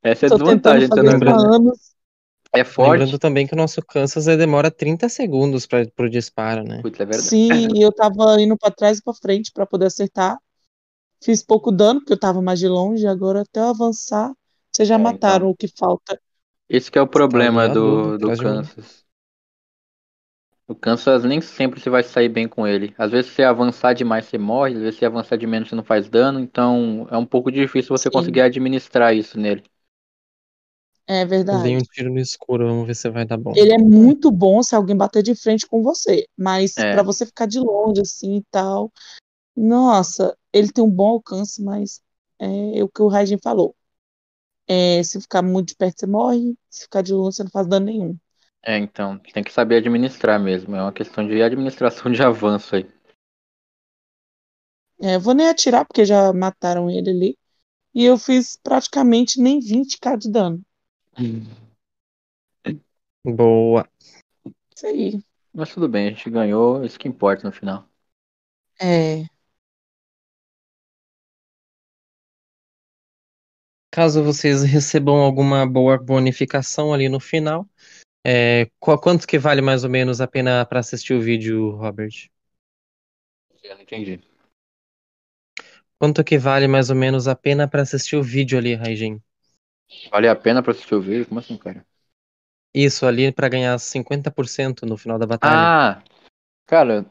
Essa 0.00 0.26
é 0.26 0.28
a 0.28 0.36
desvantagem, 0.36 0.88
tá 0.88 1.00
lembrando? 1.02 1.72
É 2.58 2.64
forte. 2.64 3.00
Lembrando 3.00 3.18
também 3.18 3.46
que 3.46 3.54
o 3.54 3.56
nosso 3.56 3.80
Kansas 3.82 4.24
demora 4.24 4.70
30 4.70 5.08
segundos 5.08 5.66
para 5.66 5.86
pro 5.94 6.10
disparo, 6.10 6.62
né? 6.64 6.80
Putz, 6.82 7.00
é 7.00 7.12
Sim, 7.12 7.82
eu 7.82 7.92
tava 7.92 8.40
indo 8.40 8.56
para 8.56 8.70
trás 8.70 8.98
e 8.98 9.02
para 9.02 9.14
frente 9.14 9.50
para 9.52 9.66
poder 9.66 9.86
acertar. 9.86 10.38
Fiz 11.22 11.42
pouco 11.42 11.70
dano, 11.72 12.00
porque 12.00 12.12
eu 12.12 12.18
tava 12.18 12.42
mais 12.42 12.58
de 12.58 12.68
longe, 12.68 13.06
agora 13.06 13.42
até 13.42 13.60
eu 13.60 13.68
avançar, 13.68 14.32
vocês 14.70 14.88
já 14.88 14.96
é, 14.96 14.98
mataram 14.98 15.46
então. 15.46 15.50
o 15.50 15.56
que 15.56 15.68
falta. 15.68 16.20
Esse 16.68 16.90
que 16.90 16.98
é 16.98 17.02
o 17.02 17.06
problema 17.06 17.68
do, 17.68 18.18
do 18.18 18.36
Kansas. 18.36 19.04
O 20.68 20.74
Kansas 20.74 21.22
nem 21.22 21.40
sempre 21.40 21.80
você 21.80 21.88
vai 21.88 22.02
sair 22.02 22.28
bem 22.28 22.48
com 22.48 22.66
ele. 22.66 22.92
Às 22.98 23.12
vezes 23.12 23.30
se 23.30 23.42
avançar 23.42 23.92
demais 23.92 24.26
você 24.26 24.36
morre, 24.36 24.74
às 24.74 24.80
vezes 24.80 24.98
se 24.98 25.04
avançar 25.04 25.36
de 25.36 25.46
menos 25.46 25.68
você 25.68 25.76
não 25.76 25.84
faz 25.84 26.08
dano, 26.08 26.40
então 26.40 27.06
é 27.08 27.16
um 27.16 27.24
pouco 27.24 27.52
difícil 27.52 27.96
você 27.96 28.08
Sim. 28.08 28.12
conseguir 28.12 28.40
administrar 28.40 29.14
isso 29.14 29.38
nele. 29.38 29.62
É 31.06 31.24
verdade. 31.24 31.62
Dei 31.62 31.76
um 31.76 31.80
tiro 31.80 32.12
no 32.12 32.18
escuro, 32.18 32.66
vamos 32.66 32.86
ver 32.86 32.96
se 32.96 33.08
vai 33.08 33.24
dar 33.24 33.36
bom. 33.36 33.52
Ele 33.54 33.72
é 33.72 33.78
muito 33.78 34.30
bom 34.30 34.62
se 34.62 34.74
alguém 34.74 34.96
bater 34.96 35.22
de 35.22 35.34
frente 35.36 35.66
com 35.66 35.82
você, 35.82 36.26
mas 36.36 36.76
é. 36.76 36.92
para 36.92 37.02
você 37.02 37.24
ficar 37.24 37.46
de 37.46 37.60
longe 37.60 38.00
assim 38.00 38.38
e 38.38 38.44
tal, 38.50 38.92
nossa, 39.56 40.36
ele 40.52 40.72
tem 40.72 40.82
um 40.82 40.90
bom 40.90 41.08
alcance, 41.08 41.62
mas 41.62 42.02
é, 42.38 42.78
é 42.78 42.84
o 42.84 42.88
que 42.88 43.00
o 43.00 43.08
Raijin 43.08 43.38
falou. 43.38 43.74
É, 44.68 45.00
se 45.02 45.20
ficar 45.20 45.42
muito 45.42 45.68
de 45.68 45.76
perto, 45.76 46.00
você 46.00 46.06
morre. 46.06 46.56
Se 46.68 46.82
ficar 46.82 47.02
de 47.02 47.12
longe, 47.12 47.36
você 47.36 47.44
não 47.44 47.50
faz 47.50 47.66
dano 47.68 47.86
nenhum. 47.86 48.18
É, 48.62 48.76
então, 48.76 49.18
tem 49.32 49.44
que 49.44 49.52
saber 49.52 49.76
administrar 49.76 50.40
mesmo. 50.40 50.74
É 50.74 50.82
uma 50.82 50.92
questão 50.92 51.26
de 51.26 51.40
administração 51.40 52.10
de 52.10 52.20
avanço 52.22 52.74
aí. 52.74 52.86
É, 55.00 55.14
eu 55.14 55.20
vou 55.20 55.34
nem 55.34 55.48
atirar, 55.48 55.84
porque 55.84 56.04
já 56.04 56.32
mataram 56.32 56.90
ele 56.90 57.10
ali. 57.10 57.38
E 57.94 58.04
eu 58.04 58.18
fiz 58.18 58.58
praticamente 58.62 59.40
nem 59.40 59.60
20k 59.60 60.16
de 60.18 60.30
dano. 60.30 60.60
Boa. 63.24 63.88
Isso 64.74 64.86
aí. 64.86 65.20
Mas 65.52 65.72
tudo 65.72 65.88
bem, 65.88 66.08
a 66.08 66.10
gente 66.10 66.28
ganhou, 66.28 66.84
isso 66.84 66.98
que 66.98 67.08
importa 67.08 67.46
no 67.46 67.52
final. 67.52 67.88
É. 68.80 69.24
Caso 73.90 74.22
vocês 74.22 74.62
recebam 74.62 75.16
alguma 75.16 75.66
boa 75.66 75.96
bonificação 75.96 76.92
ali 76.92 77.08
no 77.08 77.18
final, 77.18 77.66
é, 78.22 78.68
qual, 78.78 79.00
quanto 79.00 79.26
que 79.26 79.38
vale 79.38 79.62
mais 79.62 79.84
ou 79.84 79.90
menos 79.90 80.20
a 80.20 80.26
pena 80.26 80.66
para 80.66 80.80
assistir 80.80 81.14
o 81.14 81.20
vídeo, 81.20 81.70
Robert? 81.70 82.28
Eu 83.62 83.74
não 83.74 83.82
entendi. 83.82 84.20
Quanto 85.98 86.22
que 86.22 86.36
vale 86.36 86.68
mais 86.68 86.90
ou 86.90 86.96
menos 86.96 87.26
a 87.26 87.34
pena 87.34 87.66
para 87.66 87.82
assistir 87.82 88.16
o 88.16 88.22
vídeo 88.22 88.58
ali, 88.58 88.74
Raijin? 88.74 89.22
Vale 90.10 90.28
a 90.28 90.36
pena 90.36 90.62
para 90.62 90.72
assistir 90.72 90.94
o 90.94 91.00
vídeo? 91.00 91.26
Como 91.26 91.40
assim, 91.40 91.56
cara? 91.56 91.84
Isso, 92.74 93.06
ali 93.06 93.32
para 93.32 93.48
ganhar 93.48 93.78
50% 93.78 94.84
no 94.84 94.96
final 94.96 95.18
da 95.18 95.26
batalha. 95.26 95.56
Ah, 95.56 96.02
cara, 96.66 97.06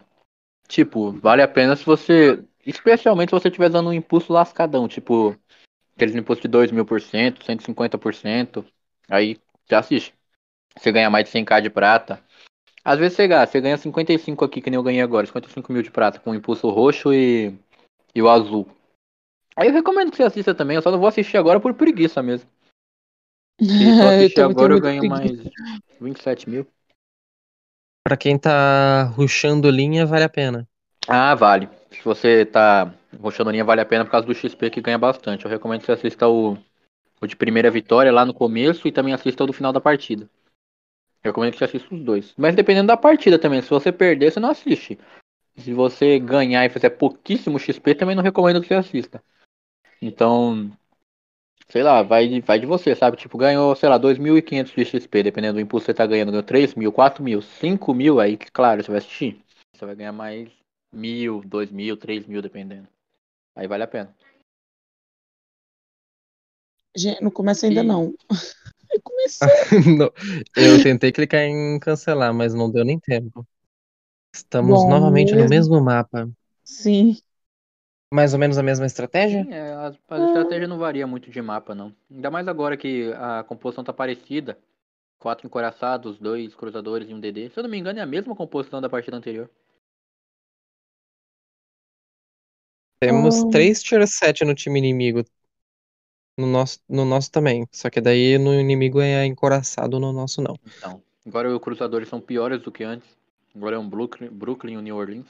tipo, 0.67 1.11
vale 1.13 1.41
a 1.41 1.47
pena 1.47 1.75
se 1.75 1.85
você. 1.85 2.43
Especialmente 2.65 3.29
se 3.29 3.35
você 3.35 3.47
estiver 3.47 3.69
dando 3.69 3.89
um 3.89 3.93
impulso 3.93 4.33
lascadão, 4.33 4.87
tipo, 4.87 5.35
aqueles 5.95 6.15
impulsos 6.15 6.41
de 6.41 6.47
2 6.47 6.71
mil 6.71 6.85
por 6.85 7.01
cento, 7.01 7.43
150%. 7.43 8.65
Aí 9.09 9.39
você 9.65 9.75
assiste. 9.75 10.13
Você 10.77 10.91
ganha 10.91 11.09
mais 11.09 11.25
de 11.25 11.31
100k 11.31 11.61
de 11.61 11.69
prata. 11.69 12.21
Às 12.83 12.99
vezes 12.99 13.15
você 13.15 13.27
ganha, 13.27 13.45
você 13.45 13.61
ganha 13.61 13.77
55 13.77 14.45
aqui, 14.45 14.61
que 14.61 14.69
nem 14.69 14.77
eu 14.77 14.83
ganhei 14.83 15.01
agora, 15.01 15.25
55 15.25 15.73
mil 15.73 15.81
de 15.81 15.89
prata, 15.89 16.19
com 16.19 16.31
o 16.31 16.35
impulso 16.35 16.69
roxo 16.69 17.11
e, 17.11 17.57
e 18.13 18.21
o 18.21 18.29
azul. 18.29 18.67
Aí 19.55 19.69
eu 19.69 19.73
recomendo 19.73 20.11
que 20.11 20.17
você 20.17 20.23
assista 20.23 20.53
também, 20.53 20.75
eu 20.75 20.81
só 20.81 20.91
não 20.91 20.99
vou 20.99 21.07
assistir 21.07 21.37
agora 21.37 21.59
por 21.59 21.73
preguiça 21.73 22.21
mesmo. 22.21 22.47
Se 23.59 23.97
só 23.97 24.07
assistir 24.09 24.39
eu 24.41 24.49
agora 24.49 24.73
eu 24.73 24.81
ganho 24.81 25.07
mais 25.07 25.31
27 25.99 26.49
mil. 26.49 26.67
Pra 28.03 28.17
quem 28.17 28.37
tá 28.37 29.05
ruxando 29.15 29.69
linha, 29.69 30.05
vale 30.05 30.23
a 30.23 30.29
pena. 30.29 30.67
Ah, 31.07 31.33
vale. 31.33 31.69
Se 31.89 32.03
você 32.03 32.45
tá 32.45 32.93
ruxando 33.19 33.49
linha, 33.49 33.63
vale 33.63 33.81
a 33.81 33.85
pena 33.85 34.05
por 34.05 34.11
causa 34.11 34.27
do 34.27 34.33
XP 34.33 34.69
que 34.69 34.81
ganha 34.81 34.97
bastante. 34.97 35.45
Eu 35.45 35.51
recomendo 35.51 35.79
que 35.79 35.85
você 35.85 35.93
assista 35.93 36.27
o, 36.27 36.57
o 37.21 37.27
de 37.27 37.35
primeira 37.35 37.71
vitória 37.71 38.11
lá 38.11 38.25
no 38.25 38.33
começo 38.33 38.87
e 38.87 38.91
também 38.91 39.13
assista 39.13 39.43
o 39.43 39.47
do 39.47 39.53
final 39.53 39.73
da 39.73 39.81
partida. 39.81 40.29
Eu 41.23 41.29
recomendo 41.29 41.53
que 41.53 41.57
você 41.57 41.65
assista 41.65 41.95
os 41.95 42.01
dois. 42.01 42.33
Mas 42.37 42.55
dependendo 42.55 42.87
da 42.87 42.97
partida 42.97 43.39
também. 43.39 43.61
Se 43.61 43.69
você 43.69 43.91
perder, 43.91 44.31
você 44.31 44.39
não 44.39 44.51
assiste. 44.51 44.99
Se 45.57 45.73
você 45.73 46.19
ganhar 46.19 46.65
e 46.65 46.69
fizer 46.69 46.91
pouquíssimo 46.91 47.57
XP, 47.57 47.95
também 47.95 48.15
não 48.15 48.21
recomendo 48.21 48.61
que 48.61 48.67
você 48.67 48.75
assista. 48.75 49.23
Então, 50.01 50.71
sei 51.67 51.83
lá, 51.83 52.03
vai, 52.03 52.41
vai 52.41 52.59
de 52.59 52.65
você, 52.65 52.95
sabe? 52.95 53.17
Tipo, 53.17 53.37
ganhou, 53.37 53.75
sei 53.75 53.89
lá, 53.89 53.97
2.500 53.97 54.73
de 54.73 54.85
XP, 54.85 55.23
dependendo 55.23 55.55
do 55.55 55.61
impulso 55.61 55.85
que 55.85 55.91
você 55.91 55.93
tá 55.95 56.05
ganhando. 56.05 56.31
Ganhou 56.31 56.43
3.000, 56.43 56.91
4.000, 56.91 57.41
5.000, 57.41 58.19
aí, 58.19 58.37
claro, 58.37 58.83
você 58.83 58.91
vai 58.91 58.99
assistir. 58.99 59.41
Você 59.73 59.85
vai 59.85 59.95
ganhar 59.95 60.11
mais 60.11 60.49
1.000, 60.93 61.41
2.000, 61.41 61.97
3.000, 61.97 62.41
dependendo. 62.41 62.87
Aí 63.55 63.67
vale 63.67 63.83
a 63.83 63.87
pena. 63.87 64.15
Gente, 66.95 67.21
não 67.21 67.31
começa 67.31 67.65
ainda 67.65 67.81
e... 67.81 67.85
não. 67.85 68.13
Começou. 69.03 69.47
eu 70.55 70.81
tentei 70.81 71.11
clicar 71.11 71.41
em 71.41 71.77
cancelar, 71.79 72.33
mas 72.33 72.53
não 72.53 72.71
deu 72.71 72.85
nem 72.85 72.97
tempo. 72.97 73.45
Estamos 74.33 74.83
Bom, 74.83 74.89
novamente 74.89 75.33
mesmo. 75.33 75.43
no 75.43 75.49
mesmo 75.49 75.81
mapa. 75.81 76.29
Sim. 76.63 77.17
Mais 78.13 78.33
ou 78.33 78.39
menos 78.39 78.57
a 78.57 78.63
mesma 78.63 78.85
estratégia? 78.85 79.43
Sim, 79.43 79.53
é, 79.53 79.73
a, 79.73 79.87
a 80.09 80.25
estratégia 80.27 80.67
não 80.67 80.77
varia 80.77 81.07
muito 81.07 81.29
de 81.29 81.41
mapa, 81.41 81.73
não. 81.73 81.93
Ainda 82.09 82.31
mais 82.31 82.47
agora 82.47 82.77
que 82.77 83.11
a 83.13 83.43
composição 83.43 83.83
tá 83.83 83.91
parecida. 83.91 84.57
Quatro 85.17 85.47
encoraçados, 85.47 86.19
dois 86.19 86.53
cruzadores 86.53 87.09
e 87.09 87.13
um 87.13 87.19
DD. 87.19 87.49
Se 87.49 87.59
eu 87.59 87.63
não 87.63 87.69
me 87.69 87.77
engano, 87.77 87.99
é 87.99 88.01
a 88.01 88.05
mesma 88.05 88.35
composição 88.35 88.79
da 88.79 88.89
partida 88.89 89.17
anterior. 89.17 89.49
Temos 92.99 93.43
hum. 93.43 93.49
três 93.49 93.81
tier 93.81 94.07
7 94.07 94.45
no 94.45 94.55
time 94.55 94.79
inimigo. 94.79 95.23
No 96.37 96.47
nosso, 96.47 96.79
no 96.87 97.05
nosso 97.05 97.31
também. 97.31 97.65
Só 97.71 97.89
que 97.89 98.01
daí 98.01 98.37
no 98.37 98.53
inimigo 98.53 98.99
é 98.99 99.25
encoraçado, 99.25 99.99
no 99.99 100.11
nosso 100.11 100.41
não. 100.41 100.59
Então, 100.77 101.01
agora 101.25 101.53
os 101.53 101.61
cruzadores 101.61 102.09
são 102.09 102.19
piores 102.19 102.61
do 102.61 102.71
que 102.71 102.83
antes. 102.83 103.07
Agora 103.55 103.77
é 103.77 103.79
um 103.79 103.87
Brooklyn, 103.87 104.29
Brooklyn 104.29 104.73
e 104.73 104.77
um 104.77 104.81
New 104.81 104.97
Orleans. 104.97 105.27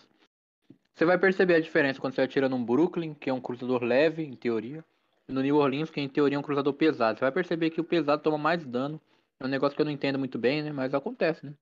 Você 0.96 1.04
vai 1.04 1.18
perceber 1.18 1.56
a 1.56 1.60
diferença 1.60 2.00
quando 2.00 2.16
você 2.16 2.22
atira 2.22 2.48
num 2.48 2.64
Brooklyn, 2.64 3.14
que 3.14 3.30
é 3.30 3.34
um 3.34 3.42
cruzador 3.42 3.84
leve, 3.84 4.24
em 4.24 4.34
teoria, 4.34 4.84
e 5.28 5.34
no 5.34 5.42
New 5.42 5.58
Orleans, 5.58 5.90
que 5.90 6.00
em 6.00 6.08
teoria 6.08 6.38
é 6.38 6.40
um 6.40 6.44
cruzador 6.44 6.74
pesado. 6.74 7.20
Você 7.20 7.26
vai 7.26 7.34
perceber 7.34 7.70
que 7.70 7.82
o 7.82 7.84
pesado 7.84 8.24
toma 8.24 8.38
mais 8.38 8.66
dano. 8.66 9.00
É 9.38 9.46
um 9.46 9.50
negócio 9.50 9.76
que 9.76 9.82
eu 9.82 9.86
não 9.86 9.92
entendo 9.92 10.18
muito 10.18 10.40
bem, 10.40 10.64
né? 10.64 10.72
Mas 10.72 10.94
acontece, 10.94 11.46
né? 11.46 11.54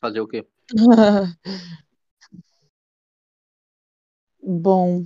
Fazer 0.00 0.20
o 0.20 0.26
quê? 0.26 0.46
Bom, 4.42 5.04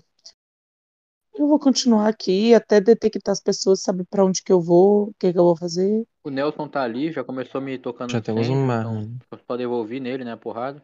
eu 1.34 1.48
vou 1.48 1.58
continuar 1.58 2.08
aqui 2.08 2.54
até 2.54 2.80
detectar 2.80 3.32
as 3.32 3.40
pessoas, 3.40 3.82
saber 3.82 4.04
para 4.08 4.24
onde 4.24 4.42
que 4.42 4.52
eu 4.52 4.60
vou, 4.60 5.08
o 5.08 5.14
que 5.18 5.32
que 5.32 5.38
eu 5.38 5.44
vou 5.44 5.56
fazer. 5.56 6.04
O 6.22 6.30
Nelson 6.30 6.68
tá 6.68 6.82
ali, 6.82 7.10
já 7.10 7.24
começou 7.24 7.60
me 7.60 7.76
tocando 7.78 8.12
Já 8.12 8.20
temos 8.20 8.46
centro, 8.46 8.64
uma. 8.64 8.82
Então 8.82 9.38
pode 9.46 9.62
evoluir 9.62 10.00
nele, 10.00 10.24
né, 10.24 10.36
porrada. 10.36 10.82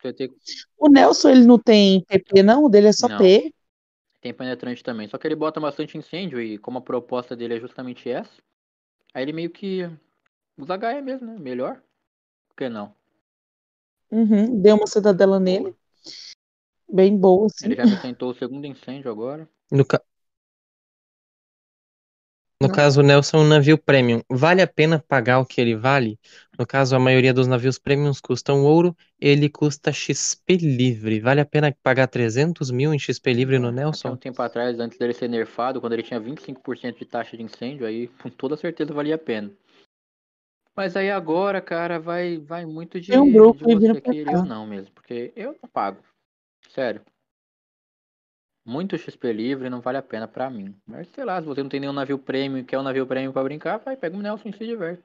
Ter... 0.00 0.30
O 0.78 0.88
Nelson, 0.88 1.30
ele 1.30 1.46
não 1.46 1.58
tem 1.58 2.02
PP 2.02 2.42
não, 2.42 2.64
o 2.64 2.68
dele 2.68 2.88
é 2.88 2.92
só 2.92 3.08
não. 3.08 3.18
P. 3.18 3.52
Tem 4.20 4.32
penetrante 4.32 4.82
também, 4.82 5.08
só 5.08 5.18
que 5.18 5.26
ele 5.26 5.36
bota 5.36 5.60
bastante 5.60 5.96
incêndio 5.96 6.40
e 6.40 6.58
como 6.58 6.78
a 6.78 6.82
proposta 6.82 7.36
dele 7.36 7.56
é 7.56 7.60
justamente 7.60 8.08
essa, 8.08 8.42
aí 9.14 9.22
ele 9.22 9.32
meio 9.32 9.50
que 9.50 9.88
usa 10.56 10.74
HE 10.74 11.02
mesmo, 11.02 11.26
né, 11.26 11.38
melhor. 11.38 11.82
Por 12.48 12.56
que 12.56 12.68
não? 12.68 12.94
Uhum, 14.10 14.60
deu 14.60 14.76
uma 14.76 14.86
cidadela 14.86 15.38
nele. 15.38 15.74
Bem 16.88 17.16
boa, 17.16 17.48
sim. 17.48 17.66
Ele 17.66 17.76
já 17.76 18.00
tentou 18.00 18.30
o 18.30 18.34
segundo 18.34 18.66
incêndio 18.66 19.10
agora. 19.10 19.48
No, 19.70 19.84
ca... 19.84 20.02
no 22.62 22.72
caso, 22.72 23.00
o 23.00 23.02
Nelson 23.02 23.36
é 23.36 23.40
um 23.40 23.48
navio 23.48 23.76
premium. 23.76 24.22
Vale 24.30 24.62
a 24.62 24.66
pena 24.66 24.98
pagar 24.98 25.40
o 25.40 25.44
que 25.44 25.60
ele 25.60 25.76
vale? 25.76 26.18
No 26.58 26.66
caso, 26.66 26.96
a 26.96 26.98
maioria 26.98 27.34
dos 27.34 27.46
navios 27.46 27.78
premiums 27.78 28.18
custam 28.18 28.64
ouro, 28.64 28.96
ele 29.20 29.50
custa 29.50 29.92
XP 29.92 30.56
livre. 30.56 31.20
Vale 31.20 31.42
a 31.42 31.44
pena 31.44 31.76
pagar 31.82 32.06
300 32.06 32.70
mil 32.70 32.94
em 32.94 32.98
XP 32.98 33.34
livre 33.34 33.58
no 33.58 33.70
Nelson? 33.70 34.08
Há 34.08 34.12
um 34.12 34.16
tempo 34.16 34.40
atrás, 34.40 34.80
antes 34.80 34.98
dele 34.98 35.12
ser 35.12 35.28
nerfado, 35.28 35.82
quando 35.82 35.92
ele 35.92 36.02
tinha 36.02 36.18
25% 36.18 36.98
de 36.98 37.04
taxa 37.04 37.36
de 37.36 37.42
incêndio, 37.42 37.86
aí 37.86 38.08
com 38.22 38.30
toda 38.30 38.56
certeza 38.56 38.94
valia 38.94 39.16
a 39.16 39.18
pena. 39.18 39.52
Mas 40.74 40.96
aí 40.96 41.10
agora, 41.10 41.60
cara, 41.60 41.98
vai, 41.98 42.38
vai 42.38 42.64
muito 42.64 42.98
de, 42.98 43.18
um 43.18 43.30
de 43.30 43.64
você 43.64 44.00
querer 44.00 44.36
ou 44.36 44.44
não 44.46 44.66
mesmo. 44.66 44.94
Porque 44.94 45.30
eu 45.36 45.56
não 45.62 45.68
pago. 45.70 46.02
Sério. 46.70 47.02
Muito 48.66 48.98
XP 48.98 49.32
livre 49.32 49.70
não 49.70 49.80
vale 49.80 49.96
a 49.96 50.02
pena 50.02 50.26
pra 50.26 50.50
mim. 50.50 50.74
Mas 50.84 51.06
sei 51.14 51.24
lá, 51.24 51.40
se 51.40 51.46
você 51.46 51.62
não 51.62 51.70
tem 51.70 51.78
nenhum 51.78 51.92
navio 51.92 52.18
prêmio 52.18 52.58
e 52.58 52.64
quer 52.64 52.76
um 52.76 52.82
navio 52.82 53.06
prêmio 53.06 53.32
pra 53.32 53.44
brincar, 53.44 53.78
vai, 53.78 53.96
pega 53.96 54.16
o 54.16 54.20
Nelson 54.20 54.48
e 54.48 54.52
se 54.52 54.66
diverte. 54.66 55.04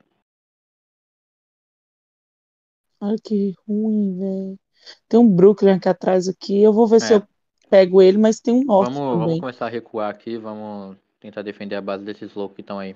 Ai, 2.99 3.16
que 3.24 3.53
ruim, 3.68 4.18
velho. 4.18 4.59
Tem 5.07 5.20
um 5.20 5.30
Brooklyn 5.30 5.74
aqui 5.74 5.88
atrás 5.88 6.28
aqui. 6.28 6.59
Eu 6.59 6.74
vou 6.74 6.88
ver 6.88 6.97
é. 6.97 6.99
se 6.99 7.14
eu 7.14 7.24
pego 7.70 8.01
ele, 8.01 8.18
mas 8.18 8.39
tem 8.39 8.51
um 8.51 8.64
norte 8.64 8.93
vamos, 8.93 9.12
também. 9.14 9.28
Vamos 9.28 9.39
começar 9.39 9.68
a 9.68 9.70
recuar 9.70 10.09
aqui, 10.09 10.38
vamos 10.38 10.97
tentar 11.20 11.43
defender 11.43 11.76
a 11.76 11.82
base 11.82 12.03
desses 12.03 12.34
loucos 12.34 12.55
que 12.55 12.62
estão 12.62 12.80
aí. 12.80 12.95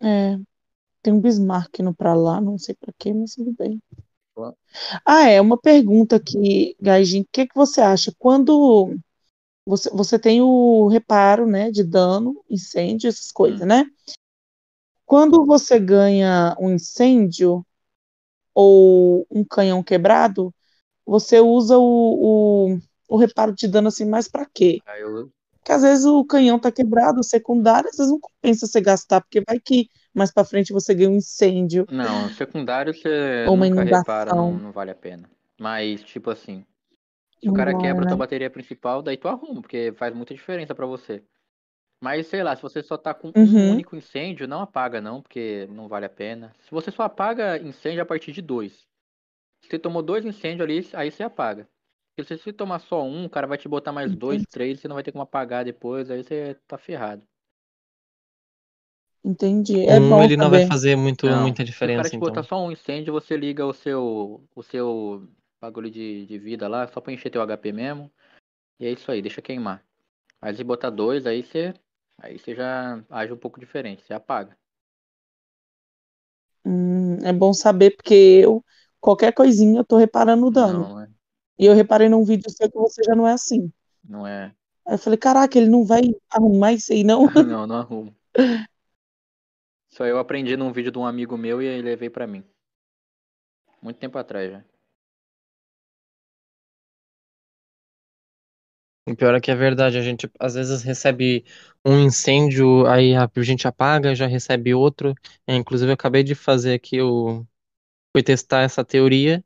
É. 0.00 0.38
Tem 1.02 1.12
um 1.12 1.20
Bismarck 1.20 1.80
indo 1.80 1.92
pra 1.92 2.14
lá, 2.14 2.40
não 2.40 2.56
sei 2.56 2.76
pra 2.76 2.92
quê, 2.96 3.12
mas 3.12 3.34
tudo 3.34 3.52
bem. 3.52 3.82
Ah, 5.04 5.28
é, 5.28 5.40
uma 5.40 5.56
pergunta 5.58 6.16
aqui, 6.16 6.76
Gaijin, 6.80 7.22
o 7.22 7.28
que, 7.30 7.46
que 7.46 7.54
você 7.54 7.80
acha? 7.80 8.12
Quando 8.18 8.96
você, 9.64 9.90
você 9.90 10.18
tem 10.18 10.42
o 10.42 10.88
reparo, 10.88 11.46
né, 11.46 11.70
de 11.70 11.82
dano, 11.82 12.42
incêndio, 12.50 13.08
essas 13.08 13.30
coisas, 13.30 13.62
hum. 13.62 13.66
né? 13.66 13.86
Quando 15.06 15.44
você 15.44 15.78
ganha 15.78 16.56
um 16.58 16.72
incêndio 16.72 17.64
ou 18.54 19.26
um 19.30 19.44
canhão 19.44 19.82
quebrado, 19.82 20.52
você 21.04 21.40
usa 21.40 21.78
o, 21.78 22.72
o, 22.72 22.78
o 23.08 23.16
reparo 23.16 23.54
de 23.54 23.68
dano 23.68 23.88
assim 23.88 24.04
mais 24.04 24.28
para 24.28 24.46
quê? 24.46 24.80
Ah, 24.86 24.98
eu... 24.98 25.30
Porque 25.58 25.72
às 25.72 25.82
vezes 25.82 26.04
o 26.04 26.24
canhão 26.24 26.58
tá 26.58 26.70
quebrado, 26.70 27.20
o 27.20 27.24
secundário, 27.24 27.88
às 27.88 27.96
vezes 27.96 28.12
não 28.12 28.20
compensa 28.20 28.66
você 28.66 28.80
gastar, 28.80 29.20
porque 29.22 29.42
vai 29.46 29.58
que 29.58 29.88
mais 30.14 30.32
para 30.32 30.44
frente 30.44 30.72
você 30.72 30.94
ganha 30.94 31.10
um 31.10 31.16
incêndio. 31.16 31.86
Não, 31.90 32.28
secundário 32.30 32.94
você 32.94 33.44
ou 33.48 33.54
uma 33.54 33.68
nunca 33.68 33.82
inundação. 33.82 34.00
repara, 34.00 34.34
não, 34.34 34.52
não, 34.52 34.72
vale 34.72 34.90
a 34.90 34.94
pena. 34.94 35.28
Mas, 35.58 36.02
tipo 36.02 36.30
assim, 36.30 36.64
se 37.40 37.48
o 37.50 37.52
cara 37.52 37.72
não, 37.72 37.80
quebra 37.80 38.02
né? 38.02 38.08
tua 38.08 38.16
bateria 38.16 38.48
principal, 38.48 39.02
daí 39.02 39.16
tu 39.16 39.28
arruma, 39.28 39.60
porque 39.60 39.92
faz 39.96 40.14
muita 40.14 40.34
diferença 40.34 40.74
para 40.74 40.86
você. 40.86 41.22
Mas, 42.00 42.26
sei 42.26 42.42
lá, 42.42 42.54
se 42.54 42.62
você 42.62 42.82
só 42.82 42.96
tá 42.96 43.14
com 43.14 43.28
uhum. 43.34 43.44
um 43.44 43.72
único 43.72 43.96
incêndio, 43.96 44.46
não 44.46 44.60
apaga 44.60 45.00
não, 45.00 45.22
porque 45.22 45.66
não 45.70 45.88
vale 45.88 46.06
a 46.06 46.10
pena. 46.10 46.52
Se 46.60 46.70
você 46.70 46.90
só 46.90 47.02
apaga 47.04 47.58
incêndio 47.58 48.02
a 48.02 48.06
partir 48.06 48.30
de 48.32 48.42
dois. 48.42 48.86
Se 49.62 49.70
você 49.70 49.78
tomou 49.78 50.02
dois 50.02 50.24
incêndios 50.24 50.60
ali, 50.60 50.88
aí 50.92 51.10
você 51.10 51.22
apaga. 51.22 51.68
Porque 52.14 52.36
se 52.36 52.42
você 52.42 52.52
tomar 52.52 52.78
só 52.78 53.02
um, 53.02 53.24
o 53.24 53.30
cara 53.30 53.46
vai 53.46 53.58
te 53.58 53.68
botar 53.68 53.90
mais 53.90 54.14
dois, 54.14 54.44
três, 54.44 54.80
você 54.80 54.86
não 54.86 54.94
vai 54.94 55.02
ter 55.02 55.12
como 55.12 55.22
apagar 55.22 55.64
depois, 55.64 56.10
aí 56.10 56.22
você 56.22 56.56
tá 56.66 56.78
ferrado. 56.78 57.26
Entendi. 59.24 59.86
É 59.86 59.98
um 59.98 60.08
bom 60.10 60.22
ele 60.22 60.36
não 60.36 60.50
vai 60.50 60.66
fazer 60.66 60.94
muito, 60.96 61.26
não. 61.26 61.40
muita 61.40 61.64
diferença. 61.64 62.10
Se 62.10 62.16
o 62.16 62.20
cara 62.20 62.30
botar 62.30 62.42
só 62.42 62.62
um 62.62 62.70
incêndio, 62.70 63.12
você 63.12 63.34
liga 63.36 63.64
o 63.64 63.72
seu, 63.72 64.44
o 64.54 64.62
seu 64.62 65.26
bagulho 65.58 65.90
de, 65.90 66.26
de 66.26 66.38
vida 66.38 66.68
lá, 66.68 66.86
só 66.88 67.00
pra 67.00 67.12
encher 67.12 67.30
teu 67.30 67.40
HP 67.40 67.72
mesmo. 67.72 68.10
E 68.78 68.84
é 68.84 68.90
isso 68.90 69.10
aí, 69.10 69.22
deixa 69.22 69.40
queimar. 69.40 69.82
Mas 70.42 70.58
se 70.58 70.64
botar 70.64 70.90
dois, 70.90 71.26
aí 71.26 71.42
você. 71.42 71.72
Aí 72.20 72.38
você 72.38 72.54
já 72.54 73.02
age 73.10 73.32
um 73.32 73.36
pouco 73.36 73.58
diferente, 73.58 74.04
você 74.06 74.12
apaga. 74.12 74.56
Hum, 76.64 77.16
é 77.24 77.32
bom 77.32 77.52
saber, 77.52 77.96
porque 77.96 78.14
eu, 78.44 78.62
qualquer 79.00 79.32
coisinha, 79.32 79.80
eu 79.80 79.84
tô 79.84 79.96
reparando 79.96 80.46
o 80.46 80.50
dano. 80.50 80.80
Não, 80.80 81.00
é. 81.00 81.08
E 81.58 81.66
eu 81.66 81.74
reparei 81.74 82.08
num 82.08 82.24
vídeo 82.24 82.50
seu 82.50 82.70
que 82.70 82.78
você 82.78 83.02
já 83.02 83.14
não 83.14 83.26
é 83.26 83.32
assim. 83.32 83.72
Não 84.06 84.26
é. 84.26 84.54
Aí 84.86 84.94
eu 84.94 84.98
falei, 84.98 85.18
caraca, 85.18 85.58
ele 85.58 85.68
não 85.68 85.84
vai 85.84 86.02
arrumar 86.30 86.72
isso 86.72 86.92
aí, 86.92 87.02
não? 87.02 87.24
não, 87.48 87.66
não 87.66 87.76
arrumo. 87.76 88.14
Só 89.94 90.04
eu 90.04 90.18
aprendi 90.18 90.56
num 90.56 90.72
vídeo 90.72 90.90
de 90.90 90.98
um 90.98 91.06
amigo 91.06 91.38
meu 91.38 91.62
e 91.62 91.80
levei 91.80 92.10
para 92.10 92.26
mim. 92.26 92.42
Muito 93.80 93.96
tempo 93.96 94.18
atrás 94.18 94.50
já. 94.50 94.64
O 99.06 99.14
pior 99.14 99.36
é 99.36 99.40
que 99.40 99.52
é 99.52 99.54
verdade, 99.54 99.96
a 99.96 100.02
gente 100.02 100.28
às 100.40 100.54
vezes 100.54 100.82
recebe 100.82 101.44
um 101.84 101.96
incêndio, 102.06 102.86
aí 102.86 103.14
a 103.14 103.30
gente 103.42 103.68
apaga, 103.68 104.16
já 104.16 104.26
recebe 104.26 104.74
outro. 104.74 105.14
É, 105.46 105.54
inclusive, 105.54 105.90
eu 105.90 105.94
acabei 105.94 106.24
de 106.24 106.34
fazer 106.34 106.74
aqui, 106.74 106.96
eu 106.96 107.46
fui 108.12 108.22
testar 108.24 108.62
essa 108.62 108.84
teoria 108.84 109.44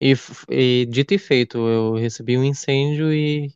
e, 0.00 0.14
e 0.50 0.86
dito 0.86 1.14
e 1.14 1.18
feito, 1.18 1.58
eu 1.58 1.94
recebi 1.94 2.36
um 2.38 2.44
incêndio 2.44 3.12
e 3.12 3.54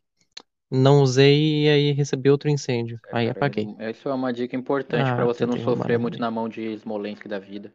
não 0.75 1.01
usei 1.01 1.65
e 1.65 1.69
aí 1.69 1.93
recebi 1.93 2.29
outro 2.29 2.49
incêndio. 2.49 3.01
É, 3.07 3.17
aí 3.17 3.27
cara, 3.27 3.39
apaguei. 3.39 3.67
Isso 3.91 4.09
é 4.09 4.15
uma 4.15 4.33
dica 4.33 4.57
importante 4.57 5.09
ah, 5.09 5.15
para 5.15 5.25
você 5.25 5.47
não 5.47 5.59
sofrer 5.59 5.99
muito 5.99 6.19
na 6.19 6.31
mão 6.31 6.49
de 6.49 6.77
Smolensk 6.77 7.27
da 7.29 7.39
vida. 7.39 7.73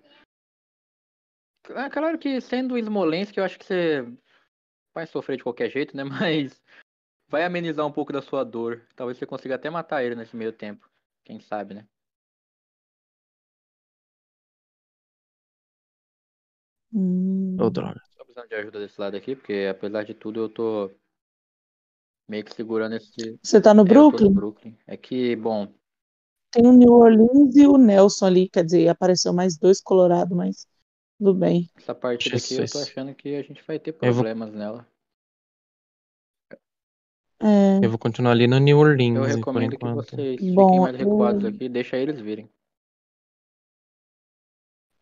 É 1.69 1.89
claro 1.89 2.17
que 2.17 2.41
sendo 2.41 2.77
Smolensk, 2.77 3.37
eu 3.37 3.43
acho 3.43 3.57
que 3.57 3.65
você 3.65 4.05
vai 4.93 5.05
sofrer 5.05 5.37
de 5.37 5.43
qualquer 5.43 5.69
jeito, 5.69 5.95
né? 5.95 6.03
Mas 6.43 6.61
vai 7.27 7.43
amenizar 7.43 7.85
um 7.85 7.91
pouco 7.91 8.11
da 8.11 8.21
sua 8.21 8.43
dor. 8.43 8.85
Talvez 8.95 9.17
você 9.17 9.25
consiga 9.25 9.55
até 9.55 9.69
matar 9.69 10.03
ele 10.03 10.15
nesse 10.15 10.35
meio 10.35 10.51
tempo. 10.51 10.89
Quem 11.23 11.39
sabe, 11.39 11.75
né? 11.75 11.87
Hum. 16.91 17.55
Ô, 17.59 17.69
droga. 17.69 18.01
Tô 18.17 18.25
precisando 18.25 18.49
de 18.49 18.55
ajuda 18.55 18.79
desse 18.79 18.99
lado 18.99 19.15
aqui, 19.15 19.35
porque 19.35 19.67
apesar 19.69 20.03
de 20.03 20.15
tudo 20.15 20.41
eu 20.41 20.49
tô 20.49 20.91
meio 22.29 22.45
que 22.45 22.53
segurando 22.53 22.95
esse. 22.95 23.39
Você 23.41 23.59
tá 23.59 23.73
no 23.73 23.81
é, 23.81 23.85
Brooklyn? 23.85 24.29
No 24.29 24.35
Brooklyn. 24.35 24.77
É 24.85 24.95
que, 24.95 25.35
bom. 25.35 25.67
Tem 26.51 26.65
o 26.65 26.71
New 26.71 26.93
Orleans 26.93 27.55
e 27.55 27.67
o 27.67 27.77
Nelson 27.77 28.25
ali, 28.25 28.49
quer 28.49 28.63
dizer, 28.63 28.87
apareceu 28.87 29.33
mais 29.33 29.57
dois 29.57 29.81
Colorado, 29.81 30.35
mas 30.35 30.67
tudo 31.17 31.33
bem. 31.33 31.69
Essa 31.75 31.93
partida 31.93 32.37
aqui 32.37 32.55
eu 32.55 32.69
tô 32.69 32.79
achando 32.79 33.13
que 33.13 33.35
a 33.35 33.41
gente 33.41 33.63
vai 33.67 33.79
ter 33.79 33.93
problemas 33.93 34.49
vou... 34.49 34.57
nela. 34.57 34.87
É... 37.41 37.83
Eu 37.83 37.89
vou 37.89 37.99
continuar 37.99 38.31
ali 38.31 38.47
no 38.47 38.59
New 38.59 38.77
Orleans. 38.77 39.15
Eu 39.15 39.23
recomendo 39.23 39.77
que 39.77 39.85
vocês 39.85 40.53
bom, 40.53 40.67
fiquem 40.67 40.79
mais 40.81 40.95
recuados 40.97 41.43
eu... 41.43 41.49
aqui, 41.49 41.69
deixa 41.69 41.97
eles 41.97 42.19
virem. 42.19 42.49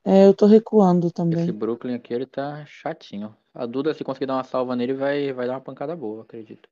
É, 0.06 0.26
eu 0.26 0.34
tô 0.34 0.46
recuando 0.46 1.12
também. 1.12 1.44
Esse 1.44 1.52
Brooklyn 1.52 1.96
aqui, 1.96 2.14
ele 2.14 2.26
tá 2.26 2.66
chatinho. 2.66 3.36
A 3.54 3.66
Duda, 3.66 3.94
se 3.94 4.04
conseguir 4.06 4.26
dar 4.26 4.36
uma 4.36 4.44
salva 4.44 4.76
nele, 4.76 4.94
vai, 4.94 5.34
vai 5.34 5.48
dar 5.48 5.54
uma 5.54 5.62
pancada 5.62 5.96
boa, 5.96 6.22
acredito. 6.22 6.70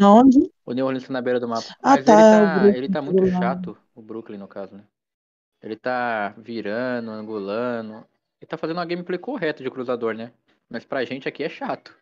Onde? 0.00 0.50
O 0.66 0.72
New 0.72 0.86
Orleans 0.86 1.06
tá 1.06 1.12
na 1.12 1.22
beira 1.22 1.40
do 1.40 1.48
mapa. 1.48 1.76
Ah, 1.82 1.96
Mas 1.96 2.04
tá, 2.04 2.12
ele 2.12 2.24
tá, 2.24 2.70
ele 2.76 2.88
tá 2.88 3.02
muito 3.02 3.26
chato, 3.26 3.76
o 3.94 4.02
Brooklyn, 4.02 4.38
no 4.38 4.48
caso, 4.48 4.74
né? 4.76 4.84
Ele 5.62 5.76
tá 5.76 6.30
virando, 6.38 7.10
angulando. 7.10 8.06
Ele 8.40 8.48
tá 8.48 8.56
fazendo 8.58 8.78
uma 8.78 8.86
gameplay 8.86 9.18
correta 9.18 9.62
de 9.62 9.70
cruzador, 9.70 10.14
né? 10.14 10.32
Mas 10.68 10.84
pra 10.84 11.04
gente 11.04 11.28
aqui 11.28 11.42
é 11.44 11.48
chato. 11.48 11.96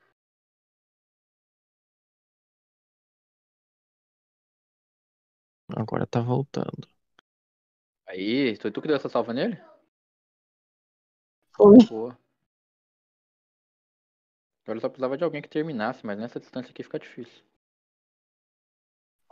Agora 5.76 6.06
tá 6.06 6.20
voltando. 6.20 6.88
Aí, 8.06 8.54
foi 8.60 8.70
tu 8.70 8.80
que 8.80 8.86
deu 8.88 8.96
essa 8.96 9.08
salva 9.08 9.32
nele? 9.32 9.58
Foi. 11.56 11.78
Boa. 11.88 12.18
Agora 14.64 14.80
só 14.80 14.88
precisava 14.88 15.16
de 15.16 15.22
alguém 15.22 15.40
que 15.40 15.48
terminasse, 15.48 16.04
mas 16.04 16.18
nessa 16.18 16.40
distância 16.40 16.72
aqui 16.72 16.82
fica 16.82 16.98
difícil. 16.98 17.44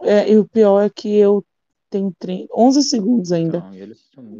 É, 0.02 0.30
e 0.30 0.38
o 0.38 0.48
pior 0.48 0.80
é 0.80 0.90
que 0.90 1.14
eu 1.16 1.44
tenho 1.90 2.14
30, 2.18 2.48
11 2.56 2.82
segundos 2.82 3.32
ainda. 3.32 3.60
Não, 3.60 3.74
e 3.74 3.80
ele. 3.80 3.96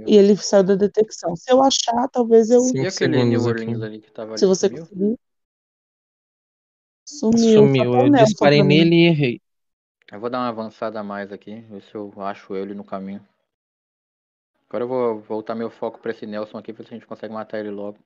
E 0.07 0.17
ele 0.17 0.37
saiu 0.37 0.65
da 0.65 0.75
detecção. 0.75 1.35
Se 1.37 1.53
eu 1.53 1.63
achar, 1.63 2.09
talvez 2.09 2.51
eu. 2.51 2.63
E 2.75 2.87
aquele 2.87 3.25
New 3.25 3.43
Orleans 3.43 3.83
ali 3.83 4.01
que 4.01 4.11
tava 4.11 4.33
ali 4.33 4.39
Se 4.39 4.47
você 4.47 4.69
sumiu? 4.69 4.83
conseguir. 4.85 5.19
Sumiu. 7.05 7.39
Sumiu. 7.39 7.93
Tá 7.93 7.99
Eu 7.99 8.11
Nelson 8.11 8.25
disparei 8.25 8.63
nele 8.63 8.95
e 8.95 9.07
errei. 9.07 9.41
Eu 10.13 10.21
vou 10.21 10.31
dar 10.31 10.39
uma 10.39 10.49
avançada 10.49 11.01
a 11.01 11.05
mais 11.05 11.33
aqui, 11.33 11.61
ver 11.63 11.83
se 11.83 11.95
eu 11.95 12.13
acho 12.17 12.55
ele 12.55 12.75
no 12.75 12.85
caminho. 12.85 13.25
Agora 14.69 14.85
eu 14.85 14.89
vou 14.89 15.21
voltar 15.21 15.55
meu 15.55 15.71
foco 15.71 15.99
pra 15.99 16.13
esse 16.13 16.27
Nelson 16.27 16.59
aqui, 16.59 16.73
ver 16.73 16.85
se 16.85 16.95
a 16.95 16.97
gente 16.97 17.07
consegue 17.07 17.35
matar 17.35 17.59
ele 17.59 17.71
logo. 17.71 17.99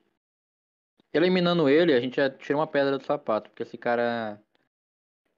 Eliminando 1.13 1.69
ele, 1.69 1.93
a 1.93 1.99
gente 1.99 2.17
já 2.17 2.29
tira 2.29 2.57
uma 2.57 2.67
pedra 2.67 2.97
do 2.97 3.05
sapato, 3.05 3.49
porque 3.49 3.63
esse 3.63 3.77
cara 3.77 4.41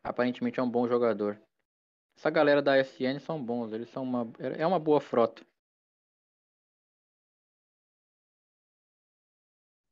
aparentemente 0.04 0.60
é 0.60 0.64
um 0.64 0.70
bom 0.70 0.88
jogador. 0.88 1.40
Essa 2.18 2.32
galera 2.32 2.64
da 2.64 2.76
SN 2.80 3.20
são 3.20 3.42
bons, 3.42 3.72
eles 3.72 3.90
são 3.90 4.02
uma. 4.02 4.28
É 4.40 4.66
uma 4.66 4.80
boa 4.80 5.00
frota. 5.00 5.44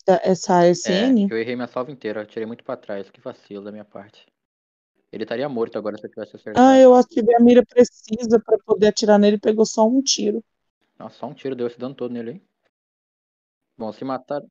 Essa 0.08 0.54
É, 0.54 0.70
ASN? 0.70 1.28
eu 1.30 1.38
errei 1.38 1.56
minha 1.56 1.68
salva 1.68 1.92
inteira, 1.92 2.22
eu 2.22 2.26
tirei 2.26 2.46
muito 2.46 2.64
pra 2.64 2.76
trás, 2.76 3.10
que 3.10 3.22
vacilo 3.22 3.64
da 3.64 3.72
minha 3.72 3.86
parte. 3.86 4.26
Ele 5.12 5.24
estaria 5.24 5.48
morto 5.48 5.78
agora 5.78 5.98
se 5.98 6.06
eu 6.06 6.10
tivesse 6.10 6.36
acertado. 6.36 6.68
Ah, 6.68 6.78
eu 6.78 6.94
ativei 6.96 7.36
a 7.36 7.40
mira 7.40 7.64
precisa 7.66 8.40
pra 8.44 8.58
poder 8.66 8.88
atirar 8.88 9.18
nele. 9.20 9.40
Pegou 9.40 9.66
só 9.66 9.88
um 9.88 10.02
tiro. 10.02 10.44
Nossa, 10.98 11.18
só 11.18 11.28
um 11.28 11.34
tiro 11.34 11.56
deu 11.56 11.68
esse 11.68 11.78
dano 11.78 11.96
todo 11.96 12.12
nele 12.12 12.32
aí. 12.32 12.42
Bom, 13.78 13.92
se 13.92 14.04
matar, 14.04 14.42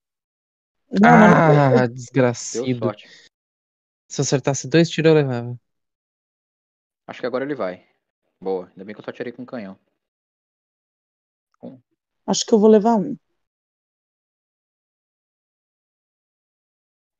Não, 0.91 1.11
não. 1.11 1.27
Ah, 1.51 1.87
deu 1.87 1.95
desgracido. 1.95 2.93
Se 4.09 4.20
eu 4.20 4.22
acertasse 4.22 4.68
dois 4.68 4.89
tiros, 4.89 5.11
eu 5.11 5.14
levava. 5.14 5.59
Acho 7.07 7.21
que 7.21 7.27
agora 7.27 7.45
ele 7.45 7.55
vai. 7.55 7.87
Boa, 8.41 8.69
ainda 8.69 8.85
bem 8.85 8.95
que 8.95 9.01
eu 9.01 9.05
só 9.05 9.13
tirei 9.13 9.33
com 9.33 9.45
canhão. 9.45 9.79
Acho 12.27 12.45
que 12.47 12.55
eu 12.55 12.59
vou 12.59 12.71
levar 12.71 12.97
um. 12.97 13.17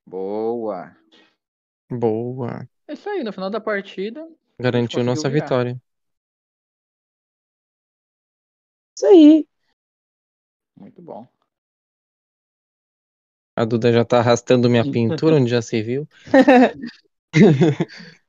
Boa. 0.07 0.97
Boa. 1.91 2.69
É 2.89 2.95
isso 2.95 3.09
aí, 3.09 3.23
no 3.23 3.33
final 3.33 3.51
da 3.51 3.61
partida. 3.61 4.27
Garantiu 4.59 5.05
nossa 5.05 5.29
virar. 5.29 5.45
vitória. 5.45 5.83
Isso 8.97 9.07
aí. 9.07 9.49
Muito 10.77 11.03
bom. 11.03 11.27
A 13.57 13.65
Duda 13.65 13.93
já 13.93 14.05
tá 14.05 14.19
arrastando 14.19 14.69
minha 14.69 14.85
pintura, 14.91 15.37
onde 15.37 15.51
já 15.51 15.63
se 15.63 15.81
viu. 15.83 16.09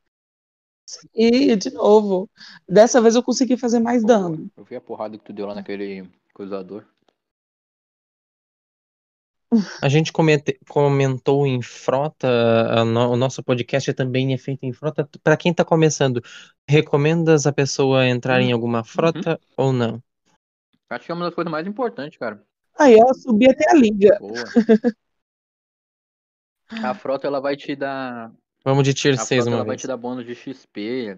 E, 1.13 1.55
de 1.55 1.71
novo, 1.71 2.29
dessa 2.67 3.01
vez 3.01 3.15
eu 3.15 3.23
consegui 3.23 3.57
fazer 3.57 3.79
mais 3.79 4.03
Boa. 4.03 4.19
dano. 4.19 4.51
Eu 4.55 4.63
vi 4.63 4.75
a 4.75 4.81
porrada 4.81 5.17
que 5.17 5.23
tu 5.23 5.33
deu 5.33 5.47
lá 5.47 5.55
naquele 5.55 6.09
cruzador. 6.33 6.85
A 9.81 9.87
gente 9.87 10.11
comete- 10.11 10.59
comentou 10.67 11.47
em 11.47 11.61
frota, 11.61 12.27
a 12.71 12.83
no- 12.83 13.11
o 13.11 13.15
nosso 13.15 13.41
podcast 13.41 13.93
também 13.93 14.33
é 14.33 14.37
feito 14.37 14.63
em 14.65 14.73
frota. 14.73 15.07
Pra 15.23 15.37
quem 15.37 15.53
tá 15.53 15.63
começando, 15.63 16.21
recomendas 16.67 17.47
a 17.47 17.53
pessoa 17.53 18.05
entrar 18.05 18.41
em 18.41 18.51
alguma 18.51 18.83
frota 18.83 19.39
ou 19.55 19.71
não? 19.71 20.03
Acho 20.89 21.05
que 21.05 21.11
é 21.11 21.15
uma 21.15 21.25
das 21.25 21.33
coisas 21.33 21.49
mais 21.49 21.65
importantes, 21.65 22.17
cara. 22.19 22.43
Aí 22.77 22.95
ela 22.95 23.13
subia 23.13 23.51
até 23.51 23.71
a 23.71 23.75
liga. 23.75 24.17
Boa. 24.19 24.43
A 26.83 26.93
frota 26.93 27.25
ela 27.27 27.39
vai 27.39 27.55
te 27.55 27.75
dar. 27.75 28.33
Vamos 28.65 28.83
de 28.83 28.93
tier 28.93 29.13
A 29.13 29.17
6 29.17 29.43
frota 29.43 29.49
uma 29.51 29.57
ela 29.57 29.65
vai 29.65 29.77
te 29.77 29.87
dar 29.87 29.97
bônus 29.97 30.25
de 30.25 30.35
XP. 30.35 31.17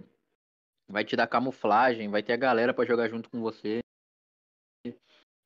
Vai 0.89 1.05
te 1.05 1.15
dar 1.15 1.27
camuflagem. 1.27 2.09
Vai 2.09 2.23
ter 2.23 2.33
a 2.33 2.37
galera 2.37 2.73
pra 2.73 2.85
jogar 2.85 3.09
junto 3.09 3.29
com 3.29 3.39
você. 3.41 3.79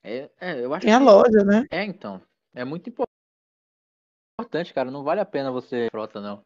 É, 0.04 0.30
é, 0.40 0.66
eu 0.66 0.74
acho 0.74 0.86
Tem 0.86 0.94
a 0.94 0.98
que. 1.00 1.04
loja, 1.04 1.44
né? 1.44 1.66
É, 1.72 1.84
então. 1.84 2.22
É 2.54 2.66
muito 2.66 2.90
impor- 2.90 3.08
importante, 4.40 4.74
cara. 4.74 4.92
Não 4.92 5.04
vale 5.04 5.22
a 5.22 5.26
pena 5.26 5.52
você 5.52 5.88
frota, 5.92 6.20
não. 6.20 6.44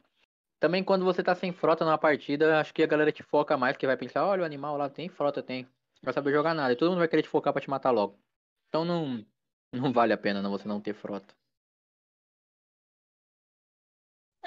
Também 0.60 0.84
quando 0.84 1.06
você 1.06 1.24
tá 1.24 1.36
sem 1.36 1.54
frota 1.54 1.86
numa 1.86 1.98
partida, 1.98 2.60
acho 2.60 2.74
que 2.74 2.84
a 2.84 2.88
galera 2.88 3.12
te 3.12 3.24
foca 3.24 3.58
mais, 3.58 3.78
que 3.78 3.88
vai 3.88 3.98
pensar, 3.98 4.26
olha, 4.26 4.44
o 4.44 4.46
animal 4.46 4.78
lá 4.78 4.90
tem 4.90 5.10
frota, 5.10 5.44
tem. 5.44 5.64
Não 5.66 5.72
vai 6.06 6.14
saber 6.14 6.34
jogar 6.34 6.54
nada. 6.56 6.74
E 6.74 6.76
todo 6.78 6.90
mundo 6.90 7.00
vai 7.00 7.08
querer 7.10 7.24
te 7.24 7.30
focar 7.30 7.54
pra 7.54 7.62
te 7.62 7.70
matar 7.70 7.92
logo. 7.92 8.20
Então 8.70 8.86
não, 8.86 9.26
não 9.74 9.94
vale 9.94 10.14
a 10.14 10.18
pena 10.18 10.42
não 10.42 10.52
você 10.52 10.68
não 10.68 10.82
ter 10.82 10.94
frota. 10.96 11.34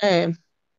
É, 0.03 0.29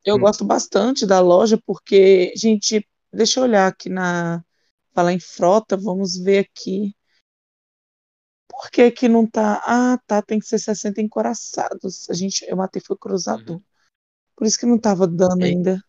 eu 0.04 0.16
Hum. 0.16 0.20
gosto 0.20 0.44
bastante 0.44 1.06
da 1.06 1.20
loja 1.20 1.60
porque, 1.66 2.32
gente, 2.36 2.86
deixa 3.12 3.40
eu 3.40 3.44
olhar 3.44 3.66
aqui 3.66 3.88
na. 3.88 4.44
Falar 4.92 5.12
em 5.12 5.20
frota, 5.20 5.76
vamos 5.76 6.16
ver 6.16 6.38
aqui. 6.40 6.96
Por 8.48 8.70
que 8.70 8.90
que 8.90 9.08
não 9.08 9.24
tá? 9.24 9.62
Ah, 9.64 9.98
tá, 10.06 10.20
tem 10.20 10.40
que 10.40 10.46
ser 10.46 10.58
60 10.58 11.00
encoraçados. 11.00 12.10
A 12.10 12.12
gente, 12.12 12.44
eu 12.48 12.56
matei 12.56 12.82
foi 12.84 12.96
cruzador. 12.96 13.56
Uhum. 13.56 13.62
Por 14.36 14.46
isso 14.46 14.58
que 14.58 14.66
não 14.66 14.78
tava 14.78 15.06
dando 15.06 15.44
Ei. 15.44 15.52
ainda. 15.52 15.82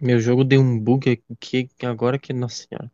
Meu 0.00 0.20
jogo 0.20 0.44
deu 0.44 0.60
um 0.60 0.78
bug 0.78 1.20
aqui 1.30 1.68
agora 1.82 2.18
que, 2.18 2.32
nossa 2.32 2.66
senhora. 2.68 2.90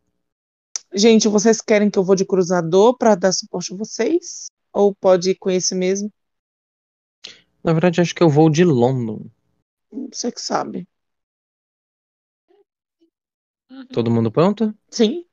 Gente, 0.91 1.27
vocês 1.27 1.61
querem 1.61 1.89
que 1.89 1.99
eu 1.99 2.03
vou 2.03 2.15
de 2.15 2.25
cruzador 2.25 2.97
pra 2.97 3.13
dar 3.13 3.31
suporte 3.31 3.73
a 3.73 3.77
vocês? 3.77 4.47
Ou 4.73 4.95
pode 4.95 5.31
ir 5.31 5.35
com 5.35 5.51
esse 5.51 5.75
mesmo? 5.75 6.11
Na 7.65 7.73
verdade, 7.73 7.99
acho 7.99 8.15
que 8.15 8.23
eu 8.23 8.29
vou 8.29 8.49
de 8.49 8.63
London. 8.63 9.25
Você 10.11 10.31
que 10.31 10.39
sabe. 10.39 10.87
Todo 13.91 14.11
mundo 14.11 14.31
pronto? 14.31 14.75
Sim, 14.89 15.25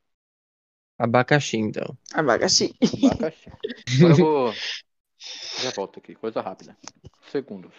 Abacaxi, 0.99 1.59
então. 1.59 1.99
abacaxi. 2.15 2.67
Abacaxi. 3.03 3.51
Agora 3.97 4.13
eu 4.15 4.19
vou. 4.19 4.63
Já 5.57 5.71
volto 5.71 5.99
aqui, 5.99 6.15
coisa 6.15 6.41
rápida. 6.43 6.77
Segundos. 7.31 7.75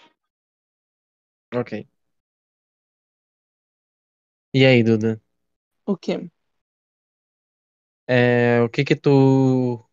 Ok. 1.52 1.74
E 4.54 4.66
aí, 4.66 4.84
Duda? 4.84 5.22
O 5.86 5.96
quê? 5.98 6.30
É, 8.08 8.62
o 8.62 8.70
que 8.70 8.84
que 8.84 8.96
tu, 8.96 9.78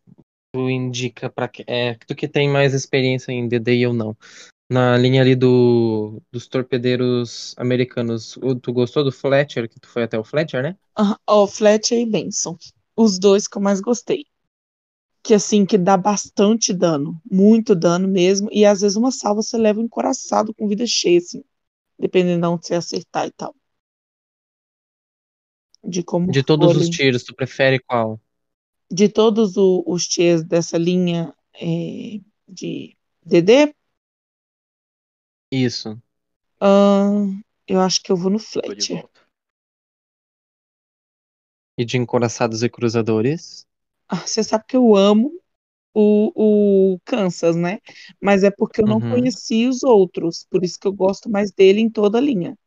indica 0.53 1.29
pra 1.29 1.47
que, 1.47 1.63
é, 1.67 1.95
tu 2.05 2.15
que 2.15 2.27
tem 2.27 2.49
mais 2.49 2.73
experiência 2.73 3.31
em 3.31 3.47
DD 3.47 3.75
e 3.75 3.81
eu 3.83 3.93
não? 3.93 4.15
Na 4.69 4.97
linha 4.97 5.21
ali 5.21 5.35
do, 5.35 6.21
dos 6.31 6.47
torpedeiros 6.47 7.53
americanos, 7.57 8.37
tu 8.61 8.71
gostou 8.71 9.03
do 9.03 9.11
Fletcher, 9.11 9.69
que 9.69 9.79
tu 9.79 9.87
foi 9.87 10.03
até 10.03 10.17
o 10.17 10.23
Fletcher, 10.23 10.63
né? 10.63 10.77
Ó, 11.27 11.45
Fletcher 11.45 11.99
e 11.99 12.05
Benson. 12.05 12.57
Os 12.95 13.19
dois 13.19 13.47
que 13.47 13.57
eu 13.57 13.61
mais 13.61 13.81
gostei. 13.81 14.25
Que 15.23 15.33
assim, 15.33 15.65
que 15.65 15.77
dá 15.77 15.97
bastante 15.97 16.73
dano. 16.73 17.21
Muito 17.29 17.75
dano 17.75 18.07
mesmo. 18.07 18.47
E 18.51 18.65
às 18.65 18.81
vezes 18.81 18.95
uma 18.95 19.11
salva 19.11 19.41
você 19.41 19.57
leva 19.57 19.81
encoraçado 19.81 20.53
com 20.53 20.67
vida 20.67 20.85
cheia, 20.87 21.17
assim. 21.17 21.43
Dependendo 21.99 22.41
de 22.41 22.47
onde 22.47 22.65
você 22.65 22.75
acertar 22.75 23.27
e 23.27 23.31
tal. 23.31 23.53
De 25.83 26.03
como 26.03 26.31
De 26.31 26.43
todos 26.43 26.77
os 26.77 26.89
tiros, 26.89 27.23
tu 27.23 27.35
prefere 27.35 27.79
qual? 27.79 28.19
De 28.91 29.09
todos 29.09 29.57
o- 29.57 29.83
os 29.87 30.07
tiers 30.07 30.43
dessa 30.43 30.77
linha 30.77 31.33
é, 31.55 32.19
de 32.47 32.95
DD, 33.25 33.73
Isso. 35.51 36.01
ahn, 36.61 37.41
eu 37.67 37.79
acho 37.81 38.01
que 38.01 38.11
eu 38.11 38.15
vou 38.17 38.31
no 38.31 38.39
Fletcher. 38.39 39.05
E 41.77 41.83
de 41.83 41.97
encoraçados 41.97 42.63
e 42.63 42.69
cruzadores? 42.69 43.67
Ah, 44.07 44.27
você 44.27 44.43
sabe 44.43 44.65
que 44.67 44.75
eu 44.77 44.95
amo 44.95 45.31
o, 45.95 46.93
o 46.95 46.99
Kansas, 47.05 47.55
né? 47.57 47.79
Mas 48.21 48.43
é 48.43 48.51
porque 48.51 48.81
eu 48.83 48.87
não 48.87 49.01
Uhum. 49.01 49.03
conheci 49.03 49.67
os 49.67 49.83
outros, 49.83 50.45
por 50.51 50.63
isso 50.65 50.79
que 50.79 50.87
eu 50.87 50.93
gosto 50.93 51.29
mais 51.29 51.51
dele 51.51 51.81
em 51.81 51.89
toda 51.91 52.17
a 52.19 52.21
linha. 52.21 52.57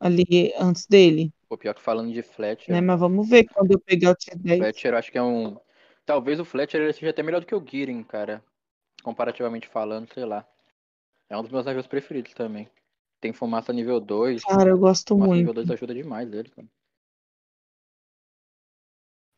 Ali 0.00 0.52
antes 0.58 0.86
dele, 0.86 1.32
Pô, 1.52 1.58
pior 1.58 1.74
que 1.74 1.82
falando 1.82 2.10
de 2.10 2.22
Fletcher. 2.22 2.74
né? 2.74 2.80
Mas 2.80 2.98
vamos 2.98 3.28
ver 3.28 3.44
quando 3.44 3.72
eu 3.72 3.78
pegar 3.78 4.12
o 4.12 4.14
tier 4.14 4.38
10. 4.38 4.58
Fletcher 4.58 4.94
eu 4.94 4.96
acho 4.96 5.12
que 5.12 5.18
é 5.18 5.22
um. 5.22 5.58
Talvez 6.06 6.40
o 6.40 6.46
Fletcher 6.46 6.94
seja 6.94 7.10
até 7.10 7.22
melhor 7.22 7.42
do 7.42 7.46
que 7.46 7.54
o 7.54 7.62
Gearing, 7.62 8.02
cara. 8.04 8.42
Comparativamente 9.02 9.68
falando, 9.68 10.10
sei 10.14 10.24
lá. 10.24 10.48
É 11.28 11.36
um 11.36 11.42
dos 11.42 11.52
meus 11.52 11.66
navios 11.66 11.86
preferidos 11.86 12.32
também. 12.32 12.70
Tem 13.20 13.34
fumaça 13.34 13.70
nível 13.70 14.00
2. 14.00 14.42
Cara, 14.44 14.70
eu 14.70 14.78
gosto 14.78 15.08
fumaça 15.08 15.28
muito. 15.28 15.40
nível 15.40 15.52
2 15.52 15.70
ajuda 15.70 15.94
demais 15.94 16.32
ele, 16.32 16.48
cara. 16.48 16.66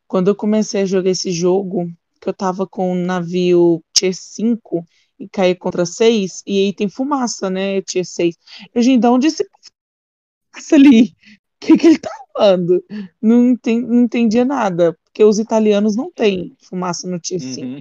Quando 0.06 0.28
eu 0.28 0.36
comecei 0.36 0.82
a 0.82 0.86
jogar 0.86 1.10
esse 1.10 1.32
jogo, 1.32 1.92
que 2.20 2.28
eu 2.28 2.32
tava 2.32 2.64
com 2.64 2.92
um 2.92 3.04
navio 3.04 3.82
Tier 3.92 4.14
5 4.14 4.86
e 5.18 5.28
caí 5.28 5.56
contra 5.56 5.84
6, 5.84 6.44
e 6.46 6.66
aí 6.66 6.72
tem 6.72 6.88
fumaça, 6.88 7.50
né? 7.50 7.82
Tier 7.82 8.04
6. 8.04 8.36
Eu, 8.72 8.82
gente, 8.82 9.00
de 9.00 9.08
onde 9.08 9.26
esse 9.26 9.44
ali? 10.72 11.12
O 11.64 11.66
que, 11.66 11.76
que 11.78 11.86
ele 11.86 11.98
tá 11.98 12.10
falando? 12.32 12.84
Não, 13.22 13.56
não 13.64 14.02
entendia 14.02 14.44
nada, 14.44 14.96
porque 15.02 15.24
os 15.24 15.38
italianos 15.38 15.96
não 15.96 16.10
têm 16.10 16.54
fumaça 16.60 17.08
no 17.08 17.18
5. 17.22 17.60
Uhum. 17.60 17.80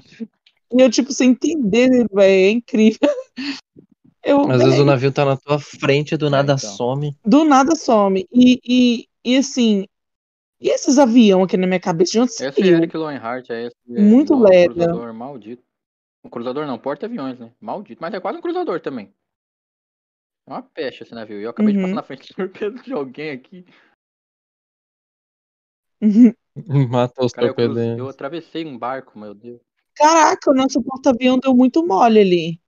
E 0.74 0.82
eu, 0.82 0.90
tipo, 0.90 1.12
sem 1.12 1.32
entender, 1.32 1.90
velho, 1.90 2.08
é 2.18 2.50
incrível. 2.50 3.10
Eu, 4.26 4.50
Às 4.50 4.64
vezes 4.64 4.80
o 4.80 4.86
navio 4.86 5.12
tá 5.12 5.26
na 5.26 5.36
tua 5.36 5.60
frente, 5.60 6.16
do 6.16 6.30
nada 6.30 6.54
então. 6.54 6.70
some. 6.78 7.14
do 7.26 7.44
nada 7.44 7.76
some. 7.76 8.26
E, 8.32 8.58
e, 8.66 9.08
e 9.22 9.36
assim, 9.36 9.86
e 10.62 10.70
esses 10.70 10.98
aviões 10.98 11.44
aqui 11.44 11.58
na 11.58 11.68
minha 11.68 11.80
cabeça, 11.80 12.14
de 12.14 12.20
onde 12.22 12.32
Esse 12.32 12.54
saiu? 12.54 12.78
Eric 12.78 12.96
Lowenhart 12.96 13.50
é 13.50 13.66
esse. 13.66 13.76
Muito 13.86 14.32
novo 14.32 14.46
leve. 14.46 14.74
cruzador 14.76 15.14
maldito. 15.14 15.64
Um 16.24 16.30
cruzador 16.30 16.66
não, 16.66 16.78
porta-aviões, 16.78 17.38
né? 17.38 17.52
Maldito. 17.60 18.02
Mas 18.02 18.14
é 18.14 18.20
quase 18.22 18.38
um 18.38 18.42
cruzador 18.42 18.80
também. 18.80 19.14
É 20.46 20.52
uma 20.52 20.62
peste 20.62 21.04
esse 21.04 21.14
navio. 21.14 21.40
E 21.40 21.44
eu 21.44 21.50
acabei 21.50 21.74
de 21.74 21.80
Uhum. 21.80 21.86
passar 21.86 21.96
na 21.96 22.04
frente 22.04 22.28
do 22.28 22.36
torpedo 22.36 22.82
de 22.82 22.94
alguém 22.94 23.32
aqui. 23.32 23.66
Matou 26.90 27.26
os 27.26 27.34
Cara, 27.34 27.48
eu, 27.98 28.10
atravessei 28.10 28.66
um 28.66 28.78
barco, 28.78 29.18
meu 29.18 29.34
Deus. 29.34 29.60
Caraca, 29.96 30.52
o 30.52 30.54
nosso 30.54 30.82
porta-avião 30.82 31.40
deu 31.40 31.56
muito 31.56 31.86
mole 31.86 32.20
ali. 32.20 32.60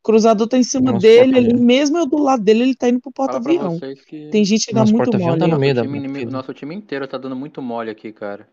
O 0.00 0.02
cruzador 0.06 0.46
tá 0.46 0.56
em 0.56 0.62
cima 0.62 0.92
Nosso 0.92 1.02
dele 1.02 1.36
ali, 1.36 1.46
porta-avião. 1.48 1.66
mesmo 1.66 1.98
eu 1.98 2.06
do 2.06 2.18
lado 2.18 2.42
dele, 2.44 2.62
ele 2.62 2.76
tá 2.76 2.88
indo 2.88 3.00
pro 3.00 3.10
porta-avião. 3.10 3.80
que 4.06 4.30
Tem 4.30 4.44
gente 4.44 4.66
que 4.66 4.72
dá 4.74 4.80
Nosso 4.80 4.92
muito 4.92 5.18
mole. 5.18 5.38
tá 5.38 5.46
no 5.46 5.48
nosso 5.48 5.60
meio 5.60 5.74
da 5.74 5.82
time, 5.82 6.24
nosso 6.26 6.54
time 6.54 6.74
inteiro 6.74 7.08
tá 7.08 7.18
dando 7.18 7.34
muito 7.34 7.60
mole 7.60 7.90
aqui, 7.90 8.12
cara. 8.12 8.48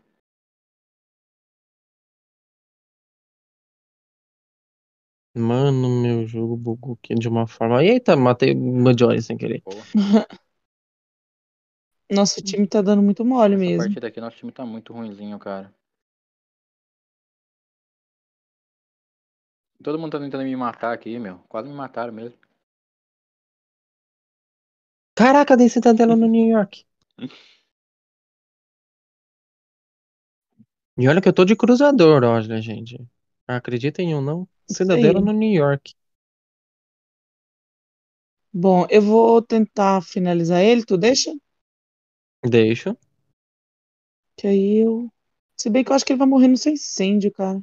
Mano, 5.36 5.89
meu 5.89 6.27
jogo 6.27 6.55
bugou 6.55 6.93
aqui 6.93 7.15
de 7.15 7.27
uma 7.27 7.47
forma. 7.47 7.84
Eita, 7.84 8.15
matei 8.15 8.53
o 8.53 8.93
Johnny 8.93 9.21
sem 9.21 9.36
querer. 9.36 9.63
Nosso 12.11 12.41
time 12.43 12.67
tá 12.67 12.81
dando 12.81 13.01
muito 13.01 13.25
mole 13.25 13.55
essa 13.55 13.63
mesmo. 13.65 13.77
partida 13.77 14.07
aqui, 14.07 14.21
nosso 14.21 14.38
time 14.38 14.51
tá 14.51 14.63
muito 14.65 14.93
ruinzinho, 14.93 15.39
cara. 15.39 15.73
Todo 19.84 19.99
mundo 19.99 20.11
tá 20.11 20.19
tentando 20.19 20.43
me 20.43 20.55
matar 20.55 20.93
aqui, 20.93 21.17
meu. 21.19 21.39
Quase 21.49 21.67
me 21.67 21.75
mataram 21.75 22.13
mesmo. 22.13 22.38
Caraca, 25.15 25.57
dei 25.57 25.69
cidadela 25.69 26.15
no 26.15 26.27
New 26.27 26.47
York. 26.47 26.86
E 30.97 31.07
olha 31.07 31.21
que 31.21 31.27
eu 31.27 31.34
tô 31.34 31.43
de 31.45 31.55
cruzador, 31.55 32.23
olha, 32.23 32.61
gente. 32.61 32.97
Acredita 33.47 34.01
em 34.01 34.15
um 34.15 34.21
não? 34.21 34.47
Cidadela 34.68 35.20
no 35.22 35.32
New 35.32 35.51
York. 35.51 35.93
Bom, 38.53 38.86
eu 38.89 39.01
vou 39.01 39.41
tentar 39.41 40.01
finalizar 40.01 40.61
ele, 40.64 40.86
tu 40.86 40.97
deixa? 40.97 41.32
Deixa. 42.43 42.95
Que 44.38 44.47
aí 44.47 44.78
eu. 44.78 45.11
Se 45.57 45.70
bem 45.70 45.84
que 45.84 45.91
eu 45.91 45.95
acho 45.95 46.05
que 46.05 46.14
ele 46.14 46.20
vai 46.20 46.28
morrer 46.28 46.47
no 46.47 46.57
seu 46.57 46.72
incêndio, 46.72 47.32
cara. 47.32 47.61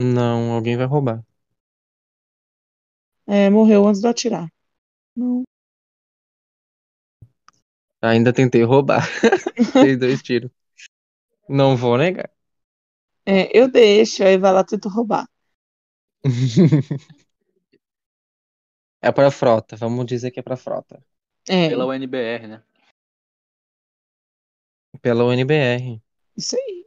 Não, 0.00 0.52
alguém 0.52 0.76
vai 0.76 0.86
roubar. 0.86 1.24
É, 3.26 3.48
morreu 3.50 3.86
antes 3.86 4.00
de 4.00 4.06
eu 4.06 4.10
atirar. 4.10 4.48
Não. 5.16 5.42
Ainda 8.00 8.32
tentei 8.32 8.64
roubar. 8.64 9.08
Dei 9.74 9.96
dois 9.96 10.22
tiros. 10.22 10.50
Não 11.48 11.76
vou 11.76 11.96
negar. 11.96 12.30
É, 13.24 13.56
eu 13.56 13.70
deixo, 13.70 14.24
aí 14.24 14.36
vai 14.36 14.52
lá 14.52 14.64
tento 14.64 14.88
roubar. 14.88 15.26
É 19.00 19.10
pra 19.10 19.30
frota, 19.32 19.74
vamos 19.76 20.06
dizer 20.06 20.30
que 20.30 20.38
é 20.38 20.42
pra 20.42 20.56
frota. 20.56 21.02
É, 21.48 21.68
Pela 21.68 21.86
UNBR, 21.86 22.46
né? 22.46 22.62
Pela 25.00 25.24
UNBR. 25.24 26.00
isso 26.36 26.54
aí. 26.56 26.86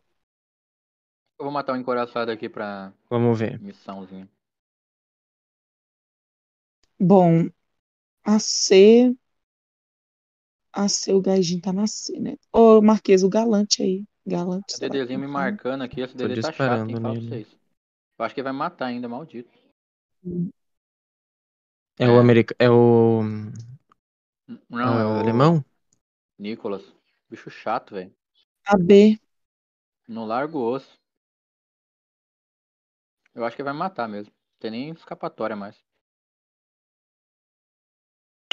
Eu 1.38 1.44
vou 1.46 1.52
matar 1.52 1.74
um 1.74 1.78
encoraçado 1.78 2.32
aqui 2.32 2.48
pra 2.48 2.94
Vamos 3.10 3.38
ver. 3.38 3.60
missãozinha. 3.60 4.30
Bom, 6.98 7.50
a 8.24 8.40
C. 8.40 9.14
A 10.72 10.88
C, 10.88 11.14
o 11.14 11.22
gajinho 11.22 11.62
tá 11.62 11.74
na 11.74 11.88
C, 11.88 12.18
né? 12.20 12.36
Ô, 12.54 12.82
Marquês, 12.82 13.24
o 13.24 13.30
galante 13.30 13.82
aí. 13.84 14.06
Galante. 14.26 14.78
Que 14.80 14.90
me 14.90 15.26
tá? 15.26 15.28
marcando 15.28 15.84
aqui, 15.84 16.02
esse 16.02 16.16
DD 16.16 16.42
tá 16.42 16.52
chato, 16.54 16.90
disparando 16.90 16.92
hein? 16.92 17.02
Fala 17.02 17.14
pra 17.14 17.22
nele. 17.22 17.30
vocês. 17.30 17.65
Eu 18.18 18.26
acho 18.26 18.34
que 18.34 18.40
ele 18.40 18.46
vai 18.46 18.54
matar 18.54 18.88
ainda, 18.88 19.10
maldito. 19.10 19.52
É 22.00 22.10
o 22.10 22.20
americano. 22.20 22.58
É 22.60 22.70
o. 22.70 23.22
Não, 24.70 24.98
ah, 24.98 25.02
é 25.02 25.06
o 25.06 25.20
alemão? 25.20 25.66
Nicolas. 26.38 26.84
Bicho 27.30 27.50
chato, 27.50 27.94
velho. 27.94 28.16
A 28.66 28.78
B. 28.78 29.20
Não 30.08 30.26
larga 30.26 30.58
o 30.58 30.62
osso. 30.62 31.00
Eu 33.34 33.44
acho 33.44 33.56
que 33.56 33.64
vai 33.64 33.74
matar 33.74 34.08
mesmo. 34.08 34.32
Não 34.32 34.60
tem 34.60 34.72
nem 34.72 34.90
escapatória 34.92 35.56
mais. 35.56 35.78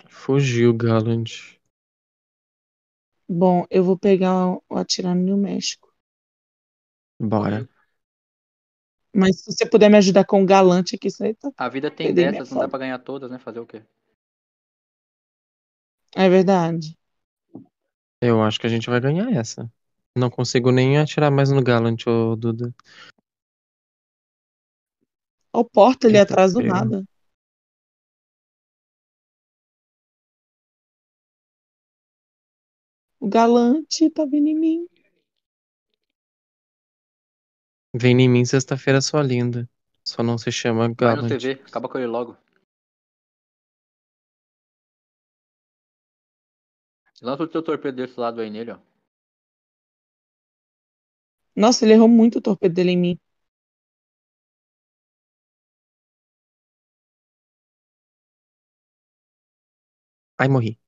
Fugiu, 0.09 0.75
Gallant. 0.75 1.59
Bom, 3.29 3.65
eu 3.71 3.83
vou 3.85 3.97
pegar 3.97 4.59
o 4.69 4.77
atirar 4.77 5.15
no 5.15 5.23
New 5.23 5.37
México. 5.37 5.93
Bora. 7.19 7.69
Mas 9.15 9.41
se 9.41 9.53
você 9.53 9.67
puder 9.67 9.91
me 9.91 9.99
ajudar 9.99 10.25
com 10.25 10.43
o 10.43 10.47
galante 10.47 10.97
aqui, 10.97 11.09
isso 11.09 11.23
aí 11.23 11.35
tá. 11.35 11.51
A 11.57 11.69
vida 11.69 11.91
tem 11.91 12.07
Perder 12.07 12.33
dessas, 12.33 12.51
não 12.51 12.61
dá 12.61 12.69
pra 12.69 12.79
ganhar 12.79 12.99
todas, 12.99 13.31
né? 13.31 13.39
Fazer 13.39 13.61
o 13.61 13.67
quê? 13.67 13.83
É 16.15 16.29
verdade. 16.29 16.97
Eu 18.21 18.43
acho 18.43 18.59
que 18.59 18.67
a 18.67 18.71
gente 18.71 18.89
vai 18.89 19.01
ganhar 19.01 19.31
essa. 19.33 19.71
Não 20.17 20.31
consigo 20.31 20.71
nem 20.71 20.99
atirar 20.99 21.31
mais 21.31 21.51
no 21.51 21.63
Gallant, 21.63 22.07
ô 22.07 22.37
Duda. 22.37 22.75
Ó, 25.53 25.61
o 25.61 25.65
porta 25.65 26.07
ali 26.07 26.17
Eita, 26.17 26.33
atrás 26.33 26.53
do 26.53 26.61
pega. 26.61 26.73
nada. 26.73 27.05
O 33.19 33.29
galante 33.29 34.11
tá 34.11 34.25
vindo 34.25 34.49
em 34.49 34.59
mim. 34.59 34.89
Vem 37.95 38.21
em 38.21 38.29
mim 38.29 38.45
sexta-feira, 38.45 39.01
sua 39.01 39.23
linda. 39.23 39.67
Só 40.05 40.23
não 40.23 40.37
se 40.37 40.53
chama 40.53 40.89
Vai 41.01 41.17
no. 41.17 41.29
CV, 41.29 41.53
acaba 41.67 41.89
com 41.89 41.99
ele 41.99 42.07
logo. 42.07 42.37
Lança 47.23 47.45
o 47.45 47.49
teu 47.49 47.63
torpedo 47.63 47.97
desse 47.97 48.21
lado 48.21 48.43
aí 48.43 48.51
nele, 48.51 48.73
ó. 48.73 48.79
Nossa, 51.57 51.85
ele 51.85 51.95
errou 51.95 52.09
muito 52.09 52.39
o 52.39 52.43
torpedo 52.43 52.75
dele 52.75 52.91
em 52.93 52.97
mim. 52.99 53.19
Ai, 60.39 60.49
morri. 60.49 60.79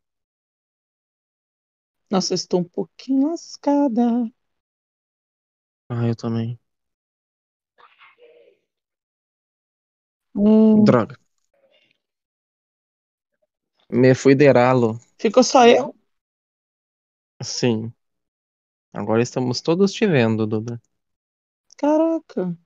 Nossa, 2.11 2.33
eu 2.33 2.37
estou 2.37 2.61
um 2.61 2.65
pouquinho 2.65 3.29
lascada. 3.29 4.03
Ah, 5.89 6.07
eu 6.09 6.15
também. 6.17 6.59
Hum, 10.35 10.85
Droga. 10.85 11.17
Me 13.89 14.15
fui 14.15 14.35
derá-lo. 14.35 15.01
ficou 15.19 15.43
só 15.43 15.67
eu? 15.67 15.95
Sim. 17.43 17.95
Agora 18.93 19.23
estamos 19.23 19.61
todos 19.61 19.93
te 19.93 20.07
vendo, 20.07 20.47
Duda. 20.47 20.81
Caraca. 21.79 22.57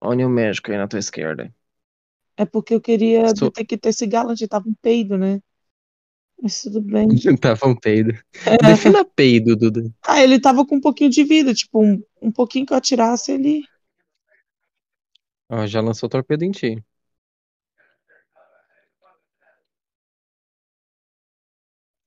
Olha 0.00 0.26
o 0.26 0.30
médico 0.30 0.70
aí 0.70 0.78
na 0.78 0.88
tua 0.88 0.98
esquerda. 0.98 1.54
É 2.36 2.44
porque 2.44 2.74
eu 2.74 2.80
queria 2.80 3.34
Sou- 3.34 3.50
detectar 3.50 3.90
esse 3.90 4.06
galante. 4.06 4.46
Tava 4.48 4.68
um 4.68 4.74
peido, 4.74 5.16
né? 5.18 5.40
Mas 6.40 6.60
tudo 6.62 6.80
bem. 6.82 7.08
Tava 7.40 7.66
um 7.66 7.74
peido. 7.74 8.12
Defina 8.62 9.04
peido, 9.04 9.56
Duda. 9.56 9.82
Ah, 10.02 10.22
ele 10.22 10.38
tava 10.40 10.66
com 10.66 10.76
um 10.76 10.80
pouquinho 10.80 11.10
de 11.10 11.24
vida. 11.24 11.54
Tipo, 11.54 11.82
um, 11.82 12.02
um 12.22 12.30
pouquinho 12.30 12.66
que 12.66 12.72
eu 12.72 12.76
atirasse, 12.76 13.32
ele. 13.32 13.62
Ó, 15.48 15.66
já 15.66 15.80
lançou 15.80 16.08
torpedo 16.08 16.44
em 16.44 16.50
ti. 16.52 16.84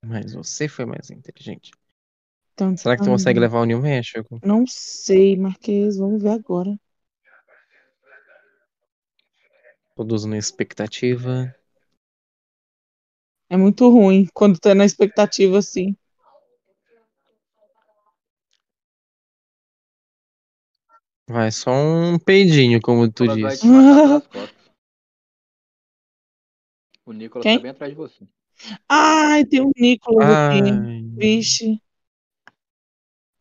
Mas 0.04 0.34
você 0.34 0.68
foi 0.68 0.86
mais 0.86 1.10
inteligente. 1.10 1.72
Então, 2.54 2.76
Será 2.76 2.96
que 2.98 3.04
tu 3.04 3.10
consegue 3.12 3.40
levar 3.40 3.62
o 3.62 3.66
New 3.66 3.82
México? 3.82 4.42
Não 4.44 4.66
sei, 4.68 5.38
Marquês. 5.38 5.98
Vamos 5.98 6.22
ver 6.22 6.30
agora. 6.32 6.78
Todos 9.96 10.26
na 10.26 10.36
expectativa. 10.36 11.54
É 13.48 13.56
muito 13.56 13.88
ruim 13.90 14.28
quando 14.34 14.58
tá 14.60 14.74
na 14.74 14.86
expectativa 14.86 15.60
assim. 15.60 15.96
Vai, 21.30 21.52
só 21.52 21.70
um 21.70 22.18
peidinho, 22.18 22.82
como 22.82 23.08
tu 23.12 23.28
disse. 23.28 23.62
o 27.06 27.14
Nicolas 27.14 27.44
Quem? 27.44 27.58
tá 27.58 27.62
bem 27.62 27.70
atrás 27.70 27.92
de 27.92 27.96
você. 27.96 28.28
Ai, 28.90 29.46
tem 29.46 29.62
um 29.62 29.70
Nicolas 29.78 30.28
Ai. 30.28 30.58
aqui. 30.58 30.64
Vixe. 31.16 31.80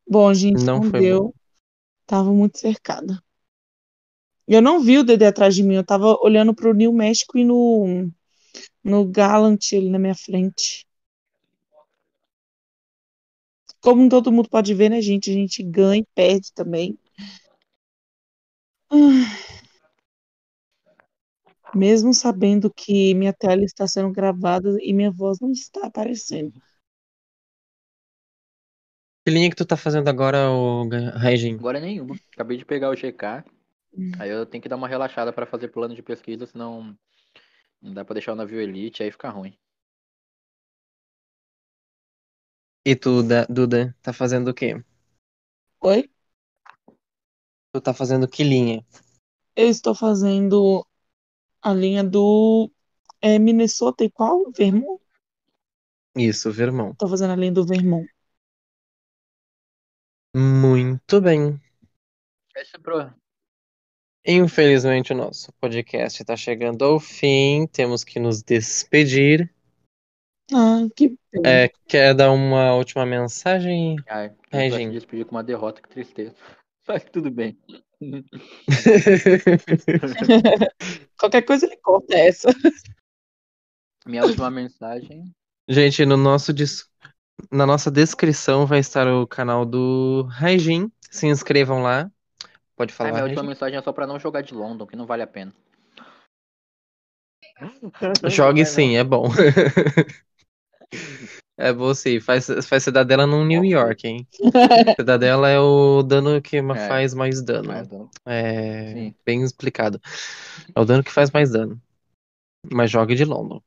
Bom, 0.06 0.34
gente, 0.34 0.62
não, 0.66 0.80
não 0.80 0.90
deu. 0.90 1.22
Bom. 1.22 1.32
Tava 2.04 2.30
muito 2.30 2.58
cercada. 2.58 3.18
Eu 4.46 4.60
não 4.60 4.80
vi 4.80 4.98
o 4.98 5.04
Dedé 5.04 5.26
atrás 5.26 5.54
de 5.54 5.62
mim, 5.62 5.76
eu 5.76 5.84
tava 5.84 6.14
olhando 6.20 6.54
pro 6.54 6.74
New 6.74 6.92
México 6.92 7.38
e 7.38 7.44
no, 7.44 8.10
no 8.84 9.06
Gallant 9.06 9.72
ali 9.72 9.88
na 9.88 9.98
minha 9.98 10.14
frente. 10.14 10.86
Como 13.80 14.10
todo 14.10 14.30
mundo 14.30 14.50
pode 14.50 14.74
ver, 14.74 14.90
né, 14.90 15.00
gente? 15.00 15.30
A 15.30 15.32
gente 15.32 15.62
ganha 15.62 16.02
e 16.02 16.06
perde 16.14 16.52
também. 16.52 16.98
Mesmo 21.74 22.14
sabendo 22.14 22.72
que 22.72 23.14
minha 23.14 23.32
tela 23.32 23.62
está 23.62 23.86
sendo 23.86 24.10
gravada 24.10 24.76
e 24.80 24.92
minha 24.92 25.10
voz 25.10 25.38
não 25.40 25.50
está 25.50 25.86
aparecendo. 25.86 26.60
Que 29.24 29.30
linha 29.30 29.50
que 29.50 29.56
tu 29.56 29.66
tá 29.66 29.76
fazendo 29.76 30.08
agora, 30.08 30.50
o 30.50 30.88
Regin? 31.18 31.56
Agora 31.56 31.78
nenhuma. 31.78 32.16
Acabei 32.32 32.56
de 32.56 32.64
pegar 32.64 32.88
o 32.88 32.94
GK. 32.94 33.44
Hum. 33.96 34.12
Aí 34.18 34.30
eu 34.30 34.46
tenho 34.46 34.62
que 34.62 34.68
dar 34.68 34.76
uma 34.76 34.88
relaxada 34.88 35.32
para 35.32 35.46
fazer 35.46 35.68
plano 35.68 35.94
de 35.94 36.02
pesquisa, 36.02 36.46
senão 36.46 36.96
não 37.80 37.92
dá 37.92 38.04
pra 38.04 38.14
deixar 38.14 38.32
o 38.32 38.36
navio 38.36 38.60
elite, 38.60 39.02
aí 39.02 39.10
fica 39.10 39.28
ruim. 39.28 39.56
E 42.84 42.96
tu, 42.96 43.22
Duda, 43.50 43.94
tá 44.00 44.14
fazendo 44.14 44.48
o 44.48 44.54
quê? 44.54 44.82
Oi? 45.80 46.10
Tu 47.78 47.80
tá 47.80 47.94
fazendo 47.94 48.26
que 48.26 48.42
linha? 48.42 48.84
Eu 49.54 49.68
estou 49.68 49.94
fazendo 49.94 50.84
a 51.62 51.72
linha 51.72 52.02
do 52.02 52.68
é, 53.20 53.38
Minnesota 53.38 54.02
e 54.02 54.10
qual? 54.10 54.50
Vermont? 54.50 55.00
Isso, 56.16 56.50
Vermont. 56.50 56.96
Tô 56.98 57.06
fazendo 57.06 57.34
a 57.34 57.36
linha 57.36 57.52
do 57.52 57.64
Vermont. 57.64 58.04
Muito 60.34 61.20
bem. 61.20 61.60
É 62.56 62.78
pro... 62.78 63.14
Infelizmente, 64.26 65.12
o 65.12 65.16
nosso 65.16 65.52
podcast 65.52 66.20
está 66.20 66.36
chegando 66.36 66.84
ao 66.84 66.98
fim. 66.98 67.68
Temos 67.68 68.02
que 68.02 68.18
nos 68.18 68.42
despedir. 68.42 69.54
Ah, 70.52 70.80
que 70.96 71.16
é, 71.44 71.68
Quer 71.86 72.12
dar 72.12 72.32
uma 72.32 72.74
última 72.74 73.06
mensagem? 73.06 73.94
Ai, 74.08 74.34
eu 74.50 74.72
se 74.72 74.90
despedir 74.90 75.24
com 75.26 75.36
uma 75.36 75.44
derrota, 75.44 75.80
que 75.80 75.88
tristeza. 75.88 76.34
Tudo 77.12 77.30
bem. 77.30 77.58
Qualquer 81.18 81.42
coisa 81.42 81.66
ele 81.66 81.76
corta 81.78 82.16
essa. 82.16 82.48
Minha 84.06 84.24
última 84.24 84.50
mensagem. 84.50 85.34
Gente, 85.68 86.06
no 86.06 86.16
nosso 86.16 86.52
na 87.50 87.66
nossa 87.66 87.90
descrição 87.90 88.66
vai 88.66 88.80
estar 88.80 89.06
o 89.06 89.26
canal 89.26 89.64
do 89.64 90.26
Raijin. 90.30 90.90
Se 91.10 91.26
inscrevam 91.26 91.82
lá. 91.82 92.10
Pode 92.76 92.92
falar. 92.92 93.10
A 93.10 93.12
minha 93.12 93.24
última 93.24 93.42
mensagem 93.42 93.78
é 93.78 93.82
só 93.82 93.92
pra 93.92 94.06
não 94.06 94.18
jogar 94.18 94.42
de 94.42 94.54
London, 94.54 94.86
que 94.86 94.96
não 94.96 95.06
vale 95.06 95.22
a 95.22 95.26
pena. 95.26 95.52
Jogue 98.28 98.64
sim, 98.64 98.96
é 98.96 99.04
bom. 99.04 99.30
É 101.60 101.72
sim, 101.92 102.20
faz, 102.20 102.46
faz 102.68 102.84
Cidadela 102.84 103.26
no 103.26 103.44
New 103.44 103.64
York, 103.64 104.06
hein? 104.06 104.24
Cidadela 104.96 105.48
é 105.48 105.58
o 105.58 106.04
dano 106.04 106.40
que 106.40 106.58
é, 106.58 106.62
faz 106.62 107.12
mais 107.14 107.42
dano. 107.42 108.08
É 108.24 108.92
sim. 108.92 109.14
bem 109.26 109.42
explicado. 109.42 110.00
É 110.72 110.80
o 110.80 110.84
dano 110.84 111.02
que 111.02 111.10
faz 111.10 111.32
mais 111.32 111.50
dano. 111.50 111.80
Mas 112.72 112.92
jogue 112.92 113.16
de 113.16 113.24
London. 113.24 113.60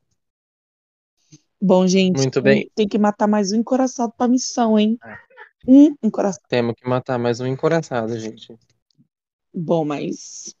Bom, 1.60 1.86
gente, 1.86 2.16
Muito 2.16 2.40
bem. 2.40 2.70
tem 2.74 2.88
que 2.88 2.96
matar 2.96 3.28
mais 3.28 3.52
um 3.52 3.56
encoraçado 3.56 4.12
pra 4.16 4.26
missão, 4.26 4.78
hein? 4.78 4.98
É. 5.04 5.18
Um 5.68 5.94
encoraçado. 6.02 6.46
Temos 6.48 6.74
que 6.74 6.88
matar 6.88 7.18
mais 7.18 7.40
um 7.40 7.46
encoraçado, 7.46 8.18
gente. 8.18 8.58
Bom, 9.52 9.84
mas 9.84 10.56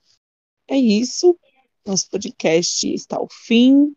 é 0.68 0.76
isso. 0.76 1.34
Nosso 1.86 2.10
podcast 2.10 2.92
está 2.92 3.16
ao 3.16 3.26
fim. 3.30 3.96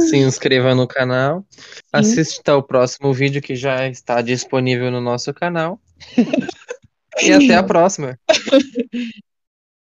Se 0.00 0.16
inscreva 0.16 0.74
no 0.74 0.86
canal. 0.86 1.44
Assista 1.92 2.52
ao 2.52 2.62
próximo 2.62 3.12
vídeo 3.12 3.42
que 3.42 3.54
já 3.54 3.88
está 3.88 4.20
disponível 4.20 4.90
no 4.90 5.00
nosso 5.00 5.32
canal. 5.32 5.80
e 7.22 7.32
até 7.32 7.54
a 7.54 7.62
próxima. 7.62 8.18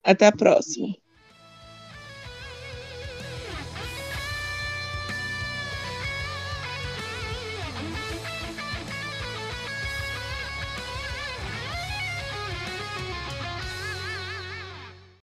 Até 0.03 0.27
a 0.27 0.33
próxima. 0.33 0.95